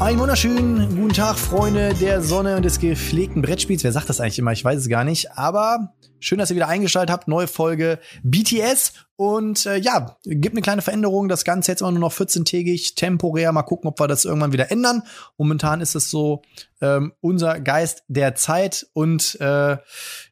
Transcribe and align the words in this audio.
Einen 0.00 0.20
wunderschönen 0.20 0.96
guten 0.96 1.12
Tag, 1.12 1.36
Freunde 1.36 1.92
der 1.94 2.22
Sonne 2.22 2.56
und 2.56 2.64
des 2.64 2.78
gepflegten 2.78 3.42
Brettspiels. 3.42 3.82
Wer 3.82 3.92
sagt 3.92 4.08
das 4.08 4.20
eigentlich 4.20 4.38
immer? 4.38 4.52
Ich 4.52 4.64
weiß 4.64 4.78
es 4.78 4.88
gar 4.88 5.02
nicht. 5.04 5.32
Aber 5.32 5.94
schön, 6.20 6.38
dass 6.38 6.50
ihr 6.50 6.56
wieder 6.56 6.68
eingeschaltet 6.68 7.12
habt. 7.12 7.26
Neue 7.28 7.48
Folge 7.48 7.98
BTS. 8.22 8.92
Und 9.16 9.66
äh, 9.66 9.76
ja, 9.76 10.16
gibt 10.24 10.54
eine 10.54 10.62
kleine 10.62 10.82
Veränderung. 10.82 11.28
Das 11.28 11.44
Ganze 11.44 11.72
jetzt 11.72 11.80
immer 11.80 11.90
nur 11.90 12.00
noch 12.00 12.12
14-tägig, 12.12 12.94
temporär. 12.94 13.50
Mal 13.50 13.62
gucken, 13.62 13.88
ob 13.88 13.98
wir 13.98 14.06
das 14.06 14.24
irgendwann 14.24 14.52
wieder 14.52 14.70
ändern. 14.70 15.02
Momentan 15.36 15.80
ist 15.80 15.96
es 15.96 16.10
so 16.10 16.42
ähm, 16.80 17.12
unser 17.20 17.58
Geist 17.58 18.04
der 18.06 18.36
Zeit. 18.36 18.86
Und 18.92 19.40
äh, 19.40 19.78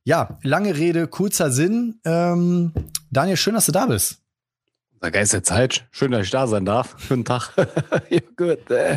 ja, 0.04 0.38
lange 0.42 0.76
Rede, 0.76 1.08
kurzer 1.08 1.50
Sinn. 1.50 2.00
Ähm, 2.04 2.72
Daniel, 3.10 3.36
schön, 3.36 3.54
dass 3.54 3.66
du 3.66 3.72
da 3.72 3.86
bist. 3.86 4.25
Geist 5.10 5.32
der 5.32 5.42
Zeit. 5.42 5.86
Schön, 5.90 6.10
dass 6.10 6.24
ich 6.24 6.30
da 6.30 6.46
sein 6.46 6.64
darf. 6.64 6.96
Guten 7.08 7.24
Tag. 7.24 7.50
ja, 8.10 8.20
gut. 8.36 8.70
Uh, 8.70 8.96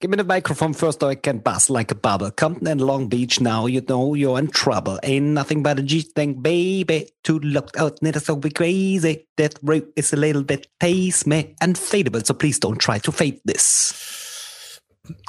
give 0.00 0.10
me 0.10 0.16
the 0.16 0.24
microphone 0.24 0.74
first, 0.74 1.02
or 1.02 1.10
I 1.10 1.16
can 1.16 1.40
bust 1.40 1.70
like 1.70 1.92
a 1.92 1.94
bubble. 1.94 2.30
Compton 2.30 2.68
and 2.68 2.80
Long 2.80 3.08
Beach, 3.08 3.40
now 3.40 3.66
you 3.66 3.80
know 3.80 4.14
you're 4.14 4.38
in 4.38 4.50
trouble. 4.50 4.98
Ain't 5.02 5.34
nothing 5.34 5.62
but 5.62 5.78
a 5.78 5.82
G-thing, 5.82 6.42
baby. 6.42 7.08
To 7.24 7.38
look 7.38 7.70
out, 7.78 8.02
never 8.02 8.20
so 8.20 8.36
be 8.36 8.50
crazy. 8.50 9.26
That 9.36 9.58
rope 9.62 9.92
is 9.96 10.12
a 10.12 10.16
little 10.16 10.42
bit 10.42 10.66
taste 10.80 11.26
me 11.26 11.54
unfadable, 11.62 12.24
so 12.24 12.34
please 12.34 12.58
don't 12.58 12.78
try 12.78 12.98
to 12.98 13.12
fade 13.12 13.40
this. 13.44 13.94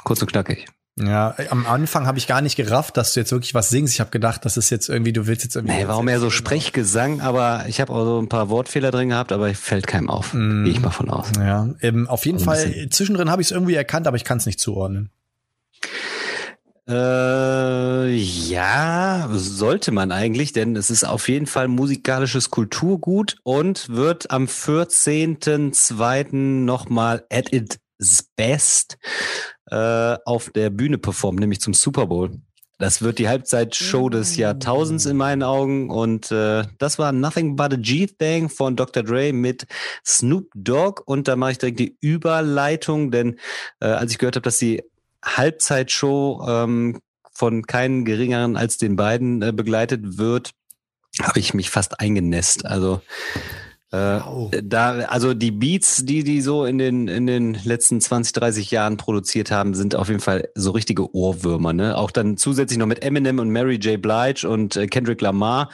Kurz 0.04 0.22
und 0.22 0.32
knackig. 0.32 0.66
Ja, 0.98 1.34
am 1.48 1.64
Anfang 1.66 2.06
habe 2.06 2.18
ich 2.18 2.26
gar 2.26 2.42
nicht 2.42 2.56
gerafft, 2.56 2.98
dass 2.98 3.14
du 3.14 3.20
jetzt 3.20 3.32
wirklich 3.32 3.54
was 3.54 3.70
singst. 3.70 3.94
Ich 3.94 4.00
habe 4.00 4.10
gedacht, 4.10 4.44
das 4.44 4.58
ist 4.58 4.68
jetzt 4.68 4.90
irgendwie, 4.90 5.14
du 5.14 5.26
willst 5.26 5.42
jetzt 5.42 5.56
irgendwie. 5.56 5.74
Nee, 5.76 5.88
warum 5.88 6.04
mehr 6.04 6.20
so 6.20 6.28
Sprechgesang, 6.28 7.22
aber 7.22 7.64
ich 7.66 7.80
habe 7.80 7.90
auch 7.92 8.04
so 8.04 8.20
ein 8.20 8.28
paar 8.28 8.50
Wortfehler 8.50 8.90
drin 8.90 9.08
gehabt, 9.08 9.32
aber 9.32 9.54
fällt 9.54 9.86
keinem 9.86 10.10
auf. 10.10 10.34
Mm. 10.34 10.64
Gehe 10.64 10.72
ich 10.74 10.80
mal 10.80 10.90
von 10.90 11.08
aus. 11.08 11.28
Ja, 11.38 11.70
eben, 11.80 12.06
auf 12.08 12.26
jeden 12.26 12.40
Fall, 12.40 12.88
zwischendrin 12.90 13.30
habe 13.30 13.40
ich 13.40 13.48
es 13.48 13.52
irgendwie 13.52 13.74
erkannt, 13.74 14.06
aber 14.06 14.18
ich 14.18 14.24
kann 14.24 14.36
es 14.36 14.44
nicht 14.44 14.60
zuordnen. 14.60 15.08
Äh, 16.86 18.12
ja, 18.14 19.28
sollte 19.32 19.92
man 19.92 20.12
eigentlich, 20.12 20.52
denn 20.52 20.76
es 20.76 20.90
ist 20.90 21.04
auf 21.04 21.28
jeden 21.28 21.46
Fall 21.46 21.68
musikalisches 21.68 22.50
Kulturgut 22.50 23.38
und 23.44 23.88
wird 23.88 24.30
am 24.30 24.44
14.02. 24.44 26.34
nochmal 26.34 27.24
at 27.30 27.50
its 27.50 27.78
best 28.36 28.98
äh, 29.72 30.18
auf 30.26 30.50
der 30.50 30.68
Bühne 30.68 30.98
performen, 30.98 31.40
nämlich 31.40 31.60
zum 31.60 31.72
Super 31.72 32.06
Bowl. 32.06 32.30
Das 32.78 33.00
wird 33.00 33.18
die 33.18 33.28
Halbzeitshow 33.28 34.08
des 34.08 34.36
Jahrtausends 34.36 35.06
in 35.06 35.16
meinen 35.16 35.42
Augen. 35.42 35.88
Und 35.88 36.30
äh, 36.30 36.64
das 36.78 36.98
war 36.98 37.12
Nothing 37.12 37.56
But 37.56 37.74
a 37.74 37.76
G-Thing 37.76 38.48
von 38.48 38.76
Dr. 38.76 39.02
Dre 39.02 39.32
mit 39.32 39.66
Snoop 40.04 40.50
Dogg. 40.54 41.00
Und 41.06 41.28
da 41.28 41.36
mache 41.36 41.52
ich 41.52 41.58
direkt 41.58 41.78
die 41.78 41.96
Überleitung, 42.00 43.10
denn 43.10 43.38
äh, 43.80 43.86
als 43.86 44.10
ich 44.10 44.18
gehört 44.18 44.36
habe, 44.36 44.44
dass 44.44 44.58
die 44.58 44.82
Halbzeitshow 45.24 46.44
ähm, 46.46 47.00
von 47.32 47.62
keinen 47.62 48.04
geringeren 48.04 48.56
als 48.56 48.78
den 48.78 48.96
beiden 48.96 49.40
äh, 49.42 49.52
begleitet 49.52 50.18
wird, 50.18 50.50
habe 51.22 51.38
ich 51.38 51.54
mich 51.54 51.70
fast 51.70 52.00
eingenässt. 52.00 52.66
Also 52.66 53.00
Wow. 53.92 54.50
Äh, 54.52 54.62
da, 54.64 55.00
also 55.00 55.34
die 55.34 55.50
Beats, 55.50 56.04
die 56.06 56.24
die 56.24 56.40
so 56.40 56.64
in 56.64 56.78
den 56.78 57.08
in 57.08 57.26
den 57.26 57.54
letzten 57.64 58.00
20, 58.00 58.32
30 58.32 58.70
Jahren 58.70 58.96
produziert 58.96 59.50
haben, 59.50 59.74
sind 59.74 59.94
auf 59.94 60.08
jeden 60.08 60.20
Fall 60.20 60.48
so 60.54 60.70
richtige 60.70 61.14
Ohrwürmer. 61.14 61.74
Ne? 61.74 61.96
Auch 61.96 62.10
dann 62.10 62.38
zusätzlich 62.38 62.78
noch 62.78 62.86
mit 62.86 63.04
Eminem 63.04 63.38
und 63.38 63.50
Mary 63.50 63.76
J. 63.76 64.00
Blige 64.00 64.48
und 64.48 64.76
äh, 64.76 64.86
Kendrick 64.86 65.20
Lamar. 65.20 65.70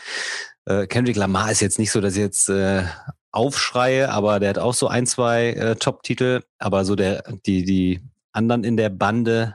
Äh, 0.64 0.88
Kendrick 0.88 1.16
Lamar 1.16 1.52
ist 1.52 1.60
jetzt 1.60 1.78
nicht 1.78 1.92
so, 1.92 2.00
dass 2.00 2.14
ich 2.14 2.20
jetzt 2.20 2.48
äh, 2.48 2.82
aufschreie, 3.30 4.10
aber 4.10 4.40
der 4.40 4.48
hat 4.50 4.58
auch 4.58 4.74
so 4.74 4.88
ein, 4.88 5.06
zwei 5.06 5.50
äh, 5.50 5.76
Top-Titel. 5.76 6.42
Aber 6.58 6.84
so 6.84 6.96
der 6.96 7.22
die 7.46 7.64
die 7.64 8.00
anderen 8.32 8.64
in 8.64 8.76
der 8.76 8.88
Bande 8.88 9.54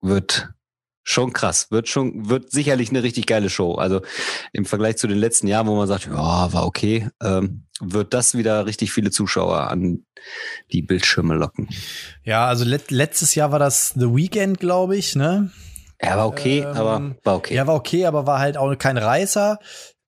wird 0.00 0.48
schon 1.08 1.32
krass. 1.32 1.70
Wird 1.70 1.88
schon, 1.88 2.28
wird 2.28 2.50
sicherlich 2.50 2.90
eine 2.90 3.02
richtig 3.02 3.26
geile 3.26 3.48
Show. 3.48 3.74
Also 3.74 4.02
im 4.52 4.66
Vergleich 4.66 4.98
zu 4.98 5.06
den 5.06 5.16
letzten 5.16 5.46
Jahren, 5.46 5.66
wo 5.66 5.74
man 5.74 5.88
sagt, 5.88 6.06
ja, 6.06 6.52
war 6.52 6.66
okay, 6.66 7.08
ähm, 7.22 7.64
wird 7.80 8.12
das 8.12 8.36
wieder 8.36 8.66
richtig 8.66 8.92
viele 8.92 9.10
Zuschauer 9.10 9.70
an 9.70 10.04
die 10.70 10.82
Bildschirme 10.82 11.34
locken. 11.34 11.68
Ja, 12.24 12.46
also 12.46 12.64
let 12.64 12.90
letztes 12.90 13.34
Jahr 13.34 13.52
war 13.52 13.58
das 13.58 13.94
The 13.96 14.14
Weekend, 14.14 14.60
glaube 14.60 14.96
ich, 14.96 15.16
ne? 15.16 15.50
Ja, 16.02 16.16
war 16.16 16.26
okay, 16.26 16.58
ähm, 16.58 16.76
aber 16.76 17.16
war 17.24 17.36
okay. 17.36 17.54
Ja, 17.54 17.66
war 17.66 17.74
okay, 17.74 18.04
aber 18.04 18.26
war 18.26 18.38
halt 18.38 18.58
auch 18.58 18.76
kein 18.76 18.98
Reißer. 18.98 19.58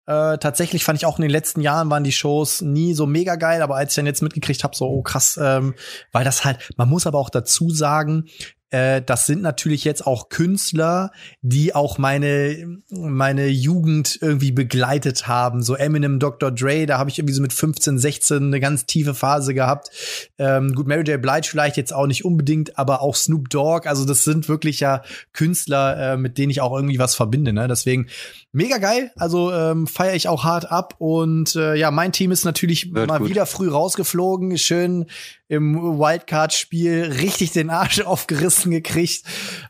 Äh, 0.07 0.39
tatsächlich 0.39 0.85
fand 0.85 0.99
ich 0.99 1.07
auch 1.07 1.19
in 1.19 1.23
den 1.23 1.31
letzten 1.31 1.63
Jahren 1.63 1.89
waren 1.89 2.05
die 2.05 2.13
Shows 2.13 2.61
nie 2.61 2.93
so 2.93 3.07
mega 3.07 3.37
geil, 3.37 3.63
aber 3.63 3.77
als 3.77 3.93
ich 3.93 3.97
dann 3.97 4.07
jetzt 4.07 4.23
mitgekriegt 4.23 4.65
habe, 4.65 4.77
so 4.77 4.87
oh 4.87 5.03
krass, 5.03 5.39
ähm, 5.41 5.75
weil 6.13 6.25
das 6.25 6.45
halt, 6.45 6.59
man 6.77 6.89
muss 6.89 7.07
aber 7.07 7.19
auch 7.19 7.31
dazu 7.31 7.71
sagen, 7.71 8.27
äh, 8.71 9.03
das 9.03 9.27
sind 9.27 9.43
natürlich 9.43 9.85
jetzt 9.85 10.07
auch 10.07 10.29
Künstler, 10.29 11.11
die 11.43 11.75
auch 11.75 11.99
meine 11.99 12.79
meine 12.91 13.49
Jugend 13.49 14.19
irgendwie 14.21 14.53
begleitet 14.53 15.27
haben. 15.27 15.63
So 15.63 15.75
Eminem, 15.75 16.19
Dr. 16.19 16.51
Dre, 16.51 16.87
da 16.87 16.99
habe 16.99 17.11
ich 17.11 17.19
irgendwie 17.19 17.35
so 17.35 17.43
mit 17.43 17.53
15, 17.53 17.99
16 17.99 18.37
eine 18.45 18.61
ganz 18.61 18.87
tiefe 18.87 19.15
Phase 19.15 19.55
gehabt. 19.55 19.91
Ähm, 20.39 20.75
gut, 20.75 20.87
Mary 20.87 21.03
J. 21.03 21.21
Blige 21.21 21.49
vielleicht 21.49 21.77
jetzt 21.77 21.93
auch 21.93 22.07
nicht 22.07 22.25
unbedingt, 22.25 22.79
aber 22.79 23.03
auch 23.03 23.17
Snoop 23.17 23.51
Dogg. 23.51 23.89
Also 23.89 24.05
das 24.05 24.25
sind 24.25 24.49
wirklich 24.49 24.81
ja 24.81 25.03
Künstler, 25.33 26.13
äh, 26.13 26.17
mit 26.17 26.39
denen 26.39 26.51
ich 26.51 26.61
auch 26.61 26.75
irgendwie 26.75 26.99
was 26.99 27.15
verbinde. 27.15 27.53
Ne? 27.53 27.67
Deswegen 27.67 28.07
mega 28.53 28.79
geil. 28.79 29.11
Also 29.17 29.53
ähm, 29.53 29.87
feiere 29.87 30.15
ich 30.15 30.29
auch 30.29 30.45
hart 30.45 30.71
ab. 30.71 30.95
Und 30.99 31.57
äh, 31.57 31.75
ja, 31.75 31.91
mein 31.91 32.13
Team 32.13 32.31
ist 32.31 32.45
natürlich 32.45 32.95
Wird 32.95 33.09
mal 33.09 33.19
gut. 33.19 33.31
wieder 33.31 33.47
früh 33.47 33.69
rausgeflogen. 33.69 34.57
Schön 34.59 35.07
im 35.51 35.75
Wildcard-Spiel 35.75 37.17
richtig 37.21 37.51
den 37.51 37.71
Arsch 37.71 38.01
aufgerissen 38.07 38.71
gekriegt. 38.71 39.25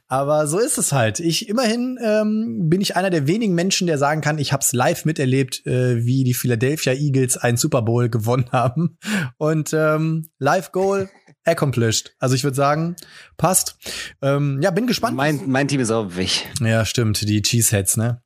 Aber 0.09 0.47
so 0.47 0.59
ist 0.59 0.77
es 0.77 0.93
halt. 0.93 1.21
Ich 1.21 1.49
immerhin 1.49 1.99
ähm, 2.05 2.69
bin 2.69 2.83
ich 2.83 2.97
einer 2.97 3.09
der 3.09 3.27
wenigen 3.27 3.55
Menschen, 3.55 3.87
der 3.87 3.97
sagen 3.97 4.21
kann, 4.21 4.39
ich 4.39 4.53
habe 4.53 4.63
es 4.63 4.75
live 4.75 5.07
miterlebt, 5.07 5.67
äh, 5.67 6.05
wie 6.05 6.23
die 6.23 6.35
Philadelphia 6.35 6.93
Eagles 6.93 7.39
einen 7.39 7.57
Super 7.57 7.81
Bowl 7.81 8.11
gewonnen 8.11 8.49
haben. 8.53 8.99
Und 9.39 9.73
ähm, 9.73 10.29
Live 10.39 10.71
Goal 10.73 11.09
accomplished. 11.47 12.15
Also 12.19 12.35
ich 12.35 12.45
würde 12.45 12.57
sagen, 12.57 12.97
passt. 13.39 13.77
Ähm, 14.21 14.61
ja, 14.63 14.71
bin 14.71 14.87
gespannt. 14.87 15.17
Mein, 15.17 15.41
mein 15.47 15.67
Team 15.67 15.81
ist 15.81 15.91
auch 15.91 16.15
weg. 16.15 16.47
Ja, 16.61 16.85
stimmt. 16.85 17.23
Die 17.23 17.41
Cheeseheads, 17.41 17.97
ne? 17.97 18.23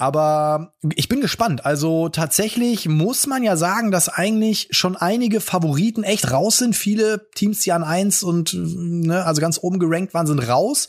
Aber 0.00 0.72
ich 0.94 1.10
bin 1.10 1.20
gespannt. 1.20 1.66
Also 1.66 2.08
tatsächlich 2.08 2.88
muss 2.88 3.26
man 3.26 3.42
ja 3.42 3.58
sagen, 3.58 3.90
dass 3.90 4.08
eigentlich 4.08 4.68
schon 4.70 4.96
einige 4.96 5.42
Favoriten 5.42 6.04
echt 6.04 6.32
raus 6.32 6.56
sind. 6.56 6.74
Viele 6.74 7.28
Teams, 7.34 7.60
die 7.60 7.72
an 7.72 7.84
eins 7.84 8.22
und 8.22 8.54
ne, 8.54 9.26
also 9.26 9.42
ganz 9.42 9.58
oben 9.62 9.78
gerankt 9.78 10.14
waren, 10.14 10.26
sind 10.26 10.38
raus. 10.38 10.88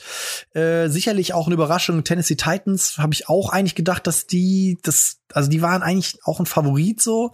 Äh, 0.54 0.88
sicherlich 0.88 1.34
auch 1.34 1.48
eine 1.48 1.56
Überraschung. 1.56 2.06
Tennessee 2.06 2.38
Titans 2.38 3.00
habe 3.00 3.14
ich 3.14 3.28
auch 3.28 3.50
eigentlich 3.50 3.76
gedacht, 3.76 4.08
dass 4.08 4.28
die 4.28 4.80
das, 4.82 5.18
also 5.34 5.50
die 5.50 5.62
waren 5.62 5.84
eigentlich 5.84 6.18
auch 6.24 6.40
ein 6.40 6.46
Favorit 6.46 7.02
so. 7.02 7.34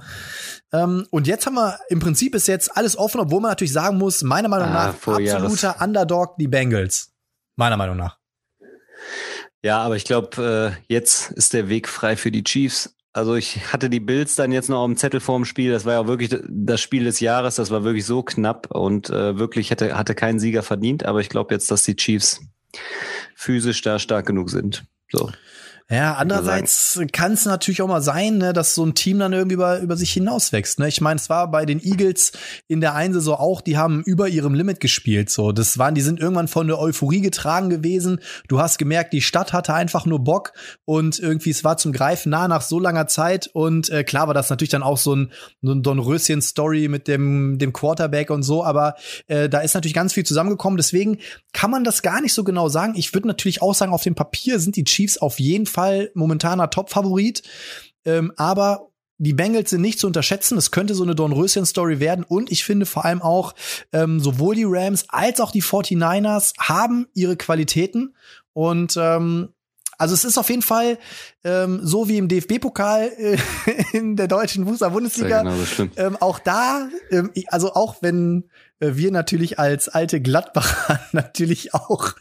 Ähm, 0.74 1.06
und 1.12 1.28
jetzt 1.28 1.46
haben 1.46 1.54
wir 1.54 1.78
im 1.90 2.00
Prinzip 2.00 2.34
ist 2.34 2.48
jetzt 2.48 2.76
alles 2.76 2.98
offen, 2.98 3.22
obwohl 3.22 3.42
man 3.42 3.52
natürlich 3.52 3.74
sagen 3.74 4.00
muss, 4.00 4.24
meiner 4.24 4.50
Meinung 4.50 4.70
ah, 4.70 4.96
nach 4.96 5.14
absoluter 5.16 5.80
Underdog 5.80 6.38
die 6.38 6.48
Bengals. 6.48 7.12
Meiner 7.56 7.78
Meinung 7.78 7.98
nach. 7.98 8.18
Ja, 9.68 9.80
aber 9.80 9.98
ich 9.98 10.06
glaube, 10.06 10.78
äh, 10.80 10.82
jetzt 10.88 11.30
ist 11.32 11.52
der 11.52 11.68
Weg 11.68 11.90
frei 11.90 12.16
für 12.16 12.32
die 12.32 12.46
Chiefs. 12.46 12.96
Also 13.12 13.36
ich 13.36 13.74
hatte 13.74 13.90
die 13.90 14.00
Bills 14.00 14.38
dann 14.38 14.54
jetzt 14.54 14.70
noch 14.70 14.80
auf 14.80 14.86
dem 14.86 14.96
Zettel 14.96 15.20
vorm 15.20 15.44
Spiel. 15.44 15.74
Das 15.74 15.84
war 15.84 15.92
ja 15.92 16.08
wirklich 16.08 16.34
das 16.48 16.80
Spiel 16.80 17.04
des 17.04 17.20
Jahres. 17.20 17.56
Das 17.56 17.70
war 17.70 17.84
wirklich 17.84 18.06
so 18.06 18.24
knapp 18.24 18.72
und 18.72 19.10
äh, 19.10 19.38
wirklich 19.38 19.70
hätte, 19.70 19.98
hatte 19.98 20.16
keinen 20.16 20.40
Sieger 20.40 20.64
verdient. 20.64 21.06
Aber 21.06 21.20
ich 21.20 21.28
glaube 21.28 21.54
jetzt, 21.54 21.70
dass 21.70 21.84
die 21.84 21.98
Chiefs 21.98 22.40
physisch 23.36 23.82
da 23.82 24.00
stark 24.00 24.26
genug 24.26 24.52
sind. 24.52 24.86
So. 25.12 25.32
Ja, 25.90 26.16
andererseits 26.16 27.00
kann 27.14 27.32
es 27.32 27.46
natürlich 27.46 27.82
auch 27.82 27.88
mal 27.88 28.02
sein, 28.02 28.40
ne, 28.40 28.52
dass 28.52 28.76
so 28.76 28.86
ein 28.86 28.94
Team 28.94 29.20
dann 29.20 29.32
irgendwie 29.32 29.54
über, 29.54 29.80
über 29.80 29.96
sich 29.96 30.12
hinauswächst. 30.12 30.80
Ne? 30.80 30.90
Ich 30.90 31.00
meine, 31.00 31.16
es 31.16 31.30
war 31.30 31.50
bei 31.50 31.66
den 31.66 31.82
Eagles 31.82 32.34
in 32.68 32.82
der 32.82 32.94
einen 32.94 33.14
Saison 33.14 33.36
auch, 33.36 33.62
die 33.62 33.78
haben 33.78 34.04
über 34.04 34.28
ihrem 34.28 34.54
Limit 34.54 34.82
gespielt. 34.82 35.30
So, 35.30 35.54
das 35.54 35.78
waren, 35.78 35.96
die 35.96 36.02
sind 36.02 36.20
irgendwann 36.20 36.50
von 36.50 36.68
der 36.68 36.78
Euphorie 36.78 37.22
getragen 37.22 37.70
gewesen. 37.70 38.20
Du 38.50 38.60
hast 38.60 38.80
gemerkt, 38.80 39.14
die 39.14 39.22
Stadt 39.22 39.54
hatte 39.54 39.74
einfach 39.74 40.06
nur 40.06 40.20
Bock 40.20 40.52
und 40.84 41.20
irgendwie 41.20 41.52
es 41.52 41.64
war 41.64 41.78
zum 41.78 41.94
Greifen 41.94 42.32
nah 42.32 42.50
nach 42.50 42.64
so 42.64 42.82
langer 42.82 43.08
Zeit. 43.08 43.50
Und 43.54 43.90
äh, 43.90 44.04
klar 44.04 44.28
war 44.28 44.34
das 44.34 44.50
natürlich 44.50 44.72
dann 44.72 44.84
auch 44.84 44.98
so 44.98 45.16
ein, 45.16 45.32
so 45.62 45.72
ein 45.72 45.84
Dornröschen-Story 45.84 46.90
mit 46.90 47.08
dem, 47.08 47.60
dem 47.60 47.72
Quarterback 47.72 48.30
und 48.30 48.44
so, 48.44 48.62
aber 48.62 48.96
äh, 49.28 49.48
da 49.48 49.60
ist 49.60 49.74
natürlich 49.74 49.96
ganz 49.96 50.12
viel 50.12 50.26
zusammengekommen. 50.26 50.76
Deswegen 50.76 51.20
kann 51.54 51.72
man 51.72 51.86
das 51.86 52.02
gar 52.02 52.20
nicht 52.20 52.34
so 52.34 52.44
genau 52.44 52.68
sagen. 52.68 52.96
Ich 52.98 53.14
würde 53.14 53.30
natürlich 53.30 53.62
auch 53.62 53.74
sagen, 53.74 53.94
auf 53.94 54.04
dem 54.04 54.16
Papier 54.16 54.60
sind 54.60 54.76
die 54.76 54.84
Chiefs 54.84 55.18
auf 55.18 55.40
jeden 55.40 55.66
Fall 55.66 55.77
Fall 55.78 56.10
momentaner 56.16 56.72
Top-Favorit. 56.72 57.44
Ähm, 58.04 58.34
aber 58.36 58.90
die 59.20 59.34
Bengals 59.34 59.70
sind 59.70 59.82
nicht 59.82 60.00
zu 60.00 60.08
unterschätzen. 60.08 60.58
Es 60.58 60.72
könnte 60.72 60.96
so 60.96 61.04
eine 61.04 61.14
Dornröschen-Story 61.14 62.00
werden. 62.00 62.24
Und 62.24 62.52
ich 62.52 62.64
finde 62.64 62.88
vor 62.88 63.06
allem 63.06 63.22
auch, 63.22 63.54
ähm, 63.94 64.20
sowohl 64.20 64.56
die 64.56 64.66
Rams 64.66 65.06
als 65.10 65.40
auch 65.40 65.52
die 65.52 65.62
49ers 65.62 66.54
haben 66.60 67.08
ihre 67.14 67.38
Qualitäten. 67.38 68.16
Und 68.54 68.98
ähm, 69.00 69.50
also 69.98 70.14
es 70.14 70.26
ist 70.26 70.38
auf 70.38 70.50
jeden 70.50 70.62
Fall 70.62 70.98
ähm, 71.44 71.80
so 71.84 72.08
wie 72.08 72.18
im 72.18 72.28
DFB-Pokal 72.28 73.12
äh, 73.18 73.38
in 73.98 74.16
der 74.16 74.28
deutschen 74.28 74.68
Fußball-Bundesliga. 74.68 75.44
Genau, 75.44 75.90
ähm, 75.96 76.18
auch 76.20 76.40
da, 76.40 76.90
ähm, 77.10 77.32
also 77.48 77.74
auch 77.74 77.98
wenn 78.02 78.50
äh, 78.80 78.92
wir 78.96 79.12
natürlich 79.12 79.58
als 79.58 79.90
alte 79.90 80.22
Gladbacher 80.22 81.00
natürlich 81.12 81.74
auch 81.74 82.14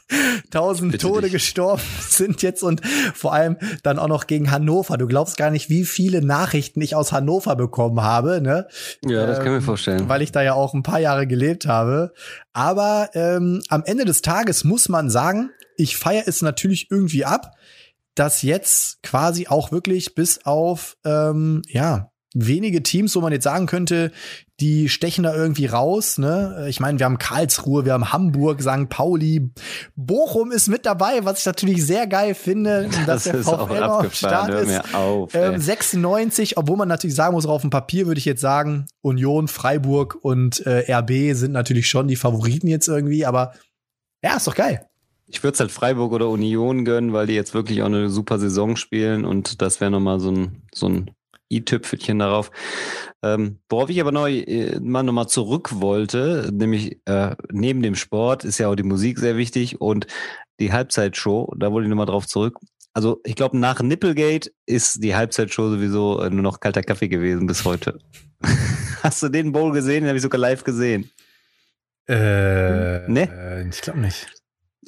tausend 0.50 1.00
Tode 1.00 1.22
dich. 1.22 1.32
gestorben 1.32 1.82
sind 2.08 2.42
jetzt 2.42 2.62
und 2.62 2.80
vor 3.14 3.34
allem 3.34 3.56
dann 3.82 3.98
auch 3.98 4.08
noch 4.08 4.26
gegen 4.26 4.50
Hannover. 4.50 4.96
Du 4.96 5.06
glaubst 5.06 5.36
gar 5.36 5.50
nicht, 5.50 5.68
wie 5.68 5.84
viele 5.84 6.24
Nachrichten 6.24 6.80
ich 6.80 6.94
aus 6.94 7.12
Hannover 7.12 7.56
bekommen 7.56 8.00
habe, 8.00 8.40
ne? 8.40 8.68
Ja, 9.04 9.26
das 9.26 9.38
ähm, 9.38 9.44
kann 9.44 9.52
ich 9.54 9.60
mir 9.60 9.66
vorstellen. 9.66 10.08
Weil 10.08 10.22
ich 10.22 10.32
da 10.32 10.42
ja 10.42 10.54
auch 10.54 10.72
ein 10.72 10.82
paar 10.82 11.00
Jahre 11.00 11.26
gelebt 11.26 11.66
habe. 11.66 12.12
Aber 12.52 13.10
ähm, 13.12 13.62
am 13.68 13.82
Ende 13.84 14.06
des 14.06 14.22
Tages 14.22 14.64
muss 14.64 14.88
man 14.88 15.10
sagen, 15.10 15.50
ich 15.76 15.96
feiere 15.96 16.24
es 16.26 16.42
natürlich 16.42 16.90
irgendwie 16.90 17.24
ab, 17.24 17.52
dass 18.14 18.42
jetzt 18.42 19.02
quasi 19.02 19.46
auch 19.46 19.72
wirklich 19.72 20.14
bis 20.14 20.44
auf 20.44 20.96
ähm, 21.04 21.62
ja 21.68 22.10
wenige 22.36 22.82
Teams, 22.82 23.16
wo 23.16 23.20
man 23.20 23.32
jetzt 23.32 23.44
sagen 23.44 23.66
könnte, 23.66 24.12
die 24.60 24.88
stechen 24.88 25.24
da 25.24 25.34
irgendwie 25.34 25.66
raus. 25.66 26.18
Ne? 26.18 26.66
Ich 26.68 26.80
meine, 26.80 26.98
wir 26.98 27.06
haben 27.06 27.18
Karlsruhe, 27.18 27.84
wir 27.84 27.94
haben 27.94 28.12
Hamburg, 28.12 28.60
St. 28.62 28.88
Pauli, 28.88 29.50
Bochum 29.96 30.52
ist 30.52 30.68
mit 30.68 30.86
dabei, 30.86 31.24
was 31.24 31.40
ich 31.40 31.46
natürlich 31.46 31.84
sehr 31.84 32.06
geil 32.06 32.34
finde, 32.34 32.88
dass 33.06 33.24
das 33.24 33.32
der 33.32 33.42
VfL 33.42 33.82
am 33.82 34.10
Start 34.10 34.50
ist. 34.50 34.94
Auf, 34.94 35.34
ähm, 35.34 35.60
96, 35.60 36.58
obwohl 36.58 36.76
man 36.76 36.88
natürlich 36.88 37.16
sagen 37.16 37.34
muss, 37.34 37.46
auf 37.46 37.62
dem 37.62 37.70
Papier 37.70 38.06
würde 38.06 38.18
ich 38.18 38.24
jetzt 38.24 38.40
sagen, 38.40 38.86
Union, 39.02 39.48
Freiburg 39.48 40.18
und 40.22 40.64
äh, 40.66 40.92
RB 40.92 41.34
sind 41.34 41.52
natürlich 41.52 41.88
schon 41.88 42.08
die 42.08 42.16
Favoriten 42.16 42.68
jetzt 42.68 42.88
irgendwie, 42.88 43.24
aber 43.24 43.52
ja, 44.22 44.36
ist 44.36 44.46
doch 44.46 44.54
geil. 44.54 44.86
Ich 45.28 45.42
würde 45.42 45.54
es 45.54 45.60
halt 45.60 45.72
Freiburg 45.72 46.12
oder 46.12 46.28
Union 46.28 46.84
gönnen, 46.84 47.12
weil 47.12 47.26
die 47.26 47.34
jetzt 47.34 47.52
wirklich 47.54 47.82
auch 47.82 47.86
eine 47.86 48.10
super 48.10 48.38
Saison 48.38 48.76
spielen 48.76 49.24
und 49.24 49.60
das 49.60 49.80
wäre 49.80 49.90
nochmal 49.90 50.20
so 50.20 50.30
ein, 50.30 50.62
so 50.72 50.88
ein 50.88 51.10
i-Tüpfelchen 51.50 52.18
darauf. 52.18 52.50
Ähm, 53.22 53.58
worauf 53.68 53.90
ich 53.90 54.00
aber 54.00 54.12
noch 54.12 54.28
äh, 54.28 54.78
mal 54.80 55.02
nochmal 55.02 55.28
zurück 55.28 55.80
wollte, 55.80 56.50
nämlich 56.52 57.00
äh, 57.06 57.34
neben 57.50 57.82
dem 57.82 57.94
Sport 57.94 58.44
ist 58.44 58.58
ja 58.58 58.68
auch 58.68 58.76
die 58.76 58.82
Musik 58.82 59.18
sehr 59.18 59.36
wichtig 59.36 59.80
und 59.80 60.06
die 60.60 60.72
Halbzeitshow, 60.72 61.52
da 61.56 61.72
wollte 61.72 61.86
ich 61.86 61.90
nochmal 61.90 62.06
drauf 62.06 62.26
zurück. 62.26 62.58
Also 62.94 63.20
ich 63.24 63.34
glaube, 63.34 63.58
nach 63.58 63.82
Nipplegate 63.82 64.50
ist 64.64 65.02
die 65.02 65.14
Halbzeitshow 65.14 65.68
sowieso 65.68 66.20
äh, 66.20 66.30
nur 66.30 66.42
noch 66.42 66.60
kalter 66.60 66.82
Kaffee 66.82 67.08
gewesen 67.08 67.46
bis 67.46 67.64
heute. 67.64 67.98
Hast 69.02 69.22
du 69.22 69.28
den 69.28 69.52
Bowl 69.52 69.72
gesehen? 69.72 70.02
Den 70.02 70.08
habe 70.08 70.16
ich 70.16 70.22
sogar 70.22 70.40
live 70.40 70.64
gesehen. 70.64 71.10
Äh, 72.08 73.08
ne? 73.08 73.68
Ich 73.70 73.82
glaube 73.82 74.00
nicht. 74.00 74.26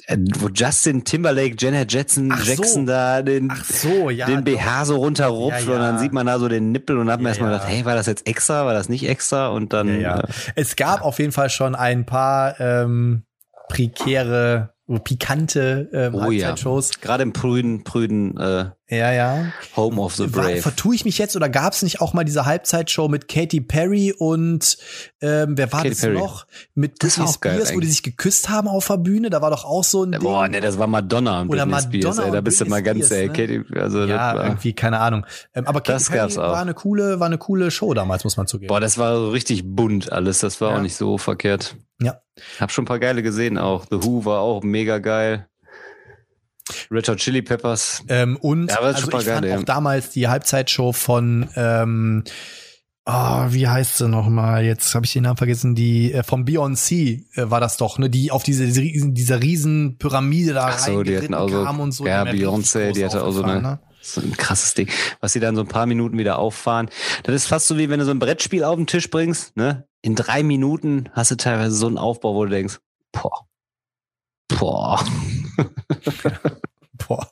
Äh, 0.09 0.17
wo 0.39 0.49
Justin 0.49 1.03
Timberlake, 1.03 1.55
Janet 1.57 1.93
Jackson, 1.93 2.31
so. 2.31 2.43
Jackson 2.43 2.85
da 2.87 3.21
den, 3.21 3.53
so, 3.63 4.09
ja, 4.09 4.25
den 4.25 4.43
BH 4.43 4.85
so 4.85 4.95
runterrupft 4.95 5.67
ja, 5.67 5.69
ja. 5.69 5.75
und 5.75 5.81
dann 5.81 5.99
sieht 5.99 6.13
man 6.13 6.25
da 6.25 6.39
so 6.39 6.47
den 6.47 6.71
Nippel 6.71 6.97
und 6.97 7.11
hat 7.11 7.19
man 7.19 7.27
erstmal 7.27 7.51
gedacht, 7.51 7.67
hey, 7.69 7.85
war 7.85 7.93
das 7.93 8.07
jetzt 8.07 8.25
extra, 8.27 8.65
war 8.65 8.73
das 8.73 8.89
nicht 8.89 9.07
extra? 9.07 9.49
Und 9.49 9.71
dann. 9.71 9.87
Äh, 9.87 10.23
es 10.55 10.75
gab 10.75 11.03
auf 11.03 11.19
jeden 11.19 11.31
Fall 11.31 11.51
schon 11.51 11.75
ein 11.75 12.07
paar 12.07 12.59
ähm, 12.59 13.23
prekäre 13.67 14.73
pikante 15.03 15.89
ähm, 15.93 16.15
oh, 16.15 16.21
Halbzeitshows. 16.21 16.91
Ja. 16.95 17.01
Gerade 17.01 17.21
im 17.21 17.33
prüden, 17.33 17.83
prüden 17.83 18.35
äh, 18.37 18.71
ja, 18.89 19.11
ja. 19.11 19.53
Home 19.75 20.01
of 20.01 20.15
the 20.15 20.27
Brave. 20.27 20.55
War, 20.55 20.61
vertue 20.61 20.95
ich 20.95 21.05
mich 21.05 21.17
jetzt 21.19 21.35
oder 21.35 21.47
gab 21.47 21.73
es 21.73 21.83
nicht 21.83 22.01
auch 22.01 22.13
mal 22.13 22.23
diese 22.23 22.45
Halbzeitshow 22.45 23.07
mit 23.07 23.27
Katy 23.27 23.61
Perry 23.61 24.13
und 24.17 24.77
ähm, 25.21 25.57
wer 25.57 25.71
war 25.71 25.83
Katy 25.83 25.89
das 25.89 26.01
Perry. 26.01 26.17
noch? 26.17 26.47
Mit 26.73 26.97
Britney 26.97 27.27
Spears, 27.27 27.39
geil, 27.39 27.69
wo 27.73 27.79
die 27.79 27.87
sich 27.87 28.01
geküsst 28.01 28.49
haben 28.49 28.67
auf 28.67 28.87
der 28.87 28.97
Bühne. 28.97 29.29
Da 29.29 29.41
war 29.41 29.51
doch 29.51 29.63
auch 29.63 29.83
so 29.83 30.03
ein 30.03 30.13
Ding. 30.13 30.21
Boah, 30.21 30.47
ne, 30.47 30.59
das 30.59 30.79
war 30.79 30.87
Madonna 30.87 31.41
und 31.41 31.49
oder 31.49 31.65
Britney 31.65 31.71
Madonna 31.71 32.13
Spears. 32.13 32.17
Ey, 32.19 32.31
da 32.31 32.41
bist 32.41 32.61
du 32.61 32.65
mal 32.65 32.81
ganz, 32.81 33.11
ey, 33.11 33.27
ne? 33.27 33.33
Katy, 33.33 33.63
also 33.79 34.05
ja, 34.05 34.43
irgendwie 34.43 34.73
keine 34.73 34.99
Ahnung. 34.99 35.25
Ähm, 35.53 35.67
aber 35.67 35.81
Katy 35.81 35.93
das 35.93 36.09
Perry 36.09 36.35
war 36.35 36.61
eine 36.61 36.73
coole, 36.73 37.19
war 37.19 37.27
eine 37.27 37.37
coole 37.37 37.69
Show 37.69 37.93
damals, 37.93 38.23
muss 38.23 38.37
man 38.37 38.47
zugeben. 38.47 38.69
Boah, 38.69 38.79
das 38.79 38.97
war 38.97 39.15
so 39.15 39.29
richtig 39.29 39.63
bunt 39.65 40.11
alles. 40.11 40.39
Das 40.39 40.61
war 40.61 40.71
ja. 40.71 40.77
auch 40.77 40.81
nicht 40.81 40.95
so 40.95 41.17
verkehrt. 41.17 41.75
Ja. 42.01 42.21
Hab 42.59 42.71
schon 42.71 42.85
ein 42.85 42.87
paar 42.87 42.99
geile 42.99 43.21
gesehen 43.21 43.57
auch. 43.57 43.85
The 43.89 44.03
Who 44.03 44.23
war 44.25 44.39
auch 44.39 44.63
mega 44.63 44.99
geil. 44.99 45.48
Red 46.91 47.09
Hot 47.09 47.17
Chili 47.17 47.41
Peppers. 47.41 48.03
Ähm, 48.07 48.37
und 48.37 48.69
ja, 48.69 48.79
also 48.79 49.09
ich 49.17 49.25
fand 49.25 49.45
auch 49.47 49.63
damals 49.63 50.09
die 50.11 50.27
Halbzeitshow 50.27 50.93
von 50.93 51.49
ähm, 51.55 52.23
Oh, 53.11 53.45
wie 53.49 53.67
heißt 53.67 53.97
sie 53.97 54.07
noch 54.07 54.29
mal? 54.29 54.63
Jetzt 54.63 54.93
habe 54.93 55.03
ich 55.03 55.13
den 55.13 55.23
Namen 55.23 55.37
vergessen. 55.37 55.73
Die 55.73 56.13
äh, 56.13 56.21
vom 56.21 56.45
Beyoncé 56.45 57.23
äh, 57.33 57.49
war 57.49 57.59
das 57.59 57.77
doch, 57.77 57.97
ne? 57.97 58.07
Die 58.07 58.29
auf 58.29 58.43
diese 58.43 58.67
dieser 58.67 59.41
riesen 59.41 59.97
Pyramide 59.97 60.53
da 60.53 60.67
Ach 60.67 60.77
so, 60.77 61.01
die 61.01 61.17
hatten 61.17 61.33
auch 61.33 61.49
so, 61.49 61.63
kam 61.63 61.79
und 61.79 61.91
so. 61.91 62.05
Ja, 62.05 62.21
Beyoncé, 62.21 62.91
die 62.91 63.03
hatte 63.03 63.23
auch 63.23 63.31
so 63.31 63.41
eine 63.41 63.61
ne? 63.63 63.79
so 64.01 64.21
ein 64.21 64.37
krasses 64.37 64.75
Ding, 64.75 64.89
was 65.21 65.33
sie 65.33 65.39
dann 65.39 65.55
so 65.55 65.61
ein 65.61 65.67
paar 65.67 65.87
Minuten 65.87 66.19
wieder 66.19 66.37
auffahren. 66.37 66.89
Das 67.23 67.33
ist 67.33 67.47
fast 67.47 67.67
so 67.67 67.79
wie 67.79 67.89
wenn 67.89 67.99
du 67.99 68.05
so 68.05 68.11
ein 68.11 68.19
Brettspiel 68.19 68.63
auf 68.63 68.75
den 68.75 68.85
Tisch 68.85 69.09
bringst, 69.09 69.57
ne? 69.57 69.87
In 70.03 70.13
drei 70.13 70.43
Minuten 70.43 71.09
hast 71.13 71.31
du 71.31 71.35
teilweise 71.35 71.75
so 71.75 71.87
einen 71.87 71.97
Aufbau, 71.97 72.35
wo 72.35 72.45
du 72.45 72.51
denkst, 72.51 72.77
boah, 73.11 73.47
boah. 74.47 75.03
boah. 77.07 77.29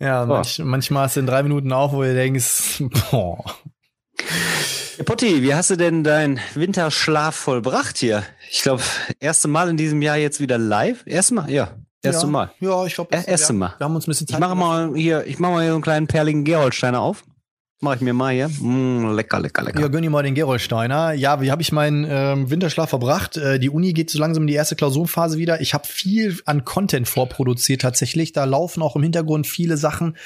Ja, 0.00 0.26
manch, 0.26 0.58
manchmal 0.58 1.04
hast 1.04 1.16
du 1.16 1.20
in 1.20 1.26
drei 1.26 1.42
Minuten 1.42 1.72
auf, 1.72 1.92
wo 1.92 2.02
du 2.02 2.14
denkst, 2.14 2.82
boah. 3.10 3.44
Potti, 5.04 5.42
wie 5.42 5.54
hast 5.54 5.70
du 5.70 5.76
denn 5.76 6.04
deinen 6.04 6.40
Winterschlaf 6.54 7.34
vollbracht 7.34 7.98
hier? 7.98 8.22
Ich 8.50 8.62
glaube, 8.62 8.82
erste 9.20 9.48
Mal 9.48 9.68
in 9.68 9.76
diesem 9.76 10.02
Jahr 10.02 10.16
jetzt 10.16 10.40
wieder 10.40 10.58
live. 10.58 11.02
Erste 11.06 11.34
Mal? 11.34 11.50
Ja. 11.50 11.70
Erste 12.02 12.26
ja, 12.26 12.30
Mal. 12.30 12.50
Ja, 12.60 12.84
ich 12.84 12.94
glaube. 12.94 13.16
Erste 13.26 13.52
Mal. 13.54 13.74
Wir 13.78 13.84
haben 13.84 13.96
uns 13.96 14.06
ein 14.06 14.10
bisschen 14.10 14.26
Zeit 14.26 14.36
Ich 14.36 14.40
mache 14.40 14.54
mal 14.54 14.94
hier, 14.94 15.26
ich 15.26 15.38
mache 15.38 15.52
mal 15.52 15.60
hier 15.62 15.70
so 15.70 15.76
einen 15.76 15.82
kleinen 15.82 16.06
perligen 16.06 16.44
Gerolsteiner 16.44 17.00
auf. 17.00 17.24
Mach 17.80 17.96
ich 17.96 18.00
mir 18.00 18.14
mal 18.14 18.32
hier. 18.32 18.48
Mm, 18.48 19.14
lecker, 19.14 19.40
lecker, 19.40 19.62
lecker. 19.62 19.80
Ja, 19.80 19.88
gönn 19.88 20.02
dir 20.02 20.10
mal 20.10 20.22
den 20.22 20.34
Gerolsteiner. 20.34 21.12
Ja, 21.12 21.42
wie 21.42 21.50
habe 21.50 21.60
ich 21.60 21.70
meinen 21.70 22.06
ähm, 22.08 22.48
Winterschlaf 22.48 22.88
verbracht? 22.88 23.36
Äh, 23.36 23.58
die 23.58 23.68
Uni 23.68 23.92
geht 23.92 24.08
so 24.08 24.18
langsam 24.18 24.44
in 24.44 24.46
die 24.46 24.54
erste 24.54 24.74
Klausurenphase 24.74 25.38
wieder. 25.38 25.60
Ich 25.60 25.74
habe 25.74 25.86
viel 25.86 26.38
an 26.46 26.64
Content 26.64 27.08
vorproduziert 27.08 27.82
tatsächlich. 27.82 28.32
Da 28.32 28.44
laufen 28.44 28.82
auch 28.82 28.96
im 28.96 29.02
Hintergrund 29.02 29.46
viele 29.46 29.76
Sachen. 29.76 30.16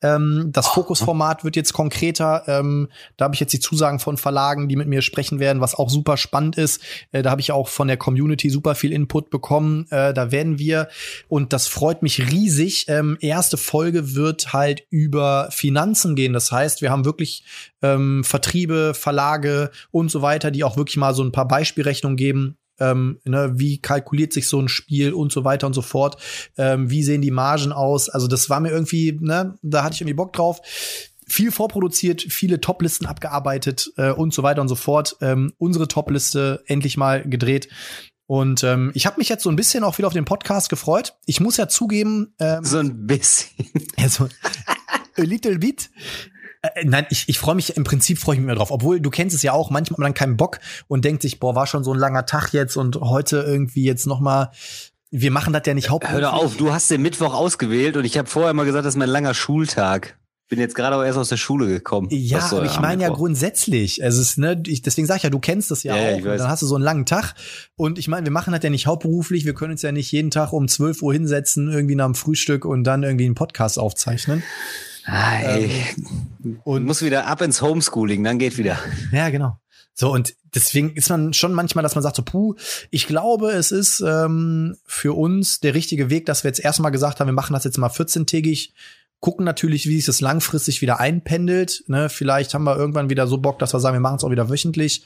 Ähm, 0.00 0.50
das 0.52 0.68
oh. 0.68 0.74
Fokusformat 0.74 1.44
wird 1.44 1.56
jetzt 1.56 1.72
konkreter. 1.72 2.44
Ähm, 2.46 2.88
da 3.16 3.24
habe 3.24 3.34
ich 3.34 3.40
jetzt 3.40 3.52
die 3.52 3.60
Zusagen 3.60 3.98
von 3.98 4.16
Verlagen, 4.16 4.68
die 4.68 4.76
mit 4.76 4.86
mir 4.86 5.02
sprechen 5.02 5.40
werden, 5.40 5.60
was 5.60 5.74
auch 5.74 5.90
super 5.90 6.18
spannend 6.18 6.56
ist. 6.56 6.80
Äh, 7.10 7.22
da 7.22 7.30
habe 7.30 7.40
ich 7.40 7.50
auch 7.50 7.66
von 7.66 7.88
der 7.88 7.96
Community 7.96 8.48
super 8.48 8.76
viel 8.76 8.92
Input 8.92 9.30
bekommen. 9.30 9.86
Äh, 9.90 10.14
da 10.14 10.30
werden 10.30 10.60
wir, 10.60 10.88
und 11.26 11.52
das 11.52 11.66
freut 11.66 12.02
mich 12.02 12.30
riesig, 12.30 12.86
ähm, 12.88 13.16
erste 13.20 13.56
Folge 13.56 14.14
wird 14.14 14.52
halt 14.52 14.84
über 14.90 15.48
Finanzen 15.50 16.14
gehen. 16.14 16.32
Das 16.32 16.52
heißt, 16.52 16.80
wir 16.80 16.90
haben 16.90 16.97
wirklich 17.04 17.44
ähm, 17.82 18.24
Vertriebe, 18.24 18.94
Verlage 18.94 19.70
und 19.90 20.10
so 20.10 20.22
weiter, 20.22 20.50
die 20.50 20.64
auch 20.64 20.76
wirklich 20.76 20.96
mal 20.96 21.14
so 21.14 21.22
ein 21.22 21.32
paar 21.32 21.48
Beispielrechnungen 21.48 22.16
geben, 22.16 22.58
ähm, 22.80 23.18
ne, 23.24 23.52
wie 23.54 23.78
kalkuliert 23.78 24.32
sich 24.32 24.48
so 24.48 24.60
ein 24.60 24.68
Spiel 24.68 25.12
und 25.12 25.32
so 25.32 25.44
weiter 25.44 25.66
und 25.66 25.74
so 25.74 25.82
fort, 25.82 26.16
ähm, 26.56 26.90
wie 26.90 27.02
sehen 27.02 27.22
die 27.22 27.30
Margen 27.30 27.72
aus. 27.72 28.08
Also 28.08 28.28
das 28.28 28.50
war 28.50 28.60
mir 28.60 28.70
irgendwie, 28.70 29.18
ne, 29.20 29.58
da 29.62 29.82
hatte 29.82 29.94
ich 29.94 30.00
irgendwie 30.00 30.14
Bock 30.14 30.32
drauf. 30.32 30.60
Viel 31.26 31.50
vorproduziert, 31.50 32.22
viele 32.22 32.60
Toplisten 32.60 33.06
abgearbeitet 33.06 33.92
äh, 33.96 34.12
und 34.12 34.32
so 34.32 34.42
weiter 34.42 34.62
und 34.62 34.68
so 34.68 34.76
fort. 34.76 35.16
Ähm, 35.20 35.52
unsere 35.58 35.86
Topliste 35.86 36.62
endlich 36.66 36.96
mal 36.96 37.22
gedreht. 37.22 37.68
Und 38.26 38.62
ähm, 38.62 38.92
ich 38.94 39.06
habe 39.06 39.18
mich 39.18 39.28
jetzt 39.28 39.42
so 39.42 39.50
ein 39.50 39.56
bisschen 39.56 39.84
auch 39.84 39.98
wieder 39.98 40.06
auf 40.06 40.14
den 40.14 40.26
Podcast 40.26 40.68
gefreut. 40.68 41.14
Ich 41.26 41.40
muss 41.40 41.56
ja 41.56 41.68
zugeben. 41.68 42.34
Ähm, 42.38 42.64
so 42.64 42.78
ein 42.78 43.06
bisschen. 43.06 43.50
Ja, 43.98 44.08
so 44.08 44.28
a 45.16 45.22
little 45.22 45.58
bit. 45.58 45.90
Äh, 46.62 46.84
nein, 46.84 47.06
ich, 47.10 47.28
ich 47.28 47.38
freue 47.38 47.54
mich, 47.54 47.76
im 47.76 47.84
Prinzip 47.84 48.18
freue 48.18 48.34
ich 48.34 48.40
mich 48.40 48.46
mehr 48.46 48.56
drauf. 48.56 48.70
Obwohl, 48.70 49.00
du 49.00 49.10
kennst 49.10 49.34
es 49.34 49.42
ja 49.42 49.52
auch, 49.52 49.70
manchmal 49.70 49.94
hat 49.94 49.98
man 49.98 50.06
dann 50.06 50.14
keinen 50.14 50.36
Bock 50.36 50.60
und 50.86 51.04
denkt 51.04 51.22
sich, 51.22 51.40
boah, 51.40 51.54
war 51.54 51.66
schon 51.66 51.84
so 51.84 51.92
ein 51.92 51.98
langer 51.98 52.26
Tag 52.26 52.52
jetzt 52.52 52.76
und 52.76 52.96
heute 52.96 53.38
irgendwie 53.40 53.84
jetzt 53.84 54.06
noch 54.06 54.20
mal 54.20 54.50
wir 55.10 55.30
machen 55.30 55.52
das 55.52 55.62
ja 55.64 55.74
nicht 55.74 55.90
hauptsächlich. 55.90 56.20
Hör 56.20 56.34
auf, 56.34 56.56
du 56.56 56.72
hast 56.72 56.90
den 56.90 57.02
Mittwoch 57.02 57.32
ausgewählt 57.32 57.96
und 57.96 58.04
ich 58.04 58.18
habe 58.18 58.28
vorher 58.28 58.52
mal 58.52 58.64
gesagt, 58.64 58.84
das 58.84 58.94
ist 58.94 58.98
mein 58.98 59.08
langer 59.08 59.34
Schultag. 59.34 60.18
Bin 60.48 60.58
jetzt 60.58 60.74
gerade 60.74 60.96
auch 60.96 61.02
erst 61.02 61.18
aus 61.18 61.28
der 61.28 61.36
Schule 61.36 61.66
gekommen. 61.66 62.08
Ja, 62.10 62.50
aber 62.50 62.64
ich 62.64 62.80
meine 62.80 63.02
ja 63.02 63.10
grundsätzlich. 63.10 64.02
Es 64.02 64.16
ist, 64.16 64.38
ne, 64.38 64.62
ich, 64.66 64.80
deswegen 64.80 65.06
sage 65.06 65.18
ich 65.18 65.22
ja, 65.24 65.30
du 65.30 65.40
kennst 65.40 65.70
das 65.70 65.82
ja, 65.82 65.94
ja 65.94 66.16
auch. 66.16 66.22
Dann 66.22 66.48
hast 66.48 66.62
du 66.62 66.66
so 66.66 66.74
einen 66.74 66.84
langen 66.84 67.04
Tag. 67.04 67.34
Und 67.76 67.98
ich 67.98 68.08
meine, 68.08 68.24
wir 68.24 68.32
machen 68.32 68.54
das 68.54 68.62
ja 68.62 68.70
nicht 68.70 68.86
hauptberuflich. 68.86 69.44
Wir 69.44 69.52
können 69.52 69.72
uns 69.72 69.82
ja 69.82 69.92
nicht 69.92 70.10
jeden 70.10 70.30
Tag 70.30 70.54
um 70.54 70.66
12 70.66 71.02
Uhr 71.02 71.12
hinsetzen, 71.12 71.70
irgendwie 71.70 71.96
nach 71.96 72.06
dem 72.06 72.14
Frühstück 72.14 72.64
und 72.64 72.84
dann 72.84 73.02
irgendwie 73.02 73.26
einen 73.26 73.34
Podcast 73.34 73.78
aufzeichnen. 73.78 74.42
Ah, 75.08 75.40
ähm, 75.42 76.60
und 76.64 76.84
muss 76.84 77.02
wieder 77.02 77.26
ab 77.26 77.40
ins 77.40 77.62
Homeschooling, 77.62 78.22
dann 78.22 78.38
geht 78.38 78.58
wieder. 78.58 78.78
Ja, 79.10 79.30
genau. 79.30 79.58
So, 79.94 80.12
und 80.12 80.34
deswegen 80.54 80.94
ist 80.94 81.10
man 81.10 81.32
schon 81.32 81.54
manchmal, 81.54 81.82
dass 81.82 81.94
man 81.94 82.02
sagt, 82.02 82.16
so, 82.16 82.22
puh, 82.22 82.54
ich 82.90 83.06
glaube, 83.06 83.50
es 83.52 83.72
ist 83.72 84.00
ähm, 84.00 84.76
für 84.84 85.16
uns 85.16 85.60
der 85.60 85.74
richtige 85.74 86.10
Weg, 86.10 86.26
dass 86.26 86.44
wir 86.44 86.50
jetzt 86.50 86.60
erstmal 86.60 86.92
gesagt 86.92 87.18
haben, 87.18 87.26
wir 87.26 87.32
machen 87.32 87.54
das 87.54 87.64
jetzt 87.64 87.78
mal 87.78 87.88
14-tägig 87.88 88.70
gucken 89.20 89.44
natürlich, 89.44 89.86
wie 89.86 89.96
sich 89.96 90.06
das 90.06 90.20
langfristig 90.20 90.80
wieder 90.80 91.00
einpendelt. 91.00 91.84
Ne? 91.88 92.08
Vielleicht 92.08 92.54
haben 92.54 92.64
wir 92.64 92.76
irgendwann 92.76 93.10
wieder 93.10 93.26
so 93.26 93.38
Bock, 93.38 93.58
dass 93.58 93.74
wir 93.74 93.80
sagen, 93.80 93.96
wir 93.96 94.00
machen 94.00 94.16
es 94.16 94.24
auch 94.24 94.30
wieder 94.30 94.48
wöchentlich. 94.48 95.04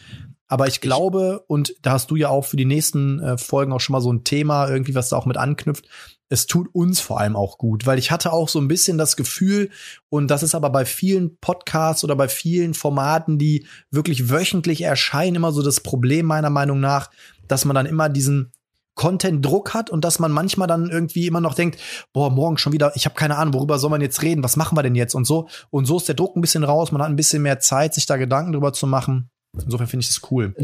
Aber 0.48 0.66
ich 0.66 0.82
glaube, 0.82 1.44
und 1.46 1.74
da 1.80 1.92
hast 1.92 2.10
du 2.10 2.16
ja 2.16 2.28
auch 2.28 2.44
für 2.44 2.58
die 2.58 2.66
nächsten 2.66 3.20
äh, 3.20 3.38
Folgen 3.38 3.72
auch 3.72 3.80
schon 3.80 3.94
mal 3.94 4.02
so 4.02 4.12
ein 4.12 4.24
Thema, 4.24 4.68
irgendwie, 4.68 4.94
was 4.94 5.08
da 5.08 5.16
auch 5.16 5.24
mit 5.24 5.38
anknüpft. 5.38 5.88
Es 6.32 6.46
tut 6.46 6.74
uns 6.74 6.98
vor 6.98 7.20
allem 7.20 7.36
auch 7.36 7.58
gut, 7.58 7.84
weil 7.84 7.98
ich 7.98 8.10
hatte 8.10 8.32
auch 8.32 8.48
so 8.48 8.58
ein 8.58 8.66
bisschen 8.66 8.96
das 8.96 9.16
Gefühl, 9.16 9.68
und 10.08 10.30
das 10.30 10.42
ist 10.42 10.54
aber 10.54 10.70
bei 10.70 10.86
vielen 10.86 11.36
Podcasts 11.36 12.04
oder 12.04 12.16
bei 12.16 12.26
vielen 12.26 12.72
Formaten, 12.72 13.36
die 13.36 13.66
wirklich 13.90 14.30
wöchentlich 14.30 14.80
erscheinen, 14.80 15.36
immer 15.36 15.52
so 15.52 15.60
das 15.60 15.80
Problem 15.80 16.24
meiner 16.24 16.48
Meinung 16.48 16.80
nach, 16.80 17.10
dass 17.48 17.66
man 17.66 17.74
dann 17.74 17.84
immer 17.84 18.08
diesen 18.08 18.50
Content-Druck 18.94 19.74
hat 19.74 19.90
und 19.90 20.06
dass 20.06 20.20
man 20.20 20.32
manchmal 20.32 20.66
dann 20.66 20.88
irgendwie 20.88 21.26
immer 21.26 21.42
noch 21.42 21.52
denkt, 21.52 21.78
boah, 22.14 22.30
morgen 22.30 22.56
schon 22.56 22.72
wieder, 22.72 22.92
ich 22.94 23.04
habe 23.04 23.14
keine 23.14 23.36
Ahnung, 23.36 23.52
worüber 23.52 23.78
soll 23.78 23.90
man 23.90 24.00
jetzt 24.00 24.22
reden, 24.22 24.42
was 24.42 24.56
machen 24.56 24.78
wir 24.78 24.82
denn 24.82 24.94
jetzt 24.94 25.14
und 25.14 25.26
so. 25.26 25.48
Und 25.68 25.84
so 25.84 25.98
ist 25.98 26.08
der 26.08 26.14
Druck 26.14 26.34
ein 26.34 26.40
bisschen 26.40 26.64
raus, 26.64 26.92
man 26.92 27.02
hat 27.02 27.10
ein 27.10 27.16
bisschen 27.16 27.42
mehr 27.42 27.60
Zeit, 27.60 27.92
sich 27.92 28.06
da 28.06 28.16
Gedanken 28.16 28.52
drüber 28.52 28.72
zu 28.72 28.86
machen. 28.86 29.28
Insofern 29.62 29.86
finde 29.86 30.04
ich 30.04 30.08
das 30.08 30.30
cool. 30.30 30.54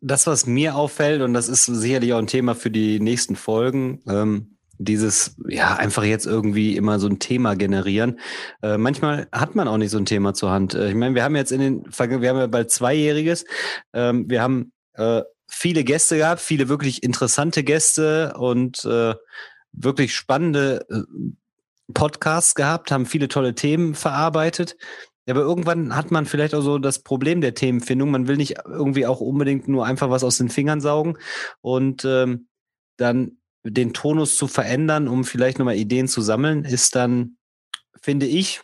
Das, 0.00 0.26
was 0.26 0.46
mir 0.46 0.74
auffällt, 0.74 1.20
und 1.20 1.34
das 1.34 1.50
ist 1.50 1.66
sicherlich 1.66 2.14
auch 2.14 2.18
ein 2.18 2.28
Thema 2.28 2.54
für 2.54 2.70
die 2.70 2.98
nächsten 2.98 3.36
Folgen, 3.36 4.00
ähm, 4.08 4.54
dieses, 4.78 5.36
ja, 5.48 5.74
einfach 5.76 6.04
jetzt 6.04 6.26
irgendwie 6.26 6.76
immer 6.76 6.98
so 6.98 7.08
ein 7.08 7.18
Thema 7.18 7.54
generieren. 7.54 8.18
Äh, 8.62 8.78
manchmal 8.78 9.28
hat 9.32 9.54
man 9.54 9.68
auch 9.68 9.76
nicht 9.76 9.90
so 9.90 9.98
ein 9.98 10.06
Thema 10.06 10.34
zur 10.34 10.50
Hand. 10.50 10.74
Äh, 10.74 10.88
ich 10.88 10.94
meine, 10.94 11.14
wir 11.14 11.24
haben 11.24 11.36
jetzt 11.36 11.52
in 11.52 11.60
den, 11.60 11.84
wir 11.84 12.28
haben 12.28 12.38
ja 12.38 12.46
bald 12.46 12.70
Zweijähriges, 12.70 13.44
ähm, 13.92 14.30
wir 14.30 14.40
haben 14.40 14.72
äh, 14.94 15.22
viele 15.48 15.84
Gäste 15.84 16.16
gehabt, 16.16 16.40
viele 16.40 16.68
wirklich 16.68 17.02
interessante 17.02 17.64
Gäste 17.64 18.34
und 18.38 18.84
äh, 18.84 19.14
wirklich 19.72 20.14
spannende 20.14 20.86
äh, 20.90 21.02
Podcasts 21.94 22.54
gehabt, 22.54 22.92
haben 22.92 23.06
viele 23.06 23.28
tolle 23.28 23.54
Themen 23.54 23.94
verarbeitet. 23.94 24.76
Aber 25.28 25.40
irgendwann 25.40 25.94
hat 25.94 26.10
man 26.10 26.24
vielleicht 26.24 26.54
auch 26.54 26.62
so 26.62 26.78
das 26.78 27.00
Problem 27.00 27.40
der 27.42 27.54
Themenfindung. 27.54 28.10
Man 28.10 28.28
will 28.28 28.36
nicht 28.36 28.56
irgendwie 28.66 29.06
auch 29.06 29.20
unbedingt 29.20 29.68
nur 29.68 29.84
einfach 29.84 30.08
was 30.08 30.24
aus 30.24 30.38
den 30.38 30.48
Fingern 30.48 30.80
saugen 30.80 31.18
und 31.60 32.04
ähm, 32.06 32.48
dann 32.96 33.38
den 33.64 33.92
Tonus 33.92 34.36
zu 34.36 34.46
verändern, 34.46 35.08
um 35.08 35.24
vielleicht 35.24 35.58
nochmal 35.58 35.76
Ideen 35.76 36.08
zu 36.08 36.20
sammeln, 36.20 36.64
ist 36.64 36.94
dann, 36.94 37.36
finde 38.00 38.26
ich, 38.26 38.62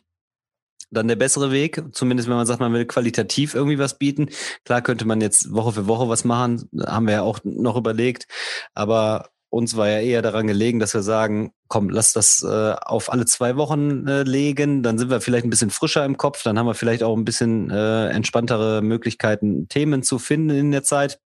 dann 0.90 1.08
der 1.08 1.16
bessere 1.16 1.50
Weg. 1.50 1.82
Zumindest 1.92 2.28
wenn 2.28 2.36
man 2.36 2.46
sagt, 2.46 2.60
man 2.60 2.72
will 2.72 2.86
qualitativ 2.86 3.54
irgendwie 3.54 3.78
was 3.78 3.98
bieten. 3.98 4.28
Klar 4.64 4.82
könnte 4.82 5.04
man 5.04 5.20
jetzt 5.20 5.52
Woche 5.52 5.72
für 5.72 5.86
Woche 5.86 6.08
was 6.08 6.24
machen, 6.24 6.68
haben 6.86 7.06
wir 7.06 7.14
ja 7.14 7.22
auch 7.22 7.40
noch 7.44 7.76
überlegt. 7.76 8.26
Aber 8.74 9.30
uns 9.54 9.76
war 9.76 9.88
ja 9.88 10.00
eher 10.00 10.20
daran 10.20 10.48
gelegen, 10.48 10.80
dass 10.80 10.94
wir 10.94 11.02
sagen, 11.02 11.52
komm, 11.68 11.88
lass 11.88 12.12
das 12.12 12.42
äh, 12.42 12.74
auf 12.82 13.12
alle 13.12 13.24
zwei 13.24 13.56
Wochen 13.56 14.06
äh, 14.08 14.24
legen, 14.24 14.82
dann 14.82 14.98
sind 14.98 15.10
wir 15.10 15.20
vielleicht 15.20 15.46
ein 15.46 15.50
bisschen 15.50 15.70
frischer 15.70 16.04
im 16.04 16.16
Kopf, 16.16 16.42
dann 16.42 16.58
haben 16.58 16.66
wir 16.66 16.74
vielleicht 16.74 17.04
auch 17.04 17.16
ein 17.16 17.24
bisschen 17.24 17.70
äh, 17.70 18.08
entspanntere 18.08 18.82
Möglichkeiten, 18.82 19.68
Themen 19.68 20.02
zu 20.02 20.18
finden 20.18 20.50
in 20.50 20.72
der 20.72 20.82
Zeit, 20.82 21.20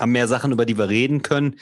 haben 0.00 0.12
mehr 0.12 0.28
Sachen, 0.28 0.52
über 0.52 0.66
die 0.66 0.78
wir 0.78 0.88
reden 0.88 1.22
können. 1.22 1.56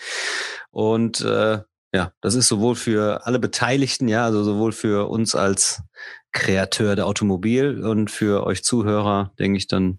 Und 0.70 1.20
äh, 1.22 1.60
ja, 1.92 2.12
das 2.20 2.34
ist 2.34 2.48
sowohl 2.48 2.74
für 2.74 3.26
alle 3.26 3.38
Beteiligten, 3.38 4.08
ja, 4.08 4.24
also 4.24 4.44
sowohl 4.44 4.72
für 4.72 5.08
uns 5.08 5.34
als 5.34 5.82
Kreateur 6.32 6.96
der 6.96 7.06
Automobil 7.06 7.82
und 7.82 8.10
für 8.10 8.46
euch 8.46 8.62
Zuhörer, 8.62 9.32
denke 9.38 9.56
ich 9.56 9.66
dann, 9.66 9.98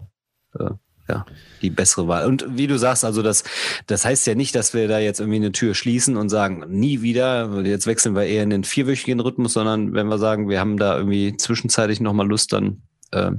äh, 0.58 0.70
ja, 1.08 1.26
die 1.64 1.72
bessere 1.72 2.08
Wahl. 2.08 2.28
Und 2.28 2.46
wie 2.56 2.68
du 2.68 2.78
sagst, 2.78 3.04
also 3.04 3.24
das, 3.24 3.44
das 3.88 4.06
heißt 4.06 4.28
ja 4.28 4.36
nicht, 4.36 4.54
dass 4.54 4.76
wir 4.76 4.88
da 4.88 5.00
jetzt 5.00 5.20
irgendwie 5.20 5.38
eine 5.38 5.52
Tür 5.52 5.74
schließen 5.74 6.16
und 6.18 6.30
sagen, 6.30 6.66
nie 6.70 7.02
wieder, 7.02 7.62
jetzt 7.64 7.88
wechseln 7.88 8.16
wir 8.16 8.26
eher 8.26 8.44
in 8.44 8.52
den 8.52 8.64
vierwöchigen 8.64 9.20
Rhythmus, 9.20 9.54
sondern 9.54 9.94
wenn 9.94 10.08
wir 10.08 10.20
sagen, 10.20 10.50
wir 10.50 10.60
haben 10.60 10.78
da 10.78 10.96
irgendwie 10.96 11.36
zwischenzeitlich 11.36 12.00
nochmal 12.00 12.28
Lust, 12.28 12.54
dann 12.54 12.84
äh, 13.12 13.32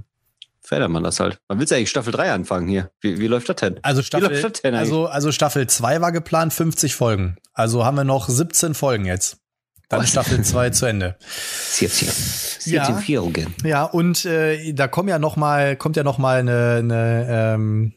verändert 0.70 0.92
man 0.92 1.02
das 1.02 1.18
halt. 1.18 1.40
Man 1.48 1.58
will 1.58 1.66
ja 1.66 1.76
eigentlich 1.76 1.90
Staffel 1.90 2.12
3 2.12 2.30
anfangen 2.30 2.68
hier. 2.68 2.92
Wie, 3.00 3.18
wie 3.18 3.26
läuft 3.26 3.48
das 3.48 3.56
denn? 3.56 3.80
Also 3.82 4.02
Staffel, 4.02 4.52
denn 4.62 4.76
also, 4.76 5.06
also 5.06 5.32
Staffel 5.32 5.66
2 5.66 6.00
war 6.00 6.12
geplant, 6.12 6.52
50 6.52 6.94
Folgen. 6.94 7.38
Also 7.52 7.84
haben 7.84 7.96
wir 7.96 8.04
noch 8.04 8.28
17 8.28 8.74
Folgen 8.74 9.04
jetzt. 9.04 9.38
Dann 9.88 10.06
Staffel 10.06 10.44
2 10.44 10.70
zu 10.70 10.86
Ende. 10.86 11.16
17. 11.72 12.08
17 12.08 12.72
ja, 12.72 12.84
Folgen. 12.84 13.52
Ja, 13.64 13.82
und 13.82 14.24
äh, 14.24 14.72
da 14.72 14.86
kommt 14.86 15.10
ja 15.10 15.18
noch 15.18 15.34
mal, 15.34 15.74
kommt 15.74 15.96
ja 15.96 16.04
noch 16.04 16.18
mal 16.18 16.38
eine, 16.38 16.76
eine 16.76 17.26
ähm, 17.28 17.94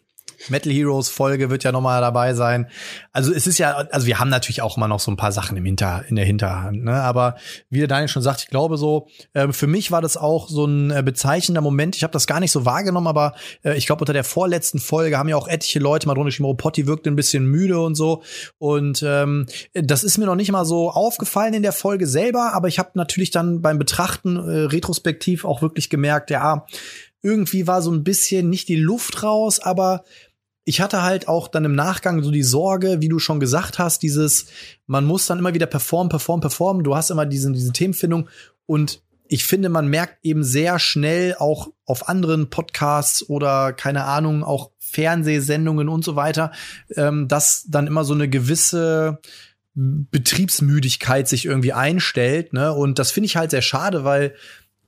Metal 0.49 0.71
Heroes 0.71 1.09
Folge 1.09 1.49
wird 1.49 1.63
ja 1.63 1.71
nochmal 1.71 2.01
dabei 2.01 2.33
sein. 2.33 2.67
Also 3.11 3.33
es 3.33 3.47
ist 3.47 3.57
ja, 3.57 3.73
also 3.91 4.07
wir 4.07 4.19
haben 4.19 4.29
natürlich 4.29 4.61
auch 4.61 4.77
immer 4.77 4.87
noch 4.87 4.99
so 4.99 5.11
ein 5.11 5.17
paar 5.17 5.31
Sachen 5.31 5.57
im 5.57 5.65
Hinter, 5.65 6.03
in 6.07 6.15
der 6.15 6.25
Hinterhand, 6.25 6.83
ne? 6.83 6.93
Aber 6.93 7.35
wie 7.69 7.79
der 7.79 7.87
Daniel 7.87 8.07
schon 8.07 8.21
sagt, 8.21 8.41
ich 8.41 8.47
glaube 8.47 8.77
so, 8.77 9.07
äh, 9.33 9.51
für 9.51 9.67
mich 9.67 9.91
war 9.91 10.01
das 10.01 10.17
auch 10.17 10.49
so 10.49 10.65
ein 10.65 10.91
äh, 10.91 11.03
bezeichnender 11.03 11.61
Moment. 11.61 11.95
Ich 11.95 12.03
habe 12.03 12.13
das 12.13 12.27
gar 12.27 12.39
nicht 12.39 12.51
so 12.51 12.65
wahrgenommen, 12.65 13.07
aber 13.07 13.33
äh, 13.63 13.77
ich 13.77 13.85
glaube, 13.85 14.01
unter 14.01 14.13
der 14.13 14.23
vorletzten 14.23 14.79
Folge 14.79 15.17
haben 15.17 15.29
ja 15.29 15.35
auch 15.35 15.47
etliche 15.47 15.79
Leute 15.79 16.07
mal 16.07 16.13
drunter 16.13 16.29
geschrieben, 16.29 16.49
oh, 16.49 16.53
Potti 16.53 16.87
wirkte 16.87 17.09
ein 17.09 17.15
bisschen 17.15 17.45
müde 17.45 17.79
und 17.79 17.95
so. 17.95 18.23
Und 18.57 19.03
ähm, 19.05 19.45
das 19.73 20.03
ist 20.03 20.17
mir 20.17 20.25
noch 20.25 20.35
nicht 20.35 20.51
mal 20.51 20.65
so 20.65 20.91
aufgefallen 20.91 21.53
in 21.53 21.63
der 21.63 21.73
Folge 21.73 22.07
selber, 22.07 22.53
aber 22.53 22.67
ich 22.67 22.79
habe 22.79 22.91
natürlich 22.93 23.31
dann 23.31 23.61
beim 23.61 23.79
Betrachten 23.79 24.37
äh, 24.37 24.65
retrospektiv 24.65 25.45
auch 25.45 25.61
wirklich 25.61 25.89
gemerkt, 25.89 26.29
ja, 26.29 26.65
irgendwie 27.21 27.67
war 27.67 27.81
so 27.81 27.91
ein 27.91 28.03
bisschen 28.03 28.49
nicht 28.49 28.67
die 28.67 28.75
Luft 28.75 29.23
raus, 29.23 29.59
aber 29.59 30.03
ich 30.65 30.81
hatte 30.81 31.01
halt 31.01 31.27
auch 31.27 31.47
dann 31.47 31.65
im 31.65 31.75
Nachgang 31.75 32.23
so 32.23 32.31
die 32.31 32.43
Sorge, 32.43 33.01
wie 33.01 33.09
du 33.09 33.19
schon 33.19 33.39
gesagt 33.39 33.79
hast, 33.79 34.01
dieses, 34.01 34.47
man 34.87 35.05
muss 35.05 35.25
dann 35.25 35.39
immer 35.39 35.53
wieder 35.53 35.65
performen, 35.65 36.09
performen, 36.09 36.41
performen. 36.41 36.83
Du 36.83 36.95
hast 36.95 37.11
immer 37.11 37.25
diesen, 37.25 37.53
diese 37.53 37.73
Themenfindung 37.73 38.29
und 38.65 39.01
ich 39.27 39.45
finde, 39.45 39.69
man 39.69 39.87
merkt 39.87 40.23
eben 40.23 40.43
sehr 40.43 40.79
schnell 40.79 41.35
auch 41.39 41.69
auf 41.85 42.07
anderen 42.07 42.49
Podcasts 42.49 43.27
oder 43.27 43.73
keine 43.73 44.05
Ahnung, 44.05 44.43
auch 44.43 44.71
Fernsehsendungen 44.79 45.89
und 45.89 46.03
so 46.03 46.15
weiter, 46.15 46.51
ähm, 46.95 47.27
dass 47.27 47.65
dann 47.67 47.87
immer 47.87 48.03
so 48.03 48.13
eine 48.13 48.29
gewisse 48.29 49.19
Betriebsmüdigkeit 49.75 51.27
sich 51.27 51.45
irgendwie 51.45 51.73
einstellt. 51.73 52.53
Ne? 52.53 52.73
Und 52.73 52.99
das 52.99 53.11
finde 53.11 53.25
ich 53.25 53.35
halt 53.35 53.51
sehr 53.51 53.63
schade, 53.63 54.03
weil 54.03 54.35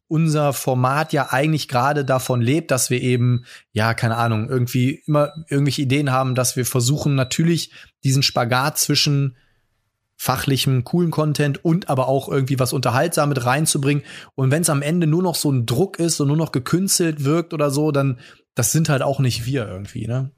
unser 0.07 0.53
Format 0.53 1.13
ja 1.13 1.31
eigentlich 1.31 1.67
gerade 1.67 2.05
davon 2.05 2.41
lebt, 2.41 2.71
dass 2.71 2.89
wir 2.89 3.01
eben, 3.01 3.45
ja, 3.71 3.93
keine 3.93 4.17
Ahnung, 4.17 4.49
irgendwie 4.49 5.01
immer 5.05 5.33
irgendwelche 5.49 5.81
Ideen 5.81 6.11
haben, 6.11 6.35
dass 6.35 6.55
wir 6.55 6.65
versuchen, 6.65 7.15
natürlich 7.15 7.71
diesen 8.03 8.23
Spagat 8.23 8.77
zwischen 8.77 9.37
fachlichem, 10.17 10.83
coolen 10.83 11.11
Content 11.11 11.63
und 11.65 11.89
aber 11.89 12.07
auch 12.07 12.29
irgendwie 12.29 12.59
was 12.59 12.71
unterhaltsam 12.71 13.29
mit 13.29 13.45
reinzubringen. 13.45 14.03
Und 14.35 14.51
wenn 14.51 14.61
es 14.61 14.69
am 14.69 14.81
Ende 14.81 15.07
nur 15.07 15.23
noch 15.23 15.35
so 15.35 15.51
ein 15.51 15.65
Druck 15.65 15.99
ist 15.99 16.19
und 16.19 16.27
nur 16.27 16.37
noch 16.37 16.51
gekünstelt 16.51 17.23
wirkt 17.23 17.53
oder 17.53 17.69
so, 17.69 17.91
dann 17.91 18.19
das 18.53 18.71
sind 18.71 18.87
halt 18.87 19.01
auch 19.01 19.19
nicht 19.19 19.45
wir 19.45 19.67
irgendwie, 19.67 20.07
ne? 20.07 20.31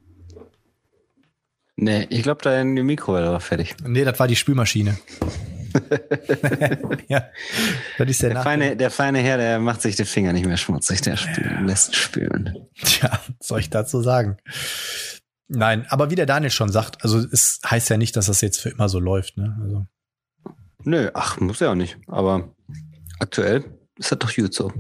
Nee, 1.76 2.08
ich 2.10 2.24
glaube, 2.24 2.42
dein 2.42 2.74
Mikrowelle 2.74 3.30
war 3.30 3.40
fertig. 3.40 3.76
Nee, 3.86 4.04
das 4.04 4.20
war 4.20 4.28
die 4.28 4.36
Spülmaschine. 4.36 4.98
ja, 7.08 7.26
das 7.98 8.10
ist 8.10 8.22
der, 8.22 8.30
der 8.32 8.44
feine, 8.44 8.78
der 8.78 8.92
feine 8.92 9.20
Herr, 9.20 9.38
der 9.38 9.60
macht 9.60 9.82
sich 9.82 9.96
den 9.96 10.06
Finger 10.06 10.34
nicht 10.34 10.46
mehr 10.46 10.58
schmutzig, 10.58 11.02
der 11.02 11.18
spülen, 11.18 11.66
lässt 11.66 11.96
spülen. 11.96 12.68
Tja, 12.76 13.20
soll 13.40 13.60
ich 13.60 13.70
dazu 13.70 14.02
sagen? 14.02 14.38
Nein, 15.48 15.86
aber 15.90 16.10
wie 16.10 16.16
der 16.16 16.26
Daniel 16.26 16.52
schon 16.52 16.72
sagt, 16.72 17.04
also 17.04 17.20
es 17.20 17.60
heißt 17.66 17.90
ja 17.90 17.98
nicht, 17.98 18.16
dass 18.16 18.26
das 18.26 18.42
jetzt 18.42 18.60
für 18.60 18.70
immer 18.70 18.90
so 18.90 19.00
läuft, 19.00 19.38
ne? 19.38 19.58
Also. 19.62 19.86
Nö, 20.84 21.10
ach, 21.14 21.40
muss 21.40 21.60
ja 21.60 21.72
auch 21.72 21.76
nicht. 21.76 21.98
Aber 22.08 22.50
aktuell 23.20 23.66
ist 23.98 24.12
das 24.12 24.20
doch 24.20 24.34
gut 24.34 24.54
so. 24.54 24.72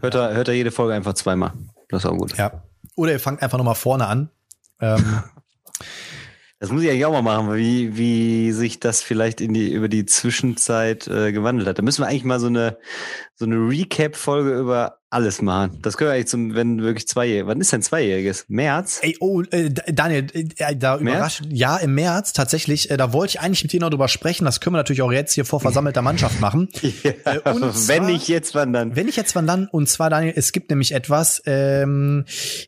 Hört, 0.00 0.14
er, 0.14 0.34
hört 0.34 0.48
er 0.48 0.54
jede 0.54 0.70
Folge 0.70 0.94
einfach 0.94 1.14
zweimal. 1.14 1.52
Das 1.88 2.04
ist 2.04 2.10
auch 2.10 2.16
gut. 2.16 2.36
Ja. 2.36 2.64
Oder 2.96 3.12
ihr 3.12 3.20
fangt 3.20 3.42
einfach 3.42 3.58
nochmal 3.58 3.74
vorne 3.74 4.06
an. 4.06 4.30
Ähm, 4.80 5.22
Das 6.60 6.70
muss 6.70 6.82
ich 6.82 6.88
eigentlich 6.88 7.04
auch 7.04 7.12
mal 7.12 7.22
machen, 7.22 7.54
wie, 7.54 7.96
wie 7.96 8.52
sich 8.52 8.80
das 8.80 9.02
vielleicht 9.02 9.40
in 9.40 9.52
die, 9.52 9.72
über 9.72 9.88
die 9.88 10.06
Zwischenzeit 10.06 11.06
äh, 11.08 11.32
gewandelt 11.32 11.68
hat. 11.68 11.78
Da 11.78 11.82
müssen 11.82 12.02
wir 12.02 12.06
eigentlich 12.06 12.24
mal 12.24 12.40
so 12.40 12.46
eine, 12.46 12.78
so 13.36 13.44
eine 13.46 13.56
Recap-Folge 13.56 14.58
über 14.58 14.98
alles 15.14 15.42
machen. 15.42 15.78
Das 15.80 15.96
können 15.96 16.10
wir 16.10 16.14
eigentlich 16.14 16.26
zum, 16.26 16.54
wenn 16.54 16.82
wirklich 16.82 17.06
zweijährig. 17.06 17.46
Wann 17.46 17.60
ist 17.60 17.72
denn 17.72 17.82
zweijähriges? 17.82 18.46
März? 18.48 18.98
Ey, 19.02 19.16
oh, 19.20 19.42
äh, 19.42 19.70
Daniel, 19.70 20.26
äh, 20.32 20.76
da 20.76 20.98
überrascht. 20.98 21.42
Ja, 21.48 21.76
im 21.76 21.94
März 21.94 22.32
tatsächlich. 22.32 22.90
Äh, 22.90 22.96
da 22.96 23.12
wollte 23.12 23.32
ich 23.32 23.40
eigentlich 23.40 23.62
mit 23.62 23.72
dir 23.72 23.80
noch 23.80 23.90
drüber 23.90 24.08
sprechen. 24.08 24.44
Das 24.44 24.60
können 24.60 24.74
wir 24.74 24.78
natürlich 24.78 25.02
auch 25.02 25.12
jetzt 25.12 25.32
hier 25.32 25.44
vor 25.44 25.60
versammelter 25.60 26.02
Mannschaft 26.02 26.40
machen. 26.40 26.68
ja, 26.82 27.12
äh, 27.32 27.40
zwar, 27.42 27.88
wenn 27.88 28.06
nicht 28.06 28.28
jetzt, 28.28 28.54
wann 28.56 28.72
dann? 28.72 28.96
Wenn 28.96 29.06
nicht 29.06 29.16
jetzt, 29.16 29.36
wann 29.36 29.46
dann? 29.46 29.68
Und 29.68 29.88
zwar, 29.88 30.10
Daniel, 30.10 30.32
es 30.36 30.50
gibt 30.50 30.70
nämlich 30.70 30.92
etwas. 30.92 31.42
Ähm, 31.46 32.24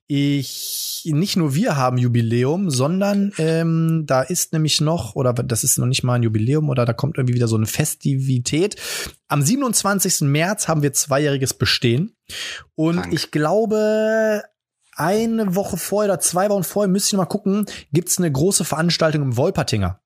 ich, 0.07 1.03
nicht 1.13 1.37
nur 1.37 1.55
wir 1.55 1.77
haben 1.77 1.99
Jubiläum, 1.99 2.71
sondern 2.71 3.33
ähm, 3.39 4.05
da 4.07 4.23
ist 4.23 4.53
nämlich 4.53 4.81
noch, 4.81 5.17
oder 5.17 5.33
das 5.33 5.65
ist 5.65 5.79
noch 5.79 5.87
nicht 5.87 6.05
mal 6.05 6.15
ein 6.15 6.23
Jubiläum, 6.23 6.69
oder 6.69 6.85
da 6.85 6.93
kommt 6.93 7.19
irgendwie 7.19 7.35
wieder 7.35 7.49
so 7.49 7.57
eine 7.57 7.67
Festivität. 7.67 8.77
Am 9.28 9.42
27. 9.42 10.23
März 10.23 10.68
haben 10.68 10.83
wir 10.83 10.92
zweijähriges 10.92 11.54
Bestehen. 11.54 12.16
Und 12.75 12.97
Dank. 12.97 13.12
ich 13.12 13.30
glaube, 13.30 14.42
eine 14.95 15.54
Woche 15.54 15.76
vorher 15.76 16.12
oder 16.12 16.21
zwei 16.21 16.49
Wochen 16.49 16.64
vorher, 16.64 16.90
müsste 16.90 17.14
ich 17.14 17.18
mal 17.18 17.26
gucken, 17.26 17.66
gibt's 17.92 18.18
eine 18.18 18.30
große 18.30 18.64
Veranstaltung 18.64 19.23
im 19.23 19.37
Wolpertinger. 19.37 20.00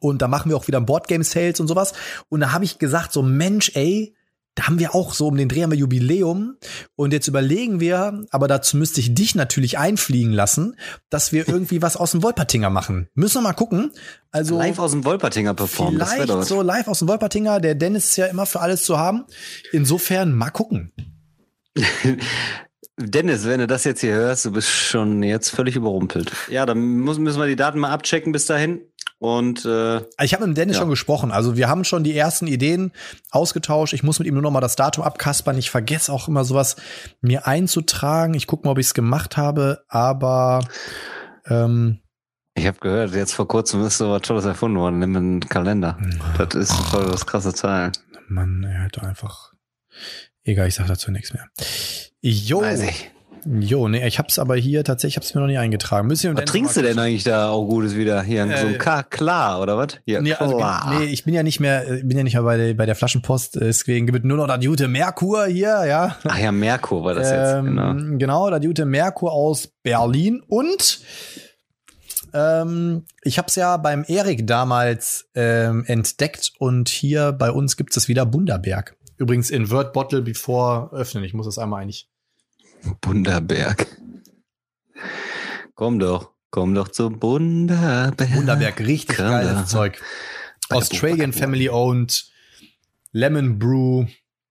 Und 0.00 0.22
da 0.22 0.28
machen 0.28 0.50
wir 0.50 0.56
auch 0.56 0.66
wieder 0.66 0.80
Boardgame 0.80 1.24
Sales 1.24 1.60
und 1.60 1.68
sowas. 1.68 1.92
Und 2.28 2.40
da 2.40 2.52
habe 2.52 2.64
ich 2.64 2.78
gesagt, 2.78 3.12
so 3.12 3.22
Mensch, 3.22 3.72
ey, 3.74 4.14
da 4.58 4.66
haben 4.66 4.80
wir 4.80 4.92
auch 4.92 5.14
so 5.14 5.28
um 5.28 5.36
den 5.36 5.48
Dreh 5.48 5.62
haben 5.62 5.70
wir 5.70 5.78
Jubiläum 5.78 6.56
und 6.96 7.12
jetzt 7.12 7.28
überlegen 7.28 7.78
wir, 7.78 8.24
aber 8.30 8.48
dazu 8.48 8.76
müsste 8.76 8.98
ich 8.98 9.14
dich 9.14 9.36
natürlich 9.36 9.78
einfliegen 9.78 10.32
lassen, 10.32 10.74
dass 11.10 11.30
wir 11.30 11.46
irgendwie 11.48 11.80
was 11.80 11.96
aus 11.96 12.10
dem 12.10 12.24
Wolpertinger 12.24 12.68
machen. 12.68 13.08
Müssen 13.14 13.36
wir 13.36 13.42
mal 13.42 13.52
gucken. 13.52 13.92
Also 14.32 14.58
live 14.58 14.80
aus 14.80 14.90
dem 14.90 15.04
Wolpertinger 15.04 15.54
performen. 15.54 16.04
Vielleicht 16.04 16.44
so 16.44 16.60
live 16.62 16.88
aus 16.88 16.98
dem 16.98 17.06
Wolpertinger. 17.06 17.60
Der 17.60 17.76
Dennis 17.76 18.06
ist 18.06 18.16
ja 18.16 18.26
immer 18.26 18.46
für 18.46 18.58
alles 18.58 18.82
zu 18.82 18.98
haben. 18.98 19.26
Insofern 19.70 20.32
mal 20.32 20.50
gucken. 20.50 20.92
Dennis, 22.98 23.46
wenn 23.46 23.60
du 23.60 23.66
das 23.66 23.84
jetzt 23.84 24.00
hier 24.00 24.14
hörst, 24.14 24.44
du 24.44 24.52
bist 24.52 24.68
schon 24.68 25.22
jetzt 25.22 25.50
völlig 25.50 25.76
überrumpelt. 25.76 26.32
Ja, 26.50 26.66
dann 26.66 26.78
müssen 26.78 27.24
wir 27.24 27.46
die 27.46 27.56
Daten 27.56 27.78
mal 27.78 27.90
abchecken 27.90 28.32
bis 28.32 28.46
dahin. 28.46 28.80
Und 29.20 29.64
äh, 29.64 30.00
Ich 30.22 30.32
habe 30.34 30.46
mit 30.46 30.48
dem 30.48 30.54
Dennis 30.54 30.76
Ja. 30.76 30.82
schon 30.82 30.90
gesprochen. 30.90 31.32
Also 31.32 31.56
wir 31.56 31.68
haben 31.68 31.84
schon 31.84 32.04
die 32.04 32.16
ersten 32.16 32.46
Ideen 32.46 32.92
ausgetauscht. 33.30 33.92
Ich 33.92 34.02
muss 34.04 34.18
mit 34.18 34.28
ihm 34.28 34.34
nur 34.34 34.42
noch 34.42 34.50
mal 34.52 34.60
das 34.60 34.76
Datum 34.76 35.02
abkaspern. 35.04 35.58
Ich 35.58 35.70
vergesse 35.70 36.12
auch 36.12 36.28
immer 36.28 36.44
sowas 36.44 36.76
mir 37.20 37.46
einzutragen. 37.46 38.34
Ich 38.34 38.46
gucke 38.46 38.66
mal, 38.66 38.72
ob 38.72 38.78
ich 38.78 38.86
es 38.86 38.94
gemacht 38.94 39.36
habe. 39.36 39.82
Aber 39.88 40.60
ähm, 41.48 41.98
ich 42.54 42.66
habe 42.66 42.78
gehört, 42.80 43.14
jetzt 43.14 43.34
vor 43.34 43.46
kurzem 43.48 43.84
ist 43.84 43.98
so 43.98 44.10
was 44.10 44.22
Tolles 44.22 44.44
erfunden 44.44 44.78
worden. 44.78 44.98
Nimm 45.00 45.16
einen 45.16 45.40
Kalender. 45.40 45.98
Das 46.38 46.54
ist 46.54 46.72
voll 46.72 47.06
das 47.06 47.26
krasse 47.26 47.52
Teil. 47.52 47.92
Mann, 48.28 48.64
er 48.64 48.84
hat 48.84 48.98
einfach. 49.02 49.52
Egal, 50.48 50.66
ich 50.68 50.74
sag 50.74 50.86
dazu 50.86 51.10
nichts 51.10 51.34
mehr. 51.34 51.44
Jo, 52.22 52.62
Weiß 52.62 52.80
ich. 52.80 53.10
jo, 53.60 53.86
nee, 53.86 54.06
ich 54.06 54.18
hab's 54.18 54.38
aber 54.38 54.56
hier 54.56 54.82
tatsächlich, 54.82 55.12
ich 55.12 55.16
hab's 55.18 55.34
mir 55.34 55.42
noch 55.42 55.46
nicht 55.46 55.58
eingetragen. 55.58 56.08
Müssen 56.08 56.34
Was 56.36 56.46
trinkst 56.46 56.74
du 56.74 56.80
denn 56.82 56.98
eigentlich 56.98 57.22
da 57.24 57.50
auch 57.50 57.66
Gutes 57.66 57.94
wieder? 57.96 58.22
Hier, 58.22 58.46
so 58.46 58.50
Äh, 58.52 58.68
ein 58.74 58.78
K 58.78 59.02
klar, 59.02 59.60
oder 59.60 59.76
was? 59.76 59.98
Hier, 60.06 60.22
Nee, 60.22 60.32
also, 60.32 60.58
nee, 60.88 61.04
ich 61.04 61.24
bin 61.24 61.34
ja 61.34 61.42
nicht 61.42 61.60
mehr, 61.60 61.86
äh, 61.86 62.02
bin 62.02 62.16
ja 62.16 62.24
nicht 62.24 62.32
mehr 62.32 62.42
bei 62.44 62.56
der, 62.56 62.72
bei 62.74 62.86
der 62.86 62.94
Flaschenpost, 62.94 63.56
deswegen 63.60 64.06
gibt 64.06 64.20
es 64.20 64.24
nur 64.24 64.38
noch 64.38 64.46
das 64.46 64.64
gute 64.64 64.88
Merkur 64.88 65.44
hier, 65.46 65.84
ja. 65.86 66.16
Ach 66.24 66.38
ja, 66.38 66.50
Merkur 66.50 67.04
war 67.04 67.14
das 67.14 67.30
jetzt, 67.30 67.52
Ähm, 67.58 67.66
genau. 68.16 68.16
genau, 68.18 68.50
das 68.50 68.60
gute 68.64 68.86
Merkur 68.86 69.32
aus 69.32 69.68
Berlin 69.82 70.42
und 70.48 71.00
ähm, 72.34 73.04
ich 73.22 73.38
habe 73.38 73.48
es 73.48 73.54
ja 73.54 73.76
beim 73.78 74.04
Erik 74.06 74.46
damals 74.46 75.28
ähm, 75.34 75.84
entdeckt 75.86 76.52
und 76.58 76.88
hier 76.88 77.32
bei 77.32 77.50
uns 77.50 77.76
gibt 77.76 77.96
es 77.96 78.08
wieder 78.08 78.26
Bunderberg. 78.26 78.96
Übrigens 79.18 79.50
in 79.50 79.70
Word 79.70 79.92
Bottle 79.92 80.22
bevor 80.22 80.92
öffnen. 80.92 81.24
Ich 81.24 81.34
muss 81.34 81.46
das 81.46 81.58
einmal 81.58 81.82
eigentlich. 81.82 82.08
Bunderberg. 83.00 83.86
Komm 85.74 85.98
doch, 85.98 86.30
komm 86.50 86.74
doch 86.74 86.88
zum 86.88 87.18
Bunderberg. 87.18 88.34
Bunderberg, 88.34 88.80
richtig 88.80 89.16
Komm 89.16 89.28
geiles. 89.28 89.68
Zeug. 89.68 90.00
Australian 90.70 91.32
Family 91.32 91.68
owned. 91.68 92.30
Lemon 93.12 93.58
Brew. 93.58 94.06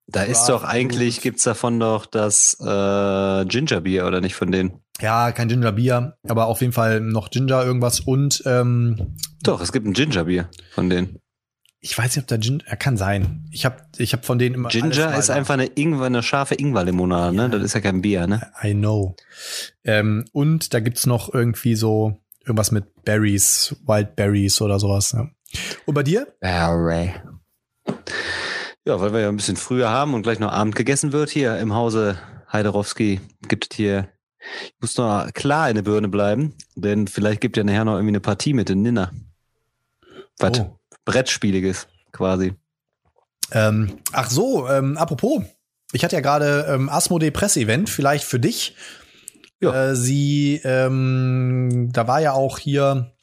Da 0.07 0.23
ist 0.23 0.45
doch 0.45 0.63
eigentlich, 0.63 1.15
Brewers. 1.15 1.21
gibt's 1.23 1.43
davon 1.43 1.79
doch 1.79 2.05
das 2.05 2.57
äh, 2.61 3.45
Gingerbier, 3.45 4.05
oder 4.05 4.21
nicht 4.21 4.35
von 4.35 4.51
denen? 4.51 4.81
Ja, 5.01 5.31
kein 5.31 5.47
Ginger 5.47 5.73
Bier, 5.73 6.17
aber 6.27 6.47
auf 6.47 6.61
jeden 6.61 6.73
Fall 6.73 7.01
noch 7.01 7.29
Ginger 7.29 7.63
irgendwas 7.63 7.99
und 7.99 8.41
ähm, 8.45 9.15
Doch, 9.43 9.61
es 9.61 9.71
gibt 9.71 9.85
ein 9.85 9.93
Gingerbier 9.93 10.49
von 10.71 10.89
denen. 10.89 11.19
Ich 11.89 11.97
weiß 11.97 12.15
nicht, 12.15 12.23
ob 12.23 12.27
da 12.27 12.35
Ginger, 12.35 12.63
er 12.65 12.75
kann 12.75 12.97
sein. 12.97 13.47
Ich 13.49 13.65
habe 13.65 13.77
ich 13.97 14.11
hab 14.11 14.25
von 14.25 14.37
denen 14.37 14.55
immer 14.55 14.67
Ginger 14.67 15.17
ist 15.17 15.29
einfach 15.29 15.53
eine 15.53 15.67
Ingwer, 15.67 16.07
eine 16.07 16.21
scharfe 16.21 16.55
Ingwerlimonade, 16.55 17.33
ne? 17.33 17.49
Das 17.49 17.63
ist 17.63 17.75
ja 17.75 17.79
kein 17.79 18.01
Bier, 18.01 18.27
ne? 18.27 18.51
I 18.61 18.73
know. 18.73 19.15
Ähm, 19.85 20.25
und 20.33 20.73
da 20.73 20.81
gibt's 20.81 21.05
noch 21.05 21.33
irgendwie 21.33 21.75
so 21.75 22.19
irgendwas 22.41 22.71
mit 22.71 23.05
Berries, 23.05 23.73
Wild 23.85 24.17
Berries 24.17 24.59
oder 24.61 24.79
sowas. 24.79 25.13
Ja. 25.13 25.29
Und 25.85 25.93
bei 25.93 26.03
dir? 26.03 26.27
Berry. 26.41 27.13
Ja, 28.85 28.99
weil 28.99 29.13
wir 29.13 29.21
ja 29.21 29.29
ein 29.29 29.37
bisschen 29.37 29.55
früher 29.55 29.89
haben 29.89 30.13
und 30.13 30.23
gleich 30.23 30.39
noch 30.39 30.51
Abend 30.51 30.75
gegessen 30.75 31.13
wird 31.13 31.29
hier 31.29 31.57
im 31.57 31.73
Hause 31.73 32.17
Heiderowski, 32.51 33.21
gibt 33.47 33.71
es 33.71 33.77
hier, 33.77 34.09
ich 34.65 34.75
muss 34.81 34.97
noch 34.97 35.31
klar 35.33 35.69
in 35.69 35.75
der 35.75 35.83
Birne 35.83 36.09
bleiben, 36.09 36.53
denn 36.75 37.07
vielleicht 37.07 37.39
gibt 37.39 37.55
ja 37.55 37.63
nachher 37.63 37.85
noch 37.85 37.95
irgendwie 37.95 38.11
eine 38.11 38.19
Partie 38.19 38.53
mit 38.53 38.67
den 38.67 38.81
Ninner. 38.81 39.11
Was 40.39 40.59
Oh. 40.59 40.76
Brettspieliges 41.07 41.87
quasi. 42.11 42.53
Ähm, 43.51 43.97
ach 44.11 44.29
so, 44.29 44.67
ähm, 44.69 44.97
apropos. 44.97 45.43
Ich 45.93 46.03
hatte 46.03 46.15
ja 46.17 46.21
gerade 46.21 46.65
ähm, 46.69 46.89
Asmodee 46.89 47.31
Presse-Event, 47.31 47.89
vielleicht 47.89 48.25
für 48.25 48.39
dich. 48.39 48.75
Ja. 49.61 49.91
Äh, 49.91 49.95
sie, 49.95 50.61
ähm, 50.63 51.89
da 51.93 52.07
war 52.07 52.19
ja 52.21 52.33
auch 52.33 52.59
hier 52.59 53.13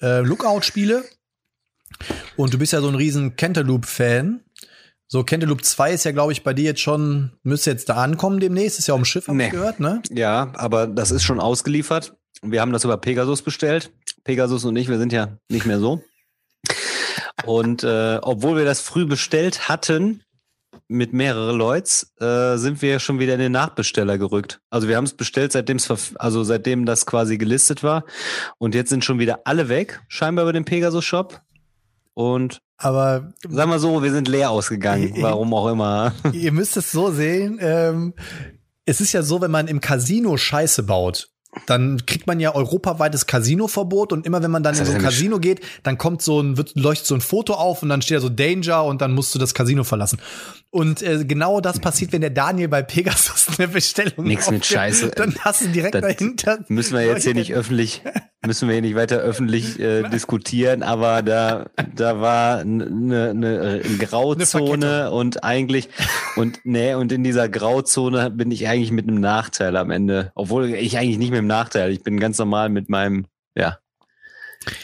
äh, 0.00 0.20
Lookout-Spiele. 0.20 1.04
Und 2.36 2.54
du 2.54 2.58
bist 2.58 2.72
ja 2.72 2.80
so 2.80 2.88
ein 2.88 2.94
riesen 2.94 3.36
Cantaloupe-Fan. 3.36 4.40
So, 5.06 5.22
Cantaloupe 5.22 5.62
2 5.62 5.92
ist 5.92 6.04
ja, 6.04 6.12
glaube 6.12 6.32
ich, 6.32 6.42
bei 6.42 6.54
dir 6.54 6.64
jetzt 6.64 6.80
schon, 6.80 7.32
müsste 7.42 7.70
jetzt 7.70 7.88
da 7.90 7.96
ankommen 7.96 8.40
demnächst. 8.40 8.78
Ist 8.78 8.88
ja 8.88 8.94
um 8.94 9.04
Schiff, 9.04 9.28
hab 9.28 9.34
Nee. 9.34 9.44
ich 9.46 9.50
gehört, 9.52 9.78
ne? 9.78 10.02
Ja, 10.10 10.50
aber 10.54 10.86
das 10.86 11.10
ist 11.10 11.22
schon 11.22 11.40
ausgeliefert. 11.40 12.16
Wir 12.42 12.62
haben 12.62 12.72
das 12.72 12.84
über 12.84 12.96
Pegasus 12.96 13.42
bestellt. 13.42 13.92
Pegasus 14.24 14.64
und 14.64 14.74
ich, 14.76 14.88
wir 14.88 14.98
sind 14.98 15.12
ja 15.12 15.36
nicht 15.50 15.66
mehr 15.66 15.78
so. 15.78 16.02
Und 17.44 17.82
äh, 17.84 18.18
obwohl 18.22 18.56
wir 18.56 18.64
das 18.64 18.80
früh 18.80 19.06
bestellt 19.06 19.68
hatten, 19.68 20.22
mit 20.88 21.12
mehreren 21.12 21.56
Leuten, 21.56 22.06
äh, 22.20 22.56
sind 22.56 22.82
wir 22.82 22.98
schon 22.98 23.18
wieder 23.18 23.34
in 23.34 23.40
den 23.40 23.52
Nachbesteller 23.52 24.18
gerückt. 24.18 24.60
Also 24.70 24.88
wir 24.88 24.96
haben 24.96 25.04
es 25.04 25.14
bestellt, 25.14 25.52
seitdem 25.52 25.78
es 25.78 26.14
also 26.16 26.44
seitdem 26.44 26.84
das 26.84 27.06
quasi 27.06 27.38
gelistet 27.38 27.82
war. 27.82 28.04
Und 28.58 28.74
jetzt 28.74 28.90
sind 28.90 29.04
schon 29.04 29.18
wieder 29.18 29.40
alle 29.44 29.68
weg, 29.68 30.02
scheinbar 30.08 30.44
über 30.44 30.52
den 30.52 30.64
Pegasus 30.64 31.04
Shop. 31.04 31.40
Und 32.12 32.58
Aber 32.76 33.32
sagen 33.48 33.70
wir 33.70 33.78
so, 33.78 34.02
wir 34.02 34.12
sind 34.12 34.28
leer 34.28 34.50
ausgegangen, 34.50 35.14
warum 35.18 35.52
auch 35.54 35.68
immer. 35.68 36.12
ihr 36.32 36.52
müsst 36.52 36.76
es 36.76 36.92
so 36.92 37.10
sehen. 37.10 37.58
Ähm, 37.60 38.14
es 38.84 39.00
ist 39.00 39.12
ja 39.12 39.22
so, 39.22 39.40
wenn 39.40 39.50
man 39.50 39.68
im 39.68 39.80
Casino 39.80 40.36
Scheiße 40.36 40.82
baut, 40.82 41.28
dann 41.66 42.04
kriegt 42.06 42.26
man 42.26 42.40
ja 42.40 42.54
europaweites 42.54 43.26
Casinoverbot 43.26 44.12
und 44.12 44.26
immer 44.26 44.42
wenn 44.42 44.50
man 44.50 44.62
dann 44.62 44.76
in 44.76 44.84
so 44.84 44.92
ein 44.92 45.02
Casino 45.02 45.38
geht, 45.38 45.60
dann 45.82 45.98
kommt 45.98 46.22
so 46.22 46.40
ein, 46.40 46.56
wird, 46.56 46.72
leuchtet 46.74 47.06
so 47.06 47.14
ein 47.14 47.20
Foto 47.20 47.54
auf 47.54 47.82
und 47.82 47.88
dann 47.88 48.02
steht 48.02 48.18
da 48.18 48.20
so 48.20 48.28
Danger 48.28 48.84
und 48.84 49.00
dann 49.00 49.12
musst 49.12 49.34
du 49.34 49.38
das 49.38 49.54
Casino 49.54 49.84
verlassen. 49.84 50.18
Und 50.70 51.02
äh, 51.02 51.24
genau 51.24 51.60
das 51.60 51.78
passiert, 51.78 52.12
wenn 52.12 52.20
der 52.20 52.30
Daniel 52.30 52.68
bei 52.68 52.82
Pegasus 52.82 53.46
eine 53.58 53.68
Bestellung 53.68 54.26
Nix 54.26 54.50
mit. 54.50 54.66
Scheiße. 54.66 55.10
Dann 55.10 55.34
hast 55.40 55.62
du 55.62 55.68
direkt 55.68 55.94
Das 55.94 56.02
dahinter. 56.02 56.58
Müssen 56.68 56.94
wir 56.94 57.06
jetzt 57.06 57.24
hier 57.24 57.34
nicht 57.34 57.54
öffentlich, 57.54 58.02
müssen 58.46 58.68
wir 58.68 58.74
hier 58.74 58.82
nicht 58.82 58.94
weiter 58.94 59.18
öffentlich 59.18 59.78
äh, 59.78 60.02
diskutieren, 60.10 60.82
aber 60.82 61.22
da, 61.22 61.66
da 61.94 62.20
war 62.20 62.58
eine 62.58 62.90
ne, 62.90 63.34
ne 63.34 63.82
Grauzone 63.98 64.46
Verkettung. 64.46 65.12
und 65.18 65.44
eigentlich, 65.44 65.88
und 66.36 66.60
nee, 66.64 66.94
und 66.94 67.12
in 67.12 67.24
dieser 67.24 67.48
Grauzone 67.48 68.30
bin 68.30 68.50
ich 68.50 68.68
eigentlich 68.68 68.92
mit 68.92 69.08
einem 69.08 69.20
Nachteil 69.20 69.76
am 69.76 69.90
Ende. 69.90 70.32
Obwohl 70.34 70.70
ich 70.70 70.98
eigentlich 70.98 71.18
nicht 71.18 71.30
mit 71.30 71.38
einem 71.38 71.48
Nachteil, 71.48 71.90
ich 71.90 72.02
bin 72.02 72.20
ganz 72.20 72.38
normal 72.38 72.68
mit 72.68 72.88
meinem, 72.88 73.26
ja. 73.54 73.78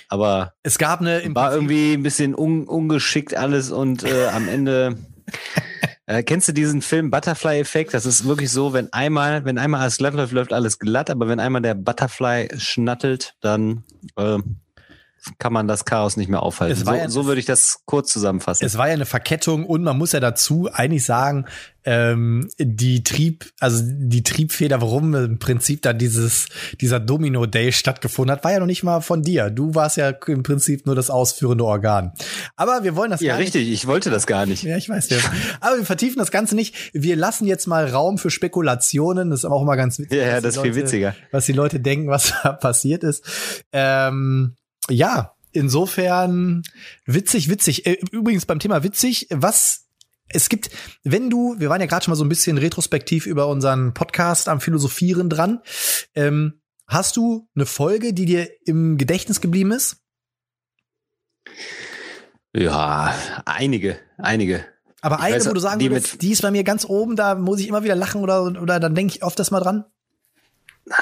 Aber 0.08 0.52
Es 0.62 0.78
gab 0.78 1.00
eine 1.00 1.22
war 1.34 1.54
irgendwie 1.54 1.94
ein 1.94 2.02
bisschen 2.02 2.34
un, 2.34 2.64
ungeschickt 2.64 3.34
alles 3.34 3.70
und 3.70 4.04
äh, 4.04 4.26
am 4.28 4.48
Ende. 4.48 4.96
Äh, 6.10 6.24
kennst 6.24 6.48
du 6.48 6.52
diesen 6.52 6.82
Film 6.82 7.12
Butterfly-Effekt? 7.12 7.94
Das 7.94 8.04
ist 8.04 8.26
wirklich 8.26 8.50
so, 8.50 8.72
wenn 8.72 8.92
einmal, 8.92 9.44
wenn 9.44 9.58
einmal 9.58 9.82
alles 9.82 9.98
glatt 9.98 10.14
läuft, 10.14 10.32
läuft 10.32 10.52
alles 10.52 10.80
glatt, 10.80 11.08
aber 11.08 11.28
wenn 11.28 11.38
einmal 11.38 11.62
der 11.62 11.74
Butterfly 11.74 12.48
schnattelt, 12.58 13.36
dann 13.40 13.84
äh, 14.16 14.38
kann 15.38 15.52
man 15.52 15.68
das 15.68 15.84
Chaos 15.84 16.16
nicht 16.16 16.28
mehr 16.30 16.42
aufhalten. 16.42 16.82
So, 16.84 16.92
ja- 16.94 17.08
so 17.08 17.26
würde 17.26 17.40
ich 17.40 17.46
das 17.46 17.82
kurz 17.84 18.12
zusammenfassen. 18.12 18.64
Es 18.64 18.78
war 18.78 18.88
ja 18.88 18.94
eine 18.94 19.06
Verkettung 19.06 19.66
und 19.66 19.82
man 19.82 19.98
muss 19.98 20.12
ja 20.12 20.20
dazu 20.20 20.68
eigentlich 20.72 21.04
sagen, 21.04 21.44
ähm, 21.84 22.48
die 22.58 23.02
Trieb, 23.04 23.50
also 23.58 23.82
die 23.82 24.22
Triebfeder, 24.22 24.82
warum 24.82 25.14
im 25.14 25.38
Prinzip 25.38 25.80
da 25.82 25.92
dieses, 25.94 26.46
dieser 26.80 27.00
Domino 27.00 27.46
Day 27.46 27.72
stattgefunden 27.72 28.32
hat, 28.36 28.44
war 28.44 28.52
ja 28.52 28.60
noch 28.60 28.66
nicht 28.66 28.82
mal 28.82 29.00
von 29.00 29.22
dir. 29.22 29.48
Du 29.50 29.74
warst 29.74 29.96
ja 29.96 30.10
im 30.26 30.42
Prinzip 30.42 30.84
nur 30.84 30.94
das 30.94 31.08
ausführende 31.10 31.64
Organ. 31.64 32.12
Aber 32.56 32.84
wir 32.84 32.96
wollen 32.96 33.10
das 33.10 33.20
ja, 33.22 33.32
gar 33.32 33.38
nicht. 33.38 33.54
richtig, 33.54 33.70
ich 33.72 33.86
wollte 33.86 34.10
das 34.10 34.26
gar 34.26 34.44
nicht. 34.46 34.62
Ja, 34.62 34.76
ich 34.76 34.88
weiß 34.90 35.08
ja. 35.10 35.18
Aber 35.60 35.78
wir 35.78 35.86
vertiefen 35.86 36.18
das 36.18 36.30
Ganze 36.30 36.54
nicht. 36.54 36.74
Wir 36.92 37.16
lassen 37.16 37.46
jetzt 37.46 37.66
mal 37.66 37.86
Raum 37.88 38.18
für 38.18 38.30
Spekulationen. 38.30 39.30
Das 39.30 39.40
ist 39.40 39.44
auch 39.46 39.62
immer 39.62 39.76
ganz 39.76 39.98
witzig. 39.98 40.18
Ja, 40.18 40.26
ja, 40.26 40.40
das 40.42 40.56
ist 40.56 40.62
viel 40.62 40.70
Leute- 40.72 40.82
witziger. 40.82 41.14
Was 41.30 41.46
die 41.46 41.52
Leute 41.52 41.80
denken, 41.80 42.08
was 42.08 42.34
da 42.42 42.52
passiert 42.52 43.04
ist. 43.04 43.24
Ähm, 43.72 44.54
ja, 44.90 45.34
insofern 45.52 46.62
witzig, 47.06 47.48
witzig. 47.48 47.86
Äh, 47.86 47.98
Übrigens 48.10 48.46
beim 48.46 48.58
Thema 48.58 48.82
witzig, 48.82 49.26
was 49.30 49.86
es 50.28 50.48
gibt, 50.48 50.70
wenn 51.02 51.28
du, 51.28 51.56
wir 51.58 51.68
waren 51.70 51.80
ja 51.80 51.86
gerade 51.86 52.04
schon 52.04 52.12
mal 52.12 52.16
so 52.16 52.24
ein 52.24 52.28
bisschen 52.28 52.58
retrospektiv 52.58 53.26
über 53.26 53.48
unseren 53.48 53.94
Podcast 53.94 54.48
am 54.48 54.60
Philosophieren 54.60 55.28
dran. 55.28 55.60
Ähm, 56.14 56.60
hast 56.86 57.16
du 57.16 57.48
eine 57.54 57.66
Folge, 57.66 58.12
die 58.12 58.26
dir 58.26 58.48
im 58.64 58.96
Gedächtnis 58.96 59.40
geblieben 59.40 59.72
ist? 59.72 59.96
Ja, 62.52 63.14
einige, 63.44 63.98
einige. 64.18 64.64
Aber 65.00 65.16
Ich 65.16 65.22
eine, 65.22 65.36
weiß, 65.36 65.48
wo 65.48 65.52
du 65.54 65.60
sagen 65.60 65.78
die 65.78 65.90
würdest, 65.90 66.22
die 66.22 66.32
ist 66.32 66.42
bei 66.42 66.50
mir 66.50 66.64
ganz 66.64 66.84
oben, 66.84 67.16
da 67.16 67.34
muss 67.34 67.60
ich 67.60 67.68
immer 67.68 67.84
wieder 67.84 67.94
lachen 67.94 68.22
oder, 68.22 68.44
oder 68.44 68.78
dann 68.80 68.94
denke 68.94 69.14
ich 69.16 69.22
oft 69.22 69.38
das 69.38 69.50
mal 69.50 69.60
dran. 69.60 69.84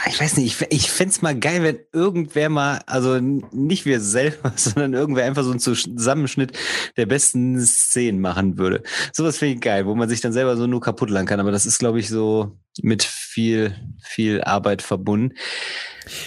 Ich 0.07 0.21
weiß 0.21 0.37
nicht, 0.37 0.61
ich, 0.61 0.67
ich 0.71 0.91
fände 0.91 1.12
es 1.12 1.23
mal 1.23 1.38
geil, 1.38 1.62
wenn 1.62 1.79
irgendwer 1.93 2.49
mal, 2.49 2.81
also 2.87 3.19
nicht 3.21 3.87
wir 3.87 4.01
selber, 4.01 4.53
sondern 4.57 4.93
irgendwer 4.95 5.25
einfach 5.25 5.45
so 5.45 5.51
einen 5.51 5.61
Zusammenschnitt 5.61 6.53
der 6.97 7.07
besten 7.07 7.61
Szenen 7.61 8.21
machen 8.21 8.59
würde. 8.59 8.83
Sowas 9.12 9.38
finde 9.38 9.55
ich 9.55 9.61
geil, 9.61 9.87
wo 9.87 9.95
man 9.95 10.09
sich 10.09 10.21
dann 10.21 10.33
selber 10.33 10.57
so 10.57 10.67
nur 10.67 10.81
kaputt 10.81 11.11
lang 11.11 11.27
kann. 11.27 11.41
Aber 11.41 11.53
das 11.53 11.67
ist, 11.67 11.79
glaube 11.79 12.01
ich, 12.01 12.09
so 12.09 12.59
mit 12.83 13.03
viel, 13.03 13.75
viel 14.03 14.43
Arbeit 14.43 14.83
verbunden. 14.83 15.35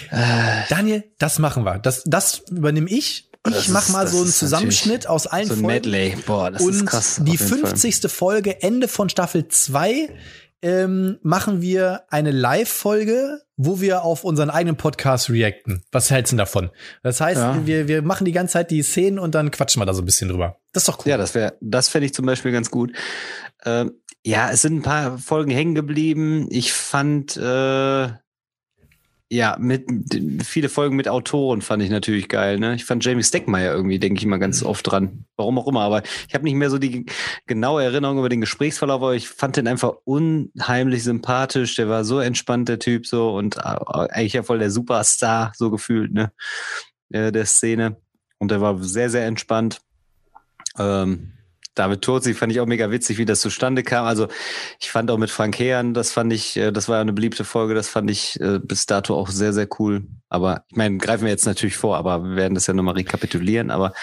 Äh, 0.09 0.63
Daniel, 0.69 1.03
das 1.17 1.39
machen 1.39 1.63
wir. 1.63 1.79
Das, 1.79 2.03
das 2.05 2.43
übernehme 2.49 2.89
ich. 2.89 3.29
Ich 3.49 3.69
mach 3.69 3.89
mal 3.89 4.07
so 4.07 4.21
einen 4.21 4.27
Zusammenschnitt 4.27 5.07
aus 5.07 5.25
allen 5.25 5.47
so 5.47 5.53
ein 5.53 5.61
Folgen. 5.61 5.67
Medley. 5.73 6.15
Boah, 6.27 6.51
das 6.51 6.61
und 6.61 6.73
ist 6.73 6.85
krass. 6.85 7.21
die 7.23 7.31
auf 7.31 7.39
jeden 7.39 7.61
Fall. 7.61 7.77
50. 7.77 8.11
Folge, 8.11 8.61
Ende 8.61 8.87
von 8.87 9.09
Staffel 9.09 9.47
2, 9.47 10.09
ähm, 10.61 11.17
machen 11.23 11.61
wir 11.61 12.03
eine 12.09 12.31
Live-Folge, 12.31 13.41
wo 13.57 13.81
wir 13.81 14.03
auf 14.03 14.23
unseren 14.23 14.49
eigenen 14.49 14.75
Podcast 14.77 15.29
reacten. 15.29 15.83
Was 15.91 16.09
hältst 16.11 16.31
du 16.31 16.35
denn 16.35 16.39
davon? 16.39 16.69
Das 17.03 17.19
heißt, 17.21 17.39
Ja. 17.39 17.65
wir, 17.65 17.87
wir 17.87 18.01
machen 18.01 18.25
die 18.25 18.31
ganze 18.31 18.53
Zeit 18.53 18.71
die 18.71 18.81
Szenen 18.83 19.19
und 19.19 19.35
dann 19.35 19.51
quatschen 19.51 19.81
wir 19.81 19.85
da 19.85 19.93
so 19.93 20.01
ein 20.01 20.05
bisschen 20.05 20.29
drüber. 20.29 20.57
Das 20.73 20.83
ist 20.83 20.87
doch 20.87 20.99
cool. 21.05 21.09
Ja, 21.11 21.17
das 21.17 21.35
wäre, 21.35 21.57
das 21.61 21.89
fände 21.89 22.05
ich 22.05 22.13
zum 22.13 22.25
Beispiel 22.25 22.51
ganz 22.51 22.69
gut. 22.71 22.91
Ähm, 23.65 23.93
ja, 24.23 24.51
es 24.51 24.61
sind 24.61 24.75
ein 24.77 24.81
paar 24.83 25.17
Folgen 25.17 25.49
hängen 25.51 25.73
geblieben. 25.75 26.47
Ich 26.51 26.73
fand, 26.73 27.37
äh, 27.37 28.09
ja, 29.33 29.55
mit 29.57 29.85
viele 30.43 30.67
Folgen 30.67 30.97
mit 30.97 31.07
Autoren 31.07 31.61
fand 31.61 31.81
ich 31.81 31.89
natürlich 31.89 32.27
geil. 32.27 32.59
Ne? 32.59 32.75
Ich 32.75 32.83
fand 32.83 33.05
Jamie 33.05 33.23
Steckmeier 33.23 33.73
irgendwie, 33.73 33.97
denke 33.97 34.19
ich 34.19 34.25
mal, 34.25 34.39
ganz 34.39 34.61
oft 34.61 34.91
dran. 34.91 35.23
Warum 35.37 35.57
auch 35.57 35.69
immer, 35.69 35.83
aber 35.83 36.03
ich 36.27 36.33
habe 36.33 36.43
nicht 36.43 36.55
mehr 36.55 36.69
so 36.69 36.77
die 36.77 37.05
genaue 37.47 37.81
Erinnerung 37.81 38.19
über 38.19 38.27
den 38.27 38.41
Gesprächsverlauf, 38.41 39.01
aber 39.01 39.15
ich 39.15 39.29
fand 39.29 39.55
den 39.55 39.69
einfach 39.69 39.93
unheimlich 40.03 41.05
sympathisch. 41.05 41.77
Der 41.77 41.87
war 41.87 42.03
so 42.03 42.19
entspannt, 42.19 42.67
der 42.67 42.79
Typ, 42.79 43.07
so 43.07 43.33
und 43.33 43.55
äh, 43.55 43.61
eigentlich 43.61 44.33
ja 44.33 44.43
voll 44.43 44.59
der 44.59 44.69
Superstar, 44.69 45.53
so 45.55 45.71
gefühlt, 45.71 46.11
ne? 46.11 46.33
Äh, 47.09 47.31
der 47.31 47.45
Szene. 47.45 47.95
Und 48.37 48.51
der 48.51 48.59
war 48.59 48.83
sehr, 48.83 49.09
sehr 49.09 49.25
entspannt. 49.27 49.79
Ähm, 50.77 51.31
David 51.75 52.01
Turzi 52.01 52.33
fand 52.33 52.51
ich 52.51 52.59
auch 52.59 52.65
mega 52.65 52.91
witzig, 52.91 53.17
wie 53.17 53.25
das 53.25 53.39
zustande 53.39 53.83
kam. 53.83 54.05
Also 54.05 54.27
ich 54.79 54.91
fand 54.91 55.09
auch 55.09 55.17
mit 55.17 55.29
Frank 55.29 55.57
Heeren, 55.57 55.93
das 55.93 56.11
fand 56.11 56.33
ich, 56.33 56.57
äh, 56.57 56.71
das 56.71 56.89
war 56.89 56.97
ja 56.97 57.01
eine 57.01 57.13
beliebte 57.13 57.45
Folge, 57.45 57.73
das 57.73 57.87
fand 57.87 58.11
ich 58.11 58.39
äh, 58.41 58.59
bis 58.59 58.85
dato 58.85 59.15
auch 59.15 59.29
sehr, 59.29 59.53
sehr 59.53 59.67
cool. 59.79 60.03
Aber 60.29 60.65
ich 60.69 60.75
meine, 60.75 60.97
greifen 60.97 61.23
wir 61.23 61.31
jetzt 61.31 61.45
natürlich 61.45 61.77
vor, 61.77 61.97
aber 61.97 62.23
wir 62.23 62.35
werden 62.35 62.55
das 62.55 62.67
ja 62.67 62.73
nochmal 62.73 62.95
rekapitulieren. 62.95 63.71
Aber 63.71 63.93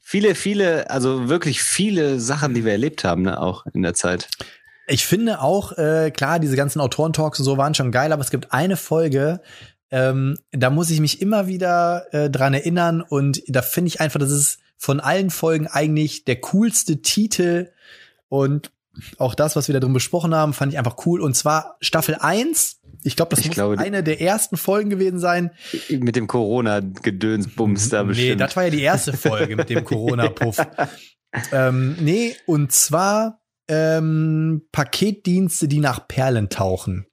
viele, 0.00 0.34
viele, 0.34 0.90
also 0.90 1.28
wirklich 1.28 1.62
viele 1.62 2.18
Sachen, 2.18 2.54
die 2.54 2.64
wir 2.64 2.72
erlebt 2.72 3.04
haben, 3.04 3.22
ne, 3.22 3.40
auch 3.40 3.66
in 3.74 3.82
der 3.82 3.94
Zeit. 3.94 4.28
Ich 4.86 5.06
finde 5.06 5.42
auch, 5.42 5.76
äh, 5.76 6.10
klar, 6.10 6.38
diese 6.38 6.56
ganzen 6.56 6.80
Autorentalks 6.80 7.38
und 7.38 7.44
so 7.44 7.58
waren 7.58 7.74
schon 7.74 7.92
geil, 7.92 8.10
aber 8.10 8.22
es 8.22 8.30
gibt 8.30 8.52
eine 8.52 8.76
Folge, 8.76 9.42
ähm, 9.90 10.38
da 10.50 10.70
muss 10.70 10.90
ich 10.90 11.00
mich 11.00 11.20
immer 11.20 11.46
wieder 11.46 12.06
äh, 12.12 12.30
dran 12.30 12.54
erinnern 12.54 13.02
und 13.02 13.42
da 13.48 13.60
finde 13.62 13.88
ich 13.88 14.00
einfach, 14.00 14.18
das 14.18 14.30
ist 14.30 14.57
von 14.78 15.00
allen 15.00 15.30
Folgen 15.30 15.66
eigentlich 15.66 16.24
der 16.24 16.36
coolste 16.40 17.02
Titel 17.02 17.70
und 18.28 18.70
auch 19.18 19.34
das, 19.34 19.54
was 19.56 19.68
wir 19.68 19.74
da 19.74 19.80
drin 19.80 19.92
besprochen 19.92 20.34
haben, 20.34 20.52
fand 20.52 20.72
ich 20.72 20.78
einfach 20.78 20.96
cool 21.06 21.20
und 21.20 21.34
zwar 21.34 21.76
Staffel 21.80 22.16
1. 22.16 22.80
Ich 23.04 23.16
glaube, 23.16 23.30
das 23.30 23.40
Ich 23.40 23.46
muss 23.46 23.54
glaube, 23.54 23.78
eine 23.78 24.02
der 24.02 24.20
ersten 24.20 24.56
Folgen 24.56 24.90
gewesen 24.90 25.18
sein. 25.18 25.52
Mit 25.88 26.16
dem 26.16 26.26
Corona-Gedönsbums 26.26 27.90
da 27.90 28.02
bestimmt. 28.02 28.28
Nee, 28.28 28.36
das 28.36 28.56
war 28.56 28.64
ja 28.64 28.70
die 28.70 28.82
erste 28.82 29.12
Folge 29.12 29.56
mit 29.56 29.70
dem 29.70 29.84
Corona-Puff. 29.84 30.58
ähm, 31.52 31.96
nee, 32.00 32.34
und 32.46 32.72
zwar 32.72 33.40
ähm, 33.68 34.62
Paketdienste, 34.72 35.68
die 35.68 35.78
nach 35.78 36.08
Perlen 36.08 36.48
tauchen. 36.48 37.06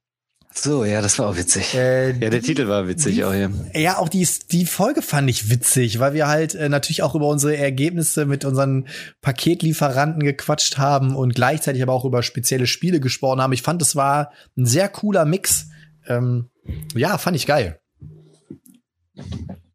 So, 0.58 0.86
ja, 0.86 1.02
das 1.02 1.20
war 1.20 1.28
auch 1.30 1.38
witzig. 1.38 1.74
Äh, 1.76 2.12
ja, 2.12 2.14
der 2.14 2.30
die- 2.30 2.40
Titel 2.42 2.68
war 2.68 2.88
witzig 2.88 3.16
die- 3.16 3.24
auch 3.26 3.34
hier. 3.34 3.52
Ja, 3.74 3.98
auch 3.98 4.10
die, 4.10 4.28
die 4.52 4.66
Folge 4.66 5.02
fand 5.02 5.30
ich 5.30 5.50
witzig, 5.50 6.00
weil 6.00 6.14
wir 6.14 6.28
halt 6.28 6.56
äh, 6.56 6.70
natürlich 6.70 7.04
auch 7.04 7.14
über 7.16 7.28
unsere 7.28 7.58
Ergebnisse 7.58 8.26
mit 8.26 8.46
unseren 8.46 8.88
Paketlieferanten 9.22 10.24
gequatscht 10.24 10.78
haben 10.78 11.16
und 11.16 11.36
gleichzeitig 11.36 11.84
aber 11.84 11.94
auch 11.94 12.06
über 12.06 12.24
spezielle 12.24 12.68
Spiele 12.68 13.00
gesprochen 13.00 13.42
haben. 13.42 13.54
Ich 13.54 13.62
fand, 13.62 13.82
es 13.82 13.96
war 13.96 14.32
ein 14.58 14.66
sehr 14.66 14.88
cooler 14.90 15.26
Mix. 15.26 15.68
Ähm, 16.08 16.50
ja, 16.96 17.18
fand 17.18 17.36
ich 17.36 17.46
geil. 17.48 17.80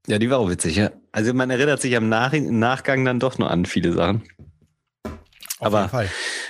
Ja, 0.07 0.19
die 0.19 0.31
war 0.31 0.39
auch 0.39 0.49
witzig, 0.51 0.77
ja. 0.77 0.91
Also 1.13 1.35
man 1.35 1.51
erinnert 1.51 1.81
sich 1.81 1.97
am 1.97 2.09
Nach 2.09 2.33
im 2.33 2.59
Nachgang 2.59 3.05
dann 3.05 3.21
doch 3.21 3.39
nur 3.39 3.51
an 3.51 3.65
viele 3.67 3.93
Sachen. 3.93 4.23
Auf 5.61 5.75
Aber-. 5.75 6.05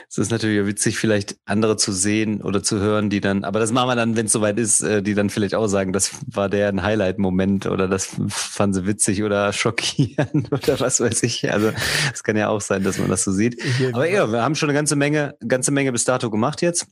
Es 0.09 0.19
ist 0.19 0.31
natürlich 0.31 0.67
witzig, 0.67 0.99
vielleicht 0.99 1.37
andere 1.45 1.77
zu 1.77 1.93
sehen 1.93 2.41
oder 2.43 2.63
zu 2.63 2.79
hören, 2.79 3.11
die 3.11 3.21
dann, 3.21 3.45
aber 3.45 3.61
das 3.61 3.73
machen 3.73 3.89
wir 3.89 3.97
dann, 3.97 4.17
wenn 4.17 4.27
es 4.27 4.33
soweit 4.33 4.59
ist, 4.59 4.81
äh, 4.83 5.03
die 5.03 5.15
dann 5.15 5.31
vielleicht 5.31 5.55
auch 5.55 5.67
sagen, 5.67 5.93
das 5.93 6.13
war 6.27 6.49
deren 6.49 6.83
Highlight-Moment 6.83 7.67
oder 7.67 7.89
das 7.89 8.17
fanden 8.29 8.75
sie 8.75 8.87
witzig 8.87 9.23
oder 9.23 9.53
schockierend 9.53 10.53
oder 10.53 10.81
was 10.81 11.01
weiß 11.01 11.23
ich. 11.25 11.51
Also 11.53 11.73
es 12.15 12.23
kann 12.23 12.37
ja 12.37 12.49
auch 12.49 12.61
sein, 12.61 12.83
dass 12.85 12.99
man 12.99 13.09
das 13.09 13.25
so 13.25 13.33
sieht. 13.33 13.61
Aber 13.93 14.09
ja, 14.09 14.31
wir 14.31 14.43
haben 14.43 14.55
schon 14.55 14.69
eine 14.69 14.79
ganze 14.79 14.97
Menge, 14.97 15.37
ganze 15.47 15.73
Menge 15.73 15.93
bis 15.93 16.05
dato 16.05 16.31
gemacht 16.31 16.63
jetzt. 16.63 16.87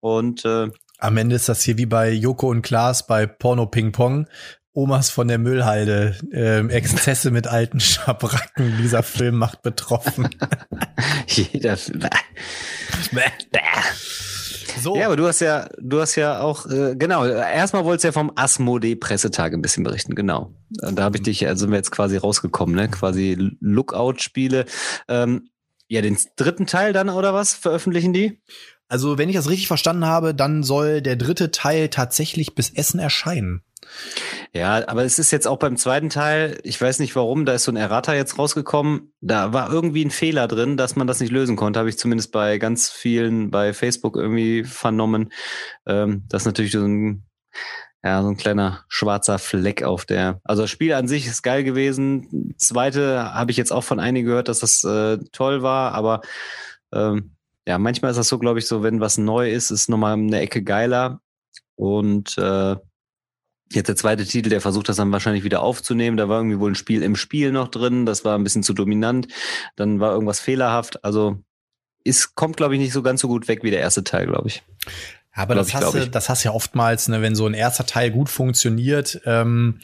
Und 0.00 0.44
äh, 0.44 0.68
Am 0.98 1.16
Ende 1.16 1.36
ist 1.36 1.48
das 1.48 1.62
hier 1.62 1.78
wie 1.78 1.86
bei 1.86 2.10
Joko 2.10 2.48
und 2.48 2.62
Klaas 2.62 3.06
bei 3.06 3.26
Porno 3.26 3.66
Ping 3.66 3.92
Pong. 3.92 4.26
Omas 4.74 5.08
von 5.08 5.28
der 5.28 5.38
Müllhalde, 5.38 6.16
ähm, 6.32 6.68
Exzesse 6.68 7.30
mit 7.30 7.46
alten 7.46 7.78
Schabracken. 7.78 8.76
Dieser 8.82 9.04
Film 9.04 9.36
macht 9.36 9.62
betroffen. 9.62 10.28
jeder. 11.28 11.76
So, 14.82 14.96
Ja, 14.96 15.06
aber 15.06 15.16
du 15.16 15.28
hast 15.28 15.40
ja, 15.40 15.68
du 15.80 16.00
hast 16.00 16.16
ja 16.16 16.40
auch, 16.40 16.66
äh, 16.66 16.96
genau, 16.96 17.24
erstmal 17.24 17.84
wolltest 17.84 18.02
du 18.02 18.08
ja 18.08 18.12
vom 18.12 18.32
Asmodee-Pressetag 18.34 19.52
ein 19.52 19.62
bisschen 19.62 19.84
berichten, 19.84 20.16
genau. 20.16 20.52
Und 20.82 20.98
da 20.98 21.04
habe 21.04 21.18
ich 21.18 21.22
dich, 21.22 21.46
also 21.46 21.60
sind 21.60 21.70
wir 21.70 21.76
jetzt 21.76 21.92
quasi 21.92 22.16
rausgekommen, 22.16 22.74
ne? 22.74 22.88
Quasi 22.88 23.56
Lookout-Spiele. 23.60 24.64
Ähm, 25.06 25.50
ja, 25.86 26.02
den 26.02 26.18
dritten 26.34 26.66
Teil 26.66 26.92
dann 26.92 27.10
oder 27.10 27.32
was 27.32 27.54
veröffentlichen 27.54 28.12
die? 28.12 28.40
also 28.88 29.18
wenn 29.18 29.28
ich 29.28 29.36
das 29.36 29.48
richtig 29.48 29.66
verstanden 29.66 30.04
habe, 30.04 30.34
dann 30.34 30.62
soll 30.62 31.02
der 31.02 31.16
dritte 31.16 31.50
Teil 31.50 31.88
tatsächlich 31.88 32.54
bis 32.54 32.70
Essen 32.70 33.00
erscheinen. 33.00 33.62
Ja, 34.52 34.86
aber 34.88 35.04
es 35.04 35.18
ist 35.18 35.30
jetzt 35.30 35.48
auch 35.48 35.58
beim 35.58 35.76
zweiten 35.76 36.10
Teil, 36.10 36.58
ich 36.62 36.80
weiß 36.80 37.00
nicht 37.00 37.16
warum, 37.16 37.44
da 37.44 37.54
ist 37.54 37.64
so 37.64 37.72
ein 37.72 37.76
Errata 37.76 38.14
jetzt 38.14 38.38
rausgekommen. 38.38 39.12
Da 39.20 39.52
war 39.52 39.70
irgendwie 39.72 40.04
ein 40.04 40.10
Fehler 40.10 40.46
drin, 40.46 40.76
dass 40.76 40.96
man 40.96 41.06
das 41.06 41.20
nicht 41.20 41.32
lösen 41.32 41.56
konnte. 41.56 41.80
Habe 41.80 41.88
ich 41.88 41.98
zumindest 41.98 42.30
bei 42.32 42.58
ganz 42.58 42.90
vielen 42.90 43.50
bei 43.50 43.72
Facebook 43.72 44.16
irgendwie 44.16 44.64
vernommen. 44.64 45.32
Ähm, 45.86 46.24
das 46.28 46.42
ist 46.42 46.46
natürlich 46.46 46.72
so 46.72 46.84
ein, 46.84 47.24
ja, 48.04 48.22
so 48.22 48.28
ein 48.28 48.36
kleiner 48.36 48.84
schwarzer 48.88 49.38
Fleck 49.38 49.82
auf 49.82 50.04
der. 50.04 50.40
Also 50.44 50.62
das 50.62 50.70
Spiel 50.70 50.92
an 50.92 51.08
sich 51.08 51.26
ist 51.26 51.42
geil 51.42 51.64
gewesen. 51.64 52.54
Zweite 52.58 53.34
habe 53.34 53.50
ich 53.50 53.56
jetzt 53.56 53.72
auch 53.72 53.84
von 53.84 53.98
einigen 53.98 54.26
gehört, 54.26 54.48
dass 54.48 54.60
das 54.60 54.84
äh, 54.84 55.18
toll 55.32 55.62
war, 55.62 55.92
aber 55.92 56.20
ähm, 56.92 57.34
ja, 57.66 57.78
manchmal 57.78 58.10
ist 58.10 58.18
das 58.18 58.28
so, 58.28 58.38
glaube 58.38 58.58
ich, 58.58 58.66
so, 58.66 58.82
wenn 58.82 59.00
was 59.00 59.18
neu 59.18 59.50
ist, 59.50 59.70
ist 59.70 59.88
nochmal 59.88 60.14
eine 60.14 60.40
Ecke 60.40 60.62
geiler. 60.62 61.20
Und 61.76 62.36
äh, 62.38 62.76
Jetzt 63.74 63.88
der 63.88 63.96
zweite 63.96 64.24
Titel, 64.24 64.48
der 64.48 64.60
versucht 64.60 64.88
das 64.88 64.96
dann 64.96 65.12
wahrscheinlich 65.12 65.44
wieder 65.44 65.62
aufzunehmen. 65.62 66.16
Da 66.16 66.28
war 66.28 66.38
irgendwie 66.38 66.58
wohl 66.58 66.72
ein 66.72 66.76
Spiel 66.76 67.02
im 67.02 67.16
Spiel 67.16 67.52
noch 67.52 67.68
drin. 67.68 68.06
Das 68.06 68.24
war 68.24 68.36
ein 68.38 68.44
bisschen 68.44 68.62
zu 68.62 68.72
dominant. 68.72 69.28
Dann 69.76 70.00
war 70.00 70.12
irgendwas 70.12 70.40
fehlerhaft. 70.40 71.04
Also 71.04 71.38
ist, 72.04 72.34
kommt, 72.34 72.56
glaube 72.56 72.74
ich, 72.74 72.80
nicht 72.80 72.92
so 72.92 73.02
ganz 73.02 73.20
so 73.20 73.28
gut 73.28 73.48
weg 73.48 73.62
wie 73.62 73.70
der 73.70 73.80
erste 73.80 74.04
Teil, 74.04 74.26
glaube 74.26 74.48
ich. 74.48 74.62
Aber 75.32 75.54
das 75.56 75.68
ich, 75.68 75.74
hast, 75.74 75.94
du, 75.94 76.08
das 76.08 76.28
hast 76.28 76.44
du 76.44 76.48
ja 76.48 76.54
oftmals, 76.54 77.08
ne, 77.08 77.20
wenn 77.20 77.34
so 77.34 77.46
ein 77.46 77.54
erster 77.54 77.86
Teil 77.86 78.10
gut 78.12 78.28
funktioniert. 78.28 79.20
Ähm, 79.24 79.80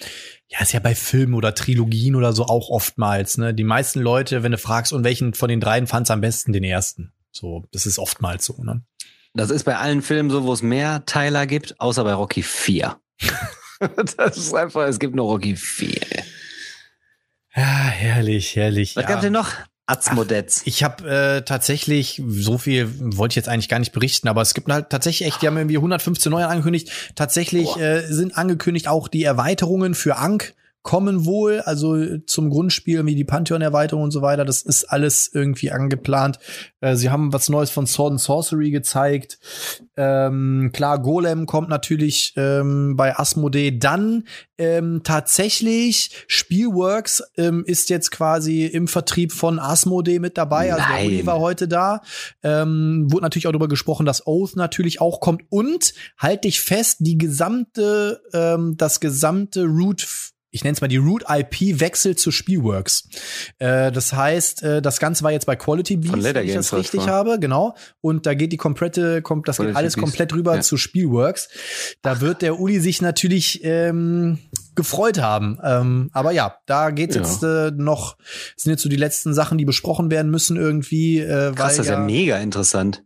ja, 0.48 0.61
ist 0.61 0.72
ja 0.72 0.81
bei 0.81 0.94
Filmen 0.94 1.35
oder 1.35 1.55
Trilogien 1.55 2.14
oder 2.14 2.33
so 2.33 2.44
auch 2.44 2.70
oftmals. 2.70 3.37
Ne? 3.37 3.53
Die 3.53 3.64
meisten 3.64 4.00
Leute, 4.00 4.42
wenn 4.42 4.53
du 4.53 4.59
fragst, 4.59 4.92
und 4.92 5.03
welchen 5.03 5.35
von 5.35 5.48
den 5.48 5.61
dreien 5.61 5.88
fand's 5.88 6.11
am 6.11 6.20
besten, 6.20 6.53
den 6.53 6.64
ersten. 6.64 7.12
So, 7.33 7.64
das 7.72 7.87
ist 7.87 7.98
oftmals 7.98 8.44
so. 8.44 8.62
Ne? 8.62 8.83
Das 9.35 9.50
ist 9.50 9.64
bei 9.64 9.76
allen 9.76 10.03
Filmen 10.03 10.31
so, 10.31 10.44
wo 10.44 10.53
es 10.53 10.62
mehr 10.62 11.05
Teiler 11.07 11.46
gibt, 11.46 11.81
außer 11.81 12.05
bei 12.05 12.14
Rocky 12.14 12.42
4. 12.42 12.96
das 14.16 14.36
ist 14.36 14.54
einfach, 14.54 14.86
es 14.86 14.98
gibt 14.98 15.14
nur 15.14 15.26
Rocky 15.26 15.56
4. 15.56 15.98
Ja, 17.56 17.62
herrlich, 17.62 18.54
herrlich. 18.56 18.94
Was 18.96 19.02
ja. 19.02 19.08
gab's 19.08 19.22
denn 19.22 19.32
noch? 19.32 19.50
Atzmodetz. 19.86 20.62
Ich 20.66 20.84
habe 20.84 21.10
äh, 21.10 21.42
tatsächlich, 21.42 22.22
so 22.24 22.58
viel 22.58 22.88
wollte 23.16 23.32
ich 23.32 23.36
jetzt 23.36 23.48
eigentlich 23.48 23.68
gar 23.68 23.80
nicht 23.80 23.90
berichten, 23.90 24.28
aber 24.28 24.40
es 24.40 24.54
gibt 24.54 24.70
halt 24.70 24.88
tatsächlich 24.88 25.26
echt, 25.26 25.42
die 25.42 25.48
haben 25.48 25.56
irgendwie 25.56 25.78
115 25.78 26.30
neue 26.30 26.46
angekündigt. 26.46 26.92
Tatsächlich 27.16 27.64
Boah. 27.64 27.80
äh, 27.80 28.06
sind 28.06 28.38
angekündigt 28.38 28.86
auch 28.86 29.08
die 29.08 29.24
Erweiterungen 29.24 29.94
für 29.94 30.16
Ankh 30.16 30.52
kommen 30.82 31.26
wohl, 31.26 31.60
also 31.60 32.18
zum 32.26 32.48
Grundspiel 32.48 33.04
wie 33.04 33.14
die 33.14 33.24
Pantheon-Erweiterung 33.24 34.04
und 34.04 34.10
so 34.10 34.22
weiter. 34.22 34.44
Das 34.44 34.62
ist 34.62 34.84
alles 34.84 35.30
irgendwie 35.32 35.70
angeplant. 35.70 36.38
Äh, 36.80 36.96
sie 36.96 37.10
haben 37.10 37.32
was 37.32 37.50
Neues 37.50 37.70
von 37.70 37.86
Sword 37.86 38.12
and 38.12 38.20
Sorcery 38.20 38.70
gezeigt. 38.70 39.38
Ähm, 39.96 40.70
klar, 40.72 41.02
Golem 41.02 41.44
kommt 41.44 41.68
natürlich 41.68 42.32
ähm, 42.36 42.96
bei 42.96 43.18
Asmodee. 43.18 43.78
Dann 43.78 44.24
ähm, 44.56 45.02
tatsächlich 45.04 46.24
Spielworks 46.26 47.22
ähm, 47.36 47.64
ist 47.66 47.90
jetzt 47.90 48.10
quasi 48.10 48.64
im 48.64 48.88
Vertrieb 48.88 49.32
von 49.32 49.58
Asmodee 49.58 50.18
mit 50.18 50.38
dabei. 50.38 50.72
Also 50.72 50.84
der 50.94 51.06
Uli 51.06 51.26
war 51.26 51.40
heute 51.40 51.68
da. 51.68 52.00
Ähm, 52.42 53.06
wurde 53.10 53.24
natürlich 53.24 53.46
auch 53.46 53.52
darüber 53.52 53.68
gesprochen, 53.68 54.06
dass 54.06 54.26
Oath 54.26 54.56
natürlich 54.56 55.00
auch 55.02 55.20
kommt. 55.20 55.42
Und 55.50 55.92
halt 56.16 56.44
dich 56.44 56.60
fest, 56.60 56.98
die 57.00 57.18
gesamte, 57.18 58.22
ähm, 58.32 58.76
das 58.78 59.00
gesamte 59.00 59.64
Root 59.64 60.29
ich 60.50 60.64
nenne 60.64 60.74
es 60.74 60.80
mal 60.80 60.88
die 60.88 60.96
Root 60.96 61.24
IP 61.28 61.80
wechselt 61.80 62.18
zu 62.18 62.30
Spielworks. 62.30 63.08
Äh, 63.58 63.92
das 63.92 64.12
heißt, 64.12 64.62
äh, 64.62 64.82
das 64.82 64.98
Ganze 64.98 65.22
war 65.22 65.32
jetzt 65.32 65.46
bei 65.46 65.56
Quality 65.56 65.96
Beast, 65.96 66.34
wenn 66.34 66.46
ich 66.46 66.54
das 66.54 66.74
richtig 66.74 67.00
war. 67.02 67.08
habe, 67.08 67.38
genau. 67.38 67.74
Und 68.00 68.26
da 68.26 68.34
geht 68.34 68.52
die 68.52 68.56
komplette, 68.56 69.22
kommt, 69.22 69.46
das 69.46 69.56
Quality 69.56 69.72
geht 69.72 69.76
alles 69.76 69.94
Beast. 69.94 70.04
komplett 70.04 70.32
rüber 70.34 70.56
ja. 70.56 70.60
zu 70.60 70.76
Spielworks. 70.76 71.48
Da 72.02 72.12
Ach. 72.12 72.20
wird 72.20 72.42
der 72.42 72.58
Uli 72.58 72.80
sich 72.80 73.00
natürlich 73.00 73.60
ähm, 73.62 74.38
gefreut 74.74 75.20
haben. 75.20 75.58
Ähm, 75.62 76.10
aber 76.12 76.32
ja, 76.32 76.56
da 76.66 76.90
geht's 76.90 77.14
ja. 77.14 77.22
jetzt 77.22 77.42
äh, 77.42 77.70
noch, 77.70 78.16
sind 78.56 78.70
jetzt 78.70 78.82
so 78.82 78.88
die 78.88 78.96
letzten 78.96 79.34
Sachen, 79.34 79.56
die 79.56 79.64
besprochen 79.64 80.10
werden 80.10 80.30
müssen 80.30 80.56
irgendwie. 80.56 81.20
Äh, 81.20 81.52
Krass, 81.54 81.76
das 81.76 81.86
ist 81.86 81.90
ja 81.90 82.00
mega 82.00 82.38
interessant. 82.38 83.04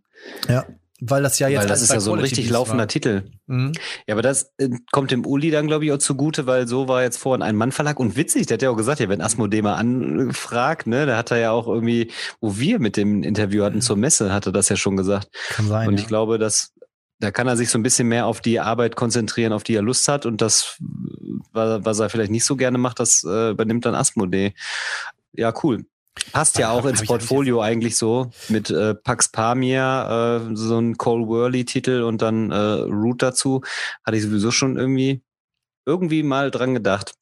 Ja 0.48 0.64
weil 1.00 1.22
das 1.22 1.38
ja 1.38 1.48
jetzt 1.48 1.62
weil 1.62 1.68
das 1.68 1.82
ist 1.82 1.92
ja 1.92 2.00
so 2.00 2.12
ein 2.12 2.20
richtig 2.20 2.48
laufender 2.50 2.82
war. 2.82 2.88
Titel. 2.88 3.24
Mhm. 3.46 3.72
Ja, 4.06 4.14
aber 4.14 4.22
das 4.22 4.52
äh, 4.58 4.68
kommt 4.92 5.10
dem 5.10 5.26
Uli 5.26 5.50
dann 5.50 5.66
glaube 5.66 5.84
ich 5.84 5.92
auch 5.92 5.98
zugute, 5.98 6.46
weil 6.46 6.68
so 6.68 6.88
war 6.88 7.02
jetzt 7.02 7.18
vorhin 7.18 7.42
ein 7.42 7.56
Mann 7.56 7.72
Verlag 7.72 7.98
und 7.98 8.16
witzig, 8.16 8.46
der 8.46 8.56
hat 8.56 8.62
ja 8.62 8.70
auch 8.70 8.76
gesagt, 8.76 9.00
ja, 9.00 9.08
wenn 9.08 9.20
Asmodee 9.20 9.62
mal 9.62 9.74
anfragt, 9.74 10.86
ne, 10.86 11.06
da 11.06 11.16
hat 11.16 11.30
er 11.30 11.38
ja 11.38 11.50
auch 11.50 11.66
irgendwie, 11.66 12.12
wo 12.40 12.58
wir 12.58 12.78
mit 12.78 12.96
dem 12.96 13.22
Interview 13.22 13.64
hatten 13.64 13.76
mhm. 13.76 13.82
zur 13.82 13.96
Messe, 13.96 14.32
hatte 14.32 14.52
das 14.52 14.68
ja 14.68 14.76
schon 14.76 14.96
gesagt. 14.96 15.28
Kann 15.50 15.66
sein. 15.66 15.88
Und 15.88 15.98
ich 15.98 16.06
glaube, 16.06 16.38
dass 16.38 16.72
da 17.20 17.30
kann 17.30 17.46
er 17.46 17.56
sich 17.56 17.70
so 17.70 17.78
ein 17.78 17.82
bisschen 17.82 18.08
mehr 18.08 18.26
auf 18.26 18.40
die 18.40 18.60
Arbeit 18.60 18.96
konzentrieren, 18.96 19.52
auf 19.52 19.62
die 19.62 19.74
er 19.74 19.82
Lust 19.82 20.08
hat 20.08 20.26
und 20.26 20.42
das, 20.42 20.76
was 21.52 21.98
er 21.98 22.10
vielleicht 22.10 22.30
nicht 22.30 22.44
so 22.44 22.56
gerne 22.56 22.76
macht, 22.76 23.00
das 23.00 23.24
äh, 23.24 23.50
übernimmt 23.50 23.86
dann 23.86 23.94
Asmodee. 23.94 24.52
Ja, 25.32 25.52
cool. 25.62 25.86
Passt 26.32 26.58
ja 26.58 26.70
auch 26.70 26.84
ins 26.84 27.04
Portfolio 27.04 27.60
eigentlich 27.60 27.96
so 27.96 28.30
mit 28.48 28.70
äh, 28.70 28.94
Pax 28.94 29.28
Pamir, 29.28 30.48
äh, 30.50 30.56
so 30.56 30.78
ein 30.78 30.96
Cole 30.96 31.26
Worley-Titel 31.26 32.02
und 32.02 32.22
dann 32.22 32.50
äh, 32.50 32.56
Root 32.56 33.22
dazu. 33.22 33.62
Hatte 34.04 34.16
ich 34.16 34.22
sowieso 34.22 34.50
schon 34.50 34.76
irgendwie 34.76 35.22
irgendwie 35.86 36.22
mal 36.22 36.50
dran 36.50 36.74
gedacht. 36.74 37.14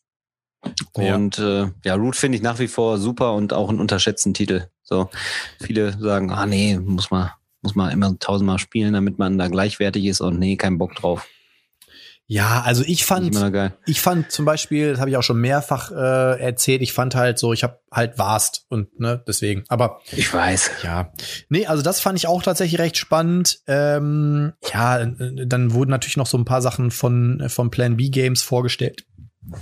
Ja. 0.96 1.16
Und 1.16 1.38
äh, 1.38 1.70
ja, 1.85 1.94
Root 1.94 2.16
finde 2.16 2.37
ich 2.37 2.42
nach 2.42 2.59
wie 2.59 2.68
vor 2.68 2.98
super 2.98 3.35
und 3.35 3.52
auch 3.52 3.68
ein 3.70 3.81
unterschätzten 3.81 4.35
Titel. 4.35 4.68
So 4.83 5.11
viele 5.61 5.98
sagen, 5.98 6.31
ah 6.31 6.46
nee, 6.46 6.78
muss 6.78 7.11
man 7.11 7.31
muss 7.62 7.74
man 7.74 7.90
immer 7.92 8.18
tausendmal 8.18 8.59
spielen, 8.59 8.92
damit 8.92 9.18
man 9.18 9.38
da 9.38 9.48
gleichwertig 9.48 10.05
ist 10.07 10.20
und 10.20 10.38
nee, 10.38 10.57
kein 10.57 10.78
Bock 10.78 10.94
drauf. 10.96 11.28
Ja, 12.33 12.62
also 12.62 12.83
ich 12.87 13.05
fand, 13.05 13.37
ich 13.85 14.01
fand 14.01 14.33
zum 14.33 14.47
Beispiel, 14.47 14.92
das 14.92 15.01
habe 15.01 15.11
ich 15.11 15.18
auch 15.18 15.23
schon 15.23 15.38
mehrfach 15.38 15.90
äh, 15.90 16.40
erzählt, 16.40 16.81
ich 16.81 16.95
fand 16.95 17.14
halt 17.14 17.38
so, 17.38 17.53
ich 17.53 17.62
habe 17.62 17.81
halt 17.92 18.18
Warst 18.18 18.64
und 18.71 18.99
ne, 18.99 19.23
deswegen. 19.29 19.64
Aber 19.68 20.01
ich 20.12 20.33
weiß. 20.33 20.71
Ja, 20.83 21.12
nee, 21.51 21.66
also 21.66 21.83
das 21.83 22.01
fand 22.01 22.18
ich 22.18 22.27
auch 22.27 22.42
tatsächlich 22.42 22.81
recht 22.81 22.97
spannend. 22.97 23.59
Ähm, 23.66 24.55
ja, 24.73 25.05
dann 25.05 25.75
wurden 25.75 25.90
natürlich 25.90 26.16
noch 26.16 26.27
so 26.27 26.38
ein 26.38 26.47
paar 26.47 26.62
Sachen 26.62 26.90
von 26.90 27.45
von 27.49 27.71
Plan 27.71 27.99
B 27.99 28.09
Games 28.09 28.40
vorgestellt. 28.40 29.05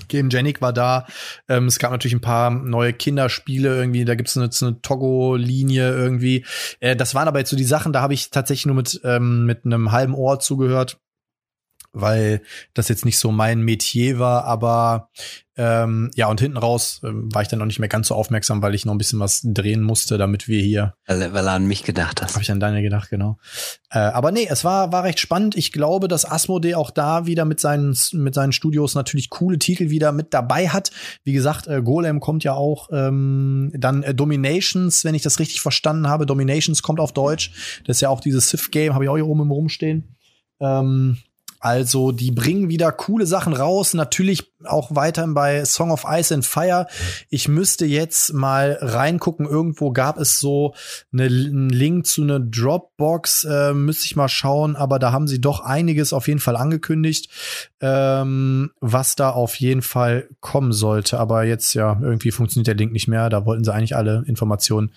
Game 0.06 0.28
Genic 0.28 0.62
war 0.62 0.72
da. 0.72 1.08
Ähm, 1.48 1.66
es 1.66 1.80
gab 1.80 1.90
natürlich 1.90 2.14
ein 2.14 2.20
paar 2.20 2.50
neue 2.50 2.92
Kinderspiele 2.92 3.74
irgendwie. 3.74 4.04
Da 4.04 4.14
gibt 4.14 4.28
es 4.28 4.36
eine, 4.36 4.48
eine 4.60 4.80
Togo-Linie 4.80 5.90
irgendwie. 5.90 6.44
Äh, 6.78 6.94
das 6.94 7.16
waren 7.16 7.26
aber 7.26 7.40
jetzt 7.40 7.50
so 7.50 7.56
die 7.56 7.64
Sachen, 7.64 7.92
da 7.92 8.00
habe 8.00 8.14
ich 8.14 8.30
tatsächlich 8.30 8.66
nur 8.66 8.76
mit, 8.76 9.00
ähm, 9.02 9.44
mit 9.44 9.64
einem 9.64 9.90
halben 9.90 10.14
Ohr 10.14 10.38
zugehört 10.38 11.00
weil 11.92 12.42
das 12.74 12.88
jetzt 12.88 13.04
nicht 13.04 13.18
so 13.18 13.30
mein 13.30 13.60
Metier 13.62 14.18
war, 14.18 14.44
aber 14.44 15.10
ähm, 15.60 16.10
ja, 16.14 16.28
und 16.28 16.40
hinten 16.40 16.56
raus 16.56 17.02
ähm, 17.04 17.28
war 17.34 17.42
ich 17.42 17.48
dann 17.48 17.58
noch 17.58 17.66
nicht 17.66 17.80
mehr 17.80 17.88
ganz 17.90 18.08
so 18.08 18.14
aufmerksam, 18.14 18.62
weil 18.62 18.74
ich 18.74 18.86
noch 18.86 18.94
ein 18.94 18.98
bisschen 18.98 19.18
was 19.18 19.42
drehen 19.44 19.82
musste, 19.82 20.16
damit 20.16 20.48
wir 20.48 20.62
hier. 20.62 20.94
Weil, 21.06 21.34
weil 21.34 21.46
er 21.46 21.52
an 21.52 21.66
mich 21.66 21.82
gedacht 21.82 22.22
hast. 22.22 22.32
Habe 22.32 22.42
ich 22.42 22.50
an 22.50 22.60
deine 22.60 22.80
gedacht, 22.80 23.10
genau. 23.10 23.36
Äh, 23.90 23.98
aber 23.98 24.32
nee, 24.32 24.46
es 24.48 24.64
war, 24.64 24.90
war 24.90 25.04
recht 25.04 25.20
spannend. 25.20 25.58
Ich 25.58 25.70
glaube, 25.70 26.08
dass 26.08 26.24
Asmodee 26.24 26.76
auch 26.76 26.90
da 26.90 27.26
wieder 27.26 27.44
mit 27.44 27.60
seinen, 27.60 27.94
mit 28.12 28.34
seinen 28.34 28.52
Studios 28.52 28.94
natürlich 28.94 29.28
coole 29.28 29.58
Titel 29.58 29.90
wieder 29.90 30.12
mit 30.12 30.32
dabei 30.32 30.68
hat. 30.70 30.92
Wie 31.24 31.34
gesagt, 31.34 31.66
äh, 31.66 31.82
Golem 31.82 32.20
kommt 32.20 32.42
ja 32.42 32.54
auch, 32.54 32.88
ähm, 32.90 33.70
dann 33.76 34.02
äh, 34.02 34.14
Dominations, 34.14 35.04
wenn 35.04 35.14
ich 35.14 35.22
das 35.22 35.40
richtig 35.40 35.60
verstanden 35.60 36.08
habe. 36.08 36.24
Dominations 36.24 36.82
kommt 36.82 37.00
auf 37.00 37.12
Deutsch. 37.12 37.82
Das 37.84 37.98
ist 37.98 38.00
ja 38.00 38.08
auch 38.08 38.20
dieses 38.20 38.48
Sith-Game, 38.48 38.94
habe 38.94 39.04
ich 39.04 39.10
auch 39.10 39.16
hier 39.16 39.26
oben 39.26 39.42
im 39.42 39.50
Rumstehen. 39.50 40.16
Ähm, 40.58 41.18
also 41.60 42.10
die 42.10 42.30
bringen 42.30 42.70
wieder 42.70 42.90
coole 42.90 43.26
Sachen 43.26 43.52
raus, 43.52 43.92
natürlich 43.92 44.50
auch 44.64 44.94
weiterhin 44.94 45.34
bei 45.34 45.64
Song 45.66 45.90
of 45.90 46.04
Ice 46.08 46.32
and 46.34 46.44
Fire. 46.44 46.86
Ich 47.28 47.48
müsste 47.48 47.84
jetzt 47.84 48.32
mal 48.32 48.78
reingucken, 48.80 49.46
irgendwo 49.46 49.92
gab 49.92 50.18
es 50.18 50.38
so 50.38 50.74
eine, 51.12 51.24
einen 51.24 51.68
Link 51.68 52.06
zu 52.06 52.22
einer 52.22 52.40
Dropbox, 52.40 53.44
äh, 53.44 53.74
müsste 53.74 54.06
ich 54.06 54.16
mal 54.16 54.28
schauen, 54.28 54.74
aber 54.74 54.98
da 54.98 55.12
haben 55.12 55.28
sie 55.28 55.40
doch 55.40 55.60
einiges 55.60 56.14
auf 56.14 56.28
jeden 56.28 56.40
Fall 56.40 56.56
angekündigt, 56.56 57.28
ähm, 57.80 58.70
was 58.80 59.14
da 59.14 59.30
auf 59.30 59.56
jeden 59.56 59.82
Fall 59.82 60.28
kommen 60.40 60.72
sollte. 60.72 61.20
Aber 61.20 61.44
jetzt 61.44 61.74
ja, 61.74 61.98
irgendwie 62.00 62.30
funktioniert 62.30 62.68
der 62.68 62.76
Link 62.76 62.92
nicht 62.92 63.06
mehr, 63.08 63.28
da 63.28 63.44
wollten 63.44 63.64
sie 63.64 63.72
eigentlich 63.72 63.96
alle 63.96 64.24
Informationen 64.26 64.92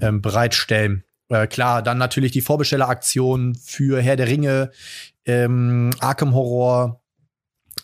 ähm, 0.00 0.22
bereitstellen. 0.22 1.04
Äh, 1.28 1.46
klar, 1.46 1.82
dann 1.82 1.98
natürlich 1.98 2.32
die 2.32 2.40
Vorbestelleraktion 2.40 3.56
für 3.56 4.00
Herr 4.00 4.16
der 4.16 4.28
Ringe, 4.28 4.70
ähm, 5.26 5.90
Arkham 6.00 6.34
Horror, 6.34 7.02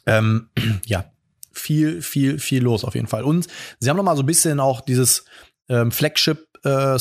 ähm, 0.07 0.49
ja, 0.87 1.05
viel, 1.53 2.03
viel, 2.03 2.39
viel 2.39 2.63
los 2.63 2.85
auf 2.85 2.95
jeden 2.95 3.09
Fall. 3.09 3.25
Und 3.25 3.47
sie 3.79 3.91
haben 3.91 3.97
noch 3.97 4.05
mal 4.05 4.17
so 4.17 4.23
ein 4.23 4.27
bisschen 4.27 4.61
auch 4.61 4.81
dieses 4.81 5.25
ähm, 5.69 5.91
Flagship 5.91 6.49
äh, 6.65 6.99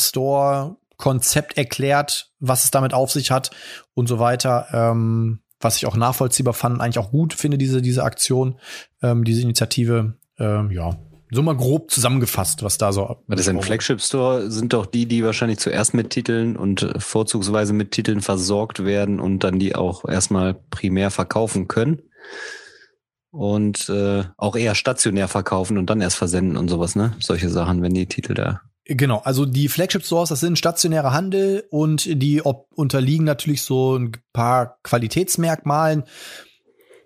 erklärt, 1.57 2.31
was 2.39 2.65
es 2.65 2.71
damit 2.71 2.93
auf 2.93 3.11
sich 3.11 3.31
hat 3.31 3.51
und 3.93 4.07
so 4.07 4.19
weiter. 4.19 4.67
Ähm, 4.71 5.39
was 5.59 5.77
ich 5.77 5.85
auch 5.85 5.95
nachvollziehbar 5.95 6.53
fand, 6.53 6.81
eigentlich 6.81 6.99
auch 6.99 7.11
gut 7.11 7.33
finde, 7.33 7.57
diese, 7.57 7.81
diese 7.81 8.03
Aktion, 8.03 8.59
ähm, 9.01 9.23
diese 9.23 9.41
Initiative. 9.41 10.15
Ähm, 10.39 10.71
ja, 10.71 10.97
so 11.31 11.41
mal 11.41 11.55
grob 11.55 11.89
zusammengefasst, 11.89 12.61
was 12.61 12.77
da 12.77 12.91
so. 12.91 13.17
Das 13.27 13.39
ist 13.39 13.47
ein 13.47 13.61
Flagship 13.61 14.01
Store 14.01 14.51
sind 14.51 14.73
doch 14.73 14.85
die, 14.85 15.05
die 15.05 15.23
wahrscheinlich 15.23 15.59
zuerst 15.59 15.93
mit 15.93 16.09
Titeln 16.09 16.57
und 16.57 16.83
äh, 16.83 16.99
vorzugsweise 16.99 17.73
mit 17.73 17.91
Titeln 17.91 18.21
versorgt 18.21 18.85
werden 18.85 19.19
und 19.19 19.39
dann 19.39 19.57
die 19.57 19.75
auch 19.75 20.05
erstmal 20.05 20.53
primär 20.53 21.09
verkaufen 21.09 21.67
können. 21.67 22.01
Und 23.31 23.87
äh, 23.87 24.25
auch 24.35 24.57
eher 24.57 24.75
stationär 24.75 25.29
verkaufen 25.29 25.77
und 25.77 25.89
dann 25.89 26.01
erst 26.01 26.17
versenden 26.17 26.57
und 26.57 26.67
sowas, 26.67 26.97
ne? 26.97 27.15
Solche 27.21 27.47
Sachen, 27.47 27.81
wenn 27.81 27.93
die 27.93 28.07
Titel 28.07 28.33
da. 28.33 28.59
Genau, 28.83 29.19
also 29.19 29.45
die 29.45 29.69
Flagship 29.69 30.03
Stores, 30.03 30.29
das 30.29 30.41
sind 30.41 30.57
stationäre 30.57 31.13
Handel 31.13 31.63
und 31.69 32.21
die 32.21 32.41
unterliegen 32.41 33.25
natürlich 33.25 33.61
so 33.61 33.95
ein 33.95 34.11
paar 34.33 34.79
Qualitätsmerkmalen. 34.83 36.03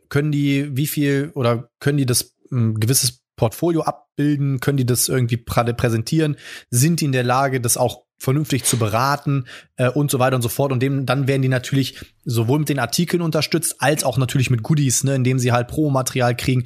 Können 0.10 0.32
die, 0.32 0.76
wie 0.76 0.88
viel 0.88 1.32
oder 1.36 1.70
können 1.80 2.00
die 2.00 2.08
das 2.08 2.34
ein 2.52 2.80
gewisses 2.80 3.25
Portfolio 3.36 3.82
abbilden? 3.82 4.60
Können 4.60 4.78
die 4.78 4.86
das 4.86 5.10
irgendwie 5.10 5.38
präsentieren? 5.38 6.38
Sind 6.70 7.02
die 7.02 7.06
in 7.06 7.12
der 7.12 7.24
Lage, 7.24 7.62
das 7.62 7.78
auch 7.78 8.06
vernünftig 8.18 8.64
zu 8.64 8.78
beraten 8.78 9.46
äh, 9.76 9.90
und 9.90 10.10
so 10.10 10.20
weiter 10.20 10.36
und 10.36 10.42
so 10.42 10.50
fort. 10.50 10.72
Und 10.72 10.82
dem, 10.82 11.06
dann 11.06 11.28
werden 11.28 11.42
die 11.42 11.48
natürlich 11.48 12.00
sowohl 12.24 12.60
mit 12.60 12.70
den 12.70 12.80
Artikeln 12.80 13.22
unterstützt, 13.22 13.76
als 13.80 14.04
auch 14.04 14.18
natürlich 14.18 14.50
mit 14.50 14.64
Goodies, 14.64 15.04
ne, 15.04 15.16
indem 15.16 15.40
sie 15.40 15.52
halt 15.52 15.68
Pro-Material 15.68 16.36
kriegen, 16.36 16.66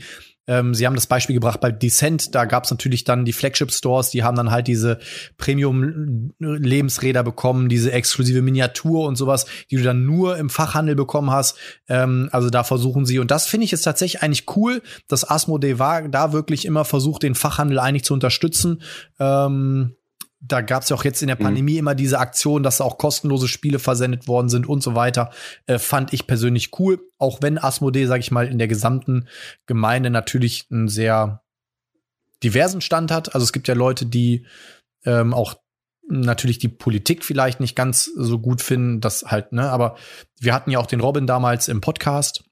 ähm, 0.49 0.73
sie 0.73 0.87
haben 0.87 0.95
das 0.95 1.05
Beispiel 1.05 1.35
gebracht 1.35 1.61
bei 1.61 1.71
Descent, 1.71 2.33
da 2.33 2.45
gab 2.45 2.63
es 2.63 2.71
natürlich 2.71 3.03
dann 3.03 3.23
die 3.23 3.33
Flagship-Stores, 3.33 4.09
die 4.09 4.23
haben 4.23 4.35
dann 4.35 4.49
halt 4.49 4.67
diese 4.67 4.97
Premium-Lebensräder 5.37 7.21
bekommen, 7.21 7.69
diese 7.69 7.91
exklusive 7.91 8.41
Miniatur 8.41 9.05
und 9.05 9.15
sowas, 9.15 9.45
die 9.69 9.75
du 9.75 9.83
dann 9.83 10.05
nur 10.05 10.37
im 10.37 10.49
Fachhandel 10.49 10.95
bekommen 10.95 11.29
hast. 11.29 11.55
Ähm, 11.87 12.29
also 12.31 12.49
da 12.49 12.63
versuchen 12.63 13.05
sie, 13.05 13.19
und 13.19 13.29
das 13.29 13.45
finde 13.45 13.65
ich 13.65 13.71
jetzt 13.71 13.83
tatsächlich 13.83 14.23
eigentlich 14.23 14.45
cool, 14.55 14.81
dass 15.07 15.29
Asmodee 15.29 15.77
war, 15.77 16.09
da 16.09 16.33
wirklich 16.33 16.65
immer 16.65 16.83
versucht, 16.83 17.21
den 17.21 17.35
Fachhandel 17.35 17.77
eigentlich 17.77 18.03
zu 18.03 18.15
unterstützen. 18.15 18.81
Ähm, 19.19 19.95
da 20.41 20.61
gab 20.61 20.83
es 20.83 20.89
ja 20.89 20.95
auch 20.95 21.03
jetzt 21.03 21.21
in 21.21 21.27
der 21.27 21.37
mhm. 21.37 21.43
Pandemie 21.43 21.73
mhm. 21.73 21.79
immer 21.79 21.95
diese 21.95 22.19
Aktion, 22.19 22.63
dass 22.63 22.81
auch 22.81 22.97
kostenlose 22.97 23.47
Spiele 23.47 23.79
versendet 23.79 24.27
worden 24.27 24.49
sind 24.49 24.67
und 24.67 24.81
so 24.81 24.95
weiter. 24.95 25.31
Äh, 25.65 25.79
fand 25.79 26.13
ich 26.13 26.27
persönlich 26.27 26.79
cool. 26.79 26.99
Auch 27.17 27.41
wenn 27.41 27.57
Asmodee, 27.57 28.05
sag 28.05 28.19
ich 28.19 28.31
mal, 28.31 28.47
in 28.47 28.57
der 28.57 28.67
gesamten 28.67 29.27
Gemeinde 29.65 30.09
natürlich 30.09 30.67
einen 30.71 30.87
sehr 30.87 31.43
diversen 32.43 32.81
Stand 32.81 33.11
hat. 33.11 33.35
Also 33.35 33.43
es 33.43 33.51
gibt 33.51 33.67
ja 33.67 33.73
Leute, 33.73 34.05
die 34.05 34.45
ähm, 35.05 35.33
auch 35.33 35.55
natürlich 36.07 36.57
die 36.57 36.69
Politik 36.69 37.23
vielleicht 37.23 37.59
nicht 37.59 37.75
ganz 37.75 38.05
so 38.15 38.39
gut 38.39 38.61
finden, 38.61 38.99
das 38.99 39.25
halt, 39.27 39.51
ne, 39.51 39.69
aber 39.69 39.95
wir 40.39 40.55
hatten 40.55 40.71
ja 40.71 40.79
auch 40.79 40.87
den 40.87 41.01
Robin 41.01 41.27
damals 41.27 41.67
im 41.67 41.81
Podcast 41.81 42.48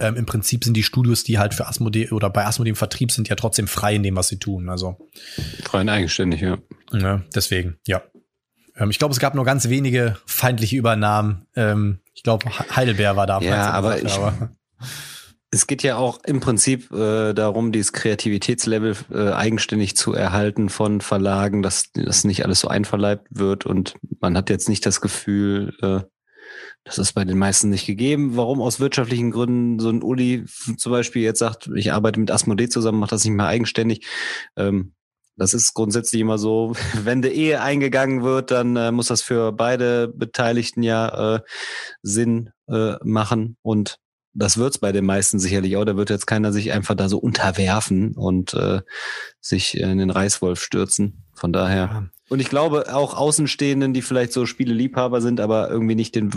ähm, 0.00 0.16
im 0.16 0.26
Prinzip 0.26 0.64
sind 0.64 0.76
die 0.76 0.82
Studios, 0.82 1.24
die 1.24 1.38
halt 1.38 1.54
für 1.54 1.66
Asmodee 1.66 2.10
oder 2.10 2.30
bei 2.30 2.44
Asmodee 2.44 2.70
im 2.70 2.76
Vertrieb 2.76 3.12
sind, 3.12 3.28
ja 3.28 3.36
trotzdem 3.36 3.68
frei 3.68 3.94
in 3.94 4.02
dem, 4.02 4.16
was 4.16 4.28
sie 4.28 4.38
tun. 4.38 4.68
Also 4.68 4.96
frei 5.64 5.82
und 5.82 5.88
eigenständig, 5.88 6.40
ja. 6.40 6.58
ja 6.92 7.22
deswegen, 7.34 7.78
ja. 7.86 8.02
Ähm, 8.76 8.90
ich 8.90 8.98
glaube, 8.98 9.12
es 9.12 9.20
gab 9.20 9.34
nur 9.34 9.44
ganz 9.44 9.68
wenige 9.68 10.16
feindliche 10.26 10.76
Übernahmen. 10.76 11.46
Ähm, 11.54 12.00
ich 12.14 12.22
glaube, 12.22 12.46
Heidelberg 12.74 13.16
war 13.16 13.26
da. 13.26 13.40
Ja, 13.40 13.70
aber, 13.70 14.02
ich, 14.02 14.12
aber 14.12 14.50
es 15.50 15.66
geht 15.66 15.82
ja 15.82 15.96
auch 15.96 16.18
im 16.24 16.40
Prinzip 16.40 16.90
äh, 16.92 17.32
darum, 17.32 17.72
dieses 17.72 17.92
Kreativitätslevel 17.92 18.96
äh, 19.10 19.30
eigenständig 19.30 19.96
zu 19.96 20.12
erhalten 20.12 20.68
von 20.68 21.00
Verlagen, 21.00 21.62
dass 21.62 21.92
das 21.92 22.24
nicht 22.24 22.44
alles 22.44 22.60
so 22.60 22.68
einverleibt 22.68 23.28
wird 23.30 23.66
und 23.66 23.94
man 24.20 24.36
hat 24.36 24.50
jetzt 24.50 24.68
nicht 24.68 24.84
das 24.84 25.00
Gefühl, 25.00 25.74
äh, 25.80 26.00
das 26.86 26.98
ist 26.98 27.14
bei 27.14 27.24
den 27.24 27.36
meisten 27.36 27.68
nicht 27.68 27.84
gegeben. 27.84 28.36
Warum 28.36 28.60
aus 28.60 28.78
wirtschaftlichen 28.78 29.32
Gründen 29.32 29.80
so 29.80 29.90
ein 29.90 30.02
Uli 30.02 30.44
zum 30.76 30.92
Beispiel 30.92 31.22
jetzt 31.22 31.40
sagt, 31.40 31.68
ich 31.74 31.92
arbeite 31.92 32.20
mit 32.20 32.30
Asmodee 32.30 32.68
zusammen, 32.68 33.00
macht 33.00 33.10
das 33.10 33.24
nicht 33.24 33.34
mehr 33.34 33.46
eigenständig. 33.46 34.06
Ähm, 34.56 34.92
das 35.36 35.52
ist 35.52 35.74
grundsätzlich 35.74 36.20
immer 36.20 36.38
so, 36.38 36.74
wenn 37.04 37.22
der 37.22 37.34
Ehe 37.34 37.60
eingegangen 37.60 38.22
wird, 38.22 38.52
dann 38.52 38.76
äh, 38.76 38.92
muss 38.92 39.08
das 39.08 39.20
für 39.20 39.50
beide 39.50 40.06
Beteiligten 40.08 40.84
ja 40.84 41.36
äh, 41.36 41.40
Sinn 42.02 42.50
äh, 42.68 42.94
machen 43.02 43.56
und 43.62 43.98
das 44.38 44.58
wird's 44.58 44.78
bei 44.78 44.92
den 44.92 45.06
meisten 45.06 45.38
sicherlich 45.38 45.78
auch. 45.78 45.86
Da 45.86 45.96
wird 45.96 46.10
jetzt 46.10 46.26
keiner 46.26 46.52
sich 46.52 46.70
einfach 46.70 46.94
da 46.94 47.08
so 47.08 47.16
unterwerfen 47.16 48.14
und 48.14 48.52
äh, 48.52 48.82
sich 49.40 49.78
in 49.78 49.96
den 49.96 50.10
Reißwolf 50.10 50.60
stürzen. 50.60 51.24
Von 51.32 51.54
daher. 51.54 52.10
Und 52.28 52.40
ich 52.40 52.48
glaube 52.48 52.92
auch 52.94 53.16
Außenstehenden, 53.16 53.94
die 53.94 54.02
vielleicht 54.02 54.32
so 54.32 54.46
Spieleliebhaber 54.46 55.20
sind, 55.20 55.40
aber 55.40 55.70
irgendwie 55.70 55.94
nicht 55.94 56.14
den, 56.14 56.30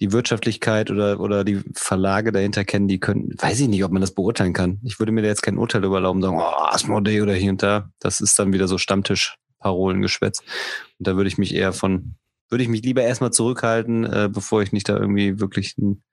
die 0.00 0.12
Wirtschaftlichkeit 0.12 0.90
oder, 0.90 1.18
oder 1.18 1.44
die 1.44 1.60
Verlage 1.74 2.30
dahinter 2.30 2.64
kennen, 2.64 2.86
die 2.86 3.00
können, 3.00 3.34
weiß 3.36 3.60
ich 3.60 3.68
nicht, 3.68 3.84
ob 3.84 3.90
man 3.90 4.00
das 4.00 4.14
beurteilen 4.14 4.52
kann. 4.52 4.80
Ich 4.84 4.98
würde 4.98 5.12
mir 5.12 5.22
da 5.22 5.28
jetzt 5.28 5.42
kein 5.42 5.58
Urteil 5.58 5.84
überlauben, 5.84 6.22
sagen, 6.22 6.38
oh, 6.38 6.42
Asmodee 6.42 7.20
oder 7.20 7.34
hier 7.34 7.50
und 7.50 7.62
da. 7.62 7.90
Das 7.98 8.20
ist 8.20 8.38
dann 8.38 8.52
wieder 8.52 8.68
so 8.68 8.78
Stammtisch-Parolengeschwätz. 8.78 10.40
Und 10.98 11.06
da 11.06 11.16
würde 11.16 11.28
ich 11.28 11.38
mich 11.38 11.54
eher 11.54 11.72
von, 11.72 12.14
würde 12.48 12.62
ich 12.62 12.70
mich 12.70 12.82
lieber 12.82 13.02
erstmal 13.02 13.32
zurückhalten, 13.32 14.04
äh, 14.04 14.30
bevor 14.32 14.62
ich 14.62 14.72
nicht 14.72 14.88
da 14.88 14.96
irgendwie 14.96 15.40
wirklich 15.40 15.74
einen, 15.78 16.04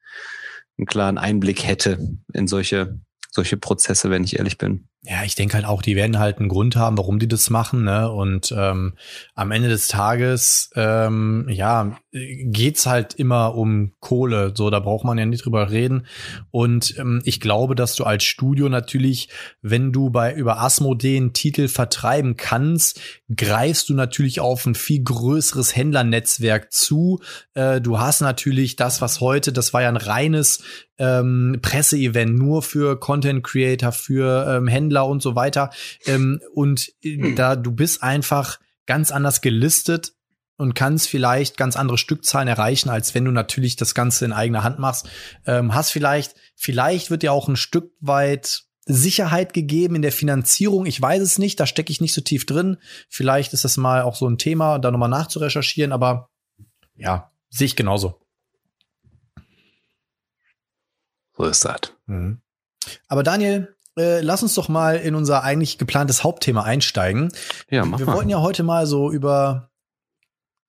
einen 0.77 0.87
klaren 0.87 1.17
Einblick 1.17 1.63
hätte 1.63 1.99
in 2.33 2.47
solche 2.47 2.99
solche 3.31 3.57
Prozesse, 3.57 4.09
wenn 4.09 4.23
ich 4.23 4.37
ehrlich 4.37 4.57
bin. 4.57 4.88
Ja, 5.03 5.23
ich 5.23 5.35
denke 5.35 5.55
halt 5.55 5.65
auch, 5.65 5.81
die 5.81 5.95
werden 5.95 6.19
halt 6.19 6.39
einen 6.39 6.49
Grund 6.49 6.75
haben, 6.75 6.97
warum 6.97 7.19
die 7.19 7.27
das 7.29 7.49
machen, 7.49 7.85
ne? 7.85 8.11
Und 8.11 8.53
ähm, 8.55 8.95
am 9.33 9.51
Ende 9.51 9.69
des 9.69 9.87
Tages, 9.87 10.71
ähm, 10.75 11.47
ja, 11.49 11.97
geht's 12.11 12.85
halt 12.85 13.13
immer 13.13 13.55
um 13.55 13.93
Kohle. 14.01 14.51
So, 14.55 14.69
da 14.69 14.81
braucht 14.81 15.05
man 15.05 15.17
ja 15.17 15.25
nicht 15.25 15.45
drüber 15.45 15.71
reden. 15.71 16.05
Und 16.51 16.97
ähm, 16.97 17.21
ich 17.23 17.39
glaube, 17.39 17.75
dass 17.75 17.95
du 17.95 18.03
als 18.03 18.25
Studio 18.25 18.67
natürlich, 18.67 19.29
wenn 19.61 19.93
du 19.93 20.09
bei 20.09 20.33
über 20.33 20.59
Asmodee 20.59 21.15
einen 21.15 21.31
Titel 21.31 21.69
vertreiben 21.69 22.35
kannst, 22.35 22.99
greifst 23.33 23.87
du 23.87 23.93
natürlich 23.93 24.41
auf 24.41 24.65
ein 24.65 24.75
viel 24.75 25.01
größeres 25.01 25.77
Händlernetzwerk 25.77 26.73
zu. 26.73 27.21
Äh, 27.53 27.79
du 27.79 27.99
hast 27.99 28.19
natürlich 28.19 28.75
das, 28.75 29.01
was 29.01 29.21
heute, 29.21 29.53
das 29.53 29.71
war 29.71 29.81
ja 29.81 29.87
ein 29.87 29.95
reines 29.95 30.61
ähm, 30.99 31.59
Presseevent 31.61 32.37
nur 32.37 32.61
für 32.61 32.99
Content 32.99 33.43
Creator, 33.43 33.93
für 33.93 34.45
ähm, 34.49 34.67
Händler 34.67 34.88
und 34.97 35.21
so 35.21 35.35
weiter. 35.35 35.69
Ähm, 36.05 36.41
und 36.53 36.91
äh, 37.03 37.33
da 37.35 37.55
du 37.55 37.71
bist 37.71 38.03
einfach 38.03 38.59
ganz 38.85 39.11
anders 39.11 39.41
gelistet 39.41 40.13
und 40.57 40.73
kannst 40.73 41.07
vielleicht 41.07 41.57
ganz 41.57 41.77
andere 41.77 41.97
Stückzahlen 41.97 42.47
erreichen, 42.47 42.89
als 42.89 43.15
wenn 43.15 43.23
du 43.23 43.31
natürlich 43.31 43.77
das 43.77 43.95
Ganze 43.95 44.25
in 44.25 44.33
eigener 44.33 44.63
Hand 44.63 44.77
machst. 44.77 45.07
Ähm, 45.45 45.73
hast 45.73 45.91
vielleicht, 45.91 46.35
vielleicht 46.55 47.11
wird 47.11 47.23
dir 47.23 47.31
auch 47.31 47.47
ein 47.47 47.55
Stück 47.55 47.93
weit 48.01 48.63
Sicherheit 48.85 49.53
gegeben 49.53 49.95
in 49.95 50.01
der 50.01 50.11
Finanzierung. 50.11 50.85
Ich 50.85 51.01
weiß 51.01 51.21
es 51.21 51.37
nicht, 51.37 51.59
da 51.59 51.65
stecke 51.65 51.91
ich 51.91 52.01
nicht 52.01 52.13
so 52.13 52.21
tief 52.21 52.45
drin. 52.45 52.77
Vielleicht 53.07 53.53
ist 53.53 53.63
das 53.63 53.77
mal 53.77 54.01
auch 54.01 54.15
so 54.15 54.27
ein 54.27 54.37
Thema, 54.37 54.79
da 54.79 54.91
nochmal 54.91 55.09
nachzurecherchieren, 55.09 55.93
aber 55.93 56.29
ja, 56.95 57.31
sehe 57.49 57.67
ich 57.67 57.75
genauso. 57.75 58.19
So 61.37 61.45
ist 61.45 61.63
das. 61.63 61.93
Mhm. 62.07 62.41
Aber 63.07 63.23
Daniel, 63.23 63.75
äh, 63.99 64.21
lass 64.21 64.41
uns 64.41 64.53
doch 64.53 64.69
mal 64.69 64.95
in 64.95 65.13
unser 65.13 65.43
eigentlich 65.43 65.77
geplantes 65.77 66.23
Hauptthema 66.23 66.63
einsteigen. 66.63 67.31
Ja, 67.69 67.83
mach 67.83 67.99
Wir 67.99 68.05
mal. 68.05 68.15
wollten 68.15 68.29
ja 68.29 68.39
heute 68.41 68.63
mal 68.63 68.87
so 68.87 69.11
über 69.11 69.71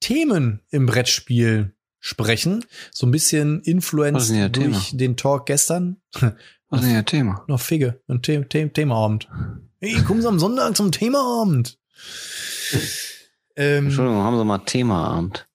Themen 0.01 0.61
im 0.71 0.87
Brettspiel 0.87 1.75
sprechen. 2.01 2.65
So 2.91 3.07
ein 3.07 3.13
bisschen 3.13 3.61
influenced 3.61 4.31
durch 4.57 4.89
Thema? 4.89 4.99
den 4.99 5.17
Talk 5.17 5.47
gestern. 5.47 5.99
Was 6.13 6.81
ist 6.81 6.89
denn 6.89 6.97
Ihr 6.97 7.05
Thema? 7.05 7.45
Noch 7.49 7.61
Figge. 7.61 8.01
Ein 8.09 8.21
The 8.25 8.45
The 8.51 8.69
Themaabend. 8.69 9.29
Hey, 9.81 10.03
kommen 10.03 10.23
Sie 10.23 10.29
am 10.29 10.41
Sonntag 10.41 10.77
zum 10.77 10.91
Themaabend. 10.91 11.79
ähm, 13.57 13.87
Entschuldigung, 13.87 14.23
haben 14.23 14.39
Sie 14.39 14.45
mal 14.45 14.59
Themaabend. 14.59 15.47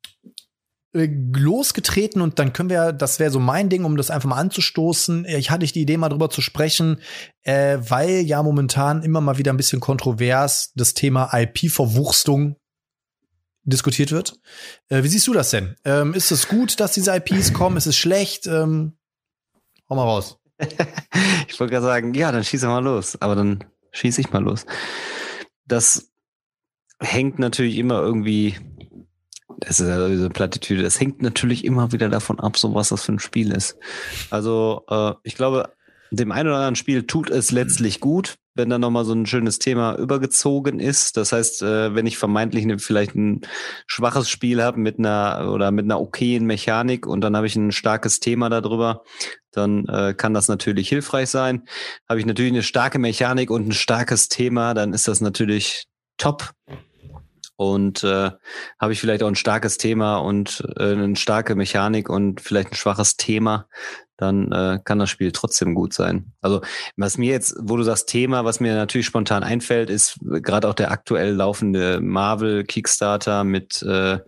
Äh, 0.96 1.10
losgetreten 1.34 2.22
und 2.22 2.40
dann 2.40 2.54
können 2.54 2.70
wir, 2.70 2.94
das 2.94 3.20
wäre 3.20 3.30
so 3.30 3.42
mein 3.42 3.68
Ding, 3.68 3.84
um 3.84 3.98
das 3.98 4.10
einfach 4.10 4.30
mal 4.30 4.38
anzustoßen. 4.38 5.26
Ich 5.26 5.52
hatte 5.52 5.66
die 5.66 5.82
Idee, 5.82 5.98
mal 5.98 6.08
drüber 6.08 6.30
zu 6.30 6.40
sprechen, 6.40 7.02
äh, 7.44 7.78
weil 7.82 8.22
ja 8.22 8.42
momentan 8.42 9.04
immer 9.04 9.20
mal 9.20 9.38
wieder 9.38 9.52
ein 9.52 9.58
bisschen 9.58 9.82
kontrovers 9.82 10.72
das 10.76 10.94
Thema 10.94 11.30
IP-Verwurstung 11.34 12.56
diskutiert 13.64 14.14
wird. 14.14 14.40
Äh, 14.88 15.04
wie 15.04 15.10
siehst 15.10 15.28
du 15.28 15.34
das 15.34 15.50
denn? 15.50 15.76
Ähm, 15.84 16.14
ist 16.14 16.32
es 16.32 16.48
gut, 16.48 16.80
dass 16.80 16.94
diese 16.94 17.14
IPs 17.14 17.52
kommen? 17.52 17.76
Ist 17.76 17.88
es 17.88 17.98
schlecht? 17.98 18.48
Ähm, 18.48 18.98
hau 19.90 19.96
mal 19.96 20.04
raus. 20.04 20.38
ich 21.50 21.60
wollte 21.60 21.74
gerade 21.74 21.86
sagen, 21.86 22.14
ja, 22.14 22.32
dann 22.32 22.46
schieße 22.46 22.68
mal 22.68 22.84
los. 22.84 23.22
Aber 23.22 23.36
dann 23.36 23.66
schieße 23.92 24.22
ich 24.22 24.32
mal 24.32 24.44
los. 24.44 24.66
Das 25.66 26.10
hängt 27.02 27.38
natürlich 27.38 27.76
immer 27.78 28.00
irgendwie 28.00 28.56
das 29.60 29.80
ist 29.80 29.88
ja 29.88 30.08
diese 30.08 30.30
Plattitüde. 30.30 30.84
Das 30.84 31.00
hängt 31.00 31.22
natürlich 31.22 31.66
immer 31.66 31.92
wieder 31.92 32.10
davon 32.10 32.40
ab, 32.40 32.58
so 32.58 32.74
was 32.74 32.90
das 32.90 33.04
für 33.04 33.14
ein 33.14 33.20
Spiel 33.20 33.52
ist. 33.52 33.78
Also 34.30 34.84
äh, 34.90 35.14
ich 35.24 35.36
glaube, 35.36 35.70
dem 36.12 36.32
einen 36.32 36.50
oder 36.50 36.58
anderen 36.58 36.76
Spiel 36.76 37.08
tut 37.08 37.30
es 37.30 37.52
letztlich 37.52 38.00
gut, 38.00 38.36
wenn 38.54 38.70
da 38.70 38.78
nochmal 38.78 39.06
so 39.06 39.14
ein 39.14 39.26
schönes 39.26 39.60
Thema 39.60 39.98
übergezogen 39.98 40.80
ist. 40.80 41.18
Das 41.18 41.32
heißt, 41.32 41.62
äh, 41.62 41.96
wenn 41.96 42.06
ich 42.06 42.18
vermeintlich 42.18 42.64
eine, 42.64 42.80
vielleicht 42.80 43.16
ein 43.16 43.42
schwaches 43.88 44.30
Spiel 44.30 44.64
habe 44.64 44.80
mit 44.80 45.00
einer 45.00 45.52
oder 45.52 45.72
mit 45.72 45.86
einer 45.86 46.00
okayen 46.00 46.46
Mechanik 46.46 47.06
und 47.06 47.22
dann 47.22 47.36
habe 47.36 47.48
ich 47.48 47.56
ein 47.56 47.72
starkes 47.72 48.20
Thema 48.20 48.50
darüber, 48.50 49.04
dann 49.52 49.86
äh, 49.88 50.14
kann 50.16 50.34
das 50.34 50.48
natürlich 50.48 50.90
hilfreich 50.90 51.30
sein. 51.30 51.64
Habe 52.08 52.20
ich 52.20 52.26
natürlich 52.26 52.54
eine 52.54 52.64
starke 52.64 53.00
Mechanik 53.00 53.50
und 53.50 53.68
ein 53.68 53.74
starkes 53.74 54.30
Thema, 54.30 54.74
dann 54.74 54.94
ist 54.94 55.08
das 55.08 55.22
natürlich 55.22 55.86
top 56.18 56.52
und 57.56 58.04
äh, 58.04 58.32
habe 58.80 58.94
ich 58.94 59.00
vielleicht 59.00 59.24
auch 59.24 59.28
ein 59.28 59.36
starkes 59.36 59.78
Thema 59.78 60.18
und 60.18 60.64
äh, 60.78 60.92
eine 60.92 61.16
starke 61.16 61.56
Mechanik 61.56 62.10
und 62.10 62.42
vielleicht 62.42 62.72
ein 62.72 62.76
schwaches 62.76 63.18
Thema, 63.18 63.68
dann 64.18 64.52
äh, 64.52 64.80
kann 64.84 65.00
das 65.00 65.10
Spiel 65.10 65.32
trotzdem 65.32 65.76
gut 65.76 65.94
sein. 65.94 66.34
Also 66.42 66.62
was 66.96 67.18
mir 67.18 67.32
jetzt, 67.32 67.56
wo 67.60 67.76
du 67.76 67.84
sagst 67.84 68.08
Thema, 68.08 68.46
was 68.46 68.60
mir 68.60 68.74
natürlich 68.76 69.06
spontan 69.06 69.44
einfällt, 69.44 69.90
ist 69.90 70.18
gerade 70.22 70.68
auch 70.70 70.74
der 70.74 70.92
aktuell 70.92 71.34
laufende 71.34 72.00
Marvel 72.02 72.64
Kickstarter 72.64 73.44
mit 73.44 73.82
äh, 73.84 74.20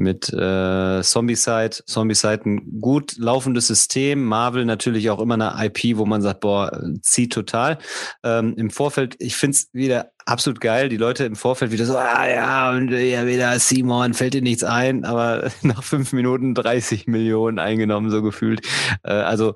mit 0.00 0.32
äh, 0.32 1.02
Zombicide. 1.02 1.84
Zombicide 1.84 2.40
ein 2.46 2.80
gut 2.80 3.16
laufendes 3.18 3.66
System. 3.66 4.24
Marvel 4.24 4.64
natürlich 4.64 5.10
auch 5.10 5.20
immer 5.20 5.34
eine 5.34 5.54
IP, 5.66 5.98
wo 5.98 6.06
man 6.06 6.22
sagt, 6.22 6.40
boah, 6.40 6.82
zieht 7.02 7.32
total. 7.34 7.78
Ähm, 8.24 8.54
Im 8.56 8.70
Vorfeld, 8.70 9.16
ich 9.18 9.36
find's 9.36 9.68
wieder 9.72 10.10
absolut 10.24 10.60
geil. 10.60 10.88
Die 10.88 10.96
Leute 10.96 11.24
im 11.24 11.36
Vorfeld 11.36 11.70
wieder 11.70 11.84
so, 11.84 11.96
ah 11.96 12.26
ja, 12.26 12.70
und 12.70 12.90
ja, 12.90 13.26
wieder 13.26 13.58
Simon, 13.58 14.14
fällt 14.14 14.34
dir 14.34 14.42
nichts 14.42 14.64
ein, 14.64 15.04
aber 15.04 15.50
nach 15.62 15.82
fünf 15.82 16.12
Minuten 16.12 16.54
30 16.54 17.06
Millionen 17.06 17.58
eingenommen, 17.58 18.10
so 18.10 18.22
gefühlt. 18.22 18.66
Äh, 19.02 19.12
also 19.12 19.54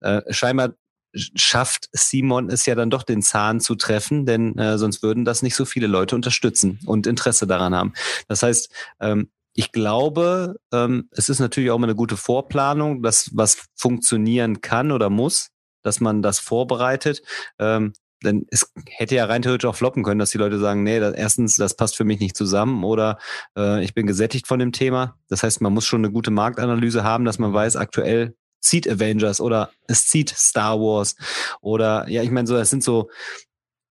äh, 0.00 0.22
scheinbar 0.32 0.72
schafft 1.14 1.90
Simon 1.92 2.48
es 2.48 2.64
ja 2.64 2.74
dann 2.74 2.88
doch 2.88 3.02
den 3.02 3.20
Zahn 3.20 3.60
zu 3.60 3.74
treffen, 3.74 4.24
denn 4.24 4.56
äh, 4.56 4.78
sonst 4.78 5.02
würden 5.02 5.26
das 5.26 5.42
nicht 5.42 5.54
so 5.54 5.66
viele 5.66 5.86
Leute 5.86 6.14
unterstützen 6.14 6.78
und 6.86 7.06
Interesse 7.06 7.46
daran 7.46 7.74
haben. 7.74 7.92
Das 8.28 8.42
heißt, 8.42 8.70
ähm, 9.00 9.28
ich 9.54 9.72
glaube, 9.72 10.56
ähm, 10.72 11.08
es 11.10 11.28
ist 11.28 11.40
natürlich 11.40 11.70
auch 11.70 11.78
mal 11.78 11.86
eine 11.86 11.94
gute 11.94 12.16
Vorplanung, 12.16 13.02
dass 13.02 13.30
was 13.34 13.66
funktionieren 13.74 14.60
kann 14.60 14.92
oder 14.92 15.10
muss, 15.10 15.50
dass 15.82 16.00
man 16.00 16.22
das 16.22 16.38
vorbereitet. 16.38 17.22
Ähm, 17.58 17.92
denn 18.24 18.46
es 18.50 18.72
hätte 18.86 19.16
ja 19.16 19.24
rein 19.24 19.42
theoretisch 19.42 19.68
auch 19.68 19.74
floppen 19.74 20.04
können, 20.04 20.20
dass 20.20 20.30
die 20.30 20.38
Leute 20.38 20.58
sagen, 20.58 20.84
nee, 20.84 21.00
das, 21.00 21.14
erstens, 21.14 21.56
das 21.56 21.74
passt 21.76 21.96
für 21.96 22.04
mich 22.04 22.20
nicht 22.20 22.36
zusammen 22.36 22.84
oder 22.84 23.18
äh, 23.56 23.82
ich 23.82 23.94
bin 23.94 24.06
gesättigt 24.06 24.46
von 24.46 24.58
dem 24.58 24.72
Thema. 24.72 25.16
Das 25.28 25.42
heißt, 25.42 25.60
man 25.60 25.72
muss 25.72 25.86
schon 25.86 26.04
eine 26.04 26.12
gute 26.12 26.30
Marktanalyse 26.30 27.04
haben, 27.04 27.24
dass 27.24 27.38
man 27.38 27.52
weiß, 27.52 27.76
aktuell 27.76 28.36
zieht 28.60 28.88
Avengers 28.88 29.40
oder 29.40 29.70
es 29.88 30.06
zieht 30.06 30.30
Star 30.30 30.78
Wars 30.78 31.16
oder 31.60 32.08
ja, 32.08 32.22
ich 32.22 32.30
meine 32.30 32.46
so, 32.46 32.54
das 32.54 32.70
sind 32.70 32.84
so 32.84 33.10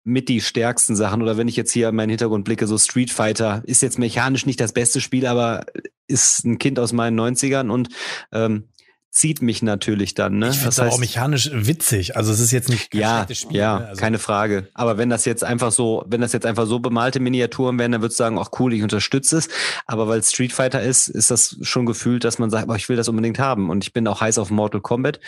mit 0.07 0.29
die 0.29 0.41
stärksten 0.41 0.95
Sachen. 0.95 1.21
Oder 1.21 1.37
wenn 1.37 1.49
ich 1.49 1.57
jetzt 1.57 1.73
hier 1.73 1.89
in 1.89 1.97
meinen 1.97 2.11
Hintergrund 2.11 2.45
blicke, 2.45 2.69
so 2.69 2.79
Street 2.79 3.11
Fighter 3.11 3.63
ist 3.65 3.83
jetzt 3.83 3.99
mechanisch 3.99 4.47
nicht 4.47 4.61
das 4.61 4.73
beste 4.73 5.01
Spiel, 5.01 5.27
aber 5.27 5.67
ist 6.07 6.45
ein 6.45 6.59
Kind 6.59 6.79
aus 6.79 6.93
meinen 6.93 7.19
90ern 7.19 7.71
und 7.71 7.89
ähm, 8.33 8.69
zieht 9.11 9.43
mich 9.43 9.63
natürlich 9.63 10.15
dann. 10.15 10.39
Ne? 10.39 10.51
Ich 10.51 10.57
finde 10.57 10.67
das 10.67 10.79
heißt, 10.79 10.95
auch 10.95 10.99
mechanisch 10.99 11.51
witzig. 11.53 12.17
Also 12.17 12.33
es 12.33 12.39
ist 12.39 12.53
jetzt 12.53 12.69
nicht 12.69 12.95
ja, 12.95 13.27
Spiel. 13.33 13.57
Ja, 13.57 13.81
ne? 13.81 13.89
also 13.89 14.01
keine 14.01 14.21
Frage. 14.21 14.69
Aber 14.75 14.97
wenn 14.97 15.11
das 15.11 15.25
jetzt 15.25 15.43
einfach 15.43 15.73
so, 15.73 16.05
wenn 16.07 16.21
das 16.21 16.33
jetzt 16.33 16.47
einfach 16.47 16.67
so 16.67 16.79
bemalte 16.79 17.19
Miniaturen 17.19 17.77
wären, 17.77 17.91
dann 17.91 18.01
würdest 18.01 18.21
du 18.21 18.25
sagen, 18.25 18.39
ach 18.39 18.51
cool, 18.61 18.75
ich 18.75 18.85
unterstütze 18.85 19.39
es. 19.39 19.49
Aber 19.87 20.07
weil 20.07 20.23
Street 20.23 20.53
Fighter 20.53 20.83
ist, 20.83 21.09
ist 21.09 21.33
das 21.33 21.57
schon 21.63 21.85
gefühlt, 21.85 22.23
dass 22.23 22.39
man 22.39 22.51
sagt, 22.51 22.69
oh, 22.69 22.75
ich 22.75 22.89
will 22.89 22.97
das 22.97 23.09
unbedingt 23.09 23.41
haben. 23.41 23.71
Und 23.71 23.83
ich 23.83 23.93
bin 23.93 24.07
auch 24.07 24.21
heiß 24.21 24.39
auf 24.39 24.51
Mortal 24.51 24.83
Kombat. 24.83 25.19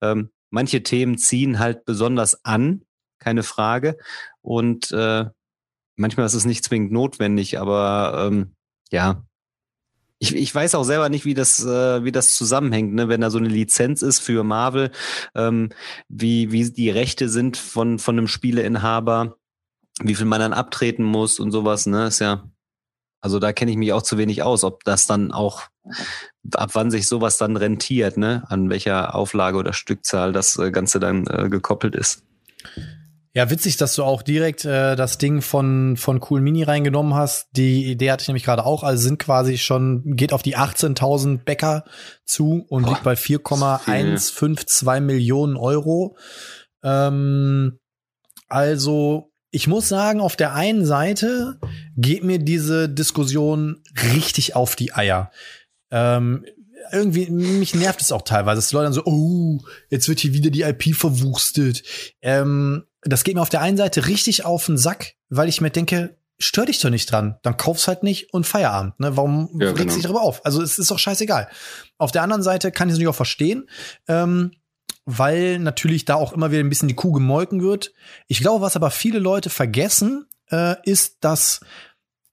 Ähm, 0.00 0.30
manche 0.50 0.84
Themen 0.84 1.18
ziehen 1.18 1.58
halt 1.58 1.84
besonders 1.84 2.44
an, 2.44 2.82
keine 3.18 3.42
Frage. 3.42 3.96
Und 4.42 4.90
äh, 4.92 5.26
manchmal 5.96 6.26
ist 6.26 6.34
es 6.34 6.44
nicht 6.44 6.64
zwingend 6.64 6.92
notwendig, 6.92 7.58
aber 7.58 8.28
ähm, 8.28 8.54
ja, 8.90 9.24
ich, 10.20 10.34
ich 10.34 10.52
weiß 10.54 10.74
auch 10.74 10.84
selber 10.84 11.08
nicht, 11.08 11.24
wie 11.24 11.34
das, 11.34 11.64
äh, 11.64 12.02
wie 12.04 12.12
das 12.12 12.34
zusammenhängt, 12.34 12.94
ne? 12.94 13.08
wenn 13.08 13.20
da 13.20 13.30
so 13.30 13.38
eine 13.38 13.48
Lizenz 13.48 14.02
ist 14.02 14.18
für 14.18 14.42
Marvel, 14.42 14.90
ähm, 15.34 15.70
wie, 16.08 16.50
wie 16.50 16.70
die 16.70 16.90
Rechte 16.90 17.28
sind 17.28 17.56
von, 17.56 17.98
von 17.98 18.18
einem 18.18 18.26
Spieleinhaber, 18.26 19.36
wie 20.02 20.14
viel 20.14 20.26
man 20.26 20.40
dann 20.40 20.52
abtreten 20.52 21.04
muss 21.04 21.40
und 21.40 21.52
sowas, 21.52 21.86
ne? 21.86 22.06
Ist 22.06 22.20
ja, 22.20 22.44
also 23.20 23.38
da 23.38 23.52
kenne 23.52 23.70
ich 23.70 23.76
mich 23.76 23.92
auch 23.92 24.02
zu 24.02 24.18
wenig 24.18 24.42
aus, 24.42 24.64
ob 24.64 24.84
das 24.84 25.06
dann 25.06 25.32
auch, 25.32 25.62
ab 26.54 26.70
wann 26.74 26.90
sich 26.90 27.08
sowas 27.08 27.36
dann 27.36 27.56
rentiert, 27.56 28.16
ne? 28.16 28.44
An 28.48 28.70
welcher 28.70 29.14
Auflage 29.14 29.58
oder 29.58 29.72
Stückzahl 29.72 30.32
das 30.32 30.56
äh, 30.58 30.70
Ganze 30.70 31.00
dann 31.00 31.26
äh, 31.26 31.48
gekoppelt 31.48 31.96
ist. 31.96 32.24
Ja, 33.38 33.50
witzig, 33.50 33.76
dass 33.76 33.94
du 33.94 34.02
auch 34.02 34.22
direkt 34.22 34.64
äh, 34.64 34.96
das 34.96 35.16
Ding 35.16 35.42
von 35.42 35.96
von 35.96 36.20
Cool 36.28 36.40
Mini 36.40 36.64
reingenommen 36.64 37.14
hast. 37.14 37.46
Die 37.52 37.84
Idee 37.84 38.10
hatte 38.10 38.22
ich 38.22 38.26
nämlich 38.26 38.42
gerade 38.42 38.66
auch. 38.66 38.82
Also 38.82 39.00
sind 39.00 39.20
quasi 39.20 39.58
schon 39.58 40.02
geht 40.16 40.32
auf 40.32 40.42
die 40.42 40.56
18.000 40.56 41.44
Bäcker 41.44 41.84
zu 42.24 42.66
und 42.68 42.82
Boah, 42.82 42.88
liegt 42.88 43.04
bei 43.04 43.14
4,152 43.14 44.98
Millionen 44.98 45.56
Euro. 45.56 46.16
Ähm, 46.82 47.78
also 48.48 49.30
ich 49.52 49.68
muss 49.68 49.88
sagen, 49.88 50.20
auf 50.20 50.34
der 50.34 50.54
einen 50.54 50.84
Seite 50.84 51.60
geht 51.96 52.24
mir 52.24 52.40
diese 52.40 52.88
Diskussion 52.88 53.84
richtig 54.14 54.56
auf 54.56 54.74
die 54.74 54.94
Eier. 54.94 55.30
Ähm, 55.92 56.44
irgendwie, 56.90 57.30
mich 57.30 57.72
nervt 57.76 58.00
es 58.00 58.10
auch 58.10 58.22
teilweise. 58.22 58.58
Es 58.58 58.72
Leute 58.72 58.86
dann 58.86 58.92
so, 58.92 59.04
oh, 59.04 59.60
jetzt 59.90 60.08
wird 60.08 60.18
hier 60.18 60.32
wieder 60.32 60.50
die 60.50 60.62
IP 60.62 60.96
verwurstet. 60.96 61.84
Ähm, 62.20 62.82
das 63.10 63.24
geht 63.24 63.34
mir 63.34 63.42
auf 63.42 63.48
der 63.48 63.60
einen 63.60 63.76
Seite 63.76 64.06
richtig 64.06 64.44
auf 64.44 64.66
den 64.66 64.78
Sack, 64.78 65.14
weil 65.28 65.48
ich 65.48 65.60
mir 65.60 65.70
denke, 65.70 66.16
stör 66.38 66.66
dich 66.66 66.80
doch 66.80 66.90
nicht 66.90 67.10
dran. 67.10 67.36
Dann 67.42 67.56
kauf's 67.56 67.88
halt 67.88 68.02
nicht 68.02 68.32
und 68.32 68.46
Feierabend. 68.46 68.98
Ne? 69.00 69.16
Warum 69.16 69.50
ja, 69.60 69.68
regst 69.68 69.78
genau. 69.78 69.94
dich 69.94 70.02
darüber 70.02 70.22
auf? 70.22 70.44
Also 70.44 70.62
es 70.62 70.78
ist 70.78 70.90
doch 70.90 70.98
scheißegal. 70.98 71.48
Auf 71.98 72.12
der 72.12 72.22
anderen 72.22 72.42
Seite 72.42 72.70
kann 72.70 72.88
ich 72.88 72.92
es 72.92 72.96
natürlich 72.96 73.10
auch 73.10 73.16
verstehen, 73.16 73.68
ähm, 74.06 74.52
weil 75.04 75.58
natürlich 75.58 76.04
da 76.04 76.14
auch 76.14 76.32
immer 76.32 76.50
wieder 76.50 76.60
ein 76.60 76.68
bisschen 76.68 76.88
die 76.88 76.94
Kuh 76.94 77.12
gemolken 77.12 77.62
wird. 77.62 77.92
Ich 78.28 78.40
glaube, 78.40 78.62
was 78.62 78.76
aber 78.76 78.90
viele 78.90 79.18
Leute 79.18 79.50
vergessen, 79.50 80.26
äh, 80.50 80.76
ist, 80.84 81.18
dass 81.20 81.60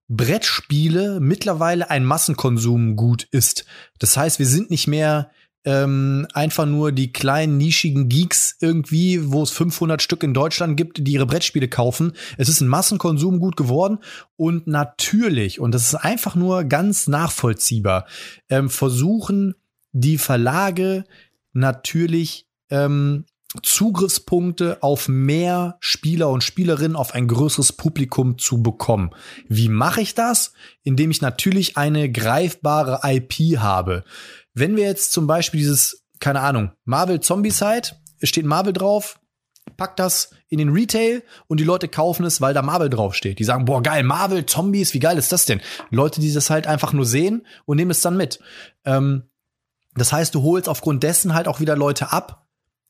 Brettspiele 0.07 1.19
mittlerweile 1.19 1.89
ein 1.89 2.05
Massenkonsum 2.05 2.95
gut 2.95 3.23
ist. 3.31 3.65
Das 3.97 4.17
heißt, 4.17 4.39
wir 4.39 4.45
sind 4.45 4.69
nicht 4.69 4.87
mehr 4.87 5.31
ähm, 5.65 6.27
einfach 6.33 6.65
nur 6.65 6.91
die 6.91 7.11
kleinen 7.11 7.57
nischigen 7.57 8.07
Geeks 8.07 8.55
irgendwie, 8.61 9.31
wo 9.31 9.43
es 9.43 9.51
500 9.51 10.01
Stück 10.01 10.23
in 10.23 10.33
Deutschland 10.33 10.77
gibt, 10.77 11.05
die 11.05 11.13
ihre 11.13 11.25
Brettspiele 11.25 11.67
kaufen. 11.67 12.13
Es 12.37 12.49
ist 12.49 12.61
ein 12.61 12.67
Massenkonsum 12.67 13.39
gut 13.39 13.57
geworden 13.57 13.97
und 14.37 14.67
natürlich, 14.67 15.59
und 15.59 15.73
das 15.73 15.85
ist 15.85 15.95
einfach 15.95 16.35
nur 16.35 16.63
ganz 16.63 17.07
nachvollziehbar, 17.07 18.05
ähm, 18.49 18.69
versuchen 18.69 19.55
die 19.91 20.17
Verlage 20.17 21.05
natürlich 21.53 22.47
ähm, 22.69 23.25
Zugriffspunkte 23.63 24.83
auf 24.83 25.07
mehr 25.07 25.77
Spieler 25.79 26.29
und 26.29 26.43
Spielerinnen, 26.43 26.95
auf 26.95 27.13
ein 27.13 27.27
größeres 27.27 27.73
Publikum 27.73 28.37
zu 28.37 28.61
bekommen. 28.61 29.11
Wie 29.47 29.69
mache 29.69 30.01
ich 30.01 30.13
das? 30.13 30.53
Indem 30.83 31.11
ich 31.11 31.21
natürlich 31.21 31.77
eine 31.77 32.11
greifbare 32.11 32.99
IP 33.03 33.57
habe. 33.59 34.03
Wenn 34.55 34.75
wir 34.75 34.85
jetzt 34.85 35.11
zum 35.11 35.27
Beispiel 35.27 35.59
dieses, 35.59 36.05
keine 36.19 36.39
Ahnung, 36.39 36.71
Marvel 36.85 37.19
Zombie-Side, 37.19 37.89
es 38.19 38.29
steht 38.29 38.45
Marvel 38.45 38.73
drauf, 38.73 39.19
packt 39.77 39.99
das 39.99 40.31
in 40.47 40.57
den 40.57 40.69
Retail 40.69 41.23
und 41.47 41.59
die 41.59 41.65
Leute 41.65 41.87
kaufen 41.87 42.25
es, 42.25 42.39
weil 42.39 42.53
da 42.53 42.61
Marvel 42.61 42.89
draufsteht. 42.89 43.39
Die 43.39 43.43
sagen, 43.43 43.65
boah, 43.65 43.83
geil, 43.83 44.03
Marvel, 44.03 44.45
Zombies, 44.45 44.93
wie 44.93 44.99
geil 44.99 45.17
ist 45.17 45.31
das 45.31 45.45
denn? 45.45 45.61
Leute, 45.89 46.21
die 46.21 46.33
das 46.33 46.49
halt 46.49 46.67
einfach 46.67 46.93
nur 46.93 47.05
sehen 47.05 47.45
und 47.65 47.77
nehmen 47.77 47.91
es 47.91 48.01
dann 48.01 48.17
mit. 48.17 48.39
Ähm, 48.85 49.23
das 49.95 50.13
heißt, 50.13 50.33
du 50.33 50.43
holst 50.43 50.69
aufgrund 50.69 51.03
dessen 51.03 51.33
halt 51.33 51.47
auch 51.47 51.59
wieder 51.59 51.75
Leute 51.75 52.11
ab, 52.11 52.45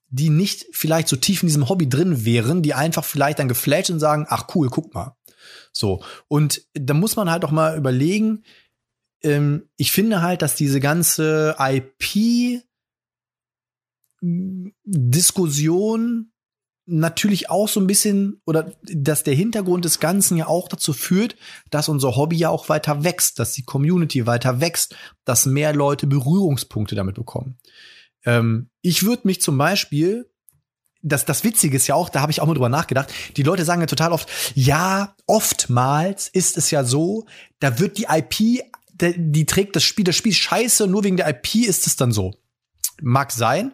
die 0.09 0.29
nicht 0.29 0.65
vielleicht 0.71 1.07
so 1.07 1.15
tief 1.15 1.41
in 1.41 1.47
diesem 1.47 1.67
Hobby 1.67 1.89
drin 1.89 2.25
wären, 2.25 2.61
die 2.61 2.73
einfach 2.73 3.03
vielleicht 3.03 3.39
dann 3.39 3.47
geflasht 3.47 3.89
und 3.89 3.99
sagen, 3.99 4.27
ach 4.29 4.47
cool, 4.53 4.69
guck 4.69 4.93
mal. 4.93 5.15
So. 5.71 6.03
Und 6.27 6.61
da 6.73 6.93
muss 6.93 7.15
man 7.15 7.29
halt 7.29 7.43
auch 7.43 7.51
mal 7.51 7.77
überlegen, 7.77 8.43
ähm, 9.25 9.67
ich 9.75 9.91
finde 9.91 10.21
halt, 10.21 10.41
dass 10.41 10.55
diese 10.55 10.79
ganze 10.79 11.55
IP 11.59 12.63
Diskussion 14.21 16.31
natürlich 16.87 17.49
auch 17.49 17.67
so 17.67 17.79
ein 17.79 17.87
bisschen 17.87 18.41
oder 18.45 18.71
dass 18.83 19.23
der 19.23 19.33
Hintergrund 19.33 19.85
des 19.85 19.99
Ganzen 19.99 20.37
ja 20.37 20.47
auch 20.47 20.67
dazu 20.67 20.93
führt, 20.93 21.35
dass 21.71 21.89
unser 21.89 22.15
Hobby 22.15 22.37
ja 22.37 22.49
auch 22.49 22.69
weiter 22.69 23.03
wächst, 23.03 23.39
dass 23.39 23.53
die 23.53 23.63
Community 23.63 24.27
weiter 24.27 24.61
wächst, 24.61 24.95
dass 25.25 25.47
mehr 25.47 25.73
Leute 25.73 26.05
Berührungspunkte 26.05 26.95
damit 26.95 27.15
bekommen. 27.15 27.57
Ähm, 28.23 28.69
ich 28.81 29.03
würde 29.03 29.23
mich 29.25 29.41
zum 29.41 29.57
Beispiel 29.57 30.29
das, 31.01 31.23
das 31.23 31.43
Witzige 31.43 31.77
ist 31.77 31.87
ja 31.87 31.93
auch, 31.93 32.09
da 32.09 32.21
habe 32.21 32.31
ich 32.31 32.41
auch 32.41 32.47
mal 32.47 32.55
drüber 32.55 32.69
nachgedacht, 32.69 33.13
die 33.37 33.43
Leute 33.43 33.63
sagen 33.63 33.81
ja 33.81 33.87
total 33.87 34.11
oft, 34.11 34.27
ja, 34.55 35.15
oftmals 35.27 36.27
ist 36.27 36.57
es 36.57 36.71
ja 36.71 36.83
so, 36.83 37.25
da 37.59 37.79
wird 37.79 37.99
die 37.99 38.07
IP 38.09 38.63
die 39.01 39.45
trägt 39.45 39.75
das 39.75 39.83
Spiel, 39.83 40.05
das 40.05 40.15
Spiel 40.15 40.31
ist 40.31 40.39
scheiße, 40.39 40.87
nur 40.87 41.03
wegen 41.03 41.17
der 41.17 41.29
IP 41.29 41.55
ist 41.55 41.87
es 41.87 41.95
dann 41.95 42.11
so. 42.11 42.33
Mag 43.01 43.31
sein. 43.31 43.73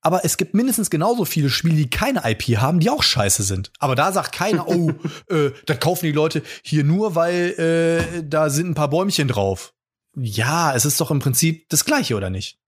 Aber 0.00 0.22
es 0.22 0.36
gibt 0.36 0.52
mindestens 0.52 0.90
genauso 0.90 1.24
viele 1.24 1.48
Spiele, 1.48 1.76
die 1.76 1.88
keine 1.88 2.30
IP 2.30 2.58
haben, 2.58 2.78
die 2.78 2.90
auch 2.90 3.02
scheiße 3.02 3.42
sind. 3.42 3.72
Aber 3.78 3.94
da 3.94 4.12
sagt 4.12 4.32
keiner, 4.32 4.68
oh, 4.68 4.92
äh, 5.28 5.50
dann 5.64 5.80
kaufen 5.80 6.04
die 6.04 6.12
Leute 6.12 6.42
hier 6.62 6.84
nur, 6.84 7.14
weil 7.14 7.54
äh, 7.58 8.22
da 8.22 8.50
sind 8.50 8.68
ein 8.68 8.74
paar 8.74 8.90
Bäumchen 8.90 9.28
drauf. 9.28 9.72
Ja, 10.14 10.74
es 10.74 10.84
ist 10.84 11.00
doch 11.00 11.10
im 11.10 11.20
Prinzip 11.20 11.68
das 11.70 11.86
Gleiche, 11.86 12.16
oder 12.16 12.28
nicht? 12.28 12.58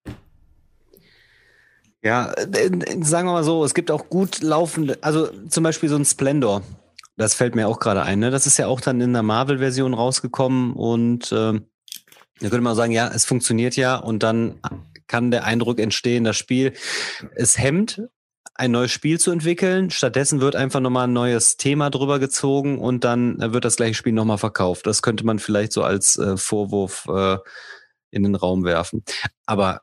Ja, 2.02 2.32
äh, 2.32 2.70
sagen 3.02 3.28
wir 3.28 3.32
mal 3.32 3.44
so, 3.44 3.64
es 3.64 3.74
gibt 3.74 3.90
auch 3.90 4.08
gut 4.08 4.40
laufende, 4.40 4.98
also 5.02 5.28
zum 5.48 5.62
Beispiel 5.62 5.88
so 5.88 5.96
ein 5.96 6.04
Splendor. 6.04 6.62
Das 7.16 7.34
fällt 7.34 7.54
mir 7.54 7.68
auch 7.68 7.78
gerade 7.78 8.02
ein. 8.02 8.18
Ne? 8.18 8.30
Das 8.30 8.46
ist 8.46 8.58
ja 8.58 8.66
auch 8.66 8.80
dann 8.80 9.00
in 9.00 9.12
der 9.12 9.22
Marvel-Version 9.22 9.94
rausgekommen 9.94 10.74
und 10.74 11.32
äh, 11.32 11.60
da 12.40 12.48
könnte 12.50 12.60
man 12.60 12.76
sagen, 12.76 12.92
ja, 12.92 13.08
es 13.08 13.24
funktioniert 13.24 13.76
ja 13.76 13.96
und 13.96 14.22
dann 14.22 14.60
kann 15.06 15.30
der 15.30 15.44
Eindruck 15.44 15.80
entstehen, 15.80 16.24
das 16.24 16.36
Spiel, 16.36 16.74
es 17.34 17.58
hemmt, 17.58 18.02
ein 18.54 18.70
neues 18.70 18.90
Spiel 18.90 19.20
zu 19.20 19.30
entwickeln. 19.30 19.90
Stattdessen 19.90 20.40
wird 20.40 20.56
einfach 20.56 20.80
nochmal 20.80 21.06
ein 21.06 21.12
neues 21.12 21.56
Thema 21.56 21.90
drüber 21.90 22.18
gezogen 22.18 22.78
und 22.78 23.04
dann 23.04 23.38
wird 23.52 23.64
das 23.64 23.76
gleiche 23.76 23.94
Spiel 23.94 24.12
nochmal 24.12 24.38
verkauft. 24.38 24.86
Das 24.86 25.02
könnte 25.02 25.24
man 25.24 25.38
vielleicht 25.38 25.72
so 25.72 25.82
als 25.82 26.18
äh, 26.18 26.36
Vorwurf 26.36 27.06
äh, 27.08 27.38
in 28.10 28.22
den 28.22 28.34
Raum 28.34 28.64
werfen. 28.64 29.04
Aber 29.44 29.82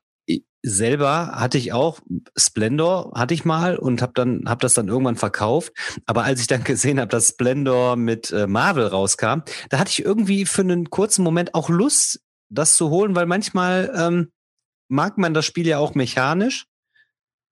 selber 0.63 1.33
hatte 1.35 1.57
ich 1.57 1.73
auch 1.73 1.99
Splendor 2.37 3.11
hatte 3.15 3.33
ich 3.33 3.43
mal 3.43 3.77
und 3.77 4.01
habe 4.01 4.13
dann 4.15 4.45
hab 4.47 4.61
das 4.61 4.73
dann 4.73 4.87
irgendwann 4.87 5.17
verkauft. 5.17 5.73
Aber 6.05 6.23
als 6.23 6.39
ich 6.39 6.47
dann 6.47 6.63
gesehen 6.63 6.99
habe, 6.99 7.09
dass 7.09 7.29
Splendor 7.29 7.95
mit 7.97 8.31
äh, 8.31 8.47
Marvel 8.47 8.87
rauskam, 8.87 9.41
da 9.69 9.77
hatte 9.77 9.91
ich 9.91 10.03
irgendwie 10.03 10.45
für 10.45 10.61
einen 10.61 10.89
kurzen 10.89 11.23
Moment 11.23 11.53
auch 11.53 11.69
Lust, 11.69 12.21
das 12.49 12.77
zu 12.77 12.89
holen, 12.89 13.15
weil 13.15 13.25
manchmal 13.25 13.91
ähm, 13.95 14.31
mag 14.87 15.17
man 15.17 15.33
das 15.33 15.45
Spiel 15.45 15.67
ja 15.67 15.79
auch 15.79 15.95
mechanisch, 15.95 16.65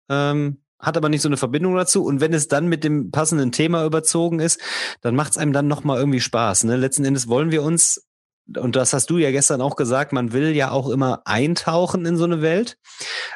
ähm, 0.09 0.63
hat 0.79 0.97
aber 0.97 1.09
nicht 1.09 1.21
so 1.21 1.29
eine 1.29 1.37
Verbindung 1.37 1.75
dazu. 1.75 2.03
Und 2.03 2.19
wenn 2.19 2.33
es 2.33 2.47
dann 2.47 2.67
mit 2.67 2.83
dem 2.83 3.11
passenden 3.11 3.51
Thema 3.51 3.85
überzogen 3.85 4.39
ist, 4.39 4.59
dann 5.01 5.15
macht 5.15 5.31
es 5.31 5.37
einem 5.37 5.53
dann 5.53 5.67
noch 5.67 5.83
mal 5.83 5.97
irgendwie 5.97 6.19
Spaß. 6.19 6.65
Ne? 6.65 6.75
Letzten 6.75 7.05
Endes 7.05 7.27
wollen 7.27 7.51
wir 7.51 7.63
uns 7.63 8.06
und 8.55 8.75
das 8.75 8.93
hast 8.93 9.09
du 9.09 9.17
ja 9.17 9.31
gestern 9.31 9.61
auch 9.61 9.75
gesagt, 9.75 10.13
man 10.13 10.31
will 10.31 10.55
ja 10.55 10.71
auch 10.71 10.89
immer 10.89 11.21
eintauchen 11.25 12.05
in 12.05 12.17
so 12.17 12.23
eine 12.23 12.41
Welt. 12.41 12.77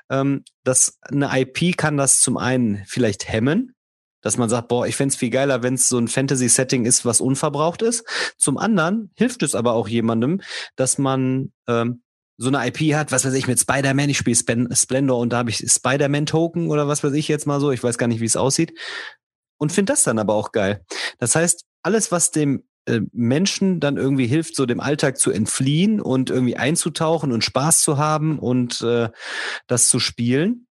Ähm, 0.09 0.43
das, 0.63 0.99
eine 1.01 1.29
IP 1.33 1.77
kann 1.77 1.97
das 1.97 2.19
zum 2.19 2.37
einen 2.37 2.83
vielleicht 2.87 3.27
hemmen, 3.27 3.75
dass 4.21 4.37
man 4.37 4.49
sagt, 4.49 4.67
boah, 4.67 4.87
ich 4.87 4.95
fände 4.95 5.15
viel 5.15 5.29
geiler, 5.29 5.63
wenn 5.63 5.73
es 5.73 5.89
so 5.89 5.97
ein 5.97 6.07
Fantasy-Setting 6.07 6.85
ist, 6.85 7.05
was 7.05 7.21
unverbraucht 7.21 7.81
ist. 7.81 8.05
Zum 8.37 8.57
anderen 8.57 9.11
hilft 9.15 9.43
es 9.43 9.55
aber 9.55 9.73
auch 9.73 9.87
jemandem, 9.87 10.41
dass 10.75 10.97
man 10.97 11.51
ähm, 11.67 12.03
so 12.37 12.47
eine 12.47 12.65
IP 12.67 12.95
hat, 12.95 13.11
was 13.11 13.25
weiß 13.25 13.33
ich, 13.33 13.47
mit 13.47 13.59
Spider-Man, 13.59 14.09
ich 14.09 14.17
spiele 14.17 14.35
Splendor 14.35 15.19
und 15.19 15.31
da 15.31 15.37
habe 15.37 15.49
ich 15.49 15.57
Spider-Man-Token 15.57 16.69
oder 16.69 16.87
was 16.87 17.03
weiß 17.03 17.13
ich 17.13 17.27
jetzt 17.27 17.45
mal 17.45 17.59
so, 17.59 17.71
ich 17.71 17.83
weiß 17.83 17.97
gar 17.97 18.07
nicht, 18.07 18.21
wie 18.21 18.25
es 18.25 18.37
aussieht. 18.37 18.77
Und 19.57 19.71
finde 19.71 19.93
das 19.93 20.03
dann 20.03 20.17
aber 20.17 20.33
auch 20.33 20.51
geil. 20.51 20.83
Das 21.19 21.35
heißt, 21.35 21.65
alles, 21.83 22.11
was 22.11 22.31
dem 22.31 22.63
Menschen 23.11 23.79
dann 23.79 23.97
irgendwie 23.97 24.27
hilft, 24.27 24.55
so 24.55 24.65
dem 24.65 24.79
Alltag 24.79 25.17
zu 25.17 25.31
entfliehen 25.31 26.01
und 26.01 26.29
irgendwie 26.29 26.57
einzutauchen 26.57 27.31
und 27.31 27.43
Spaß 27.43 27.81
zu 27.81 27.97
haben 27.97 28.39
und 28.39 28.81
äh, 28.81 29.09
das 29.67 29.87
zu 29.87 29.99
spielen, 29.99 30.67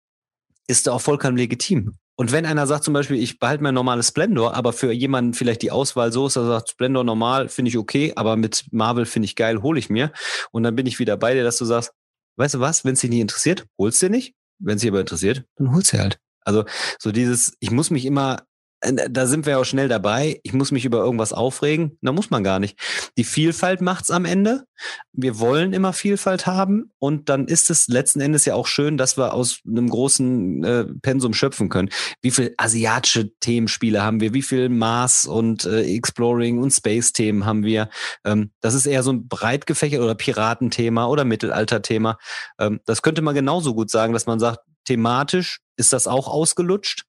ist 0.66 0.86
da 0.86 0.92
auch 0.92 1.00
vollkommen 1.00 1.36
legitim. 1.36 1.96
Und 2.16 2.30
wenn 2.30 2.46
einer 2.46 2.66
sagt 2.66 2.84
zum 2.84 2.94
Beispiel, 2.94 3.16
ich 3.16 3.40
behalte 3.40 3.62
mein 3.62 3.74
normales 3.74 4.08
Splendor, 4.08 4.54
aber 4.54 4.72
für 4.72 4.92
jemanden 4.92 5.34
vielleicht 5.34 5.62
die 5.62 5.72
Auswahl 5.72 6.12
so 6.12 6.28
ist, 6.28 6.36
er 6.36 6.46
sagt, 6.46 6.70
Splendor 6.70 7.02
normal 7.02 7.48
finde 7.48 7.70
ich 7.70 7.78
okay, 7.78 8.12
aber 8.14 8.36
mit 8.36 8.66
Marvel 8.70 9.04
finde 9.04 9.26
ich 9.26 9.34
geil, 9.34 9.62
hole 9.62 9.80
ich 9.80 9.90
mir. 9.90 10.12
Und 10.52 10.62
dann 10.62 10.76
bin 10.76 10.86
ich 10.86 11.00
wieder 11.00 11.16
bei 11.16 11.34
dir, 11.34 11.42
dass 11.42 11.56
du 11.56 11.64
sagst, 11.64 11.92
weißt 12.36 12.54
du 12.54 12.60
was, 12.60 12.84
wenn 12.84 12.94
es 12.94 13.00
dich 13.00 13.10
nicht 13.10 13.20
interessiert, 13.20 13.66
holst 13.78 14.00
dir 14.00 14.10
nicht. 14.10 14.34
Wenn 14.60 14.76
es 14.76 14.82
dich 14.82 14.90
aber 14.90 15.00
interessiert, 15.00 15.44
dann 15.56 15.74
holst 15.74 15.92
du 15.92 15.98
halt. 15.98 16.18
Also 16.42 16.64
so 17.00 17.10
dieses, 17.10 17.56
ich 17.58 17.72
muss 17.72 17.90
mich 17.90 18.04
immer 18.04 18.36
äh, 18.36 18.53
da 18.92 19.26
sind 19.26 19.46
wir 19.46 19.58
auch 19.58 19.64
schnell 19.64 19.88
dabei. 19.88 20.40
Ich 20.42 20.52
muss 20.52 20.70
mich 20.70 20.84
über 20.84 20.98
irgendwas 20.98 21.32
aufregen. 21.32 21.98
Da 22.02 22.12
muss 22.12 22.30
man 22.30 22.44
gar 22.44 22.58
nicht. 22.58 22.78
Die 23.16 23.24
Vielfalt 23.24 23.80
macht's 23.80 24.10
am 24.10 24.24
Ende. 24.24 24.64
Wir 25.12 25.38
wollen 25.38 25.72
immer 25.72 25.92
Vielfalt 25.92 26.46
haben 26.46 26.90
und 26.98 27.28
dann 27.28 27.46
ist 27.46 27.70
es 27.70 27.88
letzten 27.88 28.20
Endes 28.20 28.44
ja 28.44 28.54
auch 28.54 28.66
schön, 28.66 28.96
dass 28.96 29.16
wir 29.16 29.32
aus 29.32 29.60
einem 29.66 29.88
großen 29.88 30.64
äh, 30.64 30.84
Pensum 31.00 31.32
schöpfen 31.32 31.68
können. 31.68 31.90
Wie 32.20 32.30
viel 32.30 32.54
asiatische 32.58 33.32
Themenspiele 33.38 34.02
haben 34.02 34.20
wir? 34.20 34.34
Wie 34.34 34.42
viel 34.42 34.68
Mars 34.68 35.26
und 35.26 35.64
äh, 35.64 35.82
Exploring 35.82 36.58
und 36.58 36.72
Space-Themen 36.72 37.46
haben 37.46 37.64
wir? 37.64 37.88
Ähm, 38.24 38.50
das 38.60 38.74
ist 38.74 38.86
eher 38.86 39.02
so 39.02 39.12
ein 39.12 39.28
breit 39.28 39.66
gefächert 39.66 40.00
oder 40.00 40.14
Piratenthema 40.14 41.06
oder 41.06 41.24
Mittelalterthema. 41.24 42.18
Ähm, 42.58 42.80
das 42.84 43.02
könnte 43.02 43.22
man 43.22 43.34
genauso 43.34 43.74
gut 43.74 43.90
sagen, 43.90 44.12
dass 44.12 44.26
man 44.26 44.40
sagt, 44.40 44.60
thematisch 44.84 45.60
ist 45.76 45.92
das 45.92 46.06
auch 46.06 46.28
ausgelutscht 46.28 47.04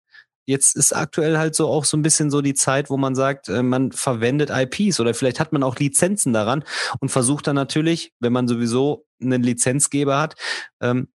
jetzt 0.45 0.75
ist 0.75 0.93
aktuell 0.93 1.37
halt 1.37 1.55
so 1.55 1.67
auch 1.67 1.85
so 1.85 1.97
ein 1.97 2.01
bisschen 2.01 2.29
so 2.31 2.41
die 2.41 2.53
Zeit, 2.53 2.89
wo 2.89 2.97
man 2.97 3.15
sagt, 3.15 3.49
äh, 3.49 3.63
man 3.63 3.91
verwendet 3.91 4.51
IPs 4.51 4.99
oder 4.99 5.13
vielleicht 5.13 5.39
hat 5.39 5.51
man 5.53 5.63
auch 5.63 5.77
Lizenzen 5.77 6.33
daran 6.33 6.63
und 6.99 7.09
versucht 7.09 7.47
dann 7.47 7.55
natürlich, 7.55 8.13
wenn 8.19 8.33
man 8.33 8.47
sowieso 8.47 9.05
einen 9.21 9.43
Lizenzgeber 9.43 10.19
hat, 10.19 10.35
ähm, 10.81 11.07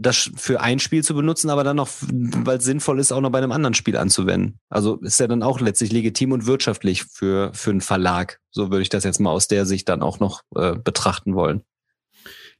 das 0.00 0.30
für 0.34 0.60
ein 0.60 0.78
Spiel 0.78 1.04
zu 1.04 1.14
benutzen, 1.14 1.50
aber 1.50 1.62
dann 1.62 1.76
noch, 1.76 1.88
weil 2.00 2.56
es 2.56 2.64
sinnvoll 2.64 2.98
ist, 2.98 3.12
auch 3.12 3.20
noch 3.20 3.30
bei 3.30 3.38
einem 3.38 3.52
anderen 3.52 3.74
Spiel 3.74 3.98
anzuwenden. 3.98 4.58
Also 4.70 4.96
ist 4.96 5.20
ja 5.20 5.26
dann 5.26 5.42
auch 5.42 5.60
letztlich 5.60 5.92
legitim 5.92 6.32
und 6.32 6.46
wirtschaftlich 6.46 7.04
für, 7.04 7.52
für 7.52 7.70
einen 7.70 7.82
Verlag. 7.82 8.40
So 8.50 8.70
würde 8.70 8.82
ich 8.82 8.88
das 8.88 9.04
jetzt 9.04 9.20
mal 9.20 9.30
aus 9.30 9.46
der 9.46 9.66
Sicht 9.66 9.88
dann 9.90 10.00
auch 10.00 10.18
noch 10.18 10.40
äh, 10.56 10.74
betrachten 10.74 11.34
wollen. 11.34 11.62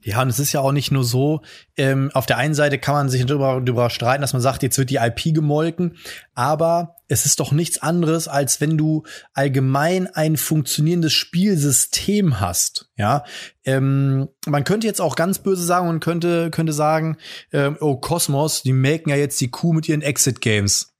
Ja, 0.03 0.23
und 0.23 0.29
es 0.29 0.39
ist 0.39 0.53
ja 0.53 0.61
auch 0.61 0.73
nicht 0.73 0.91
nur 0.91 1.05
so, 1.05 1.43
ähm, 1.77 2.11
auf 2.15 2.25
der 2.25 2.39
einen 2.39 2.55
Seite 2.55 2.79
kann 2.79 2.95
man 2.95 3.09
sich 3.11 3.25
darüber, 3.27 3.61
darüber 3.61 3.91
streiten, 3.91 4.23
dass 4.23 4.33
man 4.33 4.41
sagt, 4.41 4.63
jetzt 4.63 4.79
wird 4.79 4.89
die 4.89 4.97
IP 4.97 5.35
gemolken, 5.35 5.99
aber 6.35 6.97
es 7.09 7.27
ist 7.27 7.39
doch 7.39 7.53
nichts 7.53 7.83
anderes, 7.83 8.27
als 8.27 8.63
wenn 8.63 8.79
du 8.79 9.03
allgemein 9.35 10.07
ein 10.07 10.39
funktionierendes 10.39 11.13
Spielsystem 11.13 12.41
hast. 12.41 12.91
Ja, 12.97 13.25
ähm, 13.65 14.29
man 14.47 14.65
könnte 14.65 14.87
jetzt 14.87 15.03
auch 15.03 15.17
ganz 15.17 15.39
böse 15.41 15.65
sagen 15.65 15.89
und 15.89 16.01
könnte 16.01 16.51
könnte 16.51 16.73
sagen, 16.73 17.19
ähm, 17.53 17.77
oh 17.81 17.97
Cosmos, 17.97 18.63
die 18.63 18.73
melken 18.73 19.11
ja 19.11 19.17
jetzt 19.17 19.41
die 19.41 19.51
Kuh 19.51 19.75
mit 19.75 19.87
ihren 19.87 20.03
Exit 20.03 20.41
Games. 20.41 20.95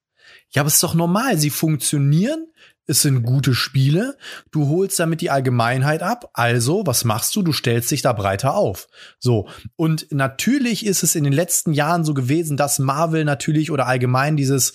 Ja, 0.51 0.63
aber 0.63 0.69
es 0.69 0.75
ist 0.75 0.83
doch 0.83 0.95
normal, 0.95 1.39
sie 1.39 1.51
funktionieren 1.51 2.47
es 2.91 3.03
sind 3.03 3.23
gute 3.23 3.55
Spiele, 3.55 4.17
du 4.51 4.69
holst 4.69 4.99
damit 4.99 5.21
die 5.21 5.31
Allgemeinheit 5.31 6.03
ab, 6.03 6.31
also 6.35 6.83
was 6.85 7.05
machst 7.05 7.35
du? 7.37 7.43
Du 7.43 7.53
stellst 7.53 7.91
dich 7.91 8.03
da 8.03 8.13
breiter 8.13 8.55
auf. 8.55 8.89
So, 9.21 9.49
und 9.77 10.09
natürlich 10.11 10.85
ist 10.85 11.05
es 11.05 11.15
in 11.15 11.23
den 11.23 11.33
letzten 11.33 11.73
Jahren 11.73 12.05
so 12.05 12.15
gewesen, 12.15 12.57
dass 12.57 12.81
Marvel 12.81 13.25
natürlich 13.25 13.71
oder 13.71 13.87
allgemein 13.87 14.37
dieses 14.37 14.73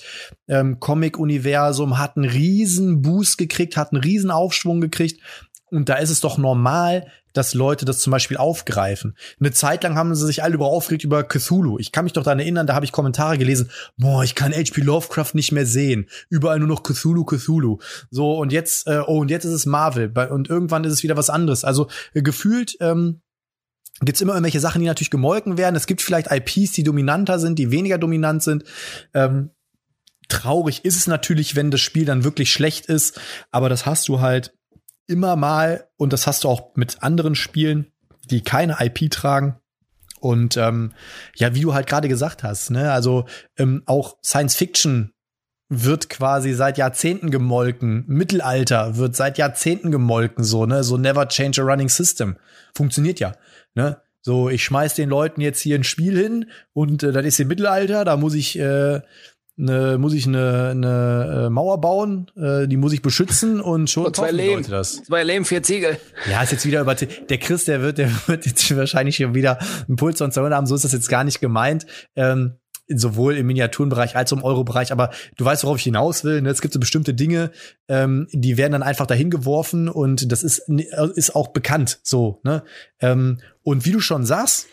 ähm, 0.48 0.80
Comic-Universum 0.80 2.00
hat 2.00 2.16
einen 2.16 2.30
riesen 2.30 3.02
Boost 3.02 3.38
gekriegt, 3.38 3.76
hat 3.76 3.92
einen 3.92 4.02
riesen 4.02 4.32
Aufschwung 4.32 4.80
gekriegt. 4.80 5.22
Und 5.76 5.90
da 5.90 5.96
ist 5.96 6.10
es 6.10 6.22
doch 6.22 6.38
normal, 6.38 7.08
dass 7.34 7.54
Leute 7.54 7.86
das 7.86 8.00
zum 8.00 8.12
Beispiel 8.12 8.38
aufgreifen. 8.38 9.16
Eine 9.40 9.52
Zeit 9.52 9.84
lang 9.84 9.96
haben 9.96 10.16
sie 10.16 10.26
sich 10.26 10.42
alle 10.42 10.56
über 10.56 10.68
aufgeregt 10.68 11.04
über 11.04 11.24
Cthulhu. 11.24 11.78
Ich 11.80 11.92
kann 11.92 12.06
mich 12.06 12.14
doch 12.14 12.24
daran 12.24 12.40
erinnern, 12.40 12.66
da 12.66 12.76
habe 12.76 12.86
ich 12.86 12.92
Kommentare 12.92 13.38
gelesen, 13.38 13.70
boah, 13.98 14.24
ich 14.24 14.36
kann 14.36 14.54
H.P. 14.54 14.82
Lovecraft 14.82 15.32
nicht 15.34 15.52
mehr 15.52 15.66
sehen. 15.66 16.08
Überall 16.30 16.60
nur 16.60 16.68
noch 16.68 16.84
Cthulhu, 16.84 17.26
Cthulhu. 17.26 17.80
So, 18.10 18.38
und 18.38 18.54
jetzt, 18.54 18.88
äh, 18.88 19.02
oh, 19.06 19.20
und 19.20 19.30
jetzt 19.30 19.44
ist 19.44 19.52
es 19.52 19.66
Marvel. 19.66 20.12
Und 20.30 20.50
irgendwann 20.50 20.86
ist 20.86 20.94
es 20.94 21.04
wieder 21.04 21.18
was 21.18 21.30
anderes. 21.30 21.66
Also 21.66 21.88
äh, 22.14 22.22
gefühlt, 22.22 22.78
ähm, 22.80 23.22
Gibt 24.02 24.18
es 24.18 24.22
immer 24.22 24.34
irgendwelche 24.34 24.60
Sachen, 24.60 24.82
die 24.82 24.88
natürlich 24.88 25.10
gemolken 25.10 25.58
werden. 25.58 25.78
Es 25.78 25.88
gibt 25.88 26.02
vielleicht 26.02 26.30
IPs, 26.30 26.74
die 26.74 26.84
dominanter 26.84 27.40
sind, 27.40 27.58
die 27.58 27.72
weniger 27.72 27.98
dominant 27.98 28.44
sind. 28.44 28.66
Ähm, 29.14 29.52
traurig 30.28 30.84
ist 30.84 30.98
es 30.98 31.08
natürlich, 31.08 31.56
wenn 31.56 31.72
das 31.72 31.80
Spiel 31.80 32.04
dann 32.04 32.26
wirklich 32.26 32.52
schlecht 32.52 32.88
ist, 32.88 33.20
aber 33.52 33.70
das 33.70 33.86
hast 33.86 34.10
du 34.10 34.20
halt 34.20 34.54
immer 35.08 35.36
mal, 35.36 35.88
und 35.98 36.14
das 36.14 36.28
hast 36.28 36.44
du 36.44 36.50
auch 36.50 36.76
mit 36.76 37.04
anderen 37.04 37.36
Spielen, 37.36 37.92
die 38.30 38.42
keine 38.42 38.78
IP 38.80 39.12
tragen. 39.12 39.58
Und 40.20 40.58
ähm, 40.58 40.94
ja, 41.36 41.54
wie 41.54 41.62
du 41.62 41.74
halt 41.74 41.88
gerade 41.88 42.08
gesagt 42.08 42.44
hast, 42.44 42.72
ne, 42.72 42.92
also 42.92 43.26
ähm, 43.58 43.84
auch 43.86 44.18
Science 44.24 44.56
Fiction 44.56 45.12
wird 45.70 46.10
quasi 46.10 46.54
seit 46.54 46.78
Jahrzehnten 46.78 47.32
gemolken. 47.32 48.06
Mittelalter 48.08 48.98
wird 48.98 49.16
seit 49.16 49.38
Jahrzehnten 49.38 49.92
gemolken, 49.92 50.44
so, 50.44 50.66
ne, 50.66 50.84
so 50.84 50.98
never 50.98 51.28
change 51.28 51.62
a 51.62 51.66
running 51.66 51.90
system. 51.90 52.38
Funktioniert 52.74 53.20
ja, 53.20 53.34
ne? 53.74 54.02
So, 54.22 54.50
ich 54.50 54.64
schmeiß 54.64 54.96
den 54.96 55.10
Leuten 55.10 55.40
jetzt 55.40 55.62
hier 55.62 55.78
ein 55.78 55.84
Spiel 55.84 56.18
hin 56.18 56.50
und 56.74 57.04
äh, 57.04 57.12
das 57.12 57.24
ist 57.26 57.40
im 57.40 57.48
Mittelalter, 57.48 58.04
da 58.06 58.18
muss 58.18 58.34
ich 58.34 58.58
äh, 58.58 59.02
eine, 59.58 59.98
muss 59.98 60.14
ich 60.14 60.28
eine, 60.28 60.70
eine 60.72 61.46
äh, 61.46 61.50
Mauer 61.50 61.80
bauen, 61.80 62.30
äh, 62.36 62.68
die 62.68 62.78
muss 62.78 62.94
ich 62.94 63.02
beschützen 63.02 63.62
und 63.62 63.90
schon 63.90 64.06
und 64.06 64.16
zwei 64.16 64.32
Lehm, 64.32 64.64
das. 64.68 65.04
Zwei 65.04 65.24
Lehm, 65.24 65.46
vier 65.46 65.64
Ziegel. 65.64 65.98
Ja, 66.30 66.44
ist 66.44 66.52
jetzt 66.52 66.66
wieder 66.66 66.82
über 66.82 66.96
der 66.96 67.38
Chris, 67.38 67.66
der 67.66 67.82
wird, 67.82 67.98
der 67.98 68.10
wird 68.28 68.46
jetzt 68.46 68.76
wahrscheinlich 68.76 69.16
schon 69.16 69.34
wieder 69.34 69.60
einen 69.88 69.96
Puls 69.96 70.18
von 70.18 70.32
200 70.32 70.58
haben. 70.58 70.68
So 70.68 70.76
ist 70.76 70.84
das 70.84 70.92
jetzt 70.92 71.10
gar 71.10 71.24
nicht 71.24 71.40
gemeint. 71.40 71.86
Ähm, 72.16 72.56
sowohl 72.88 73.36
im 73.36 73.48
Miniaturenbereich 73.48 74.16
als 74.16 74.32
auch 74.32 74.38
im 74.38 74.44
Euro-Bereich, 74.44 74.92
aber 74.92 75.10
du 75.38 75.46
weißt, 75.46 75.64
worauf 75.64 75.78
ich 75.78 75.84
hinaus 75.84 76.24
will. 76.24 76.42
Ne? 76.42 76.50
Es 76.50 76.62
gibt 76.62 76.74
so 76.74 76.80
bestimmte 76.80 77.14
Dinge, 77.14 77.52
ähm, 77.88 78.28
die 78.32 78.58
werden 78.58 78.74
dann 78.74 78.84
einfach 78.84 79.08
dahin 79.08 79.32
geworfen 79.32 79.90
und 79.90 80.32
das 80.32 80.44
ist, 80.44 80.70
ist 81.16 81.36
auch 81.36 81.48
bekannt 81.48 82.00
so. 82.04 82.42
Ne? 82.44 82.64
Ähm, 83.00 83.40
und 83.64 83.86
wie 83.86 83.92
du 83.92 84.00
schon 84.00 84.26
sagst, 84.26 84.68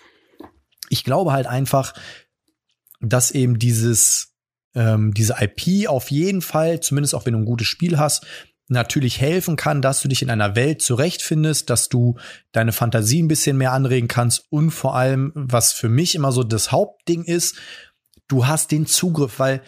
ich 0.91 1.05
glaube 1.05 1.33
halt 1.33 1.47
einfach, 1.47 1.95
dass 3.01 3.31
eben 3.31 3.59
dieses 3.59 4.32
ähm, 4.75 5.13
diese 5.15 5.37
IP 5.41 5.89
auf 5.89 6.11
jeden 6.11 6.43
Fall, 6.43 6.81
zumindest 6.81 7.15
auch 7.15 7.27
wenn 7.27 7.35
du 7.35 7.41
ein 7.41 7.45
gutes 7.45 7.67
Spiel 7.67 7.99
hast, 7.99 8.27
natürlich 8.69 9.21
helfen 9.21 9.57
kann, 9.57 9.83
dass 9.83 10.03
du 10.03 10.09
dich 10.09 10.23
in 10.23 10.31
einer 10.31 10.57
Welt 10.57 10.83
zurechtfindest, 10.83 11.69
dass 11.71 11.89
du 11.89 12.17
deine 12.53 12.73
Fantasie 12.73 13.23
ein 13.23 13.29
bisschen 13.29 13.57
mehr 13.57 13.73
anregen 13.73 14.09
kannst. 14.09 14.47
Und 14.51 14.71
vor 14.71 14.97
allem, 14.97 15.33
was 15.35 15.73
für 15.73 15.89
mich 15.89 16.15
immer 16.15 16.33
so 16.33 16.43
das 16.43 16.73
Hauptding 16.73 17.25
ist, 17.25 17.57
du 18.29 18.47
hast 18.47 18.71
den 18.71 18.87
Zugriff, 18.87 19.39
weil 19.39 19.63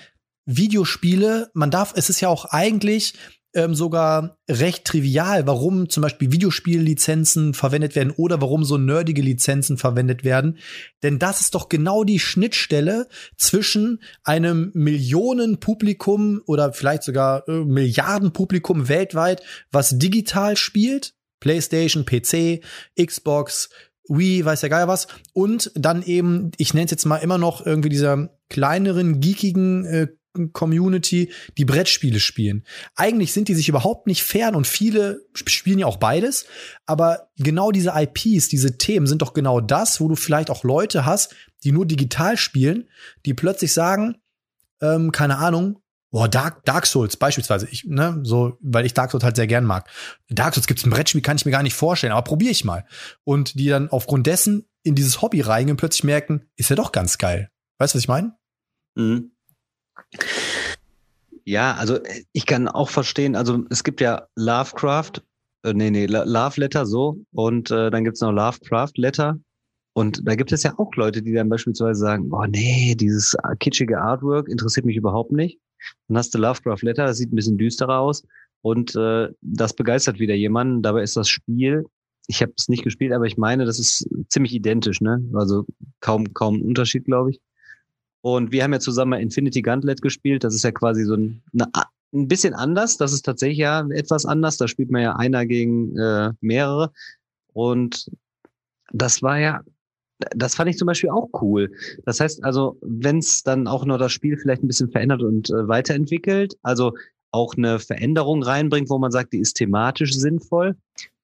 Videospiele, 0.46 1.50
man 1.54 1.70
darf, 1.70 1.92
es 1.96 2.10
ist 2.10 2.20
ja 2.20 2.28
auch 2.28 2.46
eigentlich 2.46 3.14
ähm, 3.54 3.74
sogar 3.74 4.38
recht 4.48 4.84
trivial, 4.84 5.46
warum 5.46 5.88
zum 5.88 6.02
Beispiel 6.02 6.32
Videospiellizenzen 6.32 7.54
verwendet 7.54 7.94
werden 7.94 8.12
oder 8.16 8.40
warum 8.40 8.64
so 8.64 8.78
nerdige 8.78 9.22
Lizenzen 9.22 9.78
verwendet 9.78 10.24
werden. 10.24 10.58
Denn 11.02 11.18
das 11.18 11.40
ist 11.40 11.54
doch 11.54 11.68
genau 11.68 12.04
die 12.04 12.18
Schnittstelle 12.18 13.08
zwischen 13.36 14.02
einem 14.22 14.70
Millionenpublikum 14.74 16.42
oder 16.46 16.72
vielleicht 16.72 17.04
sogar 17.04 17.48
äh, 17.48 17.64
Milliardenpublikum 17.64 18.88
weltweit, 18.88 19.42
was 19.70 19.98
digital 19.98 20.56
spielt, 20.56 21.14
PlayStation, 21.40 22.04
PC, 22.04 22.62
Xbox, 23.00 23.70
Wii, 24.08 24.44
weiß 24.44 24.62
ja 24.62 24.68
geil 24.68 24.88
was. 24.88 25.06
Und 25.32 25.70
dann 25.74 26.02
eben, 26.02 26.50
ich 26.58 26.74
nenne 26.74 26.86
es 26.86 26.90
jetzt 26.90 27.04
mal 27.06 27.18
immer 27.18 27.38
noch 27.38 27.64
irgendwie 27.64 27.88
dieser 27.88 28.30
kleineren, 28.48 29.20
geekigen 29.20 29.84
äh, 29.84 30.08
Community, 30.52 31.32
die 31.56 31.64
Brettspiele 31.64 32.20
spielen. 32.20 32.64
Eigentlich 32.96 33.32
sind 33.32 33.48
die 33.48 33.54
sich 33.54 33.68
überhaupt 33.68 34.06
nicht 34.06 34.22
fern 34.22 34.54
und 34.54 34.66
viele 34.66 35.26
spielen 35.34 35.78
ja 35.78 35.86
auch 35.86 35.96
beides. 35.96 36.46
Aber 36.86 37.28
genau 37.36 37.70
diese 37.70 37.92
IPs, 37.94 38.48
diese 38.48 38.76
Themen 38.78 39.06
sind 39.06 39.22
doch 39.22 39.32
genau 39.32 39.60
das, 39.60 40.00
wo 40.00 40.08
du 40.08 40.16
vielleicht 40.16 40.50
auch 40.50 40.64
Leute 40.64 41.04
hast, 41.04 41.34
die 41.62 41.72
nur 41.72 41.86
digital 41.86 42.36
spielen, 42.36 42.88
die 43.24 43.34
plötzlich 43.34 43.72
sagen, 43.72 44.16
ähm, 44.80 45.12
keine 45.12 45.38
Ahnung, 45.38 45.80
boah, 46.10 46.28
Dark, 46.28 46.64
Dark 46.64 46.86
Souls 46.86 47.16
beispielsweise, 47.16 47.66
ich, 47.70 47.84
ne, 47.84 48.20
so, 48.22 48.58
weil 48.60 48.86
ich 48.86 48.94
Dark 48.94 49.10
Souls 49.10 49.24
halt 49.24 49.36
sehr 49.36 49.46
gern 49.46 49.64
mag. 49.64 49.88
Dark 50.28 50.54
Souls 50.54 50.66
gibt's 50.66 50.84
ein 50.84 50.90
Brettspiel, 50.90 51.22
kann 51.22 51.36
ich 51.36 51.44
mir 51.44 51.52
gar 51.52 51.62
nicht 51.62 51.74
vorstellen, 51.74 52.12
aber 52.12 52.22
probiere 52.22 52.52
ich 52.52 52.64
mal. 52.64 52.86
Und 53.24 53.58
die 53.58 53.68
dann 53.68 53.88
aufgrund 53.88 54.26
dessen 54.26 54.68
in 54.82 54.94
dieses 54.94 55.22
Hobby 55.22 55.40
reingehen 55.40 55.72
und 55.72 55.78
plötzlich 55.78 56.04
merken, 56.04 56.46
ist 56.56 56.70
ja 56.70 56.76
doch 56.76 56.92
ganz 56.92 57.18
geil. 57.18 57.50
Weißt 57.78 57.94
du, 57.94 57.96
was 57.96 58.02
ich 58.02 58.08
meine? 58.08 58.36
Mhm. 58.94 59.33
Ja, 61.44 61.74
also 61.74 61.98
ich 62.32 62.46
kann 62.46 62.68
auch 62.68 62.88
verstehen, 62.88 63.36
also 63.36 63.64
es 63.68 63.84
gibt 63.84 64.00
ja 64.00 64.26
Lovecraft, 64.34 65.22
äh, 65.62 65.74
nee, 65.74 65.90
nee, 65.90 66.06
Love 66.06 66.60
Letter 66.60 66.86
so 66.86 67.18
und 67.32 67.70
äh, 67.70 67.90
dann 67.90 68.04
gibt's 68.04 68.20
noch 68.20 68.32
Lovecraft 68.32 68.92
Letter 68.96 69.38
und 69.94 70.26
da 70.26 70.34
gibt 70.34 70.52
es 70.52 70.64
ja 70.64 70.74
auch 70.76 70.94
Leute, 70.96 71.22
die 71.22 71.32
dann 71.32 71.48
beispielsweise 71.48 72.00
sagen, 72.00 72.28
oh 72.32 72.44
nee, 72.46 72.94
dieses 72.96 73.36
kitschige 73.60 74.00
Artwork 74.00 74.48
interessiert 74.48 74.86
mich 74.86 74.96
überhaupt 74.96 75.32
nicht. 75.32 75.60
Dann 76.08 76.18
hast 76.18 76.34
du 76.34 76.38
Lovecraft 76.38 76.82
Letter, 76.82 77.06
das 77.06 77.18
sieht 77.18 77.32
ein 77.32 77.36
bisschen 77.36 77.58
düsterer 77.58 78.00
aus. 78.00 78.24
Und 78.60 78.96
äh, 78.96 79.28
das 79.40 79.74
begeistert 79.74 80.18
wieder 80.18 80.34
jemanden. 80.34 80.82
Dabei 80.82 81.02
ist 81.02 81.16
das 81.16 81.28
Spiel, 81.28 81.84
ich 82.26 82.42
habe 82.42 82.52
es 82.56 82.68
nicht 82.68 82.82
gespielt, 82.82 83.12
aber 83.12 83.26
ich 83.26 83.36
meine, 83.36 83.66
das 83.66 83.78
ist 83.78 84.08
ziemlich 84.28 84.54
identisch, 84.54 85.00
ne? 85.00 85.22
Also 85.34 85.64
kaum, 86.00 86.32
kaum 86.34 86.60
Unterschied, 86.62 87.04
glaube 87.04 87.30
ich. 87.30 87.40
Und 88.24 88.52
wir 88.52 88.64
haben 88.64 88.72
ja 88.72 88.80
zusammen 88.80 89.20
Infinity 89.20 89.60
Gauntlet 89.60 90.00
gespielt. 90.00 90.44
Das 90.44 90.54
ist 90.54 90.64
ja 90.64 90.70
quasi 90.70 91.04
so 91.04 91.12
ein, 91.12 91.42
eine, 91.52 91.70
ein 92.14 92.26
bisschen 92.26 92.54
anders. 92.54 92.96
Das 92.96 93.12
ist 93.12 93.26
tatsächlich 93.26 93.58
ja 93.58 93.86
etwas 93.90 94.24
anders. 94.24 94.56
Da 94.56 94.66
spielt 94.66 94.90
man 94.90 95.02
ja 95.02 95.16
einer 95.16 95.44
gegen 95.44 95.94
äh, 95.98 96.32
mehrere. 96.40 96.90
Und 97.52 98.10
das 98.94 99.20
war 99.20 99.38
ja, 99.38 99.60
das 100.34 100.54
fand 100.54 100.70
ich 100.70 100.78
zum 100.78 100.86
Beispiel 100.86 101.10
auch 101.10 101.28
cool. 101.42 101.70
Das 102.06 102.18
heißt 102.18 102.42
also, 102.44 102.78
wenn 102.80 103.18
es 103.18 103.42
dann 103.42 103.68
auch 103.68 103.84
noch 103.84 103.98
das 103.98 104.12
Spiel 104.12 104.38
vielleicht 104.38 104.62
ein 104.62 104.68
bisschen 104.68 104.90
verändert 104.90 105.22
und 105.22 105.50
äh, 105.50 105.68
weiterentwickelt, 105.68 106.56
also 106.62 106.94
auch 107.30 107.58
eine 107.58 107.78
Veränderung 107.78 108.42
reinbringt, 108.42 108.88
wo 108.88 108.96
man 108.96 109.12
sagt, 109.12 109.34
die 109.34 109.40
ist 109.40 109.58
thematisch 109.58 110.14
sinnvoll, 110.14 110.76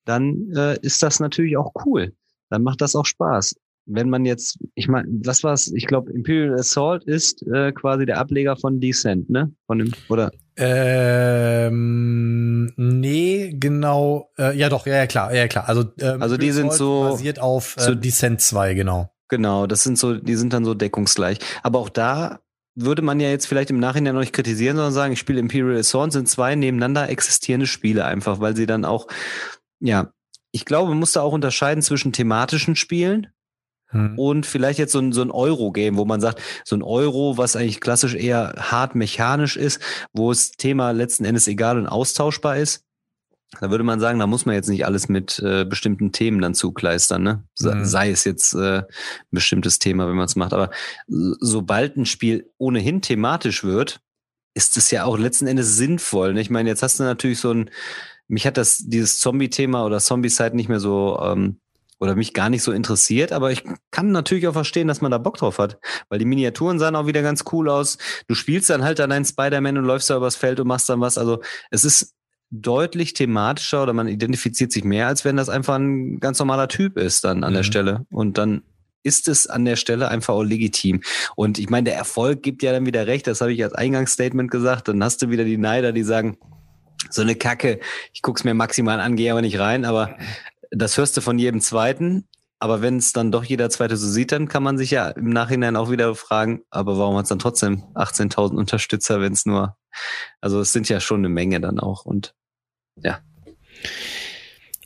dann 0.05 0.53
äh, 0.55 0.79
ist 0.83 1.03
das 1.03 1.19
natürlich 1.19 1.57
auch 1.57 1.73
cool. 1.87 2.13
Dann 2.51 2.63
macht 2.63 2.83
das 2.83 2.95
auch 2.95 3.07
Spaß. 3.07 3.55
Wenn 3.93 4.09
man 4.09 4.25
jetzt, 4.25 4.59
ich 4.75 4.89
meine, 4.89 5.09
was 5.25 5.43
war's? 5.43 5.73
Ich 5.75 5.87
glaube, 5.87 6.13
Imperial 6.13 6.55
Assault 6.55 7.05
ist 7.05 7.43
äh, 7.53 7.73
quasi 7.73 8.07
der 8.07 8.19
Ableger 8.19 8.57
von 8.57 8.81
Descent, 8.81 9.29
ne? 9.31 9.53
Von 9.67 9.79
dem, 9.79 9.93
oder? 10.09 10.31
Ähm, 10.57 11.71
nee, 12.77 13.53
genau. 13.55 14.31
Äh, 14.39 14.57
ja, 14.57 14.69
doch, 14.69 14.87
ja, 14.87 14.95
ja, 14.95 15.07
klar, 15.07 15.35
ja, 15.35 15.49
klar. 15.49 15.69
Also, 15.69 15.85
ähm, 16.01 16.23
also 16.23 16.37
die 16.37 16.51
sind 16.53 16.73
so 16.73 17.01
basiert 17.11 17.41
auf 17.41 17.77
äh, 17.79 17.81
so, 17.81 17.95
Descent 17.95 18.41
2, 18.41 18.75
genau. 18.75 19.11
Genau, 19.29 19.67
das 19.67 19.83
sind 19.83 19.99
so, 19.99 20.15
die 20.15 20.35
sind 20.35 20.53
dann 20.53 20.65
so 20.65 20.75
deckungsgleich. 20.75 21.39
Aber 21.63 21.79
auch 21.79 21.89
da 21.89 22.41
würde 22.75 23.03
man 23.03 23.21
ja 23.21 23.31
jetzt 23.31 23.47
vielleicht 23.47 23.71
im 23.71 23.79
Nachhinein 23.79 24.15
noch 24.15 24.21
nicht 24.21 24.33
kritisieren, 24.33 24.77
sondern 24.77 24.93
sagen, 24.93 25.13
ich 25.13 25.19
spiele 25.19 25.41
Imperial 25.41 25.79
Assault, 25.79 26.13
sind 26.13 26.29
zwei 26.29 26.55
nebeneinander 26.55 27.09
existierende 27.09 27.67
Spiele 27.67 28.05
einfach, 28.05 28.41
weil 28.41 28.57
sie 28.57 28.67
dann 28.67 28.85
auch, 28.85 29.07
ja, 29.81 30.13
ich 30.53 30.65
glaube, 30.65 30.91
man 30.91 30.99
muss 30.99 31.13
da 31.13 31.23
auch 31.23 31.33
unterscheiden 31.33 31.83
zwischen 31.83 32.13
thematischen 32.13 32.77
Spielen 32.77 33.29
hm. 33.91 34.19
und 34.19 34.47
vielleicht 34.47 34.79
jetzt 34.79 34.93
so 34.93 34.99
ein, 34.99 35.13
so 35.13 35.23
ein 35.23 35.31
Euro-Game, 35.31 35.97
wo 35.97 36.05
man 36.05 36.21
sagt, 36.21 36.41
so 36.65 36.77
ein 36.77 36.83
Euro, 36.83 37.39
was 37.39 37.57
eigentlich 37.57 37.81
klassisch 37.81 38.15
eher 38.15 38.55
hart 38.59 38.95
mechanisch 38.95 39.57
ist, 39.57 39.81
wo 40.13 40.31
das 40.31 40.53
Thema 40.53 40.91
letzten 40.93 41.25
Endes 41.25 41.49
egal 41.49 41.79
und 41.79 41.87
austauschbar 41.87 42.57
ist. 42.57 42.85
Da 43.59 43.71
würde 43.71 43.83
man 43.83 43.99
sagen, 43.99 44.21
da 44.21 44.29
muss 44.29 44.47
man 44.47 44.55
jetzt 44.55 44.69
nicht 44.69 44.87
alles 44.87 45.09
mit 45.09 45.41
äh, 45.41 45.65
bestimmten 45.65 46.13
Themen 46.13 46.41
dann 46.41 46.55
zukleistern, 46.55 47.23
ne? 47.23 47.45
Mhm. 47.59 47.85
Sei 47.85 48.11
es 48.11 48.23
jetzt 48.25 48.55
äh, 48.55 48.79
ein 48.79 48.85
bestimmtes 49.33 49.81
Thema, 49.81 50.07
wenn 50.07 50.15
man 50.15 50.27
es 50.27 50.37
macht. 50.37 50.53
Aber 50.53 50.71
sobald 51.09 51.97
ein 51.97 52.07
Spiel 52.07 52.53
ohnehin 52.59 53.03
thematisch 53.03 53.65
wird, 53.65 54.01
ist 54.55 54.77
es 54.77 54.93
ja 54.93 55.05
auch 55.05 55.19
letzten 55.19 55.49
Endes 55.49 55.77
sinnvoll. 55.77 56.35
Ne? 56.35 56.41
Ich 56.41 56.51
meine, 56.51 56.69
jetzt 56.69 56.83
hast 56.83 57.01
du 57.01 57.05
natürlich 57.05 57.41
so 57.41 57.53
ein, 57.53 57.71
mich 58.29 58.47
hat 58.47 58.57
das 58.57 58.79
dieses 58.79 59.19
Zombie-Thema 59.19 59.85
oder 59.85 59.99
Zombie-Side 59.99 60.55
nicht 60.55 60.69
mehr 60.69 60.81
so 60.81 61.19
ähm, 61.21 61.61
oder 62.01 62.17
mich 62.17 62.33
gar 62.35 62.49
nicht 62.49 62.63
so 62.63 62.73
interessiert, 62.73 63.31
aber 63.31 63.53
ich 63.53 63.63
kann 63.91 64.11
natürlich 64.11 64.49
auch 64.49 64.55
verstehen, 64.55 64.89
dass 64.89 65.03
man 65.03 65.11
da 65.11 65.19
Bock 65.19 65.37
drauf 65.37 65.59
hat, 65.59 65.79
weil 66.09 66.19
die 66.19 66.25
Miniaturen 66.25 66.79
sahen 66.79 66.97
auch 66.97 67.07
wieder 67.07 67.23
ganz 67.23 67.45
cool 67.53 67.69
aus. 67.69 67.99
Du 68.27 68.35
spielst 68.35 68.71
dann 68.71 68.83
halt 68.83 69.01
an 69.01 69.13
einen 69.13 69.25
Spider-Man 69.25 69.79
und 69.79 69.85
läufst 69.85 70.11
da 70.11 70.17
übers 70.17 70.37
Feld 70.37 70.59
und 70.59 70.67
machst 70.67 70.89
dann 70.89 71.01
was. 71.01 71.19
Also 71.19 71.41
es 71.71 71.85
ist 71.85 72.15
deutlich 72.51 73.13
thematischer 73.13 73.83
oder 73.83 73.93
man 73.93 74.09
identifiziert 74.09 74.73
sich 74.73 74.83
mehr, 74.83 75.07
als 75.07 75.25
wenn 75.25 75.37
das 75.37 75.49
einfach 75.49 75.77
ein 75.77 76.19
ganz 76.19 76.39
normaler 76.39 76.69
Typ 76.69 76.97
ist 76.97 77.25
dann 77.25 77.45
an 77.45 77.53
mhm. 77.53 77.57
der 77.57 77.63
Stelle. 77.65 78.07
Und 78.11 78.39
dann 78.39 78.63
ist 79.03 79.29
es 79.29 79.47
an 79.47 79.65
der 79.65 79.77
Stelle 79.77 80.09
einfach 80.09 80.35
auch 80.35 80.43
legitim. 80.43 81.03
Und 81.37 81.59
ich 81.59 81.71
meine, 81.71 81.85
der 81.85 81.97
Erfolg 81.97 82.43
gibt 82.43 82.63
ja 82.63 82.73
dann 82.73 82.87
wieder 82.87 83.07
recht, 83.07 83.27
das 83.27 83.41
habe 83.41 83.53
ich 83.53 83.63
als 83.63 83.75
Eingangsstatement 83.75 84.51
gesagt. 84.51 84.89
Dann 84.89 85.03
hast 85.03 85.23
du 85.23 85.31
wieder 85.31 85.45
die 85.45 85.59
Neider, 85.59 85.93
die 85.93 86.03
sagen, 86.03 86.39
so 87.09 87.23
eine 87.23 87.35
Kacke, 87.35 87.81
ich 88.13 88.21
guck's 88.21 88.45
mir 88.45 88.55
maximal 88.55 89.01
an, 89.01 89.17
gehe 89.17 89.31
aber 89.31 89.41
nicht 89.41 89.59
rein. 89.59 89.85
Aber 89.85 90.17
das 90.71 90.97
hörst 90.97 91.17
du 91.17 91.21
von 91.21 91.39
jedem 91.39 91.61
Zweiten. 91.61 92.29
Aber 92.63 92.83
wenn 92.83 92.99
es 92.99 93.15
dann 93.15 93.33
doch 93.33 93.43
jeder 93.43 93.71
Zweite 93.71 93.97
so 93.97 94.07
sieht, 94.07 94.33
dann 94.33 94.47
kann 94.47 94.63
man 94.63 94.77
sich 94.77 94.91
ja 94.91 95.09
im 95.09 95.31
Nachhinein 95.31 95.77
auch 95.77 95.91
wieder 95.91 96.15
fragen, 96.15 96.61
aber 96.69 96.99
warum 96.99 97.17
hat 97.17 97.23
es 97.23 97.31
dann 97.31 97.39
trotzdem 97.39 97.85
18.000 97.95 98.55
Unterstützer, 98.55 99.23
wenn 99.23 99.33
es 99.33 99.47
nur, 99.47 99.79
also 100.43 100.61
es 100.61 100.71
sind 100.75 100.87
ja 100.91 101.01
schon 101.01 101.21
eine 101.21 101.31
Menge 101.31 101.59
dann 101.63 101.81
auch 101.81 102.05
und 102.05 102.35
ja. 102.97 103.21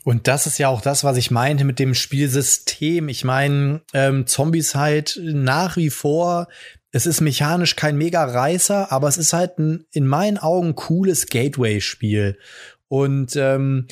Und 0.05 0.27
das 0.27 0.45
ist 0.45 0.57
ja 0.57 0.69
auch 0.69 0.81
das, 0.81 1.03
was 1.03 1.17
ich 1.17 1.31
meinte 1.31 1.65
mit 1.65 1.79
dem 1.79 1.95
Spielsystem. 1.95 3.09
Ich 3.09 3.25
meine, 3.25 3.81
ähm, 3.93 4.25
Zombies 4.25 4.75
halt 4.75 5.19
nach 5.21 5.75
wie 5.75 5.89
vor, 5.89 6.47
es 6.91 7.05
ist 7.05 7.19
mechanisch 7.19 7.75
kein 7.75 7.97
Mega-Reißer, 7.97 8.91
aber 8.91 9.09
es 9.09 9.17
ist 9.17 9.33
halt 9.33 9.57
ein 9.57 9.85
in 9.91 10.07
meinen 10.07 10.37
Augen 10.37 10.75
cooles 10.75 11.25
Gateway-Spiel. 11.25 12.37
Und 12.87 13.35
ähm, 13.35 13.87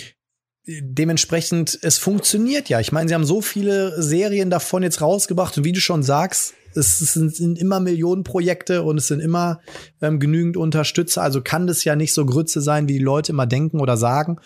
dementsprechend, 0.65 1.77
es 1.81 1.97
funktioniert 1.97 2.69
ja. 2.69 2.79
Ich 2.79 2.91
meine, 2.91 3.07
sie 3.07 3.15
haben 3.15 3.25
so 3.25 3.41
viele 3.41 4.01
Serien 4.01 4.49
davon 4.49 4.83
jetzt 4.83 5.01
rausgebracht 5.01 5.57
und 5.57 5.63
wie 5.63 5.73
du 5.73 5.79
schon 5.79 6.03
sagst, 6.03 6.53
es 6.75 6.97
sind, 6.97 7.35
sind 7.35 7.59
immer 7.59 7.79
Millionenprojekte 7.79 8.81
und 8.83 8.97
es 8.97 9.07
sind 9.07 9.19
immer 9.19 9.59
ähm, 10.01 10.19
genügend 10.19 10.57
Unterstützer. 10.57 11.21
Also 11.21 11.41
kann 11.41 11.67
das 11.67 11.83
ja 11.83 11.95
nicht 11.95 12.13
so 12.13 12.25
Grütze 12.25 12.61
sein, 12.61 12.87
wie 12.87 12.93
die 12.93 13.03
Leute 13.03 13.31
immer 13.31 13.45
denken 13.45 13.79
oder 13.79 13.97
sagen. 13.97 14.39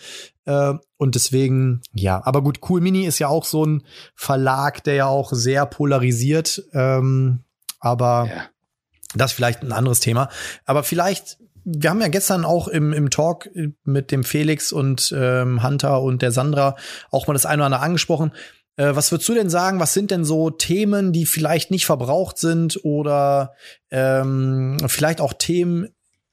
Äh, 0.44 0.74
und 0.96 1.14
deswegen, 1.14 1.80
ja, 1.92 2.20
aber 2.24 2.42
gut, 2.42 2.60
Cool 2.68 2.80
Mini 2.80 3.06
ist 3.06 3.18
ja 3.18 3.28
auch 3.28 3.44
so 3.44 3.64
ein 3.64 3.82
Verlag, 4.14 4.84
der 4.84 4.94
ja 4.94 5.06
auch 5.06 5.32
sehr 5.32 5.64
polarisiert. 5.66 6.64
Ähm, 6.72 7.44
aber 7.80 8.28
ja. 8.28 8.42
das 9.14 9.30
ist 9.30 9.36
vielleicht 9.36 9.62
ein 9.62 9.72
anderes 9.72 10.00
Thema. 10.00 10.28
Aber 10.66 10.82
vielleicht 10.82 11.38
wir 11.64 11.90
haben 11.90 12.00
ja 12.00 12.08
gestern 12.08 12.44
auch 12.44 12.68
im, 12.68 12.92
im 12.92 13.10
Talk 13.10 13.48
mit 13.84 14.10
dem 14.10 14.24
Felix 14.24 14.72
und 14.72 15.14
ähm, 15.16 15.62
Hunter 15.62 16.02
und 16.02 16.22
der 16.22 16.32
Sandra 16.32 16.76
auch 17.10 17.26
mal 17.26 17.32
das 17.32 17.46
eine 17.46 17.62
oder 17.62 17.66
andere 17.66 17.82
angesprochen. 17.82 18.32
Äh, 18.76 18.94
was 18.94 19.10
würdest 19.10 19.28
du 19.28 19.34
denn 19.34 19.50
sagen? 19.50 19.80
Was 19.80 19.92
sind 19.92 20.10
denn 20.10 20.24
so 20.24 20.50
Themen, 20.50 21.12
die 21.12 21.26
vielleicht 21.26 21.70
nicht 21.70 21.86
verbraucht 21.86 22.38
sind 22.38 22.82
oder 22.84 23.54
ähm, 23.90 24.78
vielleicht 24.86 25.20
auch 25.20 25.32
Themen, 25.32 25.88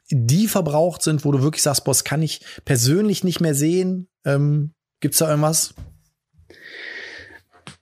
die 0.10 0.48
verbraucht 0.48 1.02
sind, 1.02 1.26
wo 1.26 1.32
du 1.32 1.42
wirklich 1.42 1.64
sagst, 1.64 1.88
das 1.88 2.04
kann 2.04 2.22
ich 2.22 2.42
persönlich 2.64 3.24
nicht 3.24 3.42
mehr 3.42 3.56
sehen? 3.56 4.08
Ähm, 4.24 4.74
gibt's 5.00 5.18
da 5.18 5.30
irgendwas? 5.30 5.74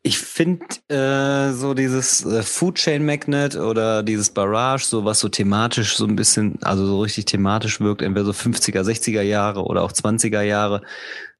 Ich 0.05 0.17
finde 0.17 0.65
äh, 0.89 1.53
so 1.53 1.73
dieses 1.73 2.25
äh, 2.25 2.43
Food 2.43 2.75
Chain 2.75 3.05
Magnet 3.05 3.55
oder 3.55 4.03
dieses 4.03 4.29
Barrage, 4.29 4.83
so 4.85 5.05
was 5.05 5.21
so 5.21 5.29
thematisch 5.29 5.95
so 5.95 6.05
ein 6.05 6.17
bisschen, 6.17 6.61
also 6.61 6.85
so 6.85 6.99
richtig 6.99 7.25
thematisch 7.25 7.79
wirkt, 7.79 8.01
entweder 8.01 8.25
so 8.25 8.31
50er, 8.33 8.81
60er 8.81 9.21
Jahre 9.21 9.63
oder 9.63 9.81
auch 9.81 9.93
20er 9.93 10.41
Jahre, 10.41 10.81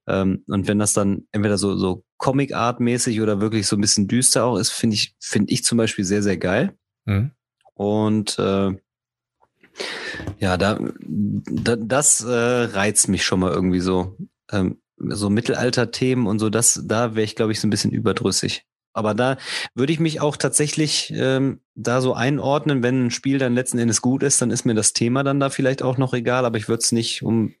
ähm, 0.06 0.44
und 0.48 0.68
wenn 0.68 0.78
das 0.78 0.92
dann 0.92 1.26
entweder 1.32 1.58
so, 1.58 1.76
so 1.76 2.04
Comic-Art-mäßig 2.18 3.20
oder 3.20 3.40
wirklich 3.40 3.66
so 3.66 3.76
ein 3.76 3.80
bisschen 3.80 4.08
düster 4.08 4.44
auch 4.44 4.58
ist, 4.58 4.70
finde 4.70 4.94
ich, 4.94 5.14
finde 5.20 5.52
ich 5.52 5.64
zum 5.64 5.78
Beispiel 5.78 6.04
sehr, 6.04 6.22
sehr 6.22 6.36
geil. 6.36 6.76
Mhm. 7.06 7.30
Und 7.74 8.38
äh, 8.38 8.72
ja, 10.38 10.56
da, 10.56 10.78
da 10.78 11.76
das 11.76 12.22
äh, 12.22 12.30
reizt 12.32 13.08
mich 13.08 13.24
schon 13.24 13.40
mal 13.40 13.52
irgendwie 13.52 13.80
so. 13.80 14.16
Ähm, 14.52 14.80
so 14.96 15.30
Mittelalter-Themen 15.30 16.26
und 16.26 16.38
so, 16.38 16.50
das, 16.50 16.82
da 16.84 17.14
wäre 17.14 17.24
ich, 17.24 17.36
glaube 17.36 17.52
ich, 17.52 17.60
so 17.60 17.66
ein 17.66 17.70
bisschen 17.70 17.90
überdrüssig. 17.90 18.64
Aber 18.96 19.12
da 19.12 19.38
würde 19.74 19.92
ich 19.92 19.98
mich 19.98 20.20
auch 20.20 20.36
tatsächlich 20.36 21.12
ähm, 21.16 21.60
da 21.74 22.00
so 22.00 22.14
einordnen, 22.14 22.84
wenn 22.84 23.06
ein 23.06 23.10
Spiel 23.10 23.38
dann 23.38 23.54
letzten 23.54 23.78
Endes 23.78 24.00
gut 24.00 24.22
ist, 24.22 24.40
dann 24.40 24.52
ist 24.52 24.64
mir 24.64 24.74
das 24.74 24.92
Thema 24.92 25.24
dann 25.24 25.40
da 25.40 25.50
vielleicht 25.50 25.82
auch 25.82 25.98
noch 25.98 26.14
egal, 26.14 26.44
aber 26.44 26.58
ich 26.58 26.68
würde 26.68 26.82
es 26.82 26.92
nicht 26.92 27.22
um 27.22 27.54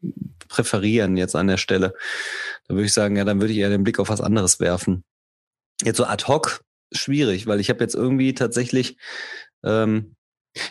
präferieren 0.48 1.16
jetzt 1.16 1.34
an 1.34 1.48
der 1.48 1.56
Stelle. 1.56 1.94
Da 2.68 2.74
würde 2.74 2.86
ich 2.86 2.92
sagen, 2.92 3.16
ja, 3.16 3.24
dann 3.24 3.40
würde 3.40 3.52
ich 3.52 3.58
eher 3.58 3.70
den 3.70 3.82
Blick 3.82 3.98
auf 3.98 4.10
was 4.10 4.20
anderes 4.20 4.60
werfen. 4.60 5.02
Jetzt 5.82 5.96
so 5.96 6.04
ad 6.04 6.24
hoc 6.28 6.64
schwierig, 6.92 7.48
weil 7.48 7.58
ich 7.58 7.68
habe 7.68 7.80
jetzt 7.80 7.96
irgendwie 7.96 8.34
tatsächlich, 8.34 8.96
ähm, 9.64 10.14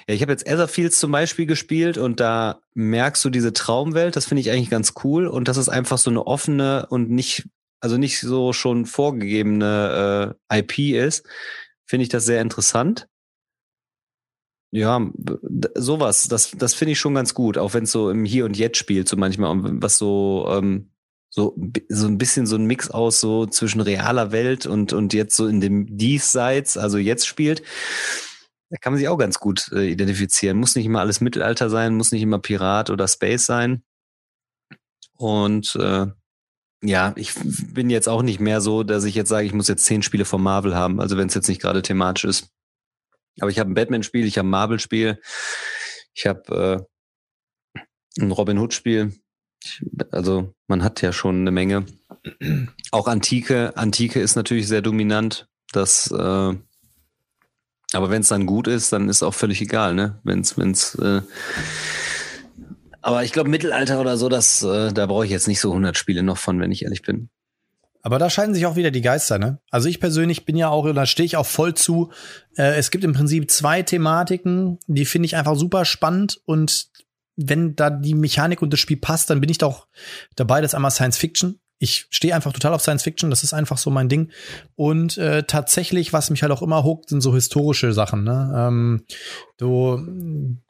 ja, 0.08 0.16
ich 0.16 0.22
habe 0.22 0.32
jetzt 0.32 0.48
Etherfields 0.48 1.00
zum 1.00 1.12
Beispiel 1.12 1.46
gespielt 1.46 1.98
und 1.98 2.20
da 2.20 2.62
merkst 2.74 3.24
du 3.26 3.30
diese 3.30 3.54
Traumwelt, 3.54 4.16
das 4.16 4.26
finde 4.26 4.42
ich 4.42 4.52
eigentlich 4.52 4.70
ganz 4.70 4.94
cool 5.04 5.28
und 5.28 5.48
das 5.48 5.58
ist 5.58 5.70
einfach 5.70 5.98
so 5.98 6.10
eine 6.10 6.26
offene 6.26 6.88
und 6.90 7.10
nicht 7.10 7.44
also 7.84 7.98
nicht 7.98 8.22
so 8.22 8.54
schon 8.54 8.86
vorgegebene 8.86 10.36
äh, 10.50 10.60
IP 10.60 10.96
ist, 10.96 11.26
finde 11.86 12.04
ich 12.04 12.10
das 12.10 12.24
sehr 12.24 12.42
interessant. 12.42 13.10
Ja, 14.72 15.06
sowas, 15.76 16.30
das, 16.30 16.52
das 16.52 16.74
finde 16.74 16.94
ich 16.94 17.00
schon 17.00 17.14
ganz 17.14 17.34
gut, 17.34 17.58
auch 17.58 17.74
wenn 17.74 17.84
es 17.84 17.92
so 17.92 18.10
im 18.10 18.24
Hier 18.24 18.46
und 18.46 18.58
Jetzt 18.58 18.78
spielt, 18.78 19.10
so 19.10 19.18
manchmal, 19.18 19.82
was 19.82 19.98
so, 19.98 20.48
ähm, 20.50 20.92
so, 21.30 21.58
so 21.90 22.08
ein 22.08 22.18
bisschen 22.18 22.48
so 22.48 22.56
ein 22.56 22.66
Mix 22.66 22.90
aus 22.90 23.20
so 23.20 23.48
zwischen 23.48 23.82
realer 23.82 24.32
Welt 24.32 24.66
und, 24.66 24.94
und 24.94 25.14
jetzt 25.14 25.36
so 25.36 25.46
in 25.48 25.60
dem 25.60 25.98
Diesseits, 25.98 26.78
also 26.78 26.98
jetzt 26.98 27.28
spielt. 27.28 27.64
Da 28.74 28.80
kann 28.80 28.94
man 28.94 28.98
sich 28.98 29.08
auch 29.08 29.20
ganz 29.20 29.38
gut 29.38 29.72
äh, 29.72 29.88
identifizieren. 29.88 30.58
Muss 30.58 30.76
nicht 30.76 30.88
immer 30.88 31.00
alles 31.00 31.22
Mittelalter 31.22 31.70
sein, 31.70 31.94
muss 31.94 32.12
nicht 32.12 32.24
immer 32.24 32.40
Pirat 32.40 32.90
oder 32.90 33.08
Space 33.08 33.46
sein. 33.46 33.84
Und 35.16 35.76
äh, 35.76 36.08
ja, 36.82 37.14
ich 37.16 37.36
bin 37.72 37.92
jetzt 37.92 38.10
auch 38.10 38.24
nicht 38.24 38.40
mehr 38.40 38.62
so, 38.62 38.82
dass 38.82 39.04
ich 39.04 39.14
jetzt 39.14 39.30
sage, 39.30 39.46
ich 39.46 39.54
muss 39.54 39.68
jetzt 39.68 39.86
zehn 39.86 40.02
Spiele 40.02 40.26
von 40.26 40.42
Marvel 40.42 40.76
haben, 40.76 41.00
also 41.00 41.18
wenn 41.18 41.28
es 41.28 41.36
jetzt 41.36 41.50
nicht 41.50 41.62
gerade 41.62 41.84
thematisch 41.84 42.24
ist. 42.24 42.50
Aber 43.40 43.52
ich 43.52 43.60
habe 43.60 43.70
ein 43.70 43.76
Batman-Spiel, 43.76 44.26
ich 44.26 44.40
habe 44.40 44.48
ein 44.48 44.52
Marvel-Spiel, 44.52 45.22
ich 46.16 46.26
habe 46.26 46.88
äh, 47.78 48.22
ein 48.24 48.32
Robin 48.32 48.58
Hood-Spiel. 48.58 49.14
Also 50.10 50.52
man 50.66 50.84
hat 50.84 51.04
ja 51.04 51.14
schon 51.14 51.42
eine 51.42 51.52
Menge. 51.52 51.86
Auch 52.90 53.08
Antike, 53.08 53.78
Antike 53.78 54.20
ist 54.20 54.36
natürlich 54.36 54.68
sehr 54.68 54.82
dominant. 54.82 55.48
Das, 55.72 56.10
äh, 56.10 56.56
aber 57.96 58.10
wenn 58.10 58.22
es 58.22 58.30
dann 58.30 58.46
gut 58.46 58.68
ist, 58.68 58.94
dann 58.94 59.10
ist 59.10 59.24
auch 59.24 59.34
völlig 59.34 59.62
egal, 59.62 59.94
ne? 59.94 60.20
Wenn 60.24 60.39
es, 60.39 60.58
wenn's, 60.58 60.96
äh, 60.96 61.22
aber 63.02 63.24
ich 63.24 63.34
glaube 63.34 63.50
Mittelalter 63.50 64.00
oder 64.00 64.18
so, 64.18 64.30
das, 64.30 64.64
äh, 64.64 64.94
da 64.94 65.06
brauche 65.06 65.26
ich 65.26 65.32
jetzt 65.32 65.48
nicht 65.48 65.60
so 65.60 65.70
100 65.72 65.98
Spiele 65.98 66.24
noch 66.24 66.38
von, 66.38 66.60
wenn 66.60 66.72
ich 66.72 66.84
ehrlich 66.84 67.02
bin. 67.02 67.30
Aber 68.02 68.20
da 68.20 68.30
scheiden 68.30 68.54
sich 68.54 68.66
auch 68.66 68.76
wieder 68.76 68.91
die 68.91 69.02
Geister, 69.02 69.39
ne? 69.39 69.60
Also 69.72 69.88
ich 69.89 70.00
persönlich 70.00 70.46
bin 70.46 70.56
ja 70.56 70.70
auch, 70.70 70.91
da 70.94 71.06
stehe 71.06 71.26
ich 71.26 71.38
auch 71.38 71.46
voll 71.46 71.74
zu. 71.74 72.12
Äh, 72.58 72.76
es 72.76 72.91
gibt 72.91 73.04
im 73.04 73.14
Prinzip 73.14 73.52
zwei 73.52 73.82
Thematiken, 73.82 74.80
die 74.88 75.06
finde 75.06 75.26
ich 75.26 75.36
einfach 75.36 75.56
super 75.56 75.86
spannend 75.86 76.39
und 76.46 76.88
wenn 77.36 77.76
da 77.76 77.89
die 77.89 78.14
Mechanik 78.14 78.62
und 78.62 78.72
das 78.72 78.80
Spiel 78.80 78.98
passt, 78.98 79.30
dann 79.30 79.41
bin 79.41 79.50
ich 79.50 79.58
doch 79.58 79.88
dabei. 80.36 80.62
Das 80.62 80.72
ist 80.72 80.76
einmal 80.76 80.91
Science 80.91 81.18
Fiction 81.18 81.60
ich 81.84 82.08
stehe 82.12 82.34
einfach 82.34 82.54
total 82.54 82.74
auf 82.74 82.82
Science 82.82 83.04
Fiction, 83.04 83.30
das 83.30 83.44
ist 83.44 83.54
einfach 83.54 83.78
so 83.78 83.90
mein 83.90 84.08
Ding. 84.08 84.32
Und 84.76 85.18
äh, 85.18 85.44
tatsächlich, 85.44 86.14
was 86.14 86.30
mich 86.30 86.42
halt 86.42 86.54
auch 86.54 86.62
immer 86.62 86.86
huckt, 86.86 87.10
sind 87.10 87.20
so 87.20 87.34
historische 87.34 87.92
Sachen. 87.92 88.24
Ne? 88.24 88.54
Ähm, 88.56 89.04
so, 89.60 90.02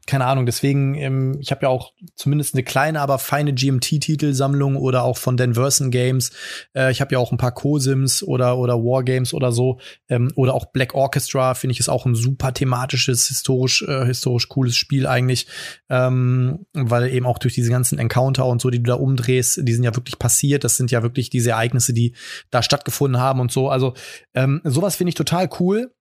keine 0.05 0.25
Ahnung, 0.25 0.45
deswegen, 0.45 0.95
ähm, 0.95 1.37
ich 1.39 1.51
habe 1.51 1.63
ja 1.63 1.69
auch 1.69 1.93
zumindest 2.15 2.55
eine 2.55 2.63
kleine, 2.63 2.99
aber 2.99 3.19
feine 3.19 3.53
GMT-Titelsammlung 3.53 4.75
oder 4.75 5.03
auch 5.03 5.17
von 5.17 5.37
Dan 5.37 5.53
Verson 5.53 5.91
Games. 5.91 6.31
Äh, 6.75 6.91
ich 6.91 6.99
habe 6.99 7.13
ja 7.13 7.19
auch 7.19 7.31
ein 7.31 7.37
paar 7.37 7.53
Co-Sims 7.53 8.21
oder, 8.21 8.57
oder 8.57 8.75
Wargames 8.75 9.33
oder 9.33 9.51
so. 9.53 9.79
Ähm, 10.09 10.31
oder 10.35 10.53
auch 10.53 10.65
Black 10.65 10.93
Orchestra, 10.93 11.53
finde 11.53 11.71
ich, 11.71 11.79
ist 11.79 11.89
auch 11.89 12.05
ein 12.05 12.15
super 12.15 12.53
thematisches, 12.53 13.27
historisch, 13.27 13.81
äh, 13.83 14.05
historisch 14.05 14.49
cooles 14.49 14.75
Spiel 14.75 15.07
eigentlich. 15.07 15.47
Ähm, 15.89 16.65
weil 16.73 17.09
eben 17.09 17.25
auch 17.25 17.39
durch 17.39 17.53
diese 17.53 17.71
ganzen 17.71 17.97
Encounter 17.97 18.45
und 18.45 18.61
so, 18.61 18.69
die 18.69 18.83
du 18.83 18.89
da 18.89 18.95
umdrehst, 18.95 19.61
die 19.63 19.73
sind 19.73 19.83
ja 19.83 19.95
wirklich 19.95 20.19
passiert. 20.19 20.65
Das 20.65 20.75
sind 20.75 20.91
ja 20.91 21.01
wirklich 21.01 21.29
diese 21.29 21.51
Ereignisse, 21.51 21.93
die 21.93 22.13
da 22.51 22.61
stattgefunden 22.61 23.21
haben 23.21 23.39
und 23.39 23.51
so. 23.51 23.69
Also 23.69 23.93
ähm, 24.33 24.59
sowas 24.65 24.97
finde 24.97 25.09
ich 25.09 25.15
total 25.15 25.49
cool. 25.59 25.91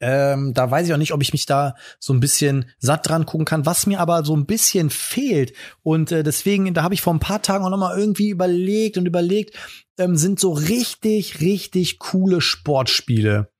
Ähm, 0.00 0.52
da 0.52 0.70
weiß 0.70 0.86
ich 0.86 0.92
auch 0.92 0.98
nicht, 0.98 1.12
ob 1.12 1.22
ich 1.22 1.32
mich 1.32 1.46
da 1.46 1.74
so 1.98 2.12
ein 2.12 2.20
bisschen 2.20 2.70
satt 2.78 3.08
dran 3.08 3.24
gucken 3.24 3.46
kann, 3.46 3.64
was 3.66 3.86
mir 3.86 4.00
aber 4.00 4.24
so 4.24 4.36
ein 4.36 4.46
bisschen 4.46 4.90
fehlt. 4.90 5.52
Und 5.82 6.12
äh, 6.12 6.22
deswegen, 6.22 6.72
da 6.74 6.82
habe 6.82 6.94
ich 6.94 7.00
vor 7.00 7.14
ein 7.14 7.20
paar 7.20 7.40
Tagen 7.42 7.64
auch 7.64 7.70
noch 7.70 7.78
mal 7.78 7.98
irgendwie 7.98 8.28
überlegt 8.28 8.98
und 8.98 9.06
überlegt, 9.06 9.56
ähm, 9.98 10.16
sind 10.16 10.38
so 10.38 10.52
richtig, 10.52 11.40
richtig 11.40 11.98
coole 11.98 12.40
Sportspiele. 12.40 13.50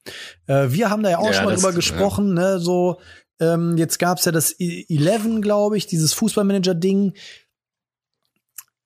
Äh, 0.47 0.69
wir 0.71 0.91
haben 0.91 1.03
da 1.03 1.11
ja 1.11 1.19
auch 1.19 1.27
ja, 1.27 1.33
schon 1.33 1.45
mal 1.47 1.55
drüber 1.55 1.73
gesprochen, 1.73 2.37
ja. 2.37 2.53
ne, 2.53 2.59
so 2.61 3.01
ähm, 3.41 3.77
jetzt 3.77 3.99
gab's 3.99 4.25
ja 4.25 4.33
das 4.33 4.53
Eleven, 4.59 5.43
glaube 5.43 5.77
ich, 5.77 5.87
dieses 5.87 6.13
Fußballmanager-Ding 6.15 7.15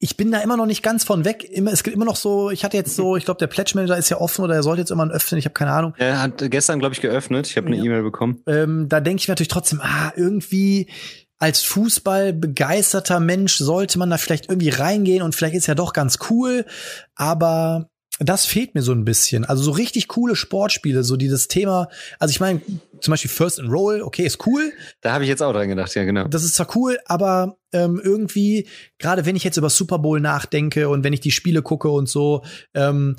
ich 0.02 0.16
bin 0.16 0.32
da 0.32 0.40
immer 0.40 0.56
noch 0.56 0.66
nicht 0.66 0.82
ganz 0.82 1.04
von 1.04 1.26
weg. 1.26 1.44
Immer, 1.44 1.72
es 1.72 1.82
gibt 1.82 1.94
immer 1.94 2.06
noch 2.06 2.16
so, 2.16 2.50
ich 2.50 2.64
hatte 2.64 2.76
jetzt 2.76 2.96
so, 2.96 3.16
ich 3.18 3.26
glaube, 3.26 3.38
der 3.38 3.46
Pledge 3.46 3.72
Manager 3.74 3.96
ist 3.96 4.08
ja 4.08 4.18
offen 4.18 4.42
oder 4.42 4.54
er 4.54 4.62
sollte 4.62 4.80
jetzt 4.80 4.90
immer 4.90 5.08
öffnen, 5.10 5.38
ich 5.38 5.44
habe 5.44 5.52
keine 5.52 5.72
Ahnung. 5.72 5.94
Er 5.98 6.20
hat 6.20 6.42
gestern, 6.50 6.80
glaube 6.80 6.94
ich, 6.94 7.00
geöffnet. 7.00 7.46
Ich 7.46 7.56
habe 7.56 7.68
eine 7.68 7.76
ja. 7.76 7.84
E-Mail 7.84 8.02
bekommen. 8.02 8.42
Ähm, 8.46 8.88
da 8.88 9.00
denke 9.00 9.20
ich 9.20 9.28
mir 9.28 9.32
natürlich 9.32 9.48
trotzdem, 9.48 9.80
ah, 9.82 10.12
irgendwie 10.16 10.88
als 11.38 11.62
Fußball 11.62 12.32
begeisterter 12.32 13.20
Mensch 13.20 13.56
sollte 13.56 13.98
man 13.98 14.10
da 14.10 14.18
vielleicht 14.18 14.48
irgendwie 14.48 14.70
reingehen 14.70 15.22
und 15.22 15.34
vielleicht 15.34 15.54
ist 15.54 15.66
ja 15.66 15.74
doch 15.74 15.92
ganz 15.92 16.18
cool, 16.28 16.66
aber 17.14 17.88
das 18.22 18.44
fehlt 18.44 18.74
mir 18.74 18.82
so 18.82 18.92
ein 18.92 19.04
bisschen. 19.04 19.46
Also 19.46 19.62
so 19.62 19.70
richtig 19.70 20.06
coole 20.06 20.36
Sportspiele, 20.36 21.02
so 21.02 21.16
die 21.16 21.28
das 21.28 21.48
Thema, 21.48 21.88
also 22.18 22.30
ich 22.30 22.38
meine, 22.38 22.60
zum 23.00 23.12
Beispiel 23.12 23.30
First 23.30 23.58
and 23.58 23.72
Roll, 23.72 24.02
okay, 24.02 24.24
ist 24.24 24.46
cool. 24.46 24.72
Da 25.00 25.12
habe 25.12 25.24
ich 25.24 25.30
jetzt 25.30 25.42
auch 25.42 25.52
dran 25.52 25.68
gedacht, 25.68 25.94
ja, 25.94 26.04
genau. 26.04 26.28
Das 26.28 26.44
ist 26.44 26.54
zwar 26.54 26.68
cool, 26.76 26.98
aber 27.06 27.56
ähm, 27.72 27.98
irgendwie, 28.02 28.68
gerade 28.98 29.24
wenn 29.24 29.36
ich 29.36 29.44
jetzt 29.44 29.56
über 29.56 29.70
Super 29.70 29.98
Bowl 29.98 30.20
nachdenke 30.20 30.90
und 30.90 31.02
wenn 31.02 31.14
ich 31.14 31.20
die 31.20 31.30
Spiele 31.30 31.62
gucke 31.62 31.88
und 31.88 32.10
so, 32.10 32.44
ähm, 32.74 33.16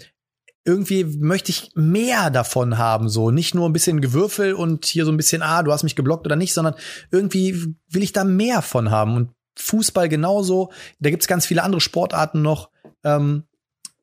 irgendwie 0.65 1.03
möchte 1.03 1.49
ich 1.49 1.71
mehr 1.73 2.29
davon 2.29 2.77
haben, 2.77 3.09
so 3.09 3.31
nicht 3.31 3.55
nur 3.55 3.67
ein 3.67 3.73
bisschen 3.73 4.01
Gewürfel 4.01 4.53
und 4.53 4.85
hier 4.85 5.05
so 5.05 5.11
ein 5.11 5.17
bisschen, 5.17 5.41
ah, 5.41 5.63
du 5.63 5.71
hast 5.71 5.81
mich 5.81 5.95
geblockt 5.95 6.27
oder 6.27 6.35
nicht, 6.35 6.53
sondern 6.53 6.75
irgendwie 7.09 7.75
will 7.89 8.03
ich 8.03 8.13
da 8.13 8.23
mehr 8.23 8.61
von 8.61 8.91
haben 8.91 9.15
und 9.15 9.29
Fußball 9.57 10.09
genauso. 10.09 10.71
Da 10.99 11.09
gibt's 11.09 11.27
ganz 11.27 11.47
viele 11.47 11.63
andere 11.63 11.81
Sportarten 11.81 12.43
noch. 12.43 12.69
Ähm, 13.03 13.45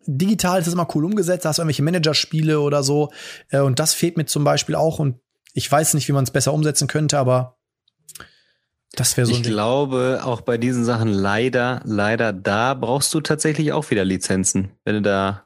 digital 0.08 0.58
ist 0.58 0.66
das 0.66 0.74
immer 0.74 0.88
cool 0.94 1.04
umgesetzt, 1.04 1.44
da 1.44 1.50
hast 1.50 1.58
du 1.58 1.62
irgendwelche 1.62 1.82
Managerspiele 1.82 2.60
oder 2.60 2.82
so. 2.82 3.10
Äh, 3.50 3.60
und 3.60 3.78
das 3.78 3.94
fehlt 3.94 4.16
mir 4.16 4.24
zum 4.24 4.42
Beispiel 4.42 4.74
auch. 4.74 4.98
Und 4.98 5.16
ich 5.52 5.70
weiß 5.70 5.94
nicht, 5.94 6.08
wie 6.08 6.12
man 6.12 6.24
es 6.24 6.30
besser 6.30 6.52
umsetzen 6.52 6.88
könnte, 6.88 7.18
aber 7.18 7.58
das 8.92 9.16
wäre 9.16 9.26
so 9.26 9.32
ein 9.32 9.36
Ich 9.36 9.42
Ding. 9.42 9.52
glaube, 9.52 10.22
auch 10.24 10.40
bei 10.40 10.56
diesen 10.56 10.84
Sachen 10.84 11.12
leider, 11.12 11.82
leider, 11.84 12.32
da 12.32 12.74
brauchst 12.74 13.12
du 13.12 13.20
tatsächlich 13.20 13.72
auch 13.72 13.90
wieder 13.90 14.04
Lizenzen. 14.04 14.72
Wenn 14.84 14.96
du 14.96 15.02
da 15.02 15.44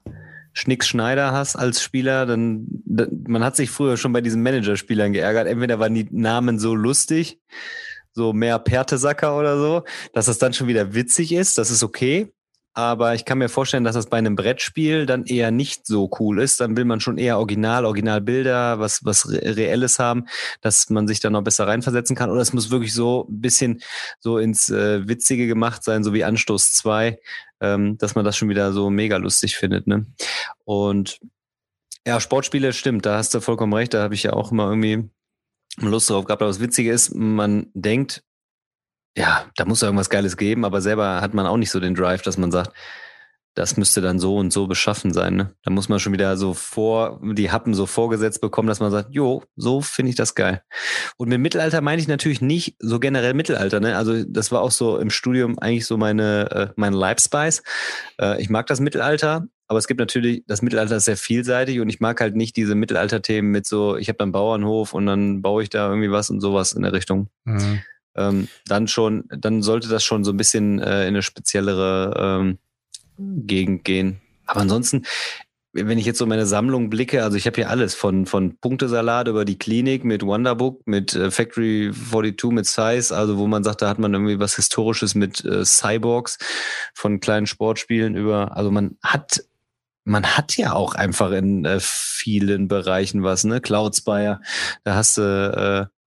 Schnicks 0.53 0.87
Schneider 0.87 1.33
hast 1.33 1.57
als 1.57 1.83
Spieler, 1.83 2.25
dann, 2.25 2.67
dann 2.87 3.25
man 3.27 3.43
hat 3.43 3.57
sich 3.57 3.71
früher 3.71 3.97
schon 3.97 4.13
bei 4.13 4.21
diesen 4.21 4.43
Managerspielern 4.43 5.13
geärgert. 5.13 5.49
Entweder 5.49 5.81
waren 5.81 5.95
die 5.95 6.07
Namen 6.11 6.59
so 6.61 6.75
lustig, 6.75 7.41
so 8.13 8.33
mehr 8.33 8.59
Pertesacker 8.59 9.37
oder 9.37 9.59
so, 9.59 9.83
dass 10.13 10.27
das 10.27 10.39
dann 10.39 10.53
schon 10.53 10.69
wieder 10.69 10.95
witzig 10.95 11.33
ist, 11.33 11.59
das 11.59 11.71
ist 11.71 11.83
okay 11.83 12.33
aber 12.75 13.15
ich 13.15 13.25
kann 13.25 13.39
mir 13.39 13.51
vorstellen, 13.51 13.85
dass 13.85 13.95
das 13.95 14.07
bei 14.07 14.17
einem 14.17 14.35
Brettspiel 14.35 15.05
dann 15.05 15.25
eher 15.25 15.51
nicht 15.51 15.87
so 15.87 16.11
cool 16.19 16.41
ist. 16.41 16.61
Dann 16.61 16.77
will 16.77 16.87
man 16.87 17.01
schon 17.01 17.19
eher 17.19 17.39
Original, 17.39 17.85
Originalbilder, 17.85 18.79
was, 18.79 19.05
was 19.05 19.29
Reelles 19.29 19.99
haben, 19.99 20.27
dass 20.63 20.89
man 20.89 21.07
sich 21.07 21.21
da 21.21 21.29
noch 21.29 21.43
besser 21.43 21.67
reinversetzen 21.67 22.17
kann. 22.17 22.31
Oder 22.31 22.41
es 22.41 22.55
muss 22.55 22.71
wirklich 22.71 22.95
so 22.95 23.27
ein 23.29 23.41
bisschen 23.41 23.83
so 24.21 24.39
ins 24.39 24.71
äh, 24.71 25.07
Witzige 25.07 25.47
gemacht 25.47 25.85
sein, 25.85 26.03
so 26.03 26.15
wie 26.15 26.25
Anstoß 26.25 26.73
2, 26.73 27.19
ähm, 27.61 27.99
dass 27.99 28.15
man 28.15 28.25
das 28.25 28.37
schon 28.37 28.49
wieder 28.49 28.73
so 28.73 28.89
mega 28.89 29.19
lustig 29.19 29.57
findet. 29.57 29.87
Ne? 29.87 30.07
Und 30.65 31.21
ja, 32.07 32.21
Sportspiele 32.21 32.73
stimmt, 32.73 33.05
da 33.05 33.19
hast 33.19 33.35
du 33.35 33.41
vollkommen 33.41 33.75
recht. 33.75 33.93
Da 33.93 34.03
habe 34.03 34.15
ich 34.15 34.23
ja 34.23 34.33
auch 34.33 34.51
immer 34.51 34.69
irgendwie 34.69 35.11
Lust 35.77 36.09
drauf 36.09 36.25
gehabt. 36.25 36.43
Aber 36.43 36.51
das 36.51 36.61
Witzige 36.61 36.91
ist, 36.91 37.15
man 37.15 37.67
denkt, 37.75 38.25
ja, 39.17 39.45
da 39.57 39.65
muss 39.65 39.83
irgendwas 39.83 40.11
Geiles 40.11 40.37
geben, 40.37 40.65
aber 40.65 40.81
selber 40.81 41.21
hat 41.21 41.35
man 41.35 41.47
auch 41.47 41.57
nicht 41.57 41.71
so 41.71 41.81
den 41.81 41.95
Drive, 41.95 42.23
dass 42.23 42.39
man 42.39 42.51
sagt, 42.51 42.73
das 43.55 43.77
müsste 43.77 44.01
dann 44.01 44.19
so 44.19 44.37
und 44.37 44.51
so 44.53 44.67
beschaffen 44.67 45.13
sein. 45.13 45.37
Ne? 45.37 45.55
Da 45.63 45.71
muss 45.71 45.91
man 45.91 46.01
schon 46.01 46.15
wieder 46.15 46.37
so 46.39 46.55
vor, 46.55 47.21
die 47.23 47.51
Happen 47.51 47.75
so 47.75 47.85
vorgesetzt 47.85 48.41
bekommen, 48.41 48.69
dass 48.69 48.81
man 48.81 48.91
sagt, 48.91 49.11
jo, 49.13 49.43
so 49.57 49.83
finde 49.83 50.11
ich 50.11 50.17
das 50.17 50.35
geil. 50.35 50.63
Und 51.19 51.29
mit 51.29 51.39
Mittelalter 51.39 51.83
meine 51.83 52.01
ich 52.01 52.09
natürlich 52.09 52.41
nicht 52.41 52.77
so 52.79 52.99
generell 52.99 53.35
Mittelalter. 53.35 53.81
Ne? 53.81 53.97
Also 53.97 54.25
das 54.25 54.53
war 54.53 54.63
auch 54.63 54.71
so 54.71 54.97
im 54.97 55.11
Studium 55.11 55.59
eigentlich 55.59 55.85
so 55.85 55.99
meine, 55.99 56.51
äh, 56.51 56.69
mein 56.77 56.95
Life-Spice. 56.95 57.63
Äh, 58.19 58.41
ich 58.41 58.49
mag 58.49 58.67
das 58.69 58.81
Mittelalter, 58.81 59.47
aber 59.67 59.79
es 59.79 59.87
gibt 59.87 60.01
natürlich, 60.01 60.45
das 60.47 60.63
Mittelalter 60.63 60.97
ist 60.97 61.05
sehr 61.05 61.19
vielseitig 61.19 61.81
und 61.81 61.91
ich 61.91 62.01
mag 62.01 62.23
halt 62.23 62.35
nicht 62.37 62.57
diese 62.57 62.75
Mittelalter-Themen 62.75 63.51
mit 63.51 63.67
so, 63.67 63.97
ich 63.97 64.09
habe 64.09 64.17
dann 64.17 64.33
Bauernhof 64.33 64.95
und 64.95 65.05
dann 65.05 65.43
baue 65.43 65.63
ich 65.63 65.69
da 65.69 65.89
irgendwie 65.89 66.11
was 66.11 66.31
und 66.31 66.41
sowas 66.41 66.73
in 66.73 66.83
der 66.83 66.95
Richtung. 66.95 67.29
Mhm 67.45 67.83
ähm, 68.17 68.49
dann 68.67 68.89
schon, 68.89 69.25
dann 69.29 69.63
sollte 69.63 69.89
das 69.89 70.05
schon 70.05 70.25
so 70.25 70.33
ein 70.33 70.37
bisschen 70.37 70.79
äh, 70.79 71.03
in 71.03 71.09
eine 71.09 71.23
speziellere 71.23 72.43
ähm, 72.43 72.59
Gegend 73.19 73.85
gehen. 73.85 74.21
Aber 74.47 74.61
ansonsten, 74.61 75.05
wenn 75.73 75.99
ich 75.99 76.05
jetzt 76.05 76.19
so 76.19 76.27
meine 76.27 76.45
Sammlung 76.45 76.91
blicke, 76.91 77.25
also 77.25 77.37
ich 77.37 77.47
habe 77.47 77.57
hier 77.57 77.71
alles 77.71 77.95
von, 77.95 78.27
von 78.27 78.59
Punktesalat 78.59 79.29
über 79.29 79.45
die 79.45 79.59
Klinik 79.59 80.05
mit 80.05 80.23
Wonderbook, 80.23 80.87
mit 80.87 81.15
äh, 81.15 81.31
Factory 81.31 81.91
42, 81.93 82.51
mit 82.51 82.67
Size, 82.67 83.17
also 83.17 83.39
wo 83.39 83.47
man 83.47 83.65
sagt, 83.65 83.83
da 83.83 83.89
hat 83.89 83.99
man 83.99 84.13
irgendwie 84.13 84.39
was 84.39 84.57
Historisches 84.57 85.15
mit 85.15 85.45
äh, 85.45 85.65
Cyborgs, 85.65 86.39
von 86.95 87.21
kleinen 87.21 87.47
Sportspielen 87.47 88.15
über, 88.15 88.57
also 88.57 88.71
man 88.71 88.97
hat 89.03 89.45
man 90.05 90.37
hat 90.37 90.57
ja 90.57 90.73
auch 90.73 90.97
einfach 90.97 91.31
in 91.31 91.65
äh, 91.65 91.79
vielen 91.81 92.67
Bereichen 92.67 93.23
was, 93.23 93.45
ne? 93.45 93.61
Cloud 93.61 93.95
Spire, 93.95 94.41
da 94.83 94.97
hast 94.97 95.17
du 95.17 95.89
äh, 95.89 96.02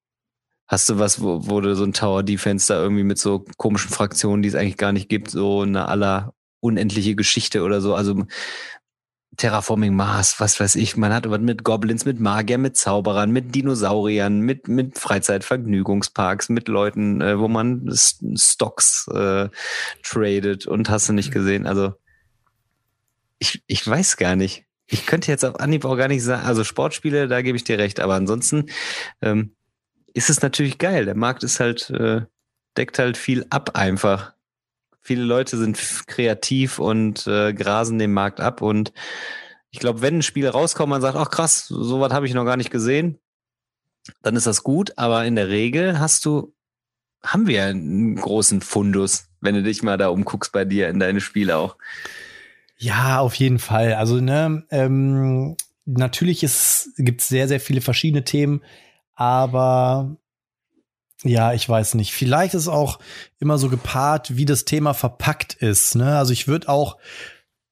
Hast 0.67 0.89
du 0.89 0.97
was, 0.97 1.21
wo, 1.21 1.47
wo 1.47 1.61
du 1.61 1.75
so 1.75 1.83
ein 1.83 1.93
Tower 1.93 2.23
Defense 2.23 2.73
da 2.73 2.81
irgendwie 2.81 3.03
mit 3.03 3.19
so 3.19 3.45
komischen 3.57 3.91
Fraktionen, 3.91 4.41
die 4.41 4.49
es 4.49 4.55
eigentlich 4.55 4.77
gar 4.77 4.91
nicht 4.91 5.09
gibt, 5.09 5.29
so 5.29 5.61
eine 5.61 5.87
aller 5.87 6.33
unendliche 6.59 7.15
Geschichte 7.15 7.63
oder 7.63 7.81
so? 7.81 7.93
Also 7.93 8.25
Terraforming 9.37 9.95
Mars, 9.95 10.39
was 10.39 10.59
weiß 10.59 10.75
ich. 10.75 10.97
Man 10.97 11.13
hat 11.13 11.29
was 11.29 11.39
mit 11.39 11.63
Goblins, 11.63 12.05
mit 12.05 12.19
Magier, 12.19 12.57
mit 12.57 12.77
Zauberern, 12.77 13.31
mit 13.31 13.53
Dinosauriern, 13.53 14.39
mit, 14.39 14.67
mit 14.67 14.97
Freizeitvergnügungsparks, 14.97 16.49
mit 16.49 16.67
Leuten, 16.67 17.21
äh, 17.21 17.37
wo 17.39 17.47
man 17.47 17.89
Stocks 17.93 19.07
äh, 19.09 19.49
tradet 20.03 20.67
und 20.67 20.89
hast 20.89 21.09
du 21.09 21.13
nicht 21.13 21.31
gesehen. 21.31 21.67
Also 21.67 21.93
ich, 23.39 23.61
ich 23.67 23.85
weiß 23.85 24.17
gar 24.17 24.35
nicht. 24.35 24.65
Ich 24.87 25.05
könnte 25.05 25.31
jetzt 25.31 25.43
auf 25.43 25.59
Anhieb 25.59 25.83
auch 25.85 25.97
gar 25.97 26.07
nicht 26.07 26.23
sagen, 26.23 26.45
also 26.45 26.63
Sportspiele, 26.63 27.27
da 27.27 27.41
gebe 27.41 27.57
ich 27.57 27.63
dir 27.63 27.79
recht, 27.79 27.99
aber 27.99 28.13
ansonsten 28.13 28.67
ähm, 29.21 29.55
ist 30.15 30.29
es 30.29 30.41
natürlich 30.41 30.77
geil. 30.77 31.05
Der 31.05 31.15
Markt 31.15 31.43
ist 31.43 31.59
halt, 31.59 31.89
äh, 31.91 32.21
deckt 32.77 32.97
halt 32.97 33.17
viel 33.17 33.45
ab 33.49 33.71
einfach. 33.75 34.33
Viele 35.01 35.23
Leute 35.23 35.57
sind 35.57 35.77
kreativ 36.07 36.79
und 36.79 37.27
äh, 37.27 37.53
grasen 37.53 37.99
den 37.99 38.11
Markt 38.11 38.39
ab. 38.39 38.61
Und 38.61 38.91
ich 39.69 39.79
glaube, 39.79 40.01
wenn 40.01 40.17
ein 40.17 40.23
Spiel 40.23 40.47
rauskommt, 40.47 40.89
man 40.89 41.01
sagt, 41.01 41.17
ach 41.17 41.29
krass, 41.29 41.67
sowas 41.67 42.11
habe 42.11 42.25
ich 42.25 42.33
noch 42.33 42.45
gar 42.45 42.57
nicht 42.57 42.71
gesehen, 42.71 43.19
dann 44.23 44.35
ist 44.35 44.47
das 44.47 44.63
gut. 44.63 44.97
Aber 44.97 45.25
in 45.25 45.35
der 45.35 45.49
Regel 45.49 45.99
hast 45.99 46.25
du, 46.25 46.55
haben 47.23 47.45
wir 47.45 47.65
einen 47.65 48.15
großen 48.15 48.61
Fundus 48.61 49.27
wenn 49.45 49.55
du 49.55 49.63
dich 49.63 49.83
mal 49.83 49.97
da 49.97 50.09
umguckst 50.09 50.51
bei 50.51 50.65
dir 50.65 50.89
in 50.89 50.99
deine 50.99 51.21
Spiele 51.21 51.55
auch. 51.55 51.77
Ja, 52.77 53.19
auf 53.19 53.35
jeden 53.35 53.59
Fall. 53.59 53.93
Also, 53.93 54.19
ne, 54.19 54.65
ähm, 54.69 55.55
natürlich 55.85 56.41
gibt 56.97 57.21
es 57.21 57.27
sehr, 57.29 57.47
sehr 57.47 57.61
viele 57.61 57.79
verschiedene 57.79 58.25
Themen, 58.25 58.61
aber 59.15 60.17
ja, 61.23 61.53
ich 61.53 61.67
weiß 61.67 61.95
nicht. 61.95 62.13
Vielleicht 62.13 62.53
ist 62.53 62.67
auch 62.67 62.99
immer 63.39 63.57
so 63.57 63.69
gepaart, 63.69 64.37
wie 64.37 64.45
das 64.45 64.65
Thema 64.65 64.93
verpackt 64.93 65.53
ist. 65.53 65.95
Ne? 65.95 66.17
Also 66.17 66.33
ich 66.33 66.47
würde 66.47 66.69
auch 66.69 66.97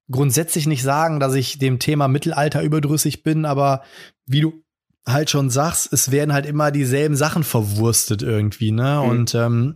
grundsätzlich 0.10 0.66
nicht 0.66 0.84
sagen, 0.84 1.20
dass 1.20 1.34
ich 1.36 1.60
dem 1.60 1.80
Thema 1.80 2.08
Mittelalter 2.08 2.62
überdrüssig 2.62 3.24
bin, 3.24 3.46
aber 3.46 3.84
wie 4.26 4.42
du 4.42 4.64
halt 5.06 5.30
schon 5.30 5.50
sagst, 5.50 5.92
es 5.92 6.12
werden 6.12 6.34
halt 6.34 6.46
immer 6.46 6.72
dieselben 6.72 7.16
Sachen 7.16 7.44
verwurstet 7.44 8.22
irgendwie, 8.22 8.72
ne? 8.72 9.02
Mhm. 9.04 9.10
Und 9.10 9.36
ähm, 9.36 9.76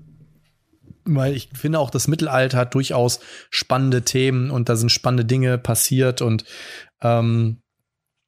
weil 1.03 1.35
ich 1.35 1.49
finde 1.53 1.79
auch, 1.79 1.89
das 1.89 2.07
Mittelalter 2.07 2.57
hat 2.57 2.73
durchaus 2.73 3.19
spannende 3.49 4.03
Themen 4.03 4.51
und 4.51 4.69
da 4.69 4.75
sind 4.75 4.91
spannende 4.91 5.25
Dinge 5.25 5.57
passiert 5.57 6.21
und 6.21 6.45
ähm, 7.01 7.61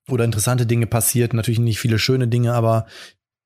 oder 0.10 0.26
interessante 0.26 0.66
Dinge 0.66 0.88
passiert. 0.88 1.34
Natürlich 1.34 1.60
nicht 1.60 1.80
viele 1.80 2.00
schöne 2.00 2.28
Dinge, 2.28 2.54
aber 2.54 2.86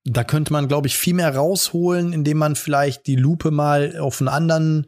da 0.04 0.22
könnte 0.22 0.52
man, 0.52 0.68
glaube 0.68 0.86
ich, 0.86 0.96
viel 0.96 1.14
mehr 1.14 1.34
rausholen, 1.34 2.12
indem 2.12 2.38
man 2.38 2.56
vielleicht 2.56 3.06
die 3.06 3.16
Lupe 3.16 3.50
mal 3.50 3.98
auf 3.98 4.20
einen 4.20 4.28
anderen 4.28 4.86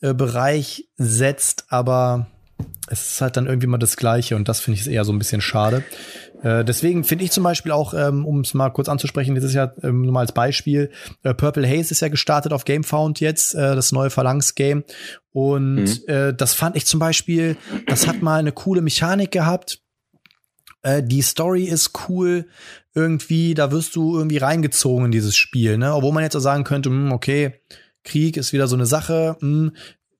äh, 0.00 0.12
Bereich 0.12 0.88
setzt, 0.96 1.66
aber 1.68 2.26
es 2.88 3.12
ist 3.12 3.20
halt 3.20 3.36
dann 3.36 3.46
irgendwie 3.46 3.68
mal 3.68 3.78
das 3.78 3.96
Gleiche 3.96 4.36
und 4.36 4.48
das 4.48 4.60
finde 4.60 4.80
ich 4.80 4.90
eher 4.90 5.04
so 5.04 5.12
ein 5.12 5.18
bisschen 5.18 5.40
schade. 5.40 5.84
Äh, 6.42 6.64
deswegen 6.64 7.04
finde 7.04 7.24
ich 7.24 7.30
zum 7.30 7.44
Beispiel 7.44 7.72
auch, 7.72 7.94
ähm, 7.94 8.26
um 8.26 8.40
es 8.40 8.54
mal 8.54 8.70
kurz 8.70 8.88
anzusprechen, 8.88 9.34
das 9.34 9.44
ist 9.44 9.54
ja 9.54 9.72
ähm, 9.82 10.02
nur 10.02 10.12
mal 10.12 10.20
als 10.20 10.32
Beispiel, 10.32 10.90
äh, 11.22 11.34
Purple 11.34 11.68
Haze 11.68 11.92
ist 11.92 12.00
ja 12.00 12.08
gestartet 12.08 12.52
auf 12.52 12.64
GameFound 12.64 13.20
jetzt, 13.20 13.54
äh, 13.54 13.74
das 13.74 13.92
neue 13.92 14.10
Phalanx-Game. 14.10 14.84
Und 15.32 15.84
mhm. 15.84 15.98
äh, 16.08 16.34
das 16.34 16.54
fand 16.54 16.76
ich 16.76 16.86
zum 16.86 16.98
Beispiel, 16.98 17.56
das 17.86 18.06
hat 18.06 18.22
mal 18.22 18.40
eine 18.40 18.52
coole 18.52 18.80
Mechanik 18.80 19.30
gehabt. 19.30 19.80
Äh, 20.82 21.02
die 21.02 21.22
Story 21.22 21.64
ist 21.64 21.92
cool, 22.08 22.46
irgendwie, 22.94 23.54
da 23.54 23.70
wirst 23.70 23.96
du 23.96 24.16
irgendwie 24.16 24.38
reingezogen 24.38 25.06
in 25.06 25.12
dieses 25.12 25.36
Spiel, 25.36 25.78
ne? 25.78 25.94
Obwohl 25.94 26.12
man 26.12 26.24
jetzt 26.24 26.36
auch 26.36 26.40
sagen 26.40 26.64
könnte, 26.64 26.90
mh, 26.90 27.06
hm, 27.06 27.12
okay, 27.12 27.60
Krieg 28.02 28.36
ist 28.36 28.52
wieder 28.52 28.66
so 28.66 28.76
eine 28.76 28.86
Sache, 28.86 29.36
mh, 29.40 29.48
hm, 29.68 29.72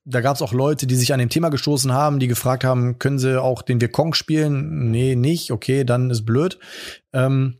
da 0.04 0.20
gab 0.20 0.36
es 0.36 0.42
auch 0.42 0.52
Leute, 0.52 0.86
die 0.86 0.96
sich 0.96 1.12
an 1.12 1.20
dem 1.20 1.28
Thema 1.28 1.50
gestoßen 1.50 1.92
haben, 1.92 2.18
die 2.18 2.26
gefragt 2.26 2.64
haben, 2.64 2.98
können 2.98 3.18
sie 3.18 3.40
auch 3.40 3.62
den 3.62 3.80
Vietcong 3.80 4.14
spielen? 4.14 4.90
Nee, 4.90 5.14
nicht. 5.14 5.52
Okay, 5.52 5.84
dann 5.84 6.10
ist 6.10 6.24
blöd. 6.24 6.58
Ähm, 7.12 7.58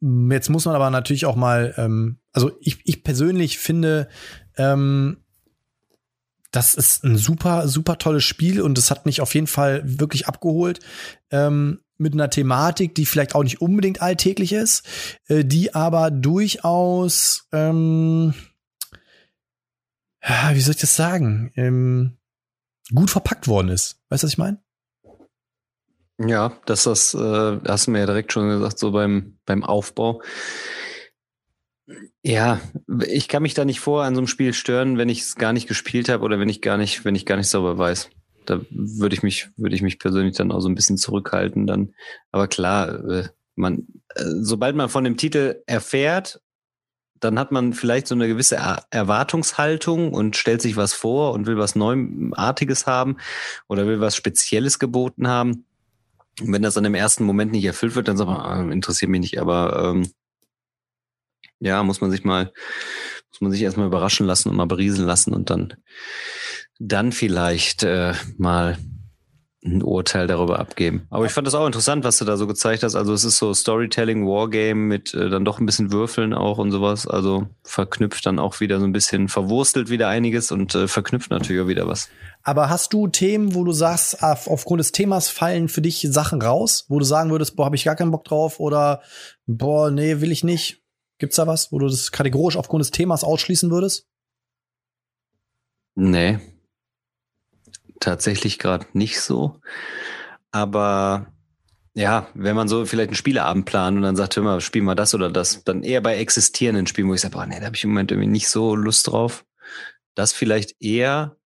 jetzt 0.00 0.50
muss 0.50 0.64
man 0.64 0.74
aber 0.74 0.90
natürlich 0.90 1.26
auch 1.26 1.36
mal, 1.36 1.74
ähm, 1.76 2.18
also 2.32 2.52
ich, 2.60 2.78
ich 2.84 3.04
persönlich 3.04 3.58
finde, 3.58 4.08
ähm, 4.56 5.18
das 6.50 6.74
ist 6.74 7.04
ein 7.04 7.16
super, 7.16 7.68
super 7.68 7.98
tolles 7.98 8.24
Spiel 8.24 8.62
und 8.62 8.78
es 8.78 8.90
hat 8.90 9.06
mich 9.06 9.20
auf 9.20 9.34
jeden 9.34 9.46
Fall 9.48 9.82
wirklich 9.84 10.26
abgeholt. 10.26 10.80
Ähm, 11.30 11.80
mit 11.96 12.14
einer 12.14 12.30
Thematik, 12.30 12.94
die 12.94 13.06
vielleicht 13.06 13.34
auch 13.34 13.42
nicht 13.42 13.60
unbedingt 13.60 14.02
alltäglich 14.02 14.52
ist, 14.52 14.86
äh, 15.28 15.44
die 15.44 15.74
aber 15.74 16.10
durchaus 16.10 17.46
ähm, 17.52 18.34
wie 20.52 20.60
soll 20.60 20.74
ich 20.74 20.80
das 20.80 20.96
sagen, 20.96 21.52
ähm, 21.56 22.16
gut 22.94 23.10
verpackt 23.10 23.48
worden 23.48 23.68
ist. 23.68 24.00
Weißt 24.08 24.22
du, 24.22 24.26
was 24.26 24.32
ich 24.32 24.38
meine? 24.38 24.62
Ja, 26.18 26.56
dass 26.66 26.84
das, 26.84 27.12
äh, 27.14 27.60
hast 27.66 27.86
du 27.86 27.90
mir 27.90 28.00
ja 28.00 28.06
direkt 28.06 28.32
schon 28.32 28.48
gesagt, 28.48 28.78
so 28.78 28.92
beim, 28.92 29.38
beim 29.46 29.64
Aufbau. 29.64 30.22
Ja, 32.22 32.60
ich 33.06 33.28
kann 33.28 33.42
mich 33.42 33.54
da 33.54 33.64
nicht 33.64 33.80
vor 33.80 34.04
an 34.04 34.14
so 34.14 34.20
einem 34.20 34.28
Spiel 34.28 34.54
stören, 34.54 34.96
wenn 34.96 35.08
ich 35.08 35.20
es 35.20 35.36
gar 35.36 35.52
nicht 35.52 35.66
gespielt 35.66 36.08
habe 36.08 36.24
oder 36.24 36.38
wenn 36.38 36.48
ich 36.48 36.62
gar 36.62 36.78
nicht, 36.78 37.04
wenn 37.04 37.14
ich 37.14 37.26
gar 37.26 37.36
nicht 37.36 37.48
sauber 37.48 37.76
weiß. 37.76 38.10
Da 38.46 38.60
würde 38.70 39.14
ich 39.14 39.22
mich, 39.22 39.48
würde 39.56 39.74
ich 39.74 39.82
mich 39.82 39.98
persönlich 39.98 40.36
dann 40.36 40.52
auch 40.52 40.60
so 40.60 40.68
ein 40.68 40.74
bisschen 40.74 40.96
zurückhalten 40.96 41.66
dann. 41.66 41.94
Aber 42.32 42.48
klar, 42.48 43.04
äh, 43.08 43.28
man, 43.56 43.86
äh, 44.14 44.24
sobald 44.40 44.76
man 44.76 44.88
von 44.88 45.04
dem 45.04 45.16
Titel 45.16 45.62
erfährt 45.66 46.40
dann 47.24 47.38
hat 47.38 47.52
man 47.52 47.72
vielleicht 47.72 48.06
so 48.06 48.14
eine 48.14 48.28
gewisse 48.28 48.58
Erwartungshaltung 48.90 50.12
und 50.12 50.36
stellt 50.36 50.60
sich 50.60 50.76
was 50.76 50.92
vor 50.92 51.32
und 51.32 51.46
will 51.46 51.56
was 51.56 51.74
Neuartiges 51.74 52.86
haben 52.86 53.16
oder 53.66 53.86
will 53.86 54.00
was 54.00 54.14
Spezielles 54.14 54.78
geboten 54.78 55.26
haben. 55.26 55.64
Und 56.40 56.52
wenn 56.52 56.62
das 56.62 56.74
dann 56.74 56.84
im 56.84 56.94
ersten 56.94 57.24
Moment 57.24 57.52
nicht 57.52 57.64
erfüllt 57.64 57.94
wird, 57.94 58.08
dann 58.08 58.18
sagt 58.18 58.28
man, 58.28 58.40
ah, 58.40 58.72
interessiert 58.72 59.10
mich 59.10 59.20
nicht, 59.20 59.40
aber 59.40 59.94
ähm, 59.94 60.10
ja, 61.60 61.82
muss 61.82 62.02
man 62.02 62.10
sich 62.10 62.24
mal, 62.24 62.52
muss 63.30 63.40
man 63.40 63.52
sich 63.52 63.62
erstmal 63.62 63.86
überraschen 63.86 64.26
lassen 64.26 64.50
und 64.50 64.56
mal 64.56 64.66
berieseln 64.66 65.06
lassen 65.06 65.32
und 65.32 65.48
dann, 65.48 65.74
dann 66.78 67.12
vielleicht 67.12 67.82
äh, 67.82 68.14
mal 68.36 68.76
ein 69.64 69.82
Urteil 69.82 70.26
darüber 70.26 70.58
abgeben. 70.58 71.06
Aber 71.10 71.24
ich 71.24 71.32
fand 71.32 71.46
das 71.46 71.54
auch 71.54 71.66
interessant, 71.66 72.04
was 72.04 72.18
du 72.18 72.26
da 72.26 72.36
so 72.36 72.46
gezeigt 72.46 72.82
hast. 72.82 72.94
Also 72.94 73.14
es 73.14 73.24
ist 73.24 73.38
so 73.38 73.54
Storytelling, 73.54 74.26
Wargame 74.26 74.74
mit 74.74 75.14
äh, 75.14 75.30
dann 75.30 75.44
doch 75.44 75.58
ein 75.58 75.64
bisschen 75.64 75.90
Würfeln 75.90 76.34
auch 76.34 76.58
und 76.58 76.70
sowas. 76.70 77.06
Also 77.06 77.46
verknüpft 77.62 78.26
dann 78.26 78.38
auch 78.38 78.60
wieder 78.60 78.78
so 78.78 78.84
ein 78.84 78.92
bisschen, 78.92 79.28
verwurstelt 79.28 79.88
wieder 79.88 80.08
einiges 80.08 80.52
und 80.52 80.74
äh, 80.74 80.86
verknüpft 80.86 81.30
natürlich 81.30 81.62
auch 81.62 81.68
wieder 81.68 81.88
was. 81.88 82.10
Aber 82.42 82.68
hast 82.68 82.92
du 82.92 83.08
Themen, 83.08 83.54
wo 83.54 83.64
du 83.64 83.72
sagst, 83.72 84.22
auf, 84.22 84.48
aufgrund 84.48 84.80
des 84.80 84.92
Themas 84.92 85.30
fallen 85.30 85.68
für 85.68 85.80
dich 85.80 86.06
Sachen 86.10 86.42
raus, 86.42 86.84
wo 86.88 86.98
du 86.98 87.04
sagen 87.06 87.30
würdest, 87.30 87.56
boah, 87.56 87.64
habe 87.64 87.76
ich 87.76 87.84
gar 87.84 87.96
keinen 87.96 88.10
Bock 88.10 88.24
drauf 88.24 88.60
oder 88.60 89.00
boah, 89.46 89.90
nee, 89.90 90.20
will 90.20 90.30
ich 90.30 90.44
nicht? 90.44 90.82
Gibt's 91.18 91.36
da 91.36 91.46
was, 91.46 91.72
wo 91.72 91.78
du 91.78 91.86
das 91.86 92.12
kategorisch 92.12 92.58
aufgrund 92.58 92.82
des 92.82 92.90
Themas 92.90 93.24
ausschließen 93.24 93.70
würdest? 93.70 94.08
Nee, 95.94 96.40
tatsächlich 98.04 98.58
gerade 98.58 98.86
nicht 98.92 99.20
so. 99.20 99.60
Aber 100.52 101.26
ja, 101.94 102.28
wenn 102.34 102.56
man 102.56 102.68
so 102.68 102.84
vielleicht 102.86 103.08
einen 103.08 103.16
Spieleabend 103.16 103.66
plant 103.66 103.96
und 103.96 104.02
dann 104.02 104.16
sagt, 104.16 104.36
hör 104.36 104.42
mal, 104.42 104.60
spielen 104.60 104.84
wir 104.84 104.94
das 104.94 105.14
oder 105.14 105.30
das, 105.30 105.64
dann 105.64 105.82
eher 105.82 106.00
bei 106.00 106.16
existierenden 106.16 106.86
Spielen, 106.86 107.08
wo 107.08 107.14
ich 107.14 107.20
sage, 107.20 107.34
boah, 107.34 107.46
nee, 107.46 107.58
da 107.58 107.66
habe 107.66 107.76
ich 107.76 107.84
im 107.84 107.90
Moment 107.90 108.10
irgendwie 108.10 108.28
nicht 108.28 108.48
so 108.48 108.74
Lust 108.74 109.06
drauf. 109.06 109.44
Das 110.14 110.32
vielleicht 110.32 110.80
eher, 110.80 111.36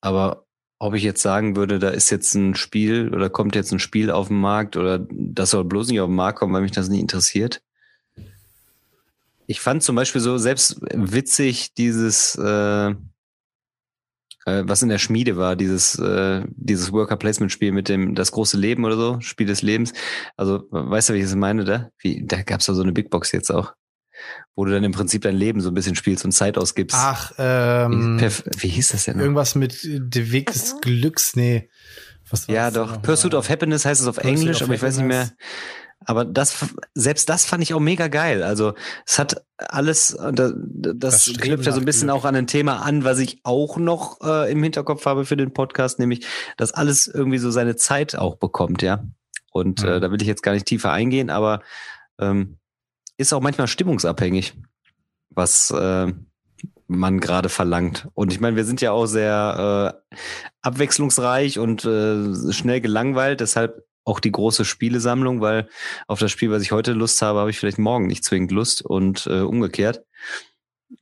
aber 0.00 0.44
ob 0.78 0.94
ich 0.94 1.02
jetzt 1.02 1.22
sagen 1.22 1.56
würde, 1.56 1.78
da 1.78 1.88
ist 1.88 2.10
jetzt 2.10 2.34
ein 2.34 2.54
Spiel 2.54 3.14
oder 3.14 3.30
kommt 3.30 3.54
jetzt 3.54 3.72
ein 3.72 3.78
Spiel 3.78 4.10
auf 4.10 4.28
den 4.28 4.40
Markt 4.40 4.76
oder 4.76 5.06
das 5.10 5.50
soll 5.50 5.64
bloß 5.64 5.88
nicht 5.88 6.00
auf 6.00 6.08
den 6.08 6.16
Markt 6.16 6.38
kommen, 6.38 6.52
weil 6.52 6.62
mich 6.62 6.72
das 6.72 6.88
nicht 6.88 7.00
interessiert. 7.00 7.62
Ich 9.46 9.60
fand 9.60 9.82
zum 9.82 9.96
Beispiel 9.96 10.20
so 10.20 10.36
selbst 10.36 10.80
witzig 10.92 11.74
dieses, 11.74 12.34
äh, 12.34 12.94
äh, 14.46 14.62
was 14.64 14.82
in 14.82 14.88
der 14.88 14.98
Schmiede 14.98 15.36
war, 15.36 15.56
dieses, 15.56 15.98
äh, 15.98 16.42
dieses 16.48 16.92
Worker-Placement-Spiel 16.92 17.72
mit 17.72 17.88
dem 17.88 18.14
Das 18.14 18.32
große 18.32 18.56
Leben 18.56 18.84
oder 18.84 18.96
so, 18.96 19.20
Spiel 19.20 19.46
des 19.46 19.60
Lebens. 19.60 19.92
Also, 20.36 20.66
weißt 20.70 21.10
du, 21.10 21.14
wie 21.14 21.18
ich 21.18 21.24
es 21.24 21.34
meine 21.34 21.64
da? 21.64 21.90
Wie, 21.98 22.24
da 22.24 22.42
gab's 22.42 22.66
da 22.66 22.74
so 22.74 22.82
eine 22.82 22.92
Big 22.92 23.10
Box 23.10 23.32
jetzt 23.32 23.50
auch. 23.50 23.74
Wo 24.54 24.64
du 24.64 24.72
dann 24.72 24.84
im 24.84 24.92
Prinzip 24.92 25.22
dein 25.22 25.36
Leben 25.36 25.60
so 25.60 25.68
ein 25.68 25.74
bisschen 25.74 25.94
spielst 25.94 26.24
und 26.24 26.32
Zeit 26.32 26.56
ausgibst. 26.56 26.96
Ach, 26.98 27.32
ähm, 27.36 28.18
wie, 28.18 28.62
wie 28.62 28.68
hieß 28.68 28.88
das 28.88 29.04
denn? 29.04 29.16
Noch? 29.16 29.24
Irgendwas 29.24 29.56
mit 29.56 29.80
Der 29.84 30.32
Weg 30.32 30.50
des 30.52 30.80
Glücks, 30.80 31.36
nee. 31.36 31.68
Was 32.30 32.46
ja, 32.46 32.70
doch. 32.70 33.02
Pursuit 33.02 33.34
of 33.34 33.48
Happiness 33.48 33.84
heißt 33.84 34.00
es 34.00 34.06
auf 34.06 34.16
Pursuit 34.16 34.32
Englisch, 34.32 34.62
aber 34.62 34.74
ich 34.74 34.82
weiß 34.82 34.96
nicht 34.96 35.06
mehr. 35.06 35.30
Aber 36.04 36.24
das, 36.24 36.66
selbst 36.94 37.28
das 37.28 37.46
fand 37.46 37.62
ich 37.62 37.74
auch 37.74 37.80
mega 37.80 38.08
geil. 38.08 38.42
Also 38.42 38.74
es 39.06 39.18
hat 39.18 39.44
alles, 39.56 40.16
das, 40.32 40.52
das 40.94 41.32
knüpft 41.38 41.66
ja 41.66 41.72
so 41.72 41.80
ein 41.80 41.86
bisschen 41.86 42.10
auch 42.10 42.24
an 42.24 42.36
ein 42.36 42.46
Thema 42.46 42.82
an, 42.82 43.02
was 43.04 43.18
ich 43.18 43.40
auch 43.42 43.76
noch 43.78 44.20
äh, 44.22 44.50
im 44.52 44.62
Hinterkopf 44.62 45.06
habe 45.06 45.24
für 45.24 45.36
den 45.36 45.52
Podcast, 45.52 45.98
nämlich, 45.98 46.26
dass 46.56 46.72
alles 46.72 47.06
irgendwie 47.06 47.38
so 47.38 47.50
seine 47.50 47.76
Zeit 47.76 48.14
auch 48.14 48.36
bekommt, 48.36 48.82
ja. 48.82 49.04
Und 49.50 49.82
äh, 49.82 49.86
mhm. 49.86 49.92
äh, 49.92 50.00
da 50.00 50.10
will 50.10 50.20
ich 50.20 50.28
jetzt 50.28 50.42
gar 50.42 50.52
nicht 50.52 50.66
tiefer 50.66 50.92
eingehen, 50.92 51.30
aber 51.30 51.62
ähm, 52.18 52.58
ist 53.16 53.32
auch 53.32 53.40
manchmal 53.40 53.66
stimmungsabhängig, 53.66 54.54
was 55.30 55.70
äh, 55.70 56.12
man 56.86 57.20
gerade 57.20 57.48
verlangt. 57.48 58.08
Und 58.14 58.32
ich 58.32 58.40
meine, 58.40 58.56
wir 58.56 58.64
sind 58.64 58.80
ja 58.80 58.92
auch 58.92 59.06
sehr 59.06 59.96
äh, 60.14 60.14
abwechslungsreich 60.62 61.58
und 61.58 61.84
äh, 61.84 62.52
schnell 62.52 62.80
gelangweilt, 62.80 63.40
deshalb 63.40 63.86
auch 64.06 64.20
die 64.20 64.32
große 64.32 64.64
Spielesammlung, 64.64 65.40
weil 65.40 65.68
auf 66.06 66.20
das 66.20 66.30
Spiel, 66.30 66.50
was 66.50 66.62
ich 66.62 66.72
heute 66.72 66.92
Lust 66.92 67.20
habe, 67.20 67.40
habe 67.40 67.50
ich 67.50 67.58
vielleicht 67.58 67.78
morgen 67.78 68.06
nicht 68.06 68.24
zwingend 68.24 68.52
Lust 68.52 68.82
und 68.82 69.26
äh, 69.26 69.40
umgekehrt. 69.40 70.04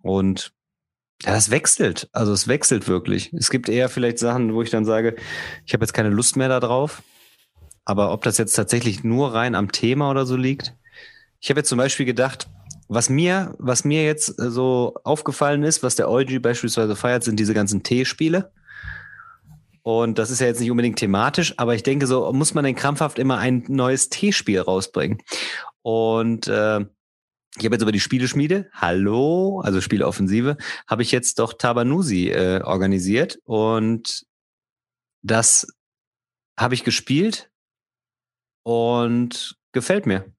Und 0.03 0.53
ja, 1.23 1.33
das 1.33 1.51
wechselt. 1.51 2.09
Also 2.13 2.33
es 2.33 2.49
wechselt 2.49 2.89
wirklich. 2.89 3.33
Es 3.35 3.51
gibt 3.51 3.69
eher 3.69 3.89
vielleicht 3.89 4.19
Sachen, 4.19 4.55
wo 4.55 4.63
ich 4.63 4.71
dann 4.71 4.87
sage, 4.87 5.17
ich 5.67 5.75
habe 5.75 5.85
jetzt 5.85 5.93
keine 5.93 6.09
Lust 6.09 6.37
mehr 6.37 6.49
darauf. 6.49 7.03
Aber 7.85 8.11
ob 8.13 8.25
das 8.25 8.39
jetzt 8.39 8.55
tatsächlich 8.55 9.05
nur 9.05 9.35
rein 9.35 9.55
am 9.55 9.71
Thema 9.71 10.11
oder 10.11 10.25
so 10.25 10.37
liegt. 10.37 10.75
Ich 11.41 11.51
habe 11.51 11.61
jetzt 11.61 11.69
zum 11.69 11.79
Beispiel 11.79 12.07
gedacht, 12.07 12.49
was 12.89 13.11
mir, 13.11 13.55
was 13.59 13.85
mir 13.85 14.05
jetzt 14.05 14.35
so 14.39 14.95
aufgefallen 15.05 15.63
ist, 15.63 15.83
was 15.83 15.97
der 15.97 16.09
Eugy 16.09 16.39
beispielsweise 16.39 16.97
feiert, 16.97 17.23
sind 17.23 17.39
diese 17.39 17.53
ganzen 17.53 17.83
T-Spiele. 17.83 18.51
Und 19.85 20.19
das 20.19 20.31
ist 20.31 20.41
ja 20.41 20.47
jetzt 20.47 20.61
nicht 20.61 20.71
unbedingt 20.71 20.99
thematisch, 20.99 21.53
aber 21.59 21.75
ich 21.75 21.83
denke, 21.83 22.07
so 22.07 22.33
muss 22.33 22.55
man 22.55 22.65
denn 22.65 22.75
krampfhaft 22.75 23.19
immer 23.19 23.37
ein 23.37 23.65
neues 23.69 24.09
T-Spiel 24.09 24.59
rausbringen. 24.61 25.19
Und 25.83 26.49
äh, 26.49 26.81
ich 27.59 27.65
habe 27.65 27.75
jetzt 27.75 27.83
über 27.83 27.93
die 27.93 28.01
Spieleschmiede, 28.01 28.71
hallo, 28.73 29.61
also 29.61 29.83
Spieleoffensive, 29.83 30.57
habe 30.89 31.03
ich 31.03 31.13
jetzt 31.13 31.39
doch 31.39 31.53
Tabanusi 31.53 32.31
äh, 32.31 32.63
organisiert 32.63 33.39
und 33.45 34.25
das 35.23 35.67
habe 36.59 36.75
ich 36.75 36.83
gespielt 36.83 37.51
und 38.63 39.59
gefällt 39.73 40.07
mir. 40.07 40.33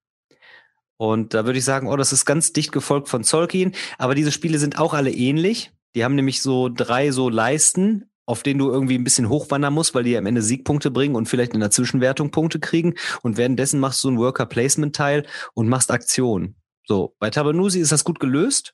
Und 0.97 1.35
da 1.35 1.45
würde 1.45 1.59
ich 1.59 1.65
sagen, 1.65 1.87
oh, 1.87 1.97
das 1.97 2.13
ist 2.13 2.25
ganz 2.25 2.51
dicht 2.51 2.71
gefolgt 2.71 3.09
von 3.09 3.23
Zolkin, 3.23 3.73
aber 3.99 4.15
diese 4.15 4.31
Spiele 4.31 4.57
sind 4.57 4.79
auch 4.79 4.95
alle 4.95 5.11
ähnlich. 5.11 5.71
Die 5.93 6.03
haben 6.03 6.15
nämlich 6.15 6.41
so 6.41 6.67
drei 6.67 7.11
so 7.11 7.29
Leisten, 7.29 8.09
auf 8.25 8.43
denen 8.43 8.59
du 8.59 8.71
irgendwie 8.71 8.97
ein 8.97 9.03
bisschen 9.03 9.29
hochwandern 9.29 9.73
musst, 9.73 9.93
weil 9.93 10.03
die 10.03 10.17
am 10.17 10.25
Ende 10.25 10.41
Siegpunkte 10.41 10.91
bringen 10.91 11.15
und 11.15 11.27
vielleicht 11.27 11.53
in 11.53 11.59
der 11.59 11.71
Zwischenwertung 11.71 12.31
Punkte 12.31 12.59
kriegen. 12.59 12.95
Und 13.21 13.37
währenddessen 13.37 13.79
machst 13.79 14.03
du 14.03 14.09
ein 14.09 14.17
Worker-Placement-Teil 14.17 15.25
und 15.53 15.69
machst 15.69 15.91
Aktionen. 15.91 16.55
So, 16.87 17.15
bei 17.19 17.29
Tabanusi 17.29 17.79
ist 17.79 17.91
das 17.91 18.03
gut 18.03 18.19
gelöst. 18.19 18.73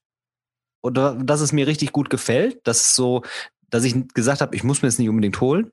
Und 0.82 0.96
dass 0.96 1.42
es 1.42 1.54
mir 1.54 1.68
richtig 1.68 1.92
gut 1.92 2.10
gefällt, 2.10 2.60
das 2.64 2.82
ist 2.82 2.96
so, 2.96 3.24
dass 3.70 3.84
ich 3.84 3.96
gesagt 4.14 4.42
habe, 4.42 4.56
ich 4.56 4.64
muss 4.64 4.82
mir 4.82 4.88
das 4.88 4.98
nicht 4.98 5.10
unbedingt 5.10 5.40
holen. 5.40 5.72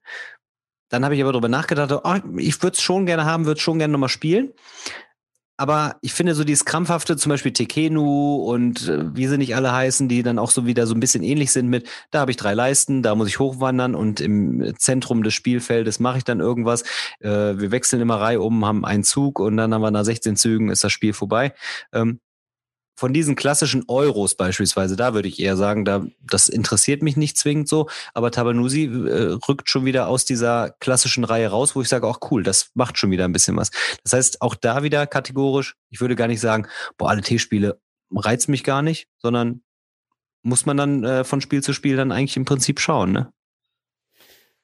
Dann 0.90 1.04
habe 1.04 1.14
ich 1.14 1.22
aber 1.22 1.32
darüber 1.32 1.48
nachgedacht, 1.48 1.92
oh, 1.92 2.38
ich 2.38 2.62
würde 2.62 2.74
es 2.74 2.82
schon 2.82 3.06
gerne 3.06 3.24
haben, 3.24 3.46
würde 3.46 3.58
es 3.58 3.62
schon 3.62 3.78
gerne 3.78 3.92
nochmal 3.92 4.08
spielen. 4.08 4.52
Aber 5.58 5.96
ich 6.02 6.14
finde 6.14 6.36
so 6.36 6.44
dieses 6.44 6.64
krampfhafte, 6.64 7.16
zum 7.16 7.30
Beispiel 7.30 7.52
Tekenu 7.52 8.36
und 8.36 8.88
äh, 8.88 9.14
wie 9.14 9.26
sie 9.26 9.38
nicht 9.38 9.56
alle 9.56 9.72
heißen, 9.72 10.08
die 10.08 10.22
dann 10.22 10.38
auch 10.38 10.52
so 10.52 10.66
wieder 10.66 10.86
so 10.86 10.94
ein 10.94 11.00
bisschen 11.00 11.24
ähnlich 11.24 11.50
sind 11.50 11.68
mit, 11.68 11.88
da 12.12 12.20
habe 12.20 12.30
ich 12.30 12.36
drei 12.36 12.54
Leisten, 12.54 13.02
da 13.02 13.16
muss 13.16 13.26
ich 13.26 13.40
hochwandern 13.40 13.96
und 13.96 14.20
im 14.20 14.72
Zentrum 14.78 15.24
des 15.24 15.34
Spielfeldes 15.34 15.98
mache 15.98 16.18
ich 16.18 16.24
dann 16.24 16.38
irgendwas. 16.38 16.82
Äh, 17.18 17.58
wir 17.58 17.72
wechseln 17.72 18.00
immer 18.00 18.20
Reihe 18.20 18.40
um, 18.40 18.64
haben 18.64 18.84
einen 18.84 19.02
Zug 19.02 19.40
und 19.40 19.56
dann 19.56 19.74
haben 19.74 19.82
wir 19.82 19.90
nach 19.90 20.04
16 20.04 20.36
Zügen 20.36 20.70
ist 20.70 20.84
das 20.84 20.92
Spiel 20.92 21.12
vorbei. 21.12 21.52
Ähm, 21.92 22.20
von 22.98 23.12
diesen 23.12 23.36
klassischen 23.36 23.84
Euros 23.86 24.34
beispielsweise, 24.34 24.96
da 24.96 25.14
würde 25.14 25.28
ich 25.28 25.38
eher 25.38 25.56
sagen, 25.56 25.84
da, 25.84 26.04
das 26.20 26.48
interessiert 26.48 27.00
mich 27.00 27.16
nicht 27.16 27.38
zwingend 27.38 27.68
so, 27.68 27.88
aber 28.12 28.32
Tabanusi 28.32 28.86
äh, 28.86 29.38
rückt 29.48 29.70
schon 29.70 29.84
wieder 29.84 30.08
aus 30.08 30.24
dieser 30.24 30.70
klassischen 30.80 31.22
Reihe 31.22 31.46
raus, 31.46 31.76
wo 31.76 31.80
ich 31.80 31.88
sage, 31.88 32.08
auch 32.08 32.18
cool, 32.32 32.42
das 32.42 32.72
macht 32.74 32.98
schon 32.98 33.12
wieder 33.12 33.24
ein 33.24 33.32
bisschen 33.32 33.56
was. 33.56 33.70
Das 34.02 34.14
heißt, 34.14 34.42
auch 34.42 34.56
da 34.56 34.82
wieder 34.82 35.06
kategorisch, 35.06 35.76
ich 35.90 36.00
würde 36.00 36.16
gar 36.16 36.26
nicht 36.26 36.40
sagen, 36.40 36.66
boah, 36.96 37.10
alle 37.10 37.22
T-Spiele 37.22 37.80
reizt 38.10 38.48
mich 38.48 38.64
gar 38.64 38.82
nicht, 38.82 39.06
sondern 39.18 39.60
muss 40.42 40.66
man 40.66 40.76
dann 40.76 41.04
äh, 41.04 41.22
von 41.22 41.40
Spiel 41.40 41.62
zu 41.62 41.72
Spiel 41.72 41.94
dann 41.94 42.10
eigentlich 42.10 42.36
im 42.36 42.46
Prinzip 42.46 42.80
schauen, 42.80 43.12
ne? 43.12 43.32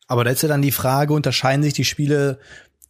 Aber 0.09 0.25
da 0.25 0.33
ist 0.33 0.43
ja 0.43 0.49
dann 0.49 0.61
die 0.61 0.73
Frage, 0.73 1.15
unterscheiden 1.15 1.63
sich 1.63 1.73
die 1.73 1.85
Spiele 1.85 2.41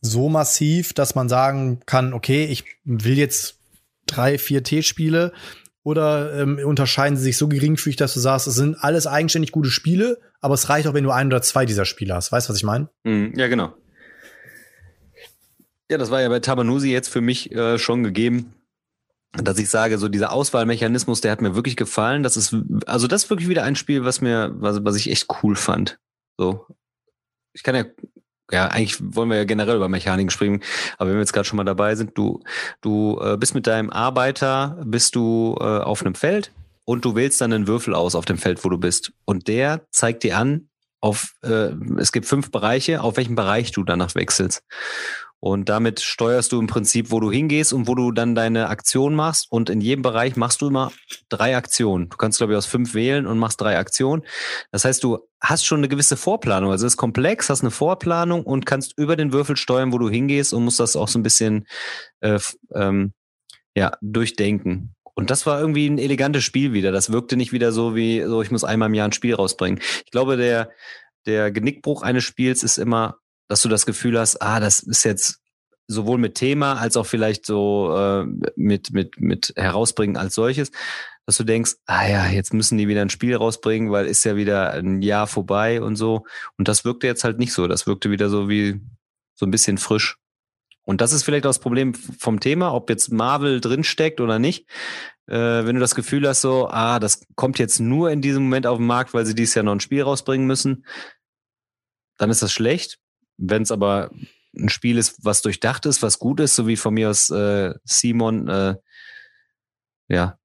so 0.00 0.30
massiv, 0.30 0.94
dass 0.94 1.14
man 1.14 1.28
sagen 1.28 1.80
kann, 1.84 2.14
okay, 2.14 2.46
ich 2.46 2.64
will 2.84 3.18
jetzt 3.18 3.58
drei, 4.06 4.38
vier 4.38 4.62
T-Spiele? 4.62 5.32
Oder 5.82 6.40
ähm, 6.40 6.58
unterscheiden 6.64 7.16
sie 7.16 7.24
sich 7.24 7.36
so 7.36 7.46
geringfügig, 7.46 7.96
dass 7.96 8.14
du 8.14 8.20
sagst, 8.20 8.46
es 8.46 8.54
sind 8.54 8.74
alles 8.76 9.06
eigenständig 9.06 9.52
gute 9.52 9.70
Spiele, 9.70 10.18
aber 10.40 10.54
es 10.54 10.70
reicht 10.70 10.88
auch, 10.88 10.94
wenn 10.94 11.04
du 11.04 11.10
ein 11.10 11.26
oder 11.26 11.42
zwei 11.42 11.66
dieser 11.66 11.84
Spiele 11.84 12.14
hast. 12.14 12.32
Weißt 12.32 12.48
du, 12.48 12.52
was 12.52 12.56
ich 12.56 12.64
meine? 12.64 12.88
Mm, 13.04 13.38
ja, 13.38 13.48
genau. 13.48 13.74
Ja, 15.90 15.98
das 15.98 16.10
war 16.10 16.22
ja 16.22 16.30
bei 16.30 16.40
Tabanusi 16.40 16.90
jetzt 16.90 17.08
für 17.08 17.20
mich 17.20 17.52
äh, 17.52 17.78
schon 17.78 18.02
gegeben, 18.02 18.54
dass 19.32 19.58
ich 19.58 19.68
sage, 19.68 19.98
so 19.98 20.08
dieser 20.08 20.32
Auswahlmechanismus, 20.32 21.20
der 21.20 21.32
hat 21.32 21.42
mir 21.42 21.54
wirklich 21.54 21.76
gefallen. 21.76 22.22
Das 22.22 22.38
ist, 22.38 22.56
also 22.86 23.06
das 23.06 23.24
ist 23.24 23.30
wirklich 23.30 23.50
wieder 23.50 23.64
ein 23.64 23.76
Spiel, 23.76 24.04
was 24.04 24.22
mir, 24.22 24.52
was, 24.54 24.82
was 24.84 24.96
ich 24.96 25.10
echt 25.10 25.26
cool 25.42 25.54
fand. 25.54 25.98
So. 26.38 26.66
Ich 27.52 27.62
kann 27.62 27.74
ja 27.74 27.84
ja, 28.50 28.68
eigentlich 28.68 28.98
wollen 29.00 29.30
wir 29.30 29.36
ja 29.36 29.44
generell 29.44 29.76
über 29.76 29.88
Mechaniken 29.88 30.30
sprechen, 30.30 30.62
aber 30.98 31.10
wenn 31.10 31.16
wir 31.16 31.22
jetzt 31.22 31.32
gerade 31.32 31.46
schon 31.46 31.56
mal 31.56 31.64
dabei 31.64 31.94
sind, 31.94 32.16
du, 32.16 32.42
du 32.80 33.18
äh, 33.22 33.36
bist 33.36 33.54
mit 33.54 33.66
deinem 33.66 33.90
Arbeiter, 33.90 34.78
bist 34.84 35.14
du 35.14 35.56
äh, 35.60 35.64
auf 35.64 36.04
einem 36.04 36.14
Feld 36.14 36.52
und 36.84 37.04
du 37.04 37.14
wählst 37.14 37.40
dann 37.40 37.52
einen 37.52 37.66
Würfel 37.66 37.94
aus 37.94 38.14
auf 38.14 38.24
dem 38.24 38.38
Feld, 38.38 38.64
wo 38.64 38.68
du 38.68 38.78
bist. 38.78 39.12
Und 39.24 39.48
der 39.48 39.86
zeigt 39.90 40.22
dir 40.22 40.36
an, 40.36 40.68
auf, 41.00 41.34
äh, 41.42 41.70
es 41.98 42.12
gibt 42.12 42.26
fünf 42.26 42.50
Bereiche, 42.50 43.02
auf 43.02 43.18
welchen 43.18 43.34
Bereich 43.34 43.72
du 43.72 43.84
danach 43.84 44.14
wechselst. 44.14 44.62
Und 45.44 45.68
damit 45.68 46.00
steuerst 46.00 46.52
du 46.52 46.58
im 46.58 46.68
Prinzip, 46.68 47.10
wo 47.10 47.20
du 47.20 47.30
hingehst 47.30 47.74
und 47.74 47.86
wo 47.86 47.94
du 47.94 48.12
dann 48.12 48.34
deine 48.34 48.70
Aktion 48.70 49.14
machst. 49.14 49.52
Und 49.52 49.68
in 49.68 49.82
jedem 49.82 50.00
Bereich 50.00 50.36
machst 50.36 50.62
du 50.62 50.68
immer 50.68 50.90
drei 51.28 51.54
Aktionen. 51.54 52.08
Du 52.08 52.16
kannst, 52.16 52.38
glaube 52.38 52.54
ich, 52.54 52.56
aus 52.56 52.64
fünf 52.64 52.94
wählen 52.94 53.26
und 53.26 53.38
machst 53.38 53.60
drei 53.60 53.76
Aktionen. 53.76 54.22
Das 54.72 54.86
heißt, 54.86 55.04
du 55.04 55.18
hast 55.42 55.66
schon 55.66 55.80
eine 55.80 55.88
gewisse 55.90 56.16
Vorplanung. 56.16 56.70
Also 56.70 56.86
es 56.86 56.94
ist 56.94 56.96
komplex, 56.96 57.50
hast 57.50 57.60
eine 57.60 57.70
Vorplanung 57.70 58.42
und 58.44 58.64
kannst 58.64 58.96
über 58.96 59.16
den 59.16 59.34
Würfel 59.34 59.58
steuern, 59.58 59.92
wo 59.92 59.98
du 59.98 60.08
hingehst 60.08 60.54
und 60.54 60.64
musst 60.64 60.80
das 60.80 60.96
auch 60.96 61.08
so 61.08 61.18
ein 61.18 61.22
bisschen 61.22 61.66
äh, 62.20 62.38
ähm, 62.74 63.12
ja, 63.76 63.92
durchdenken. 64.00 64.94
Und 65.12 65.28
das 65.28 65.44
war 65.44 65.60
irgendwie 65.60 65.90
ein 65.90 65.98
elegantes 65.98 66.42
Spiel 66.42 66.72
wieder. 66.72 66.90
Das 66.90 67.12
wirkte 67.12 67.36
nicht 67.36 67.52
wieder 67.52 67.70
so 67.70 67.94
wie, 67.94 68.22
so 68.22 68.40
ich 68.40 68.50
muss 68.50 68.64
einmal 68.64 68.88
im 68.88 68.94
Jahr 68.94 69.08
ein 69.08 69.12
Spiel 69.12 69.34
rausbringen. 69.34 69.78
Ich 70.06 70.10
glaube, 70.10 70.38
der, 70.38 70.70
der 71.26 71.50
Genickbruch 71.50 72.00
eines 72.00 72.24
Spiels 72.24 72.62
ist 72.62 72.78
immer, 72.78 73.18
dass 73.48 73.62
du 73.62 73.68
das 73.68 73.86
Gefühl 73.86 74.18
hast, 74.18 74.40
ah, 74.40 74.60
das 74.60 74.80
ist 74.80 75.04
jetzt 75.04 75.40
sowohl 75.86 76.18
mit 76.18 76.34
Thema 76.34 76.74
als 76.74 76.96
auch 76.96 77.06
vielleicht 77.06 77.44
so 77.44 77.94
äh, 77.96 78.24
mit, 78.56 78.92
mit, 78.92 79.20
mit 79.20 79.52
herausbringen 79.56 80.16
als 80.16 80.34
solches, 80.34 80.70
dass 81.26 81.36
du 81.36 81.44
denkst, 81.44 81.76
ah 81.86 82.06
ja, 82.06 82.26
jetzt 82.26 82.54
müssen 82.54 82.78
die 82.78 82.88
wieder 82.88 83.02
ein 83.02 83.10
Spiel 83.10 83.36
rausbringen, 83.36 83.90
weil 83.90 84.06
ist 84.06 84.24
ja 84.24 84.36
wieder 84.36 84.72
ein 84.72 85.02
Jahr 85.02 85.26
vorbei 85.26 85.80
und 85.80 85.96
so. 85.96 86.24
Und 86.58 86.68
das 86.68 86.84
wirkte 86.84 87.06
jetzt 87.06 87.24
halt 87.24 87.38
nicht 87.38 87.52
so. 87.52 87.66
Das 87.66 87.86
wirkte 87.86 88.10
wieder 88.10 88.28
so 88.28 88.48
wie 88.48 88.80
so 89.34 89.46
ein 89.46 89.50
bisschen 89.50 89.78
frisch. 89.78 90.18
Und 90.84 91.00
das 91.00 91.12
ist 91.12 91.22
vielleicht 91.22 91.46
auch 91.46 91.50
das 91.50 91.60
Problem 91.60 91.94
vom 91.94 92.40
Thema, 92.40 92.74
ob 92.74 92.90
jetzt 92.90 93.10
Marvel 93.10 93.60
drinsteckt 93.60 94.20
oder 94.20 94.38
nicht. 94.38 94.68
Äh, 95.26 95.64
wenn 95.64 95.76
du 95.76 95.80
das 95.80 95.94
Gefühl 95.94 96.28
hast, 96.28 96.42
so, 96.42 96.68
ah, 96.68 96.98
das 96.98 97.26
kommt 97.36 97.58
jetzt 97.58 97.80
nur 97.80 98.10
in 98.10 98.20
diesem 98.20 98.44
Moment 98.44 98.66
auf 98.66 98.76
den 98.76 98.86
Markt, 98.86 99.14
weil 99.14 99.24
sie 99.24 99.34
dieses 99.34 99.54
Jahr 99.54 99.64
noch 99.64 99.72
ein 99.72 99.80
Spiel 99.80 100.02
rausbringen 100.02 100.46
müssen, 100.46 100.84
dann 102.18 102.28
ist 102.28 102.42
das 102.42 102.52
schlecht. 102.52 102.98
Wenn 103.36 103.62
es 103.62 103.70
aber 103.70 104.10
ein 104.56 104.68
Spiel 104.68 104.98
ist, 104.98 105.24
was 105.24 105.42
durchdacht 105.42 105.86
ist, 105.86 106.02
was 106.02 106.18
gut 106.18 106.40
ist, 106.40 106.54
so 106.54 106.66
wie 106.66 106.76
von 106.76 106.94
mir 106.94 107.10
aus 107.10 107.30
äh, 107.30 107.74
Simon, 107.84 108.48
äh, 108.48 108.76
ja, 110.08 110.38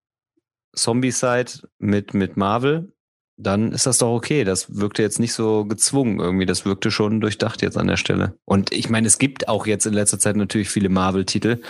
Zombie-Side 0.74 1.68
mit, 1.78 2.14
mit 2.14 2.38
Marvel, 2.38 2.92
dann 3.40 3.72
ist 3.72 3.86
das 3.86 4.00
doch 4.00 4.14
okay. 4.14 4.44
Das 4.44 4.76
wirkte 4.76 5.02
jetzt 5.02 5.20
nicht 5.20 5.34
so 5.34 5.66
gezwungen 5.66 6.20
irgendwie. 6.20 6.46
Das 6.46 6.66
wirkte 6.66 6.92
schon 6.92 7.22
durchdacht 7.22 7.62
jetzt 7.62 7.78
an 7.78 7.88
der 7.88 7.98
Stelle. 7.98 8.38
Und 8.46 8.72
ich 8.74 8.90
meine, 8.90 9.08
es 9.08 9.18
gibt 9.18 9.48
auch 9.48 9.66
jetzt 9.66 9.86
in 9.86 9.94
letzter 9.94 10.20
Zeit 10.20 10.36
natürlich 10.36 10.70
viele 10.70 10.90
Marvel-Titel. 10.90 11.62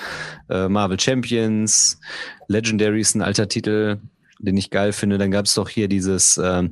Äh, 0.50 0.68
Marvel 0.68 1.00
Champions, 1.00 2.00
Legendary 2.48 3.02
ist 3.02 3.16
ein 3.16 3.22
alter 3.22 3.48
Titel, 3.48 4.00
den 4.40 4.58
ich 4.58 4.72
geil 4.72 4.94
finde. 4.94 5.20
Dann 5.20 5.32
gab 5.32 5.46
es 5.46 5.54
doch 5.54 5.70
hier 5.70 5.88
dieses 5.88 6.38
äh, 6.38 6.68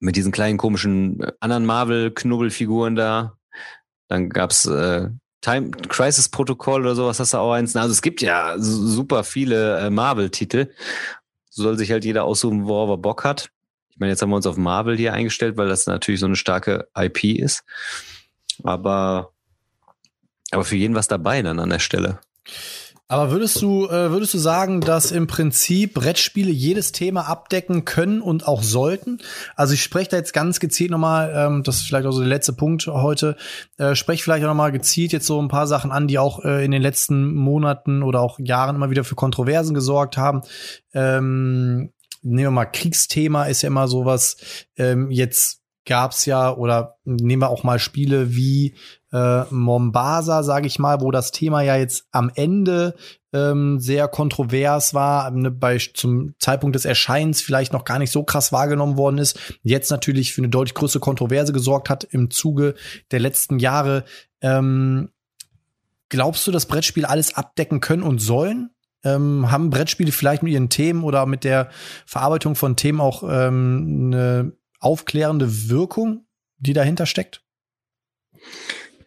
mit 0.00 0.16
diesen 0.16 0.32
kleinen 0.32 0.58
komischen 0.58 1.20
äh, 1.20 1.32
anderen 1.38 1.64
Marvel-Knubbelfiguren 1.64 2.96
da. 2.96 3.37
Dann 4.08 4.28
gab's 4.30 4.66
äh, 4.66 5.08
Time 5.40 5.70
Crisis 5.70 6.28
Protocol 6.28 6.80
oder 6.80 6.94
sowas, 6.94 7.20
hast 7.20 7.32
du 7.32 7.38
auch 7.38 7.52
eins. 7.52 7.76
Also 7.76 7.92
es 7.92 8.02
gibt 8.02 8.22
ja 8.22 8.54
super 8.58 9.22
viele 9.22 9.78
äh, 9.78 9.90
Marvel-Titel. 9.90 10.72
So 11.50 11.62
soll 11.62 11.78
sich 11.78 11.90
halt 11.90 12.04
jeder 12.04 12.24
aussuchen, 12.24 12.66
worauf 12.66 12.90
er 12.90 12.98
Bock 12.98 13.24
hat. 13.24 13.50
Ich 13.90 13.98
meine, 13.98 14.10
jetzt 14.10 14.22
haben 14.22 14.30
wir 14.30 14.36
uns 14.36 14.46
auf 14.46 14.56
Marvel 14.56 14.96
hier 14.96 15.12
eingestellt, 15.12 15.56
weil 15.56 15.68
das 15.68 15.86
natürlich 15.86 16.20
so 16.20 16.26
eine 16.26 16.36
starke 16.36 16.88
IP 16.96 17.24
ist. 17.24 17.64
Aber, 18.62 19.32
aber 20.50 20.64
für 20.64 20.76
jeden 20.76 20.94
was 20.94 21.08
dabei 21.08 21.42
dann 21.42 21.58
an 21.58 21.70
der 21.70 21.78
Stelle. 21.78 22.20
Aber 23.10 23.30
würdest 23.30 23.62
du, 23.62 23.86
äh, 23.86 24.10
würdest 24.10 24.34
du 24.34 24.38
sagen, 24.38 24.82
dass 24.82 25.12
im 25.12 25.26
Prinzip 25.26 25.94
Brettspiele 25.94 26.50
jedes 26.50 26.92
Thema 26.92 27.22
abdecken 27.22 27.86
können 27.86 28.20
und 28.20 28.46
auch 28.46 28.62
sollten? 28.62 29.18
Also 29.56 29.72
ich 29.72 29.82
spreche 29.82 30.10
da 30.10 30.18
jetzt 30.18 30.34
ganz 30.34 30.60
gezielt 30.60 30.90
nochmal, 30.90 31.32
ähm, 31.34 31.62
das 31.62 31.76
ist 31.76 31.86
vielleicht 31.86 32.06
auch 32.06 32.12
so 32.12 32.20
der 32.20 32.28
letzte 32.28 32.52
Punkt 32.52 32.86
heute, 32.86 33.36
äh, 33.78 33.94
spreche 33.94 34.22
vielleicht 34.22 34.44
auch 34.44 34.48
nochmal 34.48 34.72
gezielt 34.72 35.12
jetzt 35.12 35.26
so 35.26 35.40
ein 35.40 35.48
paar 35.48 35.66
Sachen 35.66 35.90
an, 35.90 36.06
die 36.06 36.18
auch 36.18 36.44
äh, 36.44 36.62
in 36.62 36.70
den 36.70 36.82
letzten 36.82 37.34
Monaten 37.34 38.02
oder 38.02 38.20
auch 38.20 38.38
Jahren 38.38 38.76
immer 38.76 38.90
wieder 38.90 39.04
für 39.04 39.14
Kontroversen 39.14 39.72
gesorgt 39.72 40.18
haben. 40.18 40.42
Ähm, 40.92 41.94
nehmen 42.20 42.46
wir 42.46 42.50
mal 42.50 42.66
Kriegsthema 42.66 43.44
ist 43.44 43.62
ja 43.62 43.68
immer 43.68 43.88
sowas. 43.88 44.36
Ähm, 44.76 45.10
jetzt 45.10 45.62
gab's 45.88 46.26
ja 46.26 46.54
oder 46.54 46.98
nehmen 47.04 47.42
wir 47.42 47.48
auch 47.48 47.64
mal 47.64 47.80
Spiele 47.80 48.36
wie 48.36 48.74
äh, 49.12 49.42
Mombasa, 49.50 50.42
sage 50.42 50.66
ich 50.66 50.78
mal, 50.78 51.00
wo 51.00 51.10
das 51.10 51.32
Thema 51.32 51.62
ja 51.62 51.76
jetzt 51.76 52.06
am 52.12 52.30
Ende 52.34 52.94
ähm, 53.32 53.80
sehr 53.80 54.06
kontrovers 54.06 54.94
war, 54.94 55.30
ne, 55.30 55.50
bei 55.50 55.78
zum 55.78 56.34
Zeitpunkt 56.38 56.76
des 56.76 56.84
Erscheinens 56.84 57.40
vielleicht 57.40 57.72
noch 57.72 57.84
gar 57.84 57.98
nicht 57.98 58.12
so 58.12 58.22
krass 58.22 58.52
wahrgenommen 58.52 58.96
worden 58.96 59.18
ist, 59.18 59.38
jetzt 59.62 59.90
natürlich 59.90 60.32
für 60.32 60.42
eine 60.42 60.50
deutlich 60.50 60.74
größere 60.74 61.00
Kontroverse 61.00 61.52
gesorgt 61.52 61.90
hat 61.90 62.04
im 62.04 62.30
Zuge 62.30 62.74
der 63.10 63.20
letzten 63.20 63.58
Jahre. 63.58 64.04
Ähm, 64.42 65.08
glaubst 66.10 66.46
du, 66.46 66.52
dass 66.52 66.66
Brettspiele 66.66 67.08
alles 67.08 67.34
abdecken 67.34 67.80
können 67.80 68.02
und 68.02 68.18
sollen? 68.18 68.70
Ähm, 69.04 69.50
haben 69.50 69.70
Brettspiele 69.70 70.12
vielleicht 70.12 70.42
mit 70.42 70.52
ihren 70.52 70.70
Themen 70.70 71.04
oder 71.04 71.24
mit 71.24 71.44
der 71.44 71.70
Verarbeitung 72.04 72.56
von 72.56 72.76
Themen 72.76 73.00
auch 73.00 73.22
ähm, 73.22 74.10
eine 74.12 74.52
aufklärende 74.80 75.68
Wirkung, 75.68 76.26
die 76.58 76.72
dahinter 76.72 77.06
steckt? 77.06 77.42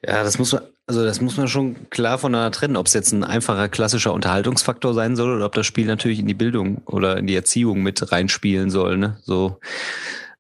Ja, 0.05 0.24
das 0.24 0.39
muss 0.39 0.51
man, 0.51 0.63
Also 0.88 1.03
das 1.03 1.22
muss 1.22 1.38
man 1.38 1.47
schon 1.47 1.89
klar 1.89 2.17
voneinander 2.17 2.51
trennen, 2.51 2.76
ob 2.76 2.88
es 2.88 2.93
jetzt 2.93 3.11
ein 3.11 3.24
einfacher 3.24 3.69
klassischer 3.69 4.13
Unterhaltungsfaktor 4.13 4.93
sein 4.93 5.15
soll 5.15 5.36
oder 5.36 5.45
ob 5.45 5.53
das 5.53 5.65
Spiel 5.65 5.86
natürlich 5.86 6.19
in 6.19 6.28
die 6.28 6.34
Bildung 6.34 6.80
oder 6.86 7.17
in 7.17 7.28
die 7.28 7.36
Erziehung 7.36 7.84
mit 7.84 8.11
reinspielen 8.11 8.69
soll. 8.72 8.97
Ne? 8.97 9.17
So, 9.22 9.59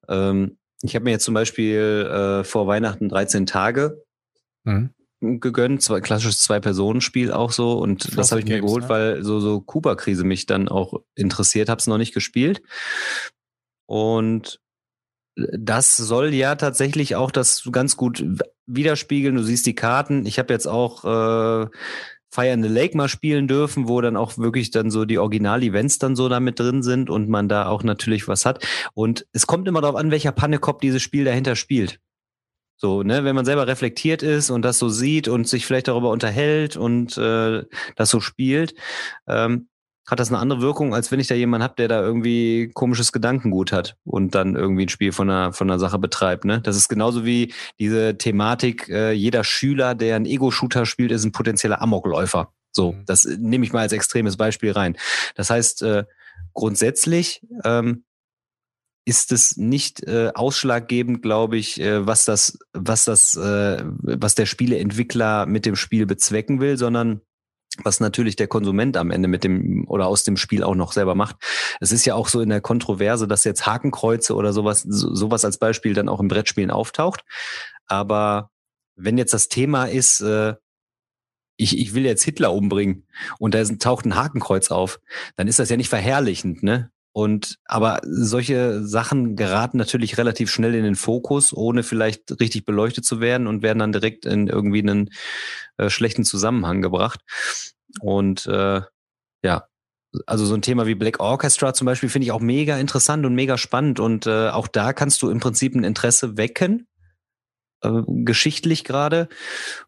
ähm, 0.09 0.57
ich 0.81 0.95
habe 0.95 1.05
mir 1.05 1.11
jetzt 1.11 1.25
zum 1.25 1.35
Beispiel 1.35 2.09
äh, 2.11 2.43
vor 2.43 2.67
Weihnachten 2.67 3.07
13 3.07 3.45
Tage 3.45 4.03
mhm. 4.63 4.89
gegönnt, 5.19 5.83
zwei, 5.83 6.01
klassisches 6.01 6.39
Zwei-Personen-Spiel 6.39 7.31
auch 7.31 7.51
so 7.51 7.73
und 7.73 8.03
Fast 8.03 8.17
das 8.17 8.31
habe 8.31 8.41
ich 8.41 8.47
Games, 8.47 8.61
mir 8.61 8.65
geholt, 8.65 8.83
ne? 8.83 8.89
weil 8.89 9.23
so 9.23 9.39
so 9.39 9.61
Kuba-Krise 9.61 10.23
mich 10.23 10.47
dann 10.47 10.67
auch 10.67 11.01
interessiert, 11.13 11.69
habe 11.69 11.79
es 11.79 11.87
noch 11.87 11.99
nicht 11.99 12.15
gespielt 12.15 12.63
und 13.85 14.59
das 15.35 15.97
soll 15.97 16.33
ja 16.33 16.55
tatsächlich 16.55 17.15
auch 17.15 17.31
das 17.31 17.67
ganz 17.71 17.97
gut 17.97 18.23
widerspiegeln. 18.65 19.35
Du 19.35 19.43
siehst 19.43 19.65
die 19.65 19.75
Karten. 19.75 20.25
Ich 20.25 20.39
habe 20.39 20.53
jetzt 20.53 20.67
auch 20.67 21.03
äh, 21.05 21.67
Fire 22.29 22.53
in 22.53 22.63
the 22.63 22.69
Lake 22.69 22.95
mal 22.95 23.09
spielen 23.09 23.47
dürfen, 23.47 23.87
wo 23.87 23.99
dann 24.01 24.15
auch 24.15 24.37
wirklich 24.37 24.71
dann 24.71 24.89
so 24.89 25.05
die 25.05 25.19
Original-Events 25.19 25.99
dann 25.99 26.15
so 26.15 26.29
damit 26.29 26.59
drin 26.59 26.81
sind 26.81 27.09
und 27.09 27.29
man 27.29 27.49
da 27.49 27.67
auch 27.67 27.83
natürlich 27.83 28.27
was 28.27 28.45
hat. 28.45 28.65
Und 28.93 29.25
es 29.33 29.47
kommt 29.47 29.67
immer 29.67 29.81
darauf 29.81 29.97
an, 29.97 30.11
welcher 30.11 30.31
Pannekopf 30.31 30.79
dieses 30.79 31.01
Spiel 31.01 31.25
dahinter 31.25 31.55
spielt. 31.55 31.99
So, 32.77 33.03
ne, 33.03 33.23
wenn 33.23 33.35
man 33.35 33.45
selber 33.45 33.67
reflektiert 33.67 34.23
ist 34.23 34.49
und 34.49 34.63
das 34.63 34.79
so 34.79 34.89
sieht 34.89 35.27
und 35.27 35.47
sich 35.47 35.67
vielleicht 35.67 35.87
darüber 35.87 36.09
unterhält 36.09 36.77
und 36.77 37.15
äh, 37.17 37.63
das 37.95 38.09
so 38.09 38.21
spielt, 38.21 38.73
ähm, 39.27 39.67
hat 40.07 40.19
das 40.19 40.29
eine 40.29 40.39
andere 40.39 40.61
Wirkung, 40.61 40.93
als 40.93 41.11
wenn 41.11 41.19
ich 41.19 41.27
da 41.27 41.35
jemanden 41.35 41.63
habe, 41.63 41.75
der 41.77 41.87
da 41.87 42.01
irgendwie 42.01 42.71
komisches 42.73 43.11
Gedankengut 43.11 43.71
hat 43.71 43.97
und 44.03 44.35
dann 44.35 44.55
irgendwie 44.55 44.85
ein 44.85 44.89
Spiel 44.89 45.11
von 45.11 45.29
einer, 45.29 45.53
von 45.53 45.69
einer 45.69 45.79
Sache 45.79 45.99
betreibt. 45.99 46.43
Ne? 46.43 46.59
Das 46.61 46.75
ist 46.75 46.89
genauso 46.89 47.25
wie 47.25 47.53
diese 47.79 48.17
Thematik, 48.17 48.89
äh, 48.89 49.11
jeder 49.11 49.43
Schüler, 49.43 49.95
der 49.95 50.15
einen 50.15 50.25
Ego-Shooter 50.25 50.85
spielt, 50.85 51.11
ist 51.11 51.23
ein 51.23 51.31
potenzieller 51.31 51.81
Amokläufer. 51.81 52.51
So, 52.71 52.93
mhm. 52.93 53.05
das 53.05 53.25
nehme 53.25 53.65
ich 53.65 53.73
mal 53.73 53.81
als 53.81 53.93
extremes 53.93 54.37
Beispiel 54.37 54.71
rein. 54.71 54.97
Das 55.35 55.49
heißt, 55.49 55.83
äh, 55.83 56.05
grundsätzlich 56.53 57.41
ähm, 57.63 58.03
ist 59.05 59.31
es 59.31 59.57
nicht 59.57 60.03
äh, 60.03 60.31
ausschlaggebend, 60.33 61.21
glaube 61.21 61.57
ich, 61.57 61.79
äh, 61.79 62.05
was 62.05 62.25
das, 62.25 62.59
was 62.73 63.05
das, 63.05 63.35
äh, 63.35 63.83
was 63.83 64.35
der 64.35 64.45
Spieleentwickler 64.45 65.45
mit 65.45 65.65
dem 65.65 65.75
Spiel 65.75 66.05
bezwecken 66.05 66.59
will, 66.59 66.77
sondern 66.77 67.21
was 67.83 67.99
natürlich 67.99 68.35
der 68.35 68.47
Konsument 68.47 68.97
am 68.97 69.11
Ende 69.11 69.27
mit 69.27 69.43
dem 69.43 69.87
oder 69.87 70.07
aus 70.07 70.23
dem 70.23 70.37
Spiel 70.37 70.63
auch 70.63 70.75
noch 70.75 70.91
selber 70.91 71.15
macht. 71.15 71.37
Es 71.79 71.91
ist 71.91 72.05
ja 72.05 72.15
auch 72.15 72.27
so 72.27 72.41
in 72.41 72.49
der 72.49 72.61
Kontroverse, 72.61 73.27
dass 73.27 73.43
jetzt 73.43 73.65
Hakenkreuze 73.65 74.35
oder 74.35 74.53
sowas, 74.53 74.81
sowas 74.81 75.45
als 75.45 75.57
Beispiel 75.57 75.93
dann 75.93 76.09
auch 76.09 76.19
im 76.19 76.27
Brettspielen 76.27 76.71
auftaucht. 76.71 77.23
Aber 77.87 78.51
wenn 78.95 79.17
jetzt 79.17 79.33
das 79.33 79.47
Thema 79.47 79.85
ist, 79.85 80.21
äh, 80.21 80.55
ich, 81.57 81.77
ich 81.77 81.93
will 81.93 82.05
jetzt 82.05 82.23
Hitler 82.23 82.53
umbringen 82.53 83.07
und 83.39 83.53
da 83.53 83.63
taucht 83.63 84.05
ein 84.05 84.15
Hakenkreuz 84.15 84.71
auf, 84.71 84.99
dann 85.35 85.47
ist 85.47 85.59
das 85.59 85.69
ja 85.69 85.77
nicht 85.77 85.89
verherrlichend, 85.89 86.63
ne? 86.63 86.91
Und 87.13 87.57
aber 87.65 87.99
solche 88.03 88.83
Sachen 88.85 89.35
geraten 89.35 89.77
natürlich 89.77 90.17
relativ 90.17 90.49
schnell 90.49 90.75
in 90.75 90.83
den 90.83 90.95
Fokus, 90.95 91.53
ohne 91.53 91.83
vielleicht 91.83 92.39
richtig 92.39 92.65
beleuchtet 92.65 93.05
zu 93.05 93.19
werden 93.19 93.47
und 93.47 93.63
werden 93.63 93.79
dann 93.79 93.91
direkt 93.91 94.25
in 94.25 94.47
irgendwie 94.47 94.79
einen 94.79 95.09
äh, 95.77 95.89
schlechten 95.89 96.23
Zusammenhang 96.23 96.81
gebracht. 96.81 97.19
Und 97.99 98.45
äh, 98.45 98.81
ja, 99.43 99.67
also 100.25 100.45
so 100.45 100.53
ein 100.53 100.61
Thema 100.61 100.87
wie 100.87 100.95
Black 100.95 101.19
Orchestra 101.19 101.73
zum 101.73 101.85
Beispiel 101.85 102.09
finde 102.09 102.25
ich 102.25 102.31
auch 102.31 102.39
mega 102.39 102.77
interessant 102.77 103.25
und 103.25 103.35
mega 103.35 103.57
spannend. 103.57 103.99
Und 103.99 104.25
äh, 104.27 104.49
auch 104.49 104.67
da 104.67 104.93
kannst 104.93 105.21
du 105.21 105.29
im 105.29 105.39
Prinzip 105.39 105.75
ein 105.75 105.83
Interesse 105.83 106.37
wecken 106.37 106.87
äh, 107.81 108.01
geschichtlich 108.07 108.83
gerade. 108.83 109.27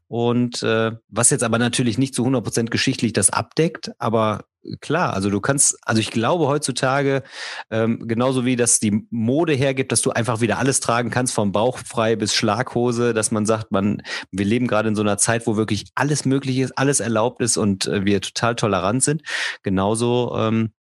Und 0.08 0.64
äh, 0.64 0.92
was 1.08 1.30
jetzt 1.30 1.44
aber 1.44 1.58
natürlich 1.58 1.98
nicht 1.98 2.16
zu 2.16 2.26
100% 2.26 2.66
geschichtlich 2.66 3.14
das 3.14 3.30
abdeckt, 3.30 3.92
aber 3.98 4.46
klar, 4.82 5.14
also 5.14 5.30
du 5.30 5.42
kannst, 5.42 5.78
also 5.84 6.00
ich 6.00 6.12
glaube 6.12 6.48
heutzutage, 6.48 7.24
ähm, 7.70 8.08
genauso 8.08 8.46
wie 8.46 8.56
das 8.56 8.80
die 8.80 9.06
Mode 9.10 9.54
hergibt, 9.54 9.92
dass 9.92 10.02
du 10.02 10.12
einfach 10.12 10.42
wieder 10.42 10.58
alles 10.58 10.80
tragen 10.80 11.10
kannst, 11.10 11.34
vom 11.34 11.52
Bauch 11.52 11.78
frei 11.80 12.16
bis 12.16 12.34
Schlaghose, 12.34 13.14
dass 13.14 13.32
man 13.32 13.46
sagt, 13.46 13.72
man, 13.72 14.02
wir 14.32 14.46
leben 14.46 14.68
gerade 14.68 14.90
in 14.90 14.96
so 14.96 15.02
einer 15.02 15.18
Zeit, 15.18 15.48
wo 15.48 15.58
wirklich 15.58 15.86
alles 15.96 16.26
möglich 16.26 16.60
ist, 16.60 16.78
alles 16.78 17.00
erlaubt 17.00 17.42
ist 17.42 17.58
und 17.58 17.88
äh, 17.88 18.06
wir 18.06 18.22
total 18.22 18.56
tolerant 18.56 19.04
sind. 19.04 19.24
Genauso 19.64 20.36
ähm, 20.38 20.72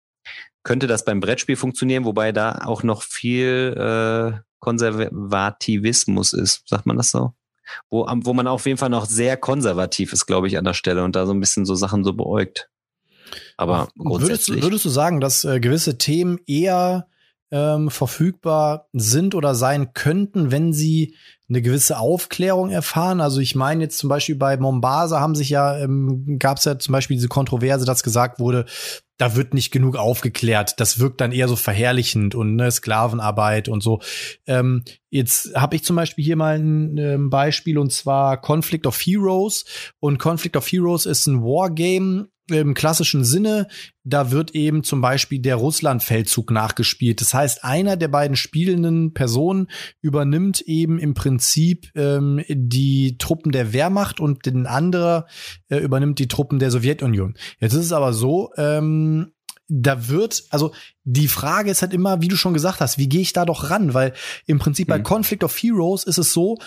könnte 0.64 0.88
das 0.88 1.06
beim 1.06 1.20
Brettspiel 1.20 1.56
funktionieren, 1.56 2.06
wobei 2.06 2.32
da 2.32 2.62
auch 2.66 2.84
noch 2.84 3.04
viel 3.04 3.76
äh, 3.78 4.40
Konservativismus 4.60 6.34
ist, 6.34 6.68
sagt 6.68 6.86
man 6.86 6.98
das 6.98 7.12
so? 7.12 7.34
Wo, 7.90 8.06
wo 8.08 8.34
man 8.34 8.48
auf 8.48 8.66
jeden 8.66 8.78
Fall 8.78 8.90
noch 8.90 9.06
sehr 9.06 9.38
konservativ 9.38 10.14
ist, 10.14 10.26
glaube 10.26 10.48
ich, 10.48 10.58
an 10.58 10.66
der 10.66 10.74
Stelle 10.74 11.04
und 11.04 11.16
da 11.16 11.26
so 11.26 11.34
ein 11.34 11.40
bisschen 11.40 11.66
so 11.66 11.76
Sachen 11.76 12.04
so 12.04 12.14
beäugt. 12.14 12.70
Aber. 13.58 13.90
Würdest, 13.96 14.50
würdest 14.50 14.86
du 14.86 14.90
sagen, 14.90 15.20
dass 15.20 15.44
äh, 15.44 15.60
gewisse 15.60 15.98
Themen 15.98 16.40
eher 16.48 17.08
ähm, 17.54 17.92
verfügbar 17.92 18.88
sind 18.94 19.36
oder 19.36 19.54
sein 19.54 19.94
könnten, 19.94 20.52
wenn 20.52 20.74
sie 20.74 21.16
eine 21.50 21.62
gewisse 21.62 22.00
Aufklärung 22.00 22.72
erfahren. 22.72 23.22
Also 23.22 23.40
ich 23.42 23.54
meine 23.54 23.84
jetzt 23.84 24.00
zum 24.00 24.10
Beispiel 24.10 24.36
bei 24.36 24.58
Mombasa 24.58 25.20
haben 25.20 25.36
sich 25.36 25.52
ja, 25.52 25.78
ähm, 25.78 26.40
gab 26.40 26.58
es 26.58 26.66
ja 26.66 26.80
zum 26.80 26.94
Beispiel 26.94 27.16
diese 27.16 27.28
Kontroverse, 27.28 27.86
dass 27.86 28.02
gesagt 28.02 28.40
wurde, 28.40 28.66
da 29.18 29.36
wird 29.36 29.54
nicht 29.54 29.72
genug 29.72 29.96
aufgeklärt. 29.96 30.80
Das 30.80 30.98
wirkt 31.00 31.22
dann 31.22 31.32
eher 31.32 31.48
so 31.48 31.56
verherrlichend 31.56 32.34
und 32.34 32.56
ne, 32.56 32.72
Sklavenarbeit 32.72 33.70
und 33.70 33.84
so. 33.84 34.02
Ähm, 34.48 34.84
jetzt 35.12 35.56
habe 35.56 35.76
ich 35.76 35.84
zum 35.84 35.96
Beispiel 35.96 36.26
hier 36.26 36.36
mal 36.36 36.58
ein 36.58 36.98
ähm, 36.98 37.30
Beispiel 37.30 37.78
und 37.78 37.92
zwar 37.92 38.42
Conflict 38.42 38.88
of 38.88 39.00
Heroes. 39.00 39.66
Und 40.00 40.18
Conflict 40.18 40.58
of 40.58 40.66
Heroes 40.66 41.06
ist 41.06 41.28
ein 41.28 41.44
Wargame 41.44 42.30
im 42.50 42.74
klassischen 42.74 43.24
Sinne, 43.24 43.68
da 44.04 44.32
wird 44.32 44.52
eben 44.52 44.84
zum 44.84 45.02
Beispiel 45.02 45.40
der 45.40 45.56
Russlandfeldzug 45.56 46.52
nachgespielt. 46.52 47.22
Das 47.22 47.34
heißt, 47.34 47.64
einer 47.64 47.96
der 47.96 48.10
beiden 48.10 48.36
spielenden 48.36 49.14
Personen 49.14 49.68
übernimmt 50.02 50.62
eben 50.62 51.00
im 51.00 51.14
Prinzip 51.14 51.90
ähm, 51.96 52.44
die 52.50 53.18
Truppen 53.18 53.52
der 53.52 53.72
Wehrmacht 53.72 54.20
und 54.20 54.46
den 54.46 54.66
anderer 54.66 55.28
äh, 55.70 55.78
übernimmt 55.78 56.20
die 56.20 56.28
Truppen 56.28 56.60
der 56.60 56.72
Sowjetunion. 56.72 57.36
Jetzt 57.60 57.74
ist 57.74 57.86
es 57.86 57.94
aber 57.94 58.14
so, 58.14 58.52
ähm, 58.58 59.32
da 59.70 60.10
wird, 60.10 60.44
also 60.50 60.74
die 61.04 61.30
Frage 61.30 61.72
ist 61.72 61.82
halt 61.82 61.94
immer, 61.94 62.22
wie 62.22 62.28
du 62.28 62.36
schon 62.36 62.54
gesagt 62.54 62.82
hast, 62.82 62.98
wie 62.98 63.08
gehe 63.08 63.22
ich 63.22 63.34
da 63.34 63.46
doch 63.46 63.70
ran? 63.70 63.94
Weil 63.94 64.14
im 64.46 64.60
Prinzip 64.60 64.88
mhm. 64.88 64.92
bei 64.92 65.00
Conflict 65.00 65.44
of 65.44 65.56
Heroes 65.56 66.04
ist 66.04 66.18
es 66.18 66.34
so, 66.34 66.58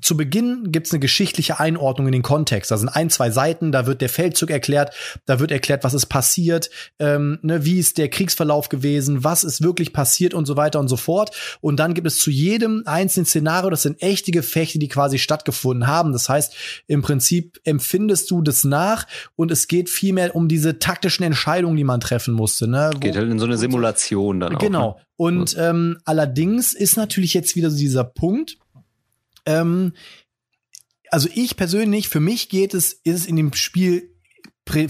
zu 0.00 0.16
Beginn 0.16 0.72
gibt's 0.72 0.92
eine 0.92 1.00
geschichtliche 1.00 1.60
Einordnung 1.60 2.06
in 2.08 2.12
den 2.12 2.22
Kontext. 2.22 2.70
Da 2.70 2.76
sind 2.76 2.88
ein, 2.88 3.10
zwei 3.10 3.30
Seiten, 3.30 3.72
da 3.72 3.86
wird 3.86 4.00
der 4.00 4.08
Feldzug 4.08 4.50
erklärt, 4.50 4.94
da 5.26 5.40
wird 5.40 5.50
erklärt, 5.50 5.84
was 5.84 5.94
ist 5.94 6.06
passiert, 6.06 6.70
ähm, 6.98 7.38
ne, 7.42 7.64
wie 7.64 7.78
ist 7.78 7.98
der 7.98 8.08
Kriegsverlauf 8.08 8.68
gewesen, 8.68 9.24
was 9.24 9.44
ist 9.44 9.62
wirklich 9.62 9.92
passiert 9.92 10.34
und 10.34 10.46
so 10.46 10.56
weiter 10.56 10.80
und 10.80 10.88
so 10.88 10.96
fort. 10.96 11.34
Und 11.60 11.76
dann 11.76 11.94
gibt 11.94 12.06
es 12.06 12.18
zu 12.18 12.30
jedem 12.30 12.82
einzelnen 12.86 13.26
Szenario, 13.26 13.70
das 13.70 13.82
sind 13.82 14.02
echte 14.02 14.32
Gefechte, 14.32 14.78
die 14.78 14.88
quasi 14.88 15.18
stattgefunden 15.18 15.86
haben. 15.86 16.12
Das 16.12 16.28
heißt, 16.28 16.54
im 16.86 17.02
Prinzip 17.02 17.60
empfindest 17.64 18.30
du 18.30 18.42
das 18.42 18.64
nach 18.64 19.06
und 19.36 19.50
es 19.50 19.68
geht 19.68 19.88
vielmehr 19.88 20.34
um 20.34 20.48
diese 20.48 20.78
taktischen 20.78 21.24
Entscheidungen, 21.24 21.76
die 21.76 21.84
man 21.84 22.00
treffen 22.00 22.34
musste. 22.34 22.68
Ne? 22.68 22.90
Geht 23.00 23.16
halt 23.16 23.30
in 23.30 23.38
so 23.38 23.46
eine 23.46 23.56
Simulation 23.56 24.40
dann 24.40 24.56
auch. 24.56 24.60
Genau. 24.60 24.88
Ne? 24.90 25.06
Und 25.16 25.56
ähm, 25.58 25.98
allerdings 26.04 26.74
ist 26.74 26.96
natürlich 26.96 27.32
jetzt 27.32 27.56
wieder 27.56 27.70
so 27.70 27.78
dieser 27.78 28.04
Punkt, 28.04 28.58
ähm, 29.46 29.92
also 31.10 31.28
ich 31.34 31.56
persönlich, 31.56 32.08
für 32.08 32.20
mich 32.20 32.48
geht 32.48 32.74
es, 32.74 32.92
ist 32.92 33.16
es 33.16 33.26
in 33.26 33.36
dem 33.36 33.52
Spiel 33.54 34.12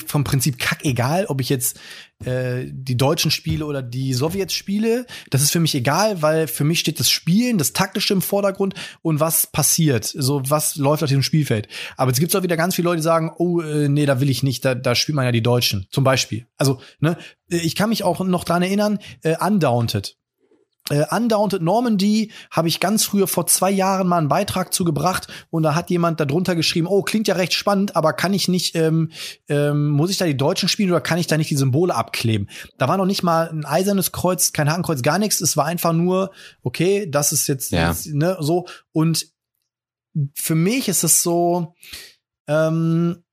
vom 0.06 0.24
Prinzip 0.24 0.58
kack 0.58 0.84
egal, 0.84 1.26
ob 1.26 1.40
ich 1.40 1.50
jetzt 1.50 1.78
äh, 2.24 2.64
die 2.66 2.96
Deutschen 2.96 3.30
spiele 3.30 3.66
oder 3.66 3.82
die 3.82 4.14
Sowjets 4.14 4.54
spiele. 4.54 5.04
Das 5.30 5.42
ist 5.42 5.50
für 5.50 5.60
mich 5.60 5.74
egal, 5.74 6.22
weil 6.22 6.48
für 6.48 6.64
mich 6.64 6.80
steht 6.80 6.98
das 6.98 7.10
Spielen, 7.10 7.58
das 7.58 7.74
Taktische 7.74 8.14
im 8.14 8.22
Vordergrund 8.22 8.74
und 9.02 9.20
was 9.20 9.46
passiert, 9.46 10.04
so 10.04 10.40
was 10.48 10.76
läuft 10.76 11.02
auf 11.02 11.08
diesem 11.08 11.22
Spielfeld. 11.22 11.68
Aber 11.98 12.10
es 12.10 12.18
gibt 12.18 12.34
auch 12.34 12.42
wieder 12.42 12.56
ganz 12.56 12.74
viele 12.74 12.86
Leute, 12.86 12.98
die 12.98 13.02
sagen, 13.02 13.32
oh, 13.36 13.60
äh, 13.60 13.88
nee, 13.88 14.06
da 14.06 14.18
will 14.20 14.30
ich 14.30 14.42
nicht, 14.42 14.64
da, 14.64 14.74
da 14.74 14.94
spielt 14.94 15.16
man 15.16 15.26
ja 15.26 15.32
die 15.32 15.42
Deutschen, 15.42 15.86
zum 15.90 16.04
Beispiel. 16.04 16.46
Also, 16.56 16.80
ne, 17.00 17.18
ich 17.48 17.74
kann 17.74 17.90
mich 17.90 18.02
auch 18.02 18.24
noch 18.24 18.44
dran 18.44 18.62
erinnern, 18.62 18.98
äh, 19.22 19.36
Undaunted 19.38 20.16
äh, 20.90 21.04
Undaunted 21.10 21.62
Normandy 21.62 22.32
habe 22.50 22.68
ich 22.68 22.80
ganz 22.80 23.04
früher 23.04 23.26
vor 23.26 23.46
zwei 23.46 23.70
Jahren 23.70 24.06
mal 24.06 24.18
einen 24.18 24.28
Beitrag 24.28 24.72
zugebracht 24.72 25.28
und 25.50 25.62
da 25.62 25.74
hat 25.74 25.90
jemand 25.90 26.20
darunter 26.20 26.54
geschrieben, 26.54 26.86
oh, 26.86 27.02
klingt 27.02 27.28
ja 27.28 27.34
recht 27.34 27.54
spannend, 27.54 27.96
aber 27.96 28.12
kann 28.12 28.32
ich 28.32 28.48
nicht, 28.48 28.74
ähm, 28.76 29.10
ähm, 29.48 29.90
muss 29.90 30.10
ich 30.10 30.18
da 30.18 30.26
die 30.26 30.36
Deutschen 30.36 30.68
spielen 30.68 30.90
oder 30.90 31.00
kann 31.00 31.18
ich 31.18 31.26
da 31.26 31.36
nicht 31.36 31.50
die 31.50 31.56
Symbole 31.56 31.94
abkleben? 31.94 32.48
Da 32.78 32.88
war 32.88 32.96
noch 32.96 33.06
nicht 33.06 33.22
mal 33.22 33.48
ein 33.48 33.64
eisernes 33.64 34.12
Kreuz, 34.12 34.52
kein 34.52 34.70
Hakenkreuz, 34.70 35.02
gar 35.02 35.18
nichts. 35.18 35.40
Es 35.40 35.56
war 35.56 35.64
einfach 35.64 35.92
nur, 35.92 36.30
okay, 36.62 37.08
das 37.10 37.32
ist 37.32 37.46
jetzt, 37.48 37.72
ja. 37.72 37.90
jetzt 37.90 38.06
ne, 38.06 38.36
so. 38.40 38.66
Und 38.92 39.26
für 40.34 40.54
mich 40.54 40.88
ist 40.88 41.04
es 41.04 41.22
so, 41.22 41.74
ähm, 42.48 43.24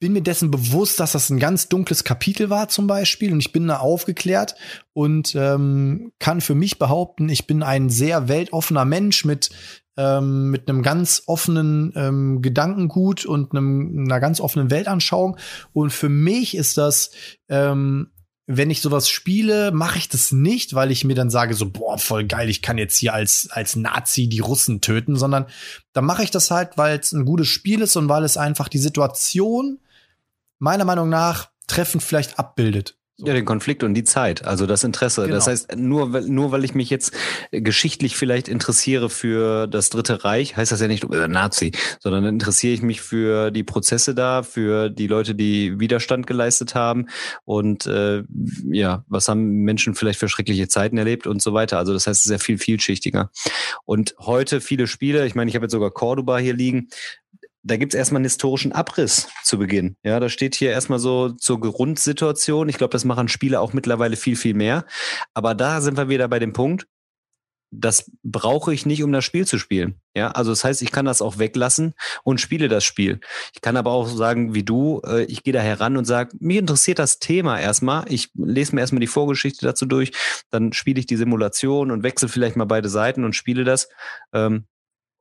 bin 0.00 0.14
mir 0.14 0.22
dessen 0.22 0.50
bewusst, 0.50 0.98
dass 0.98 1.12
das 1.12 1.30
ein 1.30 1.38
ganz 1.38 1.68
dunkles 1.68 2.04
Kapitel 2.04 2.50
war 2.50 2.68
zum 2.68 2.86
Beispiel 2.86 3.32
und 3.32 3.40
ich 3.40 3.52
bin 3.52 3.68
da 3.68 3.76
aufgeklärt 3.76 4.54
und 4.94 5.34
ähm, 5.36 6.12
kann 6.18 6.40
für 6.40 6.54
mich 6.54 6.78
behaupten, 6.78 7.28
ich 7.28 7.46
bin 7.46 7.62
ein 7.62 7.90
sehr 7.90 8.26
weltoffener 8.26 8.86
Mensch 8.86 9.24
mit 9.24 9.50
ähm, 9.96 10.50
mit 10.50 10.68
einem 10.68 10.82
ganz 10.82 11.24
offenen 11.26 11.92
ähm, 11.94 12.40
Gedankengut 12.40 13.26
und 13.26 13.52
einem, 13.52 14.06
einer 14.06 14.20
ganz 14.20 14.40
offenen 14.40 14.70
Weltanschauung. 14.70 15.36
Und 15.72 15.90
für 15.90 16.08
mich 16.08 16.56
ist 16.56 16.78
das 16.78 17.10
ähm, 17.48 18.10
wenn 18.52 18.70
ich 18.70 18.80
sowas 18.80 19.08
spiele, 19.08 19.70
mache 19.70 19.98
ich 19.98 20.08
das 20.08 20.32
nicht, 20.32 20.74
weil 20.74 20.90
ich 20.90 21.04
mir 21.04 21.14
dann 21.14 21.30
sage 21.30 21.54
so 21.54 21.70
boah 21.70 21.98
voll 21.98 22.24
geil, 22.24 22.48
ich 22.48 22.62
kann 22.62 22.78
jetzt 22.78 22.96
hier 22.96 23.14
als 23.14 23.48
als 23.50 23.76
Nazi 23.76 24.28
die 24.28 24.40
Russen 24.40 24.80
töten, 24.80 25.14
sondern 25.14 25.46
dann 25.92 26.04
mache 26.04 26.24
ich 26.24 26.30
das 26.30 26.50
halt, 26.50 26.76
weil 26.76 26.98
es 26.98 27.12
ein 27.12 27.26
gutes 27.26 27.48
Spiel 27.48 27.82
ist 27.82 27.96
und 27.96 28.08
weil 28.08 28.24
es 28.24 28.36
einfach 28.36 28.68
die 28.68 28.78
Situation 28.78 29.78
meiner 30.60 30.84
Meinung 30.84 31.08
nach 31.08 31.50
treffend 31.66 32.04
vielleicht 32.04 32.38
abbildet. 32.38 32.96
So. 33.20 33.26
Ja, 33.26 33.34
den 33.34 33.44
Konflikt 33.44 33.82
und 33.84 33.92
die 33.92 34.04
Zeit, 34.04 34.46
also 34.46 34.64
das 34.64 34.82
Interesse. 34.82 35.22
Genau. 35.22 35.34
Das 35.34 35.46
heißt, 35.46 35.76
nur, 35.76 36.22
nur 36.22 36.52
weil 36.52 36.64
ich 36.64 36.74
mich 36.74 36.88
jetzt 36.88 37.12
geschichtlich 37.50 38.16
vielleicht 38.16 38.48
interessiere 38.48 39.10
für 39.10 39.66
das 39.66 39.90
Dritte 39.90 40.24
Reich, 40.24 40.56
heißt 40.56 40.72
das 40.72 40.80
ja 40.80 40.88
nicht 40.88 41.04
äh, 41.04 41.28
Nazi, 41.28 41.72
sondern 41.98 42.24
interessiere 42.24 42.72
ich 42.72 42.80
mich 42.80 43.02
für 43.02 43.50
die 43.50 43.62
Prozesse 43.62 44.14
da, 44.14 44.42
für 44.42 44.88
die 44.88 45.06
Leute, 45.06 45.34
die 45.34 45.78
Widerstand 45.78 46.26
geleistet 46.26 46.74
haben 46.74 47.08
und 47.44 47.84
äh, 47.84 48.22
ja, 48.70 49.04
was 49.06 49.28
haben 49.28 49.64
Menschen 49.64 49.94
vielleicht 49.94 50.18
für 50.18 50.30
schreckliche 50.30 50.68
Zeiten 50.68 50.96
erlebt 50.96 51.26
und 51.26 51.42
so 51.42 51.52
weiter. 51.52 51.76
Also 51.76 51.92
das 51.92 52.06
heißt, 52.06 52.20
es 52.20 52.24
ist 52.24 52.32
ja 52.32 52.38
viel 52.38 52.56
vielschichtiger. 52.56 53.30
Und 53.84 54.14
heute 54.18 54.62
viele 54.62 54.86
Spiele, 54.86 55.26
ich 55.26 55.34
meine, 55.34 55.50
ich 55.50 55.56
habe 55.56 55.66
jetzt 55.66 55.72
sogar 55.72 55.90
Cordoba 55.90 56.38
hier 56.38 56.54
liegen, 56.54 56.88
da 57.62 57.76
gibt's 57.76 57.94
erstmal 57.94 58.18
einen 58.18 58.24
historischen 58.24 58.72
Abriss 58.72 59.28
zu 59.44 59.58
Beginn. 59.58 59.96
Ja, 60.02 60.18
da 60.20 60.28
steht 60.28 60.54
hier 60.54 60.70
erstmal 60.70 60.98
so 60.98 61.30
zur 61.30 61.60
Grundsituation. 61.60 62.68
Ich 62.68 62.78
glaube, 62.78 62.92
das 62.92 63.04
machen 63.04 63.28
Spiele 63.28 63.60
auch 63.60 63.72
mittlerweile 63.72 64.16
viel, 64.16 64.36
viel 64.36 64.54
mehr. 64.54 64.86
Aber 65.34 65.54
da 65.54 65.80
sind 65.80 65.96
wir 65.96 66.08
wieder 66.08 66.28
bei 66.28 66.38
dem 66.38 66.52
Punkt, 66.52 66.86
das 67.72 68.10
brauche 68.24 68.74
ich 68.74 68.84
nicht, 68.84 69.02
um 69.04 69.12
das 69.12 69.24
Spiel 69.24 69.46
zu 69.46 69.58
spielen. 69.58 70.00
Ja, 70.16 70.32
also 70.32 70.50
das 70.50 70.64
heißt, 70.64 70.82
ich 70.82 70.90
kann 70.90 71.04
das 71.04 71.22
auch 71.22 71.38
weglassen 71.38 71.94
und 72.24 72.40
spiele 72.40 72.68
das 72.68 72.82
Spiel. 72.82 73.20
Ich 73.54 73.60
kann 73.60 73.76
aber 73.76 73.92
auch 73.92 74.08
sagen, 74.08 74.54
wie 74.54 74.64
du, 74.64 75.00
äh, 75.06 75.22
ich 75.24 75.44
gehe 75.44 75.52
da 75.52 75.60
heran 75.60 75.96
und 75.96 76.04
sage, 76.04 76.36
mich 76.40 76.56
interessiert 76.56 76.98
das 76.98 77.20
Thema 77.20 77.60
erstmal. 77.60 78.10
Ich 78.10 78.30
lese 78.34 78.74
mir 78.74 78.80
erstmal 78.80 79.00
die 79.00 79.06
Vorgeschichte 79.06 79.64
dazu 79.64 79.86
durch, 79.86 80.10
dann 80.50 80.72
spiele 80.72 80.98
ich 80.98 81.06
die 81.06 81.16
Simulation 81.16 81.92
und 81.92 82.02
wechsle 82.02 82.28
vielleicht 82.28 82.56
mal 82.56 82.64
beide 82.64 82.88
Seiten 82.88 83.24
und 83.24 83.36
spiele 83.36 83.62
das. 83.62 83.88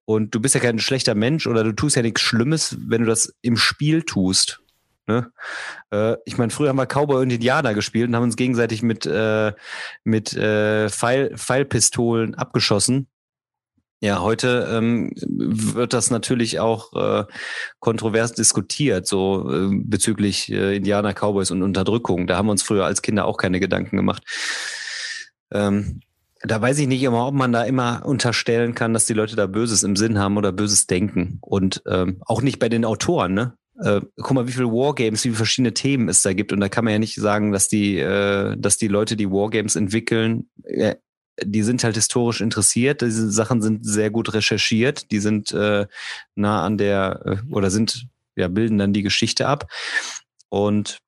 Und 0.09 0.33
du 0.33 0.39
bist 0.39 0.55
ja 0.55 0.59
kein 0.59 0.79
schlechter 0.79 1.13
Mensch 1.13 1.45
oder 1.45 1.63
du 1.63 1.71
tust 1.71 1.95
ja 1.95 2.01
nichts 2.01 2.21
Schlimmes, 2.21 2.75
wenn 2.79 3.01
du 3.01 3.07
das 3.07 3.31
im 3.43 3.57
Spiel 3.57 4.01
tust. 4.01 4.59
Ne? 5.05 5.31
Äh, 5.91 6.15
ich 6.25 6.39
meine, 6.39 6.49
früher 6.49 6.69
haben 6.69 6.77
wir 6.77 6.87
Cowboy 6.87 7.21
und 7.21 7.29
Indianer 7.29 7.75
gespielt 7.75 8.09
und 8.09 8.15
haben 8.15 8.23
uns 8.23 8.35
gegenseitig 8.35 8.81
mit, 8.81 9.05
äh, 9.05 9.53
mit 10.03 10.33
äh, 10.33 10.89
Pfeil, 10.89 11.37
Pfeilpistolen 11.37 12.33
abgeschossen. 12.33 13.07
Ja, 14.01 14.19
heute 14.23 14.67
ähm, 14.71 15.11
wird 15.15 15.93
das 15.93 16.09
natürlich 16.09 16.59
auch 16.59 16.91
äh, 16.93 17.25
kontrovers 17.77 18.33
diskutiert, 18.33 19.05
so 19.05 19.47
äh, 19.53 19.69
bezüglich 19.71 20.51
äh, 20.51 20.77
Indianer, 20.77 21.13
Cowboys 21.13 21.51
und 21.51 21.61
Unterdrückung. 21.61 22.25
Da 22.25 22.35
haben 22.35 22.47
wir 22.47 22.53
uns 22.53 22.63
früher 22.63 22.85
als 22.85 23.03
Kinder 23.03 23.25
auch 23.25 23.37
keine 23.37 23.59
Gedanken 23.59 23.95
gemacht. 23.95 24.23
Ähm, 25.51 26.01
da 26.41 26.61
weiß 26.61 26.79
ich 26.79 26.87
nicht 26.87 27.03
immer, 27.03 27.27
ob 27.27 27.33
man 27.33 27.51
da 27.51 27.63
immer 27.63 28.05
unterstellen 28.05 28.73
kann, 28.73 28.93
dass 28.93 29.05
die 29.05 29.13
Leute 29.13 29.35
da 29.35 29.47
Böses 29.47 29.83
im 29.83 29.95
Sinn 29.95 30.19
haben 30.19 30.37
oder 30.37 30.51
Böses 30.51 30.87
denken. 30.87 31.37
Und 31.41 31.81
ähm, 31.85 32.21
auch 32.25 32.41
nicht 32.41 32.59
bei 32.59 32.69
den 32.69 32.85
Autoren, 32.85 33.33
ne? 33.33 33.53
Äh, 33.81 34.01
guck 34.17 34.33
mal, 34.33 34.47
wie 34.47 34.51
viele 34.51 34.67
Wargames, 34.67 35.23
wie 35.23 35.29
viele 35.29 35.37
verschiedene 35.37 35.73
Themen 35.73 36.09
es 36.09 36.21
da 36.21 36.33
gibt. 36.33 36.51
Und 36.51 36.59
da 36.59 36.69
kann 36.69 36.83
man 36.83 36.93
ja 36.93 36.99
nicht 36.99 37.15
sagen, 37.15 37.51
dass 37.51 37.67
die, 37.67 37.97
äh, 37.97 38.55
dass 38.57 38.77
die 38.77 38.87
Leute, 38.87 39.15
die 39.15 39.29
Wargames 39.29 39.75
entwickeln, 39.75 40.49
äh, 40.63 40.95
die 41.41 41.63
sind 41.63 41.83
halt 41.83 41.95
historisch 41.95 42.41
interessiert. 42.41 43.01
Diese 43.01 43.31
Sachen 43.31 43.61
sind 43.61 43.85
sehr 43.85 44.09
gut 44.09 44.33
recherchiert. 44.33 45.11
Die 45.11 45.19
sind 45.19 45.53
äh, 45.53 45.87
nah 46.35 46.65
an 46.65 46.77
der 46.77 47.21
äh, 47.25 47.53
oder 47.53 47.69
sind 47.69 48.07
ja 48.35 48.47
bilden 48.47 48.77
dann 48.77 48.93
die 48.93 49.03
Geschichte 49.03 49.47
ab. 49.47 49.69
Und 50.49 50.99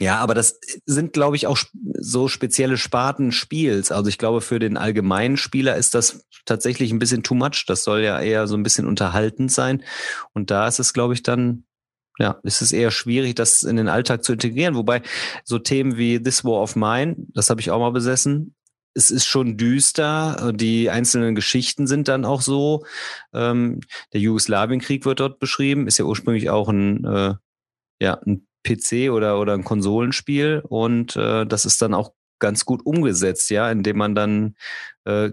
ja, 0.00 0.18
aber 0.18 0.34
das 0.34 0.58
sind, 0.86 1.12
glaube 1.12 1.36
ich, 1.36 1.46
auch 1.46 1.58
so 1.98 2.28
spezielle 2.28 2.76
Sparten 2.76 3.30
Spiels. 3.30 3.92
Also 3.92 4.08
ich 4.08 4.18
glaube, 4.18 4.40
für 4.40 4.58
den 4.58 4.76
allgemeinen 4.76 5.36
Spieler 5.36 5.76
ist 5.76 5.94
das 5.94 6.26
tatsächlich 6.44 6.90
ein 6.92 6.98
bisschen 6.98 7.22
too 7.22 7.34
much. 7.34 7.64
Das 7.66 7.84
soll 7.84 8.00
ja 8.00 8.20
eher 8.20 8.46
so 8.46 8.56
ein 8.56 8.62
bisschen 8.62 8.86
unterhaltend 8.86 9.52
sein. 9.52 9.82
Und 10.32 10.50
da 10.50 10.66
ist 10.66 10.80
es, 10.80 10.92
glaube 10.92 11.14
ich, 11.14 11.22
dann, 11.22 11.64
ja, 12.18 12.40
ist 12.42 12.62
es 12.62 12.72
eher 12.72 12.90
schwierig, 12.90 13.34
das 13.34 13.62
in 13.62 13.76
den 13.76 13.88
Alltag 13.88 14.24
zu 14.24 14.32
integrieren. 14.32 14.74
Wobei 14.74 15.02
so 15.44 15.58
Themen 15.58 15.96
wie 15.96 16.20
This 16.20 16.44
War 16.44 16.62
of 16.62 16.74
Mine, 16.74 17.16
das 17.34 17.50
habe 17.50 17.60
ich 17.60 17.70
auch 17.70 17.78
mal 17.78 17.92
besessen, 17.92 18.54
es 18.94 19.10
ist 19.10 19.26
schon 19.26 19.56
düster. 19.56 20.52
Die 20.54 20.90
einzelnen 20.90 21.34
Geschichten 21.34 21.86
sind 21.86 22.08
dann 22.08 22.24
auch 22.24 22.42
so. 22.42 22.84
Ähm, 23.32 23.80
der 24.12 24.20
Jugoslawienkrieg 24.20 25.04
wird 25.04 25.20
dort 25.20 25.38
beschrieben, 25.38 25.86
ist 25.86 25.98
ja 25.98 26.04
ursprünglich 26.04 26.50
auch 26.50 26.68
ein, 26.68 27.04
äh, 27.04 27.34
ja, 28.00 28.14
ein 28.26 28.46
PC 28.64 29.10
oder, 29.10 29.38
oder 29.40 29.54
ein 29.54 29.64
Konsolenspiel 29.64 30.62
und 30.66 31.16
äh, 31.16 31.46
das 31.46 31.64
ist 31.64 31.82
dann 31.82 31.94
auch 31.94 32.12
ganz 32.38 32.64
gut 32.64 32.84
umgesetzt, 32.84 33.50
ja, 33.50 33.70
indem 33.70 33.98
man 33.98 34.14
dann 34.14 34.56
äh, 35.04 35.30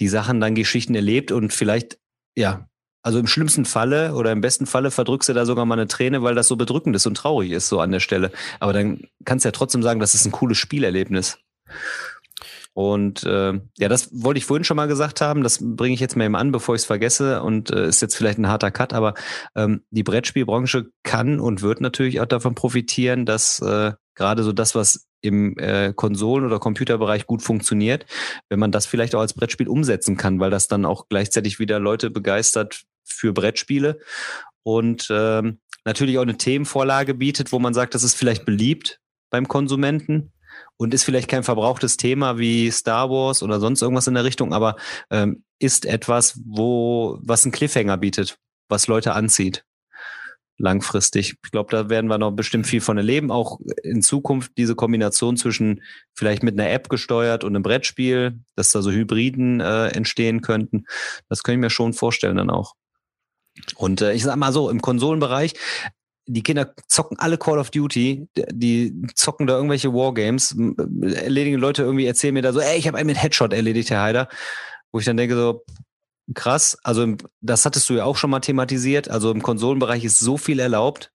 die 0.00 0.08
Sachen 0.08 0.40
dann 0.40 0.54
Geschichten 0.54 0.94
erlebt 0.94 1.32
und 1.32 1.52
vielleicht, 1.52 1.98
ja, 2.36 2.68
also 3.02 3.18
im 3.18 3.26
schlimmsten 3.26 3.64
Falle 3.64 4.14
oder 4.14 4.32
im 4.32 4.40
besten 4.40 4.66
Falle 4.66 4.90
verdrückst 4.90 5.28
du 5.28 5.32
da 5.32 5.46
sogar 5.46 5.64
mal 5.64 5.78
eine 5.78 5.88
Träne, 5.88 6.22
weil 6.22 6.34
das 6.34 6.48
so 6.48 6.56
bedrückend 6.56 6.94
ist 6.96 7.06
und 7.06 7.16
traurig 7.16 7.52
ist, 7.52 7.68
so 7.68 7.80
an 7.80 7.92
der 7.92 8.00
Stelle. 8.00 8.32
Aber 8.60 8.72
dann 8.72 9.02
kannst 9.24 9.44
du 9.44 9.48
ja 9.48 9.52
trotzdem 9.52 9.82
sagen, 9.82 10.00
das 10.00 10.14
ist 10.14 10.26
ein 10.26 10.32
cooles 10.32 10.58
Spielerlebnis. 10.58 11.38
Und 12.74 13.24
äh, 13.24 13.60
ja, 13.78 13.88
das 13.88 14.10
wollte 14.12 14.38
ich 14.38 14.44
vorhin 14.44 14.64
schon 14.64 14.76
mal 14.76 14.86
gesagt 14.86 15.20
haben. 15.20 15.42
Das 15.42 15.58
bringe 15.60 15.94
ich 15.94 16.00
jetzt 16.00 16.16
mal 16.16 16.26
eben 16.26 16.36
an, 16.36 16.52
bevor 16.52 16.74
ich 16.74 16.82
es 16.82 16.86
vergesse. 16.86 17.42
Und 17.42 17.70
äh, 17.70 17.88
ist 17.88 18.02
jetzt 18.02 18.16
vielleicht 18.16 18.38
ein 18.38 18.48
harter 18.48 18.70
Cut, 18.70 18.92
aber 18.92 19.14
ähm, 19.56 19.82
die 19.90 20.04
Brettspielbranche 20.04 20.86
kann 21.02 21.40
und 21.40 21.62
wird 21.62 21.80
natürlich 21.80 22.20
auch 22.20 22.26
davon 22.26 22.54
profitieren, 22.54 23.26
dass 23.26 23.60
äh, 23.60 23.92
gerade 24.14 24.42
so 24.44 24.52
das, 24.52 24.74
was 24.74 25.08
im 25.20 25.56
äh, 25.58 25.92
Konsolen- 25.94 26.44
oder 26.44 26.60
Computerbereich 26.60 27.26
gut 27.26 27.42
funktioniert, 27.42 28.06
wenn 28.48 28.60
man 28.60 28.70
das 28.70 28.86
vielleicht 28.86 29.14
auch 29.14 29.20
als 29.20 29.34
Brettspiel 29.34 29.68
umsetzen 29.68 30.16
kann, 30.16 30.38
weil 30.38 30.50
das 30.50 30.68
dann 30.68 30.84
auch 30.84 31.08
gleichzeitig 31.08 31.58
wieder 31.58 31.80
Leute 31.80 32.10
begeistert 32.10 32.82
für 33.04 33.32
Brettspiele 33.32 33.98
und 34.62 35.08
ähm, 35.10 35.58
natürlich 35.84 36.18
auch 36.18 36.22
eine 36.22 36.36
Themenvorlage 36.36 37.14
bietet, 37.14 37.52
wo 37.52 37.58
man 37.58 37.74
sagt, 37.74 37.94
das 37.94 38.04
ist 38.04 38.14
vielleicht 38.14 38.44
beliebt 38.44 39.00
beim 39.30 39.48
Konsumenten 39.48 40.32
und 40.78 40.94
ist 40.94 41.04
vielleicht 41.04 41.28
kein 41.28 41.42
verbrauchtes 41.42 41.98
Thema 41.98 42.38
wie 42.38 42.70
Star 42.70 43.10
Wars 43.10 43.42
oder 43.42 43.60
sonst 43.60 43.82
irgendwas 43.82 44.06
in 44.06 44.14
der 44.14 44.24
Richtung, 44.24 44.54
aber 44.54 44.76
ähm, 45.10 45.44
ist 45.58 45.84
etwas, 45.84 46.40
wo 46.46 47.18
was 47.20 47.44
ein 47.44 47.52
Cliffhanger 47.52 47.98
bietet, 47.98 48.38
was 48.68 48.86
Leute 48.86 49.12
anzieht 49.12 49.64
langfristig. 50.58 51.36
Ich 51.44 51.50
glaube, 51.50 51.70
da 51.70 51.88
werden 51.88 52.08
wir 52.08 52.18
noch 52.18 52.32
bestimmt 52.32 52.66
viel 52.66 52.80
von 52.80 52.98
erleben. 52.98 53.30
Auch 53.30 53.60
in 53.82 54.02
Zukunft 54.02 54.52
diese 54.58 54.74
Kombination 54.74 55.36
zwischen 55.36 55.82
vielleicht 56.14 56.42
mit 56.42 56.58
einer 56.58 56.70
App 56.70 56.88
gesteuert 56.88 57.44
und 57.44 57.54
einem 57.54 57.62
Brettspiel, 57.62 58.40
dass 58.56 58.72
da 58.72 58.82
so 58.82 58.90
Hybriden 58.90 59.60
äh, 59.60 59.88
entstehen 59.88 60.42
könnten. 60.42 60.84
Das 61.28 61.42
kann 61.42 61.54
ich 61.54 61.60
mir 61.60 61.70
schon 61.70 61.92
vorstellen 61.92 62.36
dann 62.36 62.50
auch. 62.50 62.74
Und 63.76 64.02
äh, 64.02 64.12
ich 64.12 64.24
sag 64.24 64.36
mal 64.36 64.52
so, 64.52 64.68
im 64.68 64.82
Konsolenbereich, 64.82 65.54
die 66.28 66.42
Kinder 66.42 66.74
zocken 66.86 67.18
alle 67.18 67.38
Call 67.38 67.58
of 67.58 67.70
Duty, 67.70 68.28
die 68.52 69.02
zocken 69.14 69.46
da 69.46 69.54
irgendwelche 69.56 69.92
Wargames, 69.92 70.54
erledigen 71.02 71.58
Leute 71.58 71.82
irgendwie, 71.82 72.06
erzählen 72.06 72.34
mir 72.34 72.42
da 72.42 72.52
so, 72.52 72.60
ey, 72.60 72.78
ich 72.78 72.86
habe 72.86 72.98
einen 72.98 73.06
mit 73.06 73.20
Headshot 73.20 73.52
erledigt, 73.52 73.90
Herr 73.90 74.02
Heider. 74.02 74.28
Wo 74.92 74.98
ich 74.98 75.04
dann 75.04 75.16
denke 75.16 75.34
so, 75.34 75.64
krass, 76.34 76.78
also 76.82 77.14
das 77.40 77.64
hattest 77.64 77.88
du 77.88 77.94
ja 77.94 78.04
auch 78.04 78.16
schon 78.16 78.30
mal 78.30 78.40
thematisiert, 78.40 79.08
also 79.08 79.30
im 79.30 79.42
Konsolenbereich 79.42 80.04
ist 80.04 80.18
so 80.18 80.36
viel 80.36 80.60
erlaubt 80.60 81.10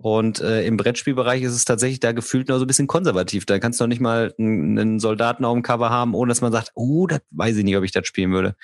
und 0.00 0.40
äh, 0.40 0.64
im 0.64 0.76
Brettspielbereich 0.76 1.42
ist 1.42 1.54
es 1.54 1.64
tatsächlich 1.64 1.98
da 2.00 2.12
gefühlt 2.12 2.48
nur 2.48 2.58
so 2.58 2.64
ein 2.64 2.68
bisschen 2.68 2.86
konservativ. 2.86 3.46
Da 3.46 3.58
kannst 3.58 3.80
du 3.80 3.84
noch 3.84 3.88
nicht 3.88 4.00
mal 4.00 4.32
einen, 4.38 5.00
Soldaten 5.00 5.44
auf 5.44 5.54
dem 5.54 5.62
Cover 5.62 5.90
haben, 5.90 6.14
ohne 6.14 6.28
dass 6.28 6.40
man 6.40 6.52
sagt, 6.52 6.70
oh, 6.74 7.08
das 7.08 7.20
weiß 7.30 7.56
ich 7.56 7.64
nicht, 7.64 7.76
ob 7.76 7.82
ich 7.82 7.90
das 7.90 8.06
spielen 8.06 8.32
würde. 8.32 8.54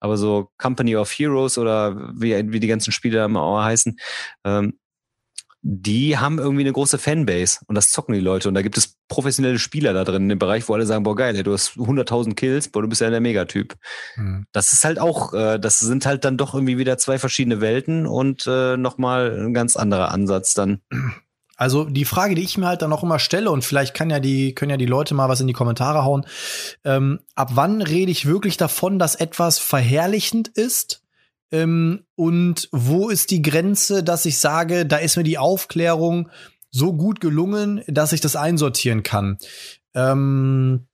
Aber 0.00 0.16
so 0.16 0.50
Company 0.56 0.96
of 0.96 1.10
Heroes 1.10 1.58
oder 1.58 2.12
wie, 2.14 2.52
wie 2.52 2.60
die 2.60 2.68
ganzen 2.68 2.92
Spiele 2.92 3.18
da 3.18 3.26
immer 3.26 3.64
heißen, 3.64 3.98
ähm, 4.44 4.78
die 5.62 6.16
haben 6.16 6.38
irgendwie 6.38 6.62
eine 6.62 6.72
große 6.72 6.98
Fanbase 6.98 7.58
und 7.66 7.74
das 7.74 7.90
zocken 7.90 8.14
die 8.14 8.20
Leute 8.20 8.48
und 8.48 8.54
da 8.54 8.62
gibt 8.62 8.78
es 8.78 8.96
professionelle 9.08 9.58
Spieler 9.58 9.92
da 9.92 10.04
drin 10.04 10.22
in 10.22 10.28
dem 10.28 10.38
Bereich, 10.38 10.68
wo 10.68 10.74
alle 10.74 10.86
sagen, 10.86 11.02
boah 11.02 11.16
geil, 11.16 11.34
ey, 11.34 11.42
du 11.42 11.52
hast 11.52 11.72
100.000 11.72 12.34
Kills, 12.34 12.68
boah, 12.68 12.82
du 12.82 12.88
bist 12.88 13.00
ja 13.00 13.10
der 13.10 13.20
Megatyp. 13.20 13.74
Mhm. 14.16 14.46
Das 14.52 14.72
ist 14.72 14.84
halt 14.84 15.00
auch, 15.00 15.34
äh, 15.34 15.58
das 15.58 15.80
sind 15.80 16.06
halt 16.06 16.24
dann 16.24 16.36
doch 16.36 16.54
irgendwie 16.54 16.78
wieder 16.78 16.96
zwei 16.98 17.18
verschiedene 17.18 17.60
Welten 17.60 18.06
und 18.06 18.46
äh, 18.46 18.76
nochmal 18.76 19.46
ein 19.46 19.54
ganz 19.54 19.76
anderer 19.76 20.12
Ansatz 20.12 20.54
dann. 20.54 20.80
Also 21.56 21.84
die 21.84 22.04
Frage, 22.04 22.36
die 22.36 22.44
ich 22.44 22.56
mir 22.56 22.68
halt 22.68 22.82
dann 22.82 22.90
noch 22.90 23.02
immer 23.02 23.18
stelle 23.18 23.50
und 23.50 23.64
vielleicht 23.64 23.92
kann 23.92 24.10
ja 24.10 24.20
die 24.20 24.54
können 24.54 24.70
ja 24.70 24.76
die 24.76 24.86
Leute 24.86 25.14
mal 25.14 25.28
was 25.28 25.40
in 25.40 25.48
die 25.48 25.52
Kommentare 25.52 26.04
hauen. 26.04 26.24
Ähm, 26.84 27.18
ab 27.34 27.50
wann 27.54 27.82
rede 27.82 28.12
ich 28.12 28.26
wirklich 28.26 28.56
davon, 28.56 29.00
dass 29.00 29.16
etwas 29.16 29.58
verherrlichend 29.58 30.46
ist? 30.46 31.02
Ähm, 31.50 32.04
und 32.14 32.68
wo 32.72 33.08
ist 33.08 33.30
die 33.30 33.42
Grenze, 33.42 34.02
dass 34.02 34.26
ich 34.26 34.38
sage, 34.38 34.86
da 34.86 34.98
ist 34.98 35.16
mir 35.16 35.24
die 35.24 35.38
Aufklärung 35.38 36.30
so 36.70 36.92
gut 36.92 37.20
gelungen, 37.20 37.82
dass 37.86 38.12
ich 38.12 38.20
das 38.20 38.36
einsortieren 38.36 39.02
kann. 39.02 39.38
Ähm, 39.94 40.86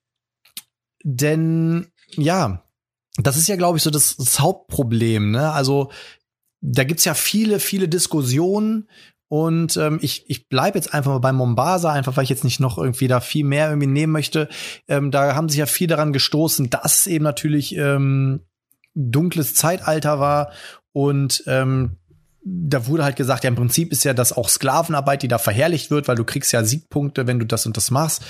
denn 1.02 1.88
ja, 2.16 2.64
das 3.16 3.36
ist 3.36 3.48
ja, 3.48 3.56
glaube 3.56 3.78
ich, 3.78 3.84
so 3.84 3.90
das, 3.90 4.16
das 4.16 4.40
Hauptproblem. 4.40 5.30
Ne? 5.30 5.52
Also 5.52 5.90
da 6.60 6.84
gibt's 6.84 7.04
ja 7.04 7.14
viele, 7.14 7.60
viele 7.60 7.88
Diskussionen. 7.88 8.88
Und 9.28 9.76
ähm, 9.76 9.98
ich, 10.00 10.28
ich 10.28 10.48
bleibe 10.48 10.78
jetzt 10.78 10.94
einfach 10.94 11.10
mal 11.10 11.18
bei 11.18 11.32
Mombasa, 11.32 11.92
einfach 11.92 12.16
weil 12.16 12.24
ich 12.24 12.30
jetzt 12.30 12.44
nicht 12.44 12.60
noch 12.60 12.78
irgendwie 12.78 13.08
da 13.08 13.20
viel 13.20 13.44
mehr 13.44 13.68
irgendwie 13.68 13.88
nehmen 13.88 14.12
möchte. 14.12 14.48
Ähm, 14.86 15.10
da 15.10 15.34
haben 15.34 15.48
sich 15.48 15.58
ja 15.58 15.66
viel 15.66 15.88
daran 15.88 16.12
gestoßen, 16.12 16.70
dass 16.70 17.06
eben 17.06 17.24
natürlich 17.24 17.74
ähm, 17.76 18.40
dunkles 18.94 19.54
Zeitalter 19.54 20.20
war 20.20 20.52
und 20.92 21.42
ähm, 21.46 21.96
da 22.44 22.86
wurde 22.86 23.04
halt 23.04 23.16
gesagt, 23.16 23.44
ja, 23.44 23.48
im 23.48 23.56
Prinzip 23.56 23.90
ist 23.90 24.04
ja 24.04 24.12
das 24.12 24.32
auch 24.32 24.48
Sklavenarbeit, 24.48 25.22
die 25.22 25.28
da 25.28 25.38
verherrlicht 25.38 25.90
wird, 25.90 26.08
weil 26.08 26.16
du 26.16 26.24
kriegst 26.24 26.52
ja 26.52 26.62
Siegpunkte, 26.62 27.26
wenn 27.26 27.38
du 27.38 27.46
das 27.46 27.64
und 27.64 27.76
das 27.76 27.90
machst. 27.90 28.22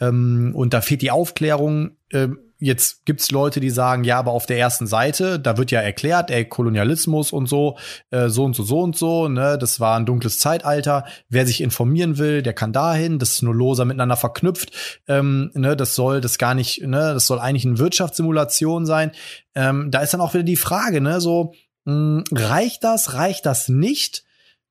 Ähm, 0.00 0.52
und 0.54 0.74
da 0.74 0.82
fehlt 0.82 1.00
die 1.00 1.10
Aufklärung. 1.10 1.96
Ähm, 2.12 2.38
jetzt 2.60 3.04
gibt's 3.04 3.30
Leute, 3.30 3.60
die 3.60 3.70
sagen, 3.70 4.04
ja, 4.04 4.18
aber 4.18 4.32
auf 4.32 4.46
der 4.46 4.58
ersten 4.58 4.86
Seite, 4.86 5.38
da 5.38 5.56
wird 5.56 5.70
ja 5.70 5.80
erklärt, 5.80 6.30
ey, 6.30 6.44
Kolonialismus 6.44 7.32
und 7.32 7.48
so, 7.48 7.78
äh, 8.10 8.28
so 8.28 8.44
und 8.44 8.56
so, 8.56 8.62
so 8.62 8.80
und 8.80 8.96
so, 8.96 9.28
ne, 9.28 9.58
das 9.58 9.80
war 9.80 9.96
ein 9.96 10.06
dunkles 10.06 10.38
Zeitalter. 10.38 11.04
Wer 11.28 11.46
sich 11.46 11.60
informieren 11.60 12.18
will, 12.18 12.42
der 12.42 12.52
kann 12.52 12.72
dahin, 12.72 13.18
das 13.18 13.34
ist 13.34 13.42
nur 13.42 13.54
loser 13.54 13.84
miteinander 13.84 14.16
verknüpft, 14.16 15.02
ähm, 15.06 15.50
ne, 15.54 15.76
das 15.76 15.94
soll 15.94 16.20
das 16.20 16.38
gar 16.38 16.54
nicht, 16.54 16.82
ne, 16.82 17.14
das 17.14 17.26
soll 17.26 17.38
eigentlich 17.38 17.66
eine 17.66 17.78
Wirtschaftssimulation 17.78 18.86
sein. 18.86 19.12
Ähm, 19.54 19.90
da 19.90 20.00
ist 20.00 20.12
dann 20.14 20.20
auch 20.20 20.34
wieder 20.34 20.44
die 20.44 20.56
Frage, 20.56 21.00
ne, 21.00 21.20
so, 21.20 21.52
mh, 21.84 21.92
hm, 21.92 22.24
reicht 22.32 22.82
das, 22.82 23.14
reicht 23.14 23.46
das 23.46 23.68
nicht? 23.68 24.24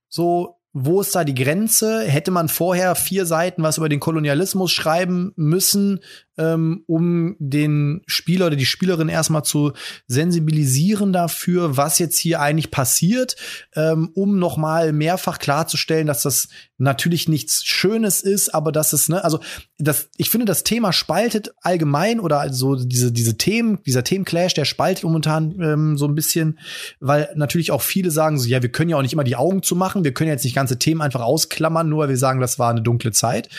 So, 0.10 0.58
wo 0.74 1.02
ist 1.02 1.16
da 1.16 1.24
die 1.24 1.34
Grenze? 1.34 2.04
Hätte 2.04 2.32
man 2.32 2.50
vorher 2.50 2.96
vier 2.96 3.26
Seiten 3.26 3.64
was 3.64 3.78
über 3.78 3.90
den 3.90 4.00
Kolonialismus 4.00 4.72
schreiben 4.72 5.34
müssen, 5.36 6.02
ähm, 6.38 6.84
um 6.88 7.36
den 7.40 8.02
Spieler 8.06 8.48
oder 8.48 8.56
die 8.56 8.66
Spielerin 8.66 9.10
erstmal 9.10 9.44
zu 9.44 9.74
sensibilisieren 10.08 11.14
dafür, 11.14 11.78
was 11.78 12.00
jetzt 12.00 12.18
hier 12.18 12.42
eigentlich 12.42 12.72
passiert, 12.72 13.36
ähm, 13.76 14.12
um 14.14 14.40
nochmal 14.40 14.94
mehrfach 14.94 15.40
klarzustellen, 15.40 16.08
dass 16.08 16.22
das 16.22 16.50
natürlich 16.78 17.28
nichts 17.28 17.64
Schönes 17.66 18.22
ist, 18.22 18.54
aber 18.54 18.72
dass 18.72 18.94
es, 18.94 19.10
ne, 19.10 19.24
also 19.24 19.40
das, 19.80 20.10
ich 20.18 20.30
finde, 20.30 20.46
das 20.46 20.64
Thema 20.64 20.94
spaltet 20.94 21.54
allgemein 21.62 22.20
oder 22.20 22.40
also 22.40 22.76
diese, 22.76 23.12
diese 23.12 23.38
Themen, 23.38 23.80
dieser 23.86 24.04
Themenclash, 24.04 24.54
der 24.54 24.66
spaltet 24.66 25.04
momentan 25.04 25.60
ähm, 25.60 25.98
so 25.98 26.06
ein 26.08 26.16
bisschen, 26.16 26.60
weil 27.00 27.30
natürlich 27.36 27.72
auch 27.72 27.82
viele 27.82 28.12
sagen 28.12 28.38
so, 28.38 28.48
ja, 28.48 28.62
wir 28.62 28.72
können 28.72 28.90
ja 28.90 28.98
auch 28.98 29.02
nicht 29.02 29.14
immer 29.14 29.24
die 29.24 29.36
Augen 29.36 29.64
zu 29.64 29.76
machen, 29.76 30.04
wir 30.04 30.14
können 30.14 30.30
jetzt 30.30 30.44
nicht 30.44 30.56
ganze 30.56 30.78
Themen 30.78 31.02
einfach 31.02 31.22
ausklammern, 31.22 31.90
nur 31.90 32.04
weil 32.04 32.10
wir 32.10 32.18
sagen, 32.18 32.40
das 32.40 32.60
war 32.60 32.70
eine 32.70 32.82
dunkle 32.82 33.12
Zeit. 33.12 33.50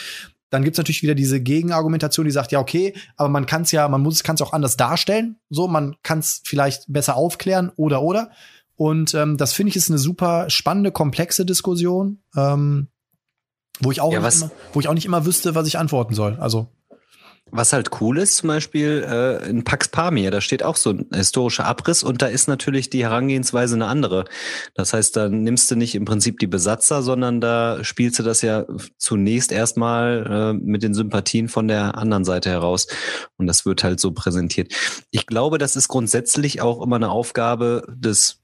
Dann 0.49 0.63
gibt's 0.63 0.77
natürlich 0.77 1.03
wieder 1.03 1.15
diese 1.15 1.39
Gegenargumentation, 1.39 2.25
die 2.25 2.31
sagt, 2.31 2.51
ja, 2.51 2.59
okay, 2.59 2.95
aber 3.17 3.29
man 3.29 3.45
kann 3.45 3.63
es 3.63 3.71
ja, 3.71 3.87
man 3.87 4.01
muss 4.01 4.23
kann 4.23 4.35
es 4.35 4.41
auch 4.41 4.53
anders 4.53 4.77
darstellen. 4.77 5.37
So, 5.49 5.67
man 5.67 5.95
kann 6.03 6.19
es 6.19 6.41
vielleicht 6.43 6.91
besser 6.91 7.15
aufklären 7.15 7.71
oder 7.75 8.01
oder. 8.01 8.31
Und 8.75 9.13
ähm, 9.13 9.37
das 9.37 9.53
finde 9.53 9.69
ich 9.69 9.75
ist 9.75 9.89
eine 9.89 9.99
super 9.99 10.49
spannende, 10.49 10.91
komplexe 10.91 11.45
Diskussion, 11.45 12.19
ähm, 12.35 12.87
wo 13.81 13.91
ich 13.91 14.01
auch 14.01 14.13
ja, 14.13 14.19
immer, 14.19 14.51
wo 14.73 14.79
ich 14.79 14.87
auch 14.87 14.93
nicht 14.93 15.05
immer 15.05 15.25
wüsste, 15.25 15.53
was 15.53 15.67
ich 15.67 15.77
antworten 15.77 16.13
soll. 16.13 16.37
Also 16.39 16.69
was 17.51 17.73
halt 17.73 18.01
cool 18.01 18.17
ist, 18.17 18.37
zum 18.37 18.47
Beispiel 18.47 19.05
äh, 19.07 19.47
in 19.49 19.63
Pax 19.63 19.89
Pamir, 19.89 20.31
da 20.31 20.41
steht 20.41 20.63
auch 20.63 20.75
so 20.75 20.89
ein 20.91 21.07
historischer 21.13 21.65
Abriss 21.65 22.01
und 22.03 22.21
da 22.21 22.27
ist 22.27 22.47
natürlich 22.47 22.89
die 22.89 23.03
Herangehensweise 23.03 23.75
eine 23.75 23.87
andere. 23.87 24.25
Das 24.75 24.93
heißt, 24.93 25.15
da 25.15 25.29
nimmst 25.29 25.69
du 25.71 25.75
nicht 25.75 25.95
im 25.95 26.05
Prinzip 26.05 26.39
die 26.39 26.47
Besatzer, 26.47 27.01
sondern 27.01 27.41
da 27.41 27.83
spielst 27.83 28.19
du 28.19 28.23
das 28.23 28.41
ja 28.41 28.65
zunächst 28.97 29.51
erstmal 29.51 30.25
äh, 30.29 30.53
mit 30.53 30.83
den 30.83 30.93
Sympathien 30.93 31.49
von 31.49 31.67
der 31.67 31.97
anderen 31.97 32.25
Seite 32.25 32.49
heraus. 32.49 32.87
Und 33.37 33.47
das 33.47 33.65
wird 33.65 33.83
halt 33.83 33.99
so 33.99 34.11
präsentiert. 34.11 34.73
Ich 35.11 35.25
glaube, 35.25 35.57
das 35.57 35.75
ist 35.75 35.89
grundsätzlich 35.89 36.61
auch 36.61 36.81
immer 36.81 36.95
eine 36.95 37.09
Aufgabe 37.09 37.85
des 37.89 38.39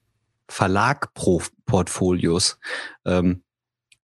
Verlag-Portfolios. 0.47 2.59
Ähm, 3.05 3.44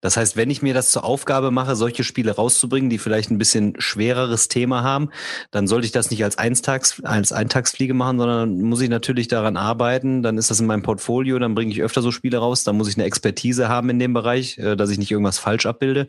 das 0.01 0.16
heißt, 0.16 0.36
wenn 0.36 0.51
ich 0.51 0.62
mir 0.62 0.74
das 0.74 0.93
zur 0.93 1.05
Aufgabe 1.05 1.51
mache, 1.51 1.77
solche 1.77 2.05
Spiele 2.05 2.32
rauszubringen, 2.32 2.90
die 2.90 2.98
vielleicht 2.98 3.31
ein 3.31 3.39
bisschen 3.39 3.74
schwereres 3.78 4.48
Thema 4.48 4.82
haben, 4.82 5.10
dann 5.51 5.66
sollte 5.66 5.86
ich 5.86 5.93
das 5.93 6.10
nicht 6.10 6.24
als 6.24 6.39
Eintags, 6.39 7.02
als 7.02 7.32
Eintagsfliege 7.32 7.94
machen, 7.94 8.18
sondern 8.18 8.60
muss 8.62 8.81
ich 8.81 8.89
natürlich 8.89 9.28
daran 9.28 9.56
arbeiten. 9.56 10.22
Dann 10.22 10.39
ist 10.39 10.51
das 10.51 10.60
in 10.60 10.66
meinem 10.66 10.82
Portfolio, 10.82 11.39
dann 11.39 11.55
bringe 11.55 11.72
ich 11.72 11.82
öfter 11.82 12.02
so 12.02 12.10
Spiele 12.10 12.39
raus. 12.39 12.64
Dann 12.64 12.77
muss 12.77 12.89
ich 12.89 12.97
eine 12.97 13.05
Expertise 13.05 13.68
haben 13.68 13.90
in 13.90 13.98
dem 13.98 14.14
Bereich, 14.14 14.59
äh, 14.59 14.77
dass 14.77 14.90
ich 14.90 14.98
nicht 14.98 15.10
irgendwas 15.10 15.39
falsch 15.39 15.66
abbilde. 15.66 16.09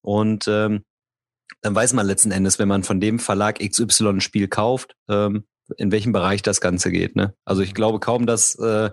Und 0.00 0.48
ähm, 0.48 0.82
dann 1.60 1.74
weiß 1.74 1.92
man 1.92 2.06
letzten 2.06 2.32
Endes, 2.32 2.58
wenn 2.58 2.68
man 2.68 2.82
von 2.82 3.00
dem 3.00 3.20
Verlag 3.20 3.60
XY 3.60 4.08
ein 4.08 4.20
Spiel 4.20 4.48
kauft, 4.48 4.96
ähm, 5.08 5.44
in 5.76 5.92
welchem 5.92 6.12
Bereich 6.12 6.42
das 6.42 6.60
Ganze 6.60 6.90
geht. 6.90 7.14
Ne? 7.14 7.34
Also 7.44 7.62
ich 7.62 7.72
glaube 7.72 8.00
kaum, 8.00 8.26
dass 8.26 8.56
äh, 8.56 8.90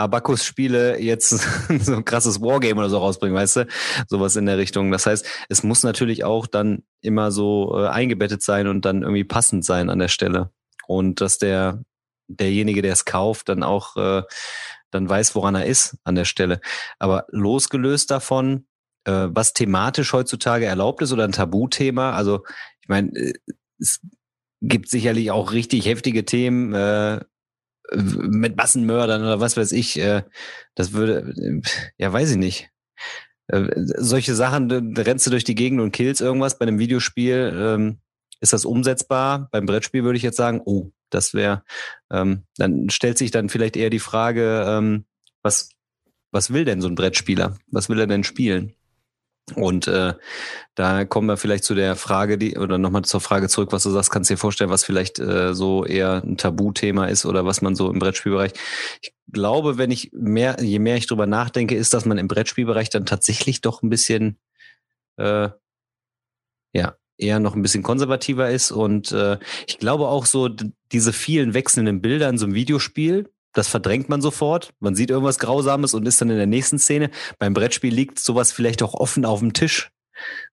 Abacus-Spiele 0.00 1.00
jetzt 1.00 1.28
so 1.80 1.94
ein 1.94 2.04
krasses 2.04 2.40
Wargame 2.40 2.80
oder 2.80 2.90
so 2.90 2.98
rausbringen, 2.98 3.36
weißt 3.36 3.56
du? 3.56 3.66
Sowas 4.08 4.36
in 4.36 4.46
der 4.46 4.58
Richtung. 4.58 4.90
Das 4.90 5.06
heißt, 5.06 5.26
es 5.48 5.62
muss 5.62 5.82
natürlich 5.82 6.24
auch 6.24 6.46
dann 6.46 6.82
immer 7.00 7.30
so 7.30 7.78
äh, 7.78 7.88
eingebettet 7.88 8.42
sein 8.42 8.66
und 8.66 8.84
dann 8.84 9.02
irgendwie 9.02 9.24
passend 9.24 9.64
sein 9.64 9.90
an 9.90 9.98
der 9.98 10.08
Stelle. 10.08 10.50
Und 10.86 11.20
dass 11.20 11.38
der, 11.38 11.82
derjenige, 12.28 12.82
der 12.82 12.92
es 12.92 13.04
kauft, 13.04 13.48
dann 13.48 13.62
auch 13.62 13.96
äh, 13.96 14.22
dann 14.90 15.08
weiß, 15.08 15.34
woran 15.34 15.54
er 15.54 15.66
ist 15.66 15.96
an 16.04 16.14
der 16.14 16.24
Stelle. 16.24 16.60
Aber 16.98 17.26
losgelöst 17.30 18.10
davon, 18.10 18.66
äh, 19.04 19.28
was 19.30 19.52
thematisch 19.52 20.12
heutzutage 20.12 20.66
erlaubt 20.66 21.02
ist 21.02 21.12
oder 21.12 21.24
ein 21.24 21.32
Tabuthema, 21.32 22.12
also 22.12 22.44
ich 22.82 22.88
meine, 22.88 23.10
äh, 23.14 23.34
es 23.78 24.00
gibt 24.60 24.90
sicherlich 24.90 25.30
auch 25.30 25.52
richtig 25.52 25.86
heftige 25.86 26.24
Themen, 26.24 26.74
äh, 26.74 27.20
mit 27.92 28.56
Massenmördern 28.56 29.22
oder 29.22 29.40
was 29.40 29.56
weiß 29.56 29.72
ich, 29.72 29.98
äh, 29.98 30.22
das 30.74 30.92
würde, 30.92 31.62
ja, 31.98 32.12
weiß 32.12 32.32
ich 32.32 32.36
nicht. 32.36 32.70
Äh, 33.48 33.68
solche 33.74 34.34
Sachen, 34.34 34.94
da 34.94 35.02
rennst 35.02 35.26
du 35.26 35.30
durch 35.30 35.44
die 35.44 35.54
Gegend 35.54 35.80
und 35.80 35.92
killst 35.92 36.20
irgendwas. 36.20 36.58
Bei 36.58 36.66
einem 36.66 36.78
Videospiel 36.78 37.52
ähm, 37.54 37.98
ist 38.40 38.52
das 38.52 38.64
umsetzbar. 38.64 39.48
Beim 39.50 39.66
Brettspiel 39.66 40.04
würde 40.04 40.16
ich 40.16 40.22
jetzt 40.22 40.36
sagen, 40.36 40.62
oh, 40.64 40.90
das 41.10 41.34
wäre, 41.34 41.64
ähm, 42.10 42.44
dann 42.56 42.90
stellt 42.90 43.18
sich 43.18 43.30
dann 43.30 43.48
vielleicht 43.48 43.76
eher 43.76 43.90
die 43.90 43.98
Frage, 43.98 44.64
ähm, 44.66 45.04
was, 45.42 45.70
was 46.30 46.52
will 46.52 46.64
denn 46.64 46.80
so 46.80 46.88
ein 46.88 46.94
Brettspieler? 46.94 47.56
Was 47.68 47.88
will 47.88 47.98
er 47.98 48.06
denn 48.06 48.24
spielen? 48.24 48.74
Und 49.52 49.88
äh, 49.88 50.14
da 50.74 51.04
kommen 51.04 51.28
wir 51.28 51.36
vielleicht 51.36 51.64
zu 51.64 51.74
der 51.74 51.96
Frage, 51.96 52.38
die, 52.38 52.56
oder 52.56 52.78
nochmal 52.78 53.02
zur 53.02 53.20
Frage 53.20 53.48
zurück, 53.48 53.72
was 53.72 53.82
du 53.82 53.90
sagst, 53.90 54.10
kannst 54.10 54.30
du 54.30 54.34
dir 54.34 54.38
vorstellen, 54.38 54.70
was 54.70 54.84
vielleicht 54.84 55.18
äh, 55.18 55.54
so 55.54 55.84
eher 55.84 56.22
ein 56.24 56.36
Tabuthema 56.36 57.06
ist 57.06 57.26
oder 57.26 57.44
was 57.44 57.62
man 57.62 57.74
so 57.74 57.90
im 57.90 57.98
Brettspielbereich. 57.98 58.52
Ich 59.02 59.12
glaube, 59.32 59.78
wenn 59.78 59.90
ich 59.90 60.10
mehr, 60.12 60.56
je 60.60 60.78
mehr 60.78 60.96
ich 60.96 61.06
drüber 61.06 61.26
nachdenke, 61.26 61.74
ist, 61.74 61.94
dass 61.94 62.04
man 62.04 62.18
im 62.18 62.28
Brettspielbereich 62.28 62.90
dann 62.90 63.06
tatsächlich 63.06 63.60
doch 63.60 63.82
ein 63.82 63.90
bisschen 63.90 64.38
äh, 65.16 65.50
ja, 66.72 66.96
eher 67.18 67.40
noch 67.40 67.54
ein 67.54 67.62
bisschen 67.62 67.82
konservativer 67.82 68.50
ist. 68.50 68.70
Und 68.70 69.12
äh, 69.12 69.38
ich 69.66 69.78
glaube 69.78 70.08
auch 70.08 70.26
so, 70.26 70.48
diese 70.92 71.12
vielen 71.12 71.54
wechselnden 71.54 72.00
Bilder 72.00 72.28
in 72.28 72.38
so 72.38 72.46
einem 72.46 72.54
Videospiel, 72.54 73.30
das 73.52 73.68
verdrängt 73.68 74.08
man 74.08 74.20
sofort. 74.20 74.72
Man 74.80 74.94
sieht 74.94 75.10
irgendwas 75.10 75.38
Grausames 75.38 75.94
und 75.94 76.06
ist 76.06 76.20
dann 76.20 76.30
in 76.30 76.36
der 76.36 76.46
nächsten 76.46 76.78
Szene. 76.78 77.10
Beim 77.38 77.54
Brettspiel 77.54 77.92
liegt 77.92 78.18
sowas 78.18 78.52
vielleicht 78.52 78.82
auch 78.82 78.94
offen 78.94 79.24
auf 79.24 79.40
dem 79.40 79.52
Tisch. 79.52 79.90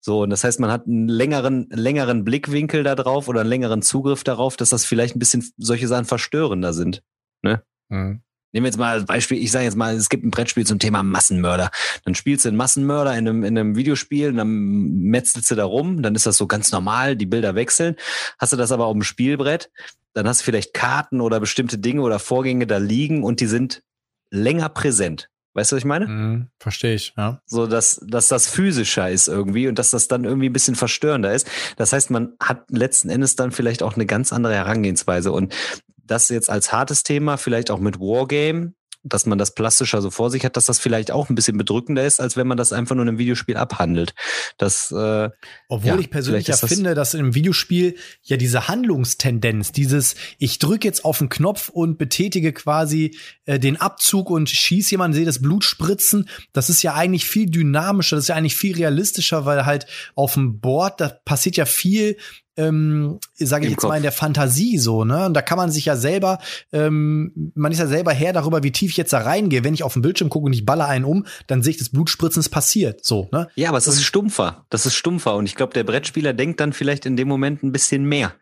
So, 0.00 0.22
und 0.22 0.30
das 0.30 0.44
heißt, 0.44 0.60
man 0.60 0.70
hat 0.70 0.86
einen 0.86 1.08
längeren, 1.08 1.68
längeren 1.70 2.24
Blickwinkel 2.24 2.84
da 2.84 2.94
drauf 2.94 3.28
oder 3.28 3.40
einen 3.40 3.48
längeren 3.48 3.82
Zugriff 3.82 4.22
darauf, 4.24 4.56
dass 4.56 4.70
das 4.70 4.84
vielleicht 4.84 5.16
ein 5.16 5.18
bisschen 5.18 5.44
solche 5.56 5.88
Sachen 5.88 6.04
verstörender 6.04 6.72
sind. 6.72 7.02
Ne? 7.42 7.62
Mhm. 7.88 8.22
Nehmen 8.52 8.64
wir 8.64 8.68
jetzt 8.68 8.78
mal 8.78 8.92
als 8.92 9.04
Beispiel, 9.04 9.42
ich 9.42 9.50
sage 9.50 9.66
jetzt 9.66 9.76
mal, 9.76 9.94
es 9.94 10.08
gibt 10.08 10.24
ein 10.24 10.30
Brettspiel 10.30 10.64
zum 10.64 10.78
Thema 10.78 11.02
Massenmörder. 11.02 11.70
Dann 12.04 12.14
spielst 12.14 12.44
du 12.44 12.48
einen 12.48 12.56
Massenmörder 12.56 13.10
in 13.12 13.28
einem, 13.28 13.44
in 13.44 13.58
einem 13.58 13.76
Videospiel 13.76 14.30
und 14.30 14.36
dann 14.36 14.48
metzelst 14.48 15.50
du 15.50 15.56
da 15.56 15.64
rum, 15.64 16.02
dann 16.02 16.14
ist 16.14 16.26
das 16.26 16.36
so 16.36 16.46
ganz 16.46 16.72
normal, 16.72 17.16
die 17.16 17.26
Bilder 17.26 17.54
wechseln. 17.54 17.96
Hast 18.38 18.52
du 18.52 18.56
das 18.56 18.72
aber 18.72 18.86
auf 18.86 18.94
dem 18.94 19.02
Spielbrett, 19.02 19.70
dann 20.16 20.26
hast 20.26 20.40
du 20.40 20.44
vielleicht 20.44 20.72
Karten 20.72 21.20
oder 21.20 21.40
bestimmte 21.40 21.76
Dinge 21.76 22.00
oder 22.00 22.18
Vorgänge 22.18 22.66
da 22.66 22.78
liegen 22.78 23.22
und 23.22 23.40
die 23.40 23.46
sind 23.46 23.82
länger 24.30 24.70
präsent. 24.70 25.28
Weißt 25.52 25.72
du, 25.72 25.76
was 25.76 25.80
ich 25.80 25.86
meine? 25.86 26.06
Mhm, 26.06 26.48
Verstehe 26.58 26.94
ich, 26.94 27.12
ja. 27.18 27.40
So, 27.44 27.66
dass, 27.66 28.00
dass 28.06 28.28
das 28.28 28.48
physischer 28.48 29.10
ist 29.10 29.28
irgendwie 29.28 29.68
und 29.68 29.78
dass 29.78 29.90
das 29.90 30.08
dann 30.08 30.24
irgendwie 30.24 30.48
ein 30.48 30.54
bisschen 30.54 30.74
verstörender 30.74 31.34
ist. 31.34 31.48
Das 31.76 31.92
heißt, 31.92 32.10
man 32.10 32.32
hat 32.40 32.64
letzten 32.70 33.10
Endes 33.10 33.36
dann 33.36 33.52
vielleicht 33.52 33.82
auch 33.82 33.94
eine 33.94 34.06
ganz 34.06 34.32
andere 34.32 34.54
Herangehensweise. 34.54 35.32
Und 35.32 35.54
das 35.96 36.30
jetzt 36.30 36.48
als 36.48 36.72
hartes 36.72 37.02
Thema, 37.02 37.36
vielleicht 37.36 37.70
auch 37.70 37.80
mit 37.80 38.00
Wargame, 38.00 38.72
dass 39.08 39.26
man 39.26 39.38
das 39.38 39.54
plastischer 39.54 40.02
so 40.02 40.10
vor 40.10 40.30
sich 40.30 40.44
hat, 40.44 40.56
dass 40.56 40.66
das 40.66 40.78
vielleicht 40.78 41.10
auch 41.10 41.30
ein 41.30 41.34
bisschen 41.34 41.56
bedrückender 41.56 42.04
ist, 42.04 42.20
als 42.20 42.36
wenn 42.36 42.46
man 42.46 42.56
das 42.56 42.72
einfach 42.72 42.94
nur 42.94 43.04
in 43.04 43.10
einem 43.10 43.18
Videospiel 43.18 43.56
abhandelt. 43.56 44.14
Das, 44.58 44.90
äh, 44.90 45.30
Obwohl 45.68 45.90
ja, 45.90 45.98
ich 45.98 46.10
persönlich 46.10 46.46
ja 46.48 46.56
finde, 46.56 46.94
dass 46.94 47.14
im 47.14 47.34
Videospiel 47.34 47.96
ja 48.22 48.36
diese 48.36 48.68
Handlungstendenz, 48.68 49.72
dieses 49.72 50.16
ich 50.38 50.58
drücke 50.58 50.86
jetzt 50.86 51.04
auf 51.04 51.18
den 51.18 51.28
Knopf 51.28 51.68
und 51.68 51.98
betätige 51.98 52.52
quasi 52.52 53.16
äh, 53.44 53.58
den 53.58 53.80
Abzug 53.80 54.30
und 54.30 54.50
schieße 54.50 54.92
jemanden, 54.92 55.16
sehe 55.16 55.26
das 55.26 55.40
Blut 55.40 55.64
spritzen, 55.64 56.28
das 56.52 56.70
ist 56.70 56.82
ja 56.82 56.94
eigentlich 56.94 57.26
viel 57.26 57.50
dynamischer, 57.50 58.16
das 58.16 58.24
ist 58.24 58.28
ja 58.28 58.34
eigentlich 58.34 58.56
viel 58.56 58.76
realistischer, 58.76 59.44
weil 59.44 59.66
halt 59.66 59.86
auf 60.14 60.34
dem 60.34 60.60
Board, 60.60 61.00
da 61.00 61.08
passiert 61.08 61.56
ja 61.56 61.64
viel 61.64 62.16
ähm, 62.56 63.18
sage 63.34 63.64
ich 63.64 63.72
jetzt 63.72 63.80
Kopf. 63.80 63.88
mal 63.88 63.96
in 63.96 64.02
der 64.02 64.12
Fantasie 64.12 64.78
so, 64.78 65.04
ne? 65.04 65.26
Und 65.26 65.34
da 65.34 65.42
kann 65.42 65.58
man 65.58 65.70
sich 65.70 65.84
ja 65.84 65.96
selber, 65.96 66.38
ähm, 66.72 67.52
man 67.54 67.72
ist 67.72 67.78
ja 67.78 67.86
selber 67.86 68.12
Herr 68.12 68.32
darüber, 68.32 68.62
wie 68.62 68.72
tief 68.72 68.90
ich 68.90 68.96
jetzt 68.96 69.12
da 69.12 69.18
reingehe. 69.18 69.64
Wenn 69.64 69.74
ich 69.74 69.82
auf 69.82 69.92
den 69.92 70.02
Bildschirm 70.02 70.30
gucke 70.30 70.46
und 70.46 70.52
ich 70.52 70.64
baller 70.64 70.86
einen 70.86 71.04
um, 71.04 71.26
dann 71.46 71.62
sehe 71.62 71.72
ich 71.72 71.76
das 71.78 71.90
Blutspritzen, 71.90 72.40
es 72.40 72.48
passiert, 72.48 73.04
so, 73.04 73.28
ne? 73.32 73.48
Ja, 73.54 73.68
aber 73.68 73.78
es 73.78 73.86
ist 73.86 74.02
stumpfer. 74.02 74.64
Das 74.70 74.86
ist 74.86 74.94
stumpfer. 74.94 75.36
Und 75.36 75.46
ich 75.46 75.54
glaube, 75.54 75.74
der 75.74 75.84
Brettspieler 75.84 76.32
denkt 76.32 76.60
dann 76.60 76.72
vielleicht 76.72 77.06
in 77.06 77.16
dem 77.16 77.28
Moment 77.28 77.62
ein 77.62 77.72
bisschen 77.72 78.04
mehr. 78.04 78.32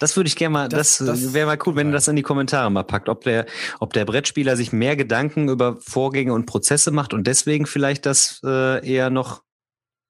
Das 0.00 0.16
würde 0.16 0.26
ich 0.26 0.36
gerne 0.36 0.52
mal, 0.52 0.68
das, 0.68 0.98
das, 0.98 1.06
das 1.06 1.34
wäre 1.34 1.46
mal 1.46 1.58
cool, 1.66 1.76
wenn 1.76 1.88
ihr 1.88 1.92
das 1.92 2.08
in 2.08 2.16
die 2.16 2.22
Kommentare 2.22 2.70
mal 2.70 2.82
packt, 2.82 3.08
ob 3.08 3.22
der, 3.22 3.46
ob 3.78 3.92
der 3.92 4.04
Brettspieler 4.04 4.56
sich 4.56 4.72
mehr 4.72 4.96
Gedanken 4.96 5.48
über 5.48 5.76
Vorgänge 5.80 6.32
und 6.32 6.46
Prozesse 6.46 6.90
macht 6.90 7.14
und 7.14 7.26
deswegen 7.26 7.66
vielleicht 7.66 8.04
das 8.04 8.40
äh, 8.44 8.84
eher 8.84 9.10
noch 9.10 9.42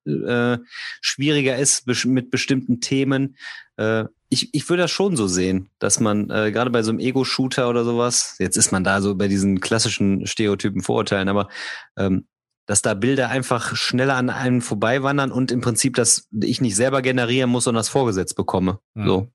äh, 0.06 0.59
schwieriger 1.01 1.56
ist 1.56 1.86
mit 2.06 2.31
bestimmten 2.31 2.81
Themen. 2.81 3.36
Äh, 3.76 4.05
ich, 4.28 4.52
ich 4.52 4.68
würde 4.68 4.82
das 4.82 4.90
schon 4.90 5.16
so 5.16 5.26
sehen, 5.26 5.70
dass 5.78 6.01
man 6.01 6.31
äh, 6.31 6.51
gerade 6.51 6.70
bei 6.70 6.82
so 6.82 6.90
einem 6.90 6.98
Ego-Shooter 6.98 7.68
oder 7.68 7.85
sowas, 7.85 8.36
jetzt 8.39 8.56
ist 8.56 8.72
man 8.72 8.85
da 8.85 9.01
so 9.01 9.14
bei 9.14 9.28
diesen 9.28 9.60
klassischen 9.60 10.26
Stereotypen 10.26 10.82
Vorurteilen, 10.82 11.28
aber 11.28 11.48
ähm, 11.97 12.26
dass 12.66 12.82
da 12.82 12.94
Bilder 12.94 13.28
einfach 13.28 13.76
schneller 13.76 14.16
an 14.16 14.31
einem 14.31 14.62
vorbeiwandern 14.62 15.31
und 15.31 15.52
im 15.52 15.60
Prinzip, 15.60 15.94
dass 15.94 16.28
ich 16.32 16.60
nicht 16.60 16.76
selber 16.76 17.02
generieren 17.02 17.51
muss, 17.51 17.64
sondern 17.64 17.81
das 17.81 17.89
vorgesetzt 17.89 18.36
bekomme. 18.36 18.78
Mhm. 18.94 19.06
So. 19.06 19.28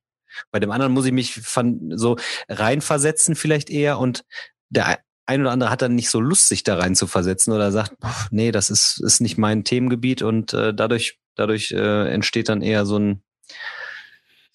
Bei 0.51 0.59
dem 0.59 0.71
anderen 0.71 0.93
muss 0.93 1.05
ich 1.05 1.11
mich 1.11 1.33
von, 1.33 1.91
so 1.95 2.17
reinversetzen 2.47 3.35
vielleicht 3.35 3.69
eher 3.69 3.99
und 3.99 4.25
der 4.69 4.99
ein 5.29 5.41
oder 5.41 5.51
andere 5.51 5.69
hat 5.69 5.81
dann 5.81 5.95
nicht 5.95 6.09
so 6.09 6.19
Lust, 6.19 6.47
sich 6.47 6.63
da 6.63 6.77
rein 6.77 6.95
zu 6.95 7.05
versetzen 7.07 7.53
oder 7.53 7.71
sagt, 7.71 7.93
nee, 8.31 8.51
das 8.51 8.69
ist, 8.69 8.99
ist 9.01 9.21
nicht 9.21 9.37
mein 9.37 9.63
Themengebiet. 9.63 10.23
Und 10.23 10.53
äh, 10.53 10.73
dadurch, 10.73 11.19
dadurch 11.35 11.71
äh, 11.71 12.11
entsteht 12.11 12.49
dann 12.49 12.61
eher 12.61 12.85
so 12.85 12.97
ein, 12.97 13.21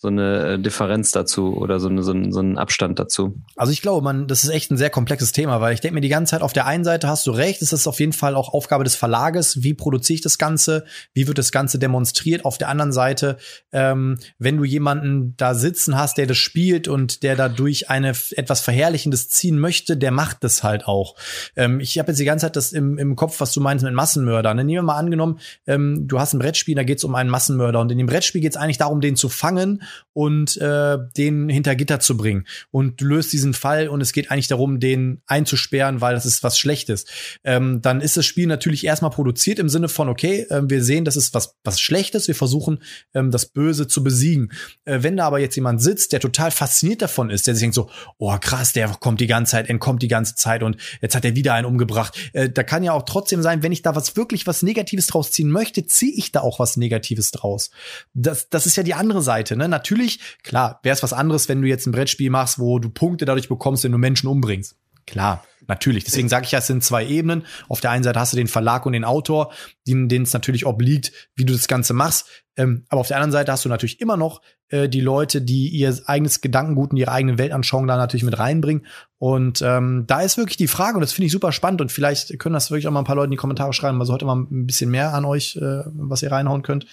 so 0.05 0.09
eine 0.09 0.53
äh, 0.53 0.59
Differenz 0.59 1.13
dazu 1.13 1.57
oder 1.57 1.81
so, 1.81 1.89
eine, 1.89 2.03
so, 2.03 2.13
ein, 2.13 2.31
so 2.31 2.41
ein 2.41 2.59
Abstand 2.59 2.99
dazu? 2.99 3.41
Also 3.57 3.73
ich 3.73 3.81
glaube, 3.81 4.05
man, 4.05 4.29
das 4.29 4.45
ist 4.45 4.51
echt 4.51 4.71
ein 4.71 4.77
sehr 4.77 4.91
komplexes 4.91 5.33
Thema, 5.33 5.63
weil 5.63 5.73
ich 5.73 5.81
denke 5.81 5.95
mir 5.95 6.03
die 6.03 6.11
ganze 6.11 6.33
Zeit, 6.33 6.43
auf 6.43 6.53
der 6.53 6.67
einen 6.67 6.85
Seite 6.85 7.09
hast 7.09 7.27
du 7.27 7.31
recht, 7.31 7.63
es 7.63 7.73
ist 7.73 7.87
auf 7.87 8.01
jeden 8.01 8.13
Fall 8.13 8.35
auch 8.35 8.53
Aufgabe 8.53 8.85
des 8.85 8.97
Verlages, 8.97 9.63
wie 9.63 9.73
produziere 9.73 10.17
ich 10.17 10.21
das 10.21 10.37
Ganze, 10.37 10.85
wie 11.15 11.27
wird 11.27 11.39
das 11.39 11.53
Ganze 11.53 11.79
demonstriert. 11.79 12.45
Auf 12.45 12.59
der 12.59 12.69
anderen 12.69 12.93
Seite, 12.93 13.39
ähm, 13.73 14.19
wenn 14.39 14.59
du 14.59 14.65
jemanden 14.65 15.35
da 15.39 15.55
sitzen 15.55 15.97
hast, 15.97 16.19
der 16.19 16.27
das 16.27 16.37
spielt 16.37 16.87
und 16.87 17.23
der 17.23 17.35
dadurch 17.35 17.89
eine 17.89 18.13
etwas 18.33 18.61
Verherrlichendes 18.61 19.31
ziehen 19.31 19.59
möchte, 19.59 19.97
der 19.97 20.11
macht 20.11 20.45
das 20.45 20.63
halt 20.63 20.87
auch. 20.87 21.17
Ähm, 21.57 21.81
ich 21.81 21.99
habe 21.99 22.11
jetzt 22.11 22.19
die 22.19 22.27
ganze 22.27 22.45
Zeit 22.45 22.57
das 22.57 22.73
im, 22.73 22.99
im 22.99 23.17
Kopf, 23.17 23.41
was 23.41 23.53
du 23.53 23.63
meinst 23.63 23.83
mit 23.83 23.95
Massenmördern. 23.95 24.59
Nehmen 24.59 24.69
wir 24.69 24.83
mal 24.83 24.99
angenommen, 24.99 25.39
ähm, 25.67 26.07
du 26.07 26.21
hast 26.21 26.35
ein 26.35 26.41
Brettspiel, 26.41 26.75
da 26.75 26.83
geht 26.83 26.99
es 26.99 27.05
um 27.05 27.15
einen 27.15 27.31
Massenmörder 27.31 27.81
und 27.81 27.91
in 27.91 27.97
dem 27.97 28.07
Brettspiel 28.07 28.43
geht 28.43 28.53
es 28.53 28.59
eigentlich 28.59 28.77
darum, 28.77 29.01
den 29.01 29.17
zu 29.17 29.31
fangen 29.31 29.83
und 30.13 30.57
äh, 30.59 30.99
den 31.17 31.49
hinter 31.49 31.75
Gitter 31.75 32.01
zu 32.01 32.17
bringen. 32.17 32.47
Und 32.71 33.01
du 33.01 33.07
löst 33.07 33.33
diesen 33.33 33.53
Fall 33.53 33.89
und 33.89 34.01
es 34.01 34.13
geht 34.13 34.31
eigentlich 34.31 34.49
darum, 34.49 34.81
den 34.81 35.21
einzusperren, 35.27 36.01
weil 36.01 36.15
das 36.15 36.27
ist 36.27 36.43
was 36.43 36.59
Schlechtes. 36.59 37.07
Ähm, 37.43 37.83
dann 37.83 38.01
ist 38.01 38.17
das 38.17 38.25
Spiel 38.25 38.47
natürlich 38.47 38.85
erstmal 38.85 39.11
produziert 39.11 39.59
im 39.59 39.69
Sinne 39.69 39.89
von, 39.89 40.09
okay, 40.09 40.47
äh, 40.51 40.63
wir 40.65 40.83
sehen, 40.83 41.05
das 41.05 41.17
ist 41.17 41.35
was, 41.35 41.57
was 41.65 41.81
Schlechtes, 41.81 42.29
wir 42.29 42.35
versuchen, 42.35 42.83
ähm, 43.13 43.31
das 43.31 43.47
Böse 43.47 43.89
zu 43.89 44.05
besiegen. 44.05 44.53
Äh, 44.85 44.99
wenn 45.03 45.17
da 45.17 45.27
aber 45.27 45.41
jetzt 45.41 45.57
jemand 45.57 45.83
sitzt, 45.83 46.13
der 46.13 46.21
total 46.21 46.51
fasziniert 46.51 47.03
davon 47.03 47.31
ist, 47.31 47.47
der 47.47 47.55
sich 47.55 47.65
denkt 47.65 47.75
so, 47.75 47.91
oh 48.19 48.37
krass, 48.39 48.73
der 48.73 48.89
kommt 48.89 49.21
die 49.21 49.27
ganze 49.27 49.53
Zeit, 49.53 49.69
entkommt 49.69 50.03
die 50.03 50.09
ganze 50.09 50.35
Zeit 50.35 50.63
und 50.63 50.77
jetzt 51.01 51.15
hat 51.15 51.25
er 51.25 51.35
wieder 51.35 51.55
einen 51.55 51.67
umgebracht. 51.67 52.17
Äh, 52.33 52.51
da 52.51 52.63
kann 52.63 52.85
ja 52.85 52.93
auch 52.93 53.05
trotzdem 53.05 53.43
sein, 53.43 53.63
wenn 53.63 53.73
ich 53.73 53.83
da 53.83 53.95
was 53.95 54.17
wirklich 54.17 54.47
was 54.47 54.63
Negatives 54.63 55.07
draus 55.07 55.33
ziehen 55.33 55.51
möchte, 55.51 55.87
ziehe 55.87 56.13
ich 56.13 56.33
da 56.33 56.41
auch 56.41 56.59
was 56.59 56.77
Negatives 56.77 57.31
draus. 57.31 57.71
Das, 58.13 58.49
das 58.49 58.67
ist 58.67 58.77
ja 58.77 58.83
die 58.83 58.95
andere 58.95 59.23
Seite. 59.23 59.57
Ne? 59.57 59.69
Natürlich, 59.85 60.39
klar, 60.43 60.81
wäre 60.83 60.95
es 60.95 61.03
was 61.03 61.13
anderes, 61.13 61.47
wenn 61.51 61.61
du 61.61 61.69
jetzt 61.69 61.87
ein 61.87 61.93
Brettspiel 61.93 62.31
machst, 62.31 62.59
wo 62.59 62.79
du 62.79 62.89
Punkte 62.89 63.27
dadurch 63.27 63.51
bekommst, 63.51 63.85
wenn 63.85 63.93
du 63.93 63.99
Menschen 63.99 64.29
umbringst. 64.29 64.79
Klar, 65.07 65.45
natürlich. 65.67 66.05
Deswegen 66.05 66.29
sage 66.29 66.47
ich 66.47 66.53
ja, 66.53 66.59
es 66.59 66.67
sind 66.67 66.83
zwei 66.83 67.07
Ebenen. 67.07 67.45
Auf 67.69 67.81
der 67.81 67.91
einen 67.91 68.05
Seite 68.05 68.21
hast 68.21 68.33
du 68.33 68.37
den 68.37 68.49
Verlag 68.49 68.87
und 68.87 68.93
den 68.93 69.05
Autor, 69.05 69.53
denen 69.87 70.23
es 70.23 70.33
natürlich 70.33 70.67
obliegt, 70.67 71.13
wie 71.37 71.45
du 71.45 71.53
das 71.53 71.69
Ganze 71.69 71.95
machst. 71.95 72.27
Ähm, 72.57 72.85
aber 72.89 73.01
auf 73.01 73.09
der 73.09 73.17
anderen 73.17 73.33
Seite 73.33 73.51
hast 73.51 73.65
du 73.65 73.69
natürlich 73.69 74.01
immer 74.01 74.17
noch 74.17 74.41
äh, 74.69 74.89
die 74.89 75.01
Leute, 75.01 75.43
die 75.43 75.69
ihr 75.69 75.99
eigenes 76.07 76.41
Gedankengut 76.41 76.93
und 76.93 76.97
ihre 76.97 77.11
eigene 77.11 77.37
Weltanschauung 77.37 77.87
da 77.87 77.97
natürlich 77.97 78.23
mit 78.25 78.39
reinbringen. 78.39 78.87
Und 79.19 79.61
ähm, 79.63 80.05
da 80.07 80.21
ist 80.21 80.37
wirklich 80.37 80.57
die 80.57 80.69
Frage, 80.69 80.97
und 80.97 81.01
das 81.01 81.13
finde 81.13 81.27
ich 81.27 81.33
super 81.33 81.53
spannend, 81.53 81.81
und 81.81 81.91
vielleicht 81.91 82.39
können 82.39 82.55
das 82.55 82.71
wirklich 82.71 82.87
auch 82.87 82.93
mal 82.93 83.01
ein 83.01 83.07
paar 83.07 83.17
Leute 83.17 83.27
in 83.27 83.31
die 83.33 83.37
Kommentare 83.37 83.73
schreiben, 83.73 84.01
also 84.01 84.13
heute 84.13 84.25
mal 84.25 84.37
ein 84.37 84.67
bisschen 84.67 84.91
mehr 84.91 85.15
an 85.15 85.25
euch, 85.25 85.57
äh, 85.57 85.83
was 85.87 86.23
ihr 86.23 86.31
reinhauen 86.31 86.63
könnt. 86.63 86.87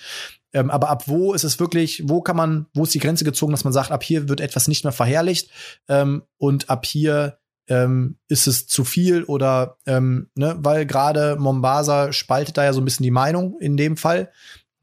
Ähm, 0.53 0.69
aber 0.69 0.89
ab 0.89 1.03
wo 1.07 1.33
ist 1.33 1.43
es 1.43 1.59
wirklich, 1.59 2.03
wo 2.07 2.21
kann 2.21 2.35
man, 2.35 2.65
wo 2.73 2.83
ist 2.83 2.93
die 2.93 2.99
Grenze 2.99 3.23
gezogen, 3.23 3.51
dass 3.51 3.63
man 3.63 3.73
sagt, 3.73 3.91
ab 3.91 4.03
hier 4.03 4.27
wird 4.27 4.41
etwas 4.41 4.67
nicht 4.67 4.83
mehr 4.83 4.91
verherrlicht 4.91 5.49
ähm, 5.87 6.23
und 6.37 6.69
ab 6.69 6.85
hier 6.85 7.37
ähm, 7.71 8.17
ist 8.27 8.47
es 8.47 8.67
zu 8.67 8.83
viel 8.83 9.23
oder 9.23 9.77
ähm, 9.85 10.27
ne, 10.35 10.57
weil 10.59 10.85
gerade 10.85 11.37
Mombasa 11.39 12.11
spaltet 12.11 12.57
da 12.57 12.65
ja 12.65 12.73
so 12.73 12.81
ein 12.81 12.85
bisschen 12.85 13.05
die 13.05 13.11
Meinung 13.11 13.57
in 13.61 13.77
dem 13.77 13.95
Fall. 13.95 14.29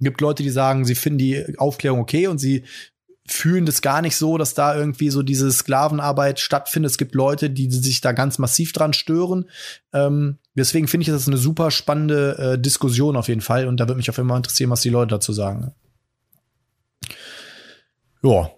Es 0.00 0.04
gibt 0.04 0.22
Leute, 0.22 0.42
die 0.42 0.48
sagen, 0.48 0.86
sie 0.86 0.94
finden 0.94 1.18
die 1.18 1.58
Aufklärung 1.58 2.00
okay 2.00 2.28
und 2.28 2.38
sie 2.38 2.64
fühlen 3.26 3.66
das 3.66 3.82
gar 3.82 4.00
nicht 4.00 4.16
so, 4.16 4.38
dass 4.38 4.54
da 4.54 4.74
irgendwie 4.74 5.10
so 5.10 5.22
diese 5.22 5.52
Sklavenarbeit 5.52 6.40
stattfindet. 6.40 6.92
Es 6.92 6.96
gibt 6.96 7.14
Leute, 7.14 7.50
die 7.50 7.70
sich 7.70 8.00
da 8.00 8.12
ganz 8.12 8.38
massiv 8.38 8.72
dran 8.72 8.94
stören. 8.94 9.50
Ähm, 9.92 10.38
deswegen 10.54 10.88
finde 10.88 11.02
ich, 11.02 11.08
das 11.08 11.28
eine 11.28 11.36
super 11.36 11.70
spannende 11.70 12.38
äh, 12.38 12.58
Diskussion 12.58 13.16
auf 13.16 13.28
jeden 13.28 13.42
Fall. 13.42 13.66
Und 13.66 13.80
da 13.80 13.84
würde 13.86 13.98
mich 13.98 14.08
auf 14.08 14.16
jeden 14.16 14.30
Fall 14.30 14.38
interessieren, 14.38 14.70
was 14.70 14.80
die 14.80 14.88
Leute 14.88 15.10
dazu 15.10 15.34
sagen. 15.34 15.74
Ja. 18.22 18.50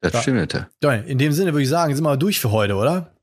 Das 0.00 0.12
stimmt. 0.22 1.08
In 1.08 1.18
dem 1.18 1.32
Sinne 1.32 1.52
würde 1.52 1.64
ich 1.64 1.68
sagen, 1.68 1.92
sind 1.92 2.04
wir 2.04 2.16
durch 2.16 2.38
für 2.38 2.52
heute, 2.52 2.76
oder? 2.76 3.15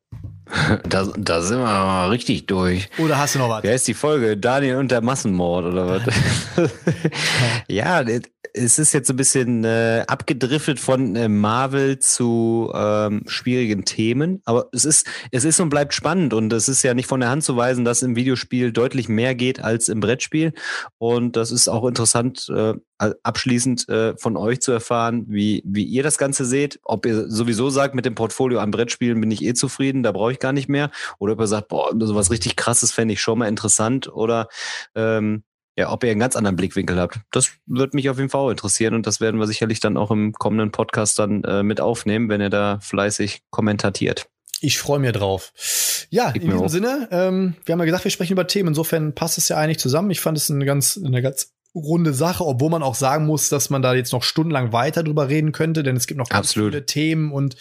Da, 0.84 1.07
da 1.18 1.41
sind 1.41 1.60
wir 1.60 1.65
mal 1.65 2.10
richtig 2.10 2.45
durch. 2.45 2.90
Oder 2.98 3.18
hast 3.18 3.36
du 3.36 3.40
noch 3.40 3.49
was? 3.49 3.64
Wer 3.64 3.76
ist 3.76 3.88
die 3.88 3.94
Folge? 3.94 4.38
Daniel 4.38 4.78
und 4.78 4.91
der 4.91 5.02
Massenmord 5.02 5.65
oder 5.65 5.88
was? 5.88 6.02
ja, 7.68 8.03
es 8.54 8.78
ist 8.78 8.94
jetzt 8.94 9.08
so 9.08 9.14
ein 9.14 9.18
bisschen 9.18 9.64
äh, 9.64 10.06
abgedriftet 10.08 10.80
von 10.80 11.16
äh, 11.16 11.28
Marvel 11.28 11.98
zu 12.00 12.72
ähm, 12.74 13.24
schwierigen 13.26 13.84
Themen, 13.84 14.42
aber 14.46 14.68
es 14.72 14.86
ist, 14.86 15.08
es 15.32 15.44
ist 15.44 15.60
und 15.60 15.70
bleibt 15.70 15.94
spannend 15.94 16.34
und 16.34 16.54
es 16.54 16.70
ist 16.70 16.84
ja 16.84 16.94
nicht 16.94 17.08
von 17.08 17.20
der 17.20 17.30
Hand 17.30 17.44
zu 17.44 17.58
weisen, 17.58 17.84
dass 17.84 18.04
im 18.04 18.16
Videospiel 18.16 18.72
deutlich 18.72 19.10
mehr 19.10 19.34
geht 19.34 19.60
als 19.60 19.90
im 19.90 20.00
Brettspiel. 20.00 20.54
Und 21.00 21.36
das 21.36 21.52
ist 21.52 21.68
auch 21.68 21.86
interessant, 21.88 22.48
äh, 22.50 22.74
abschließend 23.00 23.90
äh, 23.90 24.16
von 24.18 24.38
euch 24.38 24.62
zu 24.62 24.72
erfahren, 24.72 25.26
wie, 25.28 25.64
wie 25.66 25.84
ihr 25.84 26.04
das 26.04 26.18
Ganze 26.18 26.46
seht. 26.46 26.80
Ob 26.84 27.06
ihr 27.06 27.30
sowieso 27.30 27.70
sagt, 27.70 27.96
mit 27.96 28.06
dem 28.06 28.16
Portfolio 28.16 28.60
an 28.60 28.72
Brettspielen 28.72 29.20
bin 29.20 29.32
ich 29.32 29.44
eh 29.44 29.54
zufrieden, 29.54 30.04
da 30.04 30.12
brauche 30.12 30.32
ich 30.32 30.40
gar 30.40 30.54
nicht 30.54 30.70
mehr. 30.70 30.92
Oder 31.20 31.34
ob 31.34 31.40
ihr 31.40 31.48
sagt, 31.48 31.70
boah, 31.70 31.92
sowas 32.00 32.30
richtig 32.30 32.56
krasses 32.56 32.92
fände 32.92 33.14
ich 33.14 33.22
schon 33.22 33.40
mal 33.40 33.48
interessant. 33.48 34.14
Oder 34.14 34.48
ähm, 34.96 35.44
ja, 35.78 35.91
ob 35.91 36.04
ihr 36.04 36.12
einen 36.12 36.20
ganz 36.20 36.36
anderen 36.36 36.56
Blickwinkel 36.56 37.00
habt. 37.00 37.20
Das 37.32 37.52
wird 37.66 37.94
mich 37.94 38.10
auf 38.10 38.18
jeden 38.18 38.30
Fall 38.30 38.41
auch 38.41 38.50
interessieren 38.50 38.94
und 38.94 39.08
das 39.08 39.22
werden 39.22 39.40
wir 39.40 39.48
sicherlich 39.48 39.80
dann 39.80 39.98
auch 39.98 40.12
im 40.12 40.34
kommenden 40.34 40.72
Podcast 40.72 41.18
dann 41.20 41.44
äh, 41.44 41.64
mit 41.64 41.82
aufnehmen, 41.82 42.30
wenn 42.30 42.41
ihr 42.41 42.50
da 42.50 42.80
fleißig 42.82 43.41
kommentatiert. 43.50 44.28
Ich 44.62 44.78
freue 44.78 45.00
mich 45.00 45.12
drauf. 45.12 45.52
Ja, 46.10 46.32
Gib 46.32 46.44
in 46.44 46.52
diesem 46.52 46.70
Sinne, 46.70 47.10
ähm, 47.12 47.56
wir 47.66 47.74
haben 47.74 47.80
ja 47.80 47.86
gesagt, 47.86 48.06
wir 48.06 48.12
sprechen 48.12 48.34
über 48.34 48.48
Themen. 48.48 48.70
Insofern 48.70 49.14
passt 49.14 49.38
es 49.38 49.50
ja 49.50 49.58
eigentlich 49.58 49.80
zusammen. 49.80 50.10
Ich 50.10 50.22
fand 50.22 50.38
es 50.38 50.50
eine 50.50 50.64
ganz, 50.64 50.98
eine 51.04 51.22
ganz 51.22 51.52
runde 51.76 52.14
Sache, 52.14 52.45
obwohl 52.45 52.70
man 52.70 52.84
auch 52.84 52.95
sagen 52.95 53.26
muss, 53.26 53.50
dass 53.50 53.70
man 53.70 53.82
da 53.82 53.94
jetzt 53.94 54.14
noch 54.14 54.24
stundenlang 54.24 54.74
weiter 54.74 55.04
drüber 55.04 55.30
reden 55.30 55.52
könnte, 55.52 55.84
denn 55.84 55.95
es 55.95 56.08
gibt 56.08 56.20
noch 56.20 56.30
ganz 56.30 56.50
Absolut. 56.50 56.74
viele 56.74 56.86
Themen 56.86 57.32
und 57.32 57.56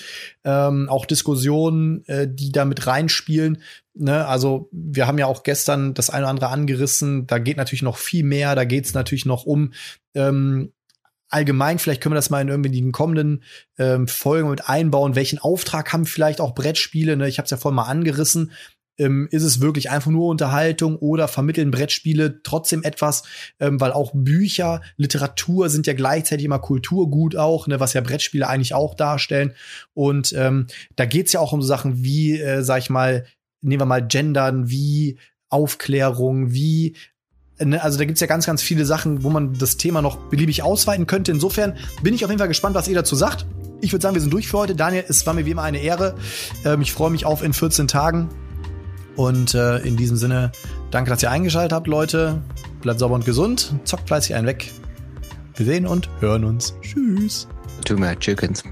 ähm, 0.44 0.88
auch 0.88 1.06
Diskussionen, 1.06 2.04
äh, 2.06 2.28
die 2.28 2.52
da 2.52 2.64
mit 2.64 2.86
reinspielen. 2.86 3.62
Ne? 3.94 4.26
Also 4.26 4.68
wir 4.70 5.06
haben 5.06 5.18
ja 5.18 5.26
auch 5.26 5.42
gestern 5.42 5.94
das 5.94 6.10
eine 6.10 6.24
oder 6.24 6.30
andere 6.30 6.48
angerissen. 6.48 7.26
Da 7.26 7.38
geht 7.38 7.56
natürlich 7.56 7.82
noch 7.82 7.96
viel 7.96 8.24
mehr. 8.24 8.54
Da 8.54 8.64
geht 8.64 8.84
es 8.84 8.94
natürlich 8.94 9.26
noch 9.26 9.44
um 9.44 9.72
ähm, 10.14 10.72
allgemein, 11.32 11.78
vielleicht 11.78 12.02
können 12.02 12.12
wir 12.12 12.18
das 12.18 12.30
mal 12.30 12.42
in 12.42 12.48
irgendwie 12.48 12.70
den 12.70 12.92
kommenden 12.92 13.42
ähm, 13.78 14.06
Folgen 14.06 14.50
mit 14.50 14.68
einbauen. 14.68 15.14
Welchen 15.14 15.38
Auftrag 15.38 15.92
haben 15.92 16.04
vielleicht 16.04 16.40
auch 16.40 16.54
Brettspiele? 16.54 17.16
Ne? 17.16 17.26
Ich 17.28 17.38
habe 17.38 17.44
es 17.44 17.50
ja 17.50 17.56
vorhin 17.56 17.76
mal 17.76 17.84
angerissen 17.84 18.52
ähm, 18.98 19.28
ist 19.30 19.42
es 19.42 19.60
wirklich 19.60 19.90
einfach 19.90 20.10
nur 20.10 20.28
Unterhaltung 20.28 20.96
oder 20.96 21.28
vermitteln 21.28 21.70
Brettspiele 21.70 22.42
trotzdem 22.42 22.82
etwas, 22.82 23.22
ähm, 23.60 23.80
weil 23.80 23.92
auch 23.92 24.12
Bücher, 24.14 24.82
Literatur 24.96 25.68
sind 25.68 25.86
ja 25.86 25.94
gleichzeitig 25.94 26.44
immer 26.44 26.58
Kulturgut 26.58 27.36
auch, 27.36 27.66
ne, 27.66 27.80
was 27.80 27.92
ja 27.94 28.00
Brettspiele 28.00 28.48
eigentlich 28.48 28.74
auch 28.74 28.94
darstellen. 28.94 29.52
Und 29.94 30.32
ähm, 30.36 30.66
da 30.96 31.04
geht's 31.04 31.32
ja 31.32 31.40
auch 31.40 31.52
um 31.52 31.62
so 31.62 31.68
Sachen 31.68 32.04
wie, 32.04 32.38
äh, 32.38 32.62
sag 32.62 32.78
ich 32.78 32.90
mal, 32.90 33.24
nehmen 33.60 33.80
wir 33.80 33.86
mal 33.86 34.06
Gendern, 34.06 34.68
wie 34.68 35.18
Aufklärung, 35.48 36.52
wie 36.52 36.96
ne, 37.58 37.82
also 37.82 37.98
da 37.98 38.04
gibt's 38.04 38.20
ja 38.20 38.26
ganz, 38.26 38.46
ganz 38.46 38.62
viele 38.62 38.84
Sachen, 38.84 39.22
wo 39.22 39.30
man 39.30 39.54
das 39.54 39.76
Thema 39.76 40.02
noch 40.02 40.16
beliebig 40.16 40.62
ausweiten 40.62 41.06
könnte. 41.06 41.32
Insofern 41.32 41.76
bin 42.02 42.14
ich 42.14 42.24
auf 42.24 42.30
jeden 42.30 42.38
Fall 42.38 42.48
gespannt, 42.48 42.74
was 42.74 42.88
ihr 42.88 42.94
dazu 42.94 43.16
sagt. 43.16 43.46
Ich 43.80 43.92
würde 43.92 44.02
sagen, 44.02 44.14
wir 44.14 44.22
sind 44.22 44.32
durch 44.32 44.48
für 44.48 44.58
heute. 44.58 44.76
Daniel, 44.76 45.04
es 45.08 45.26
war 45.26 45.34
mir 45.34 45.44
wie 45.44 45.50
immer 45.50 45.62
eine 45.62 45.80
Ehre. 45.80 46.14
Ähm, 46.64 46.82
ich 46.82 46.92
freue 46.92 47.10
mich 47.10 47.24
auf 47.24 47.42
in 47.42 47.52
14 47.52 47.88
Tagen. 47.88 48.28
Und 49.16 49.54
äh, 49.54 49.78
in 49.78 49.96
diesem 49.96 50.16
Sinne, 50.16 50.52
danke, 50.90 51.10
dass 51.10 51.22
ihr 51.22 51.30
eingeschaltet 51.30 51.72
habt, 51.72 51.86
Leute. 51.86 52.40
Bleibt 52.80 52.98
sauber 52.98 53.14
und 53.14 53.24
gesund. 53.24 53.74
Zockt 53.84 54.08
fleißig 54.08 54.34
einen 54.34 54.46
weg. 54.46 54.70
Wir 55.54 55.66
sehen 55.66 55.86
und 55.86 56.08
hören 56.20 56.44
uns. 56.44 56.74
Tschüss. 56.80 57.46
Too 57.84 57.96
mad 57.96 58.18
chickens. 58.20 58.62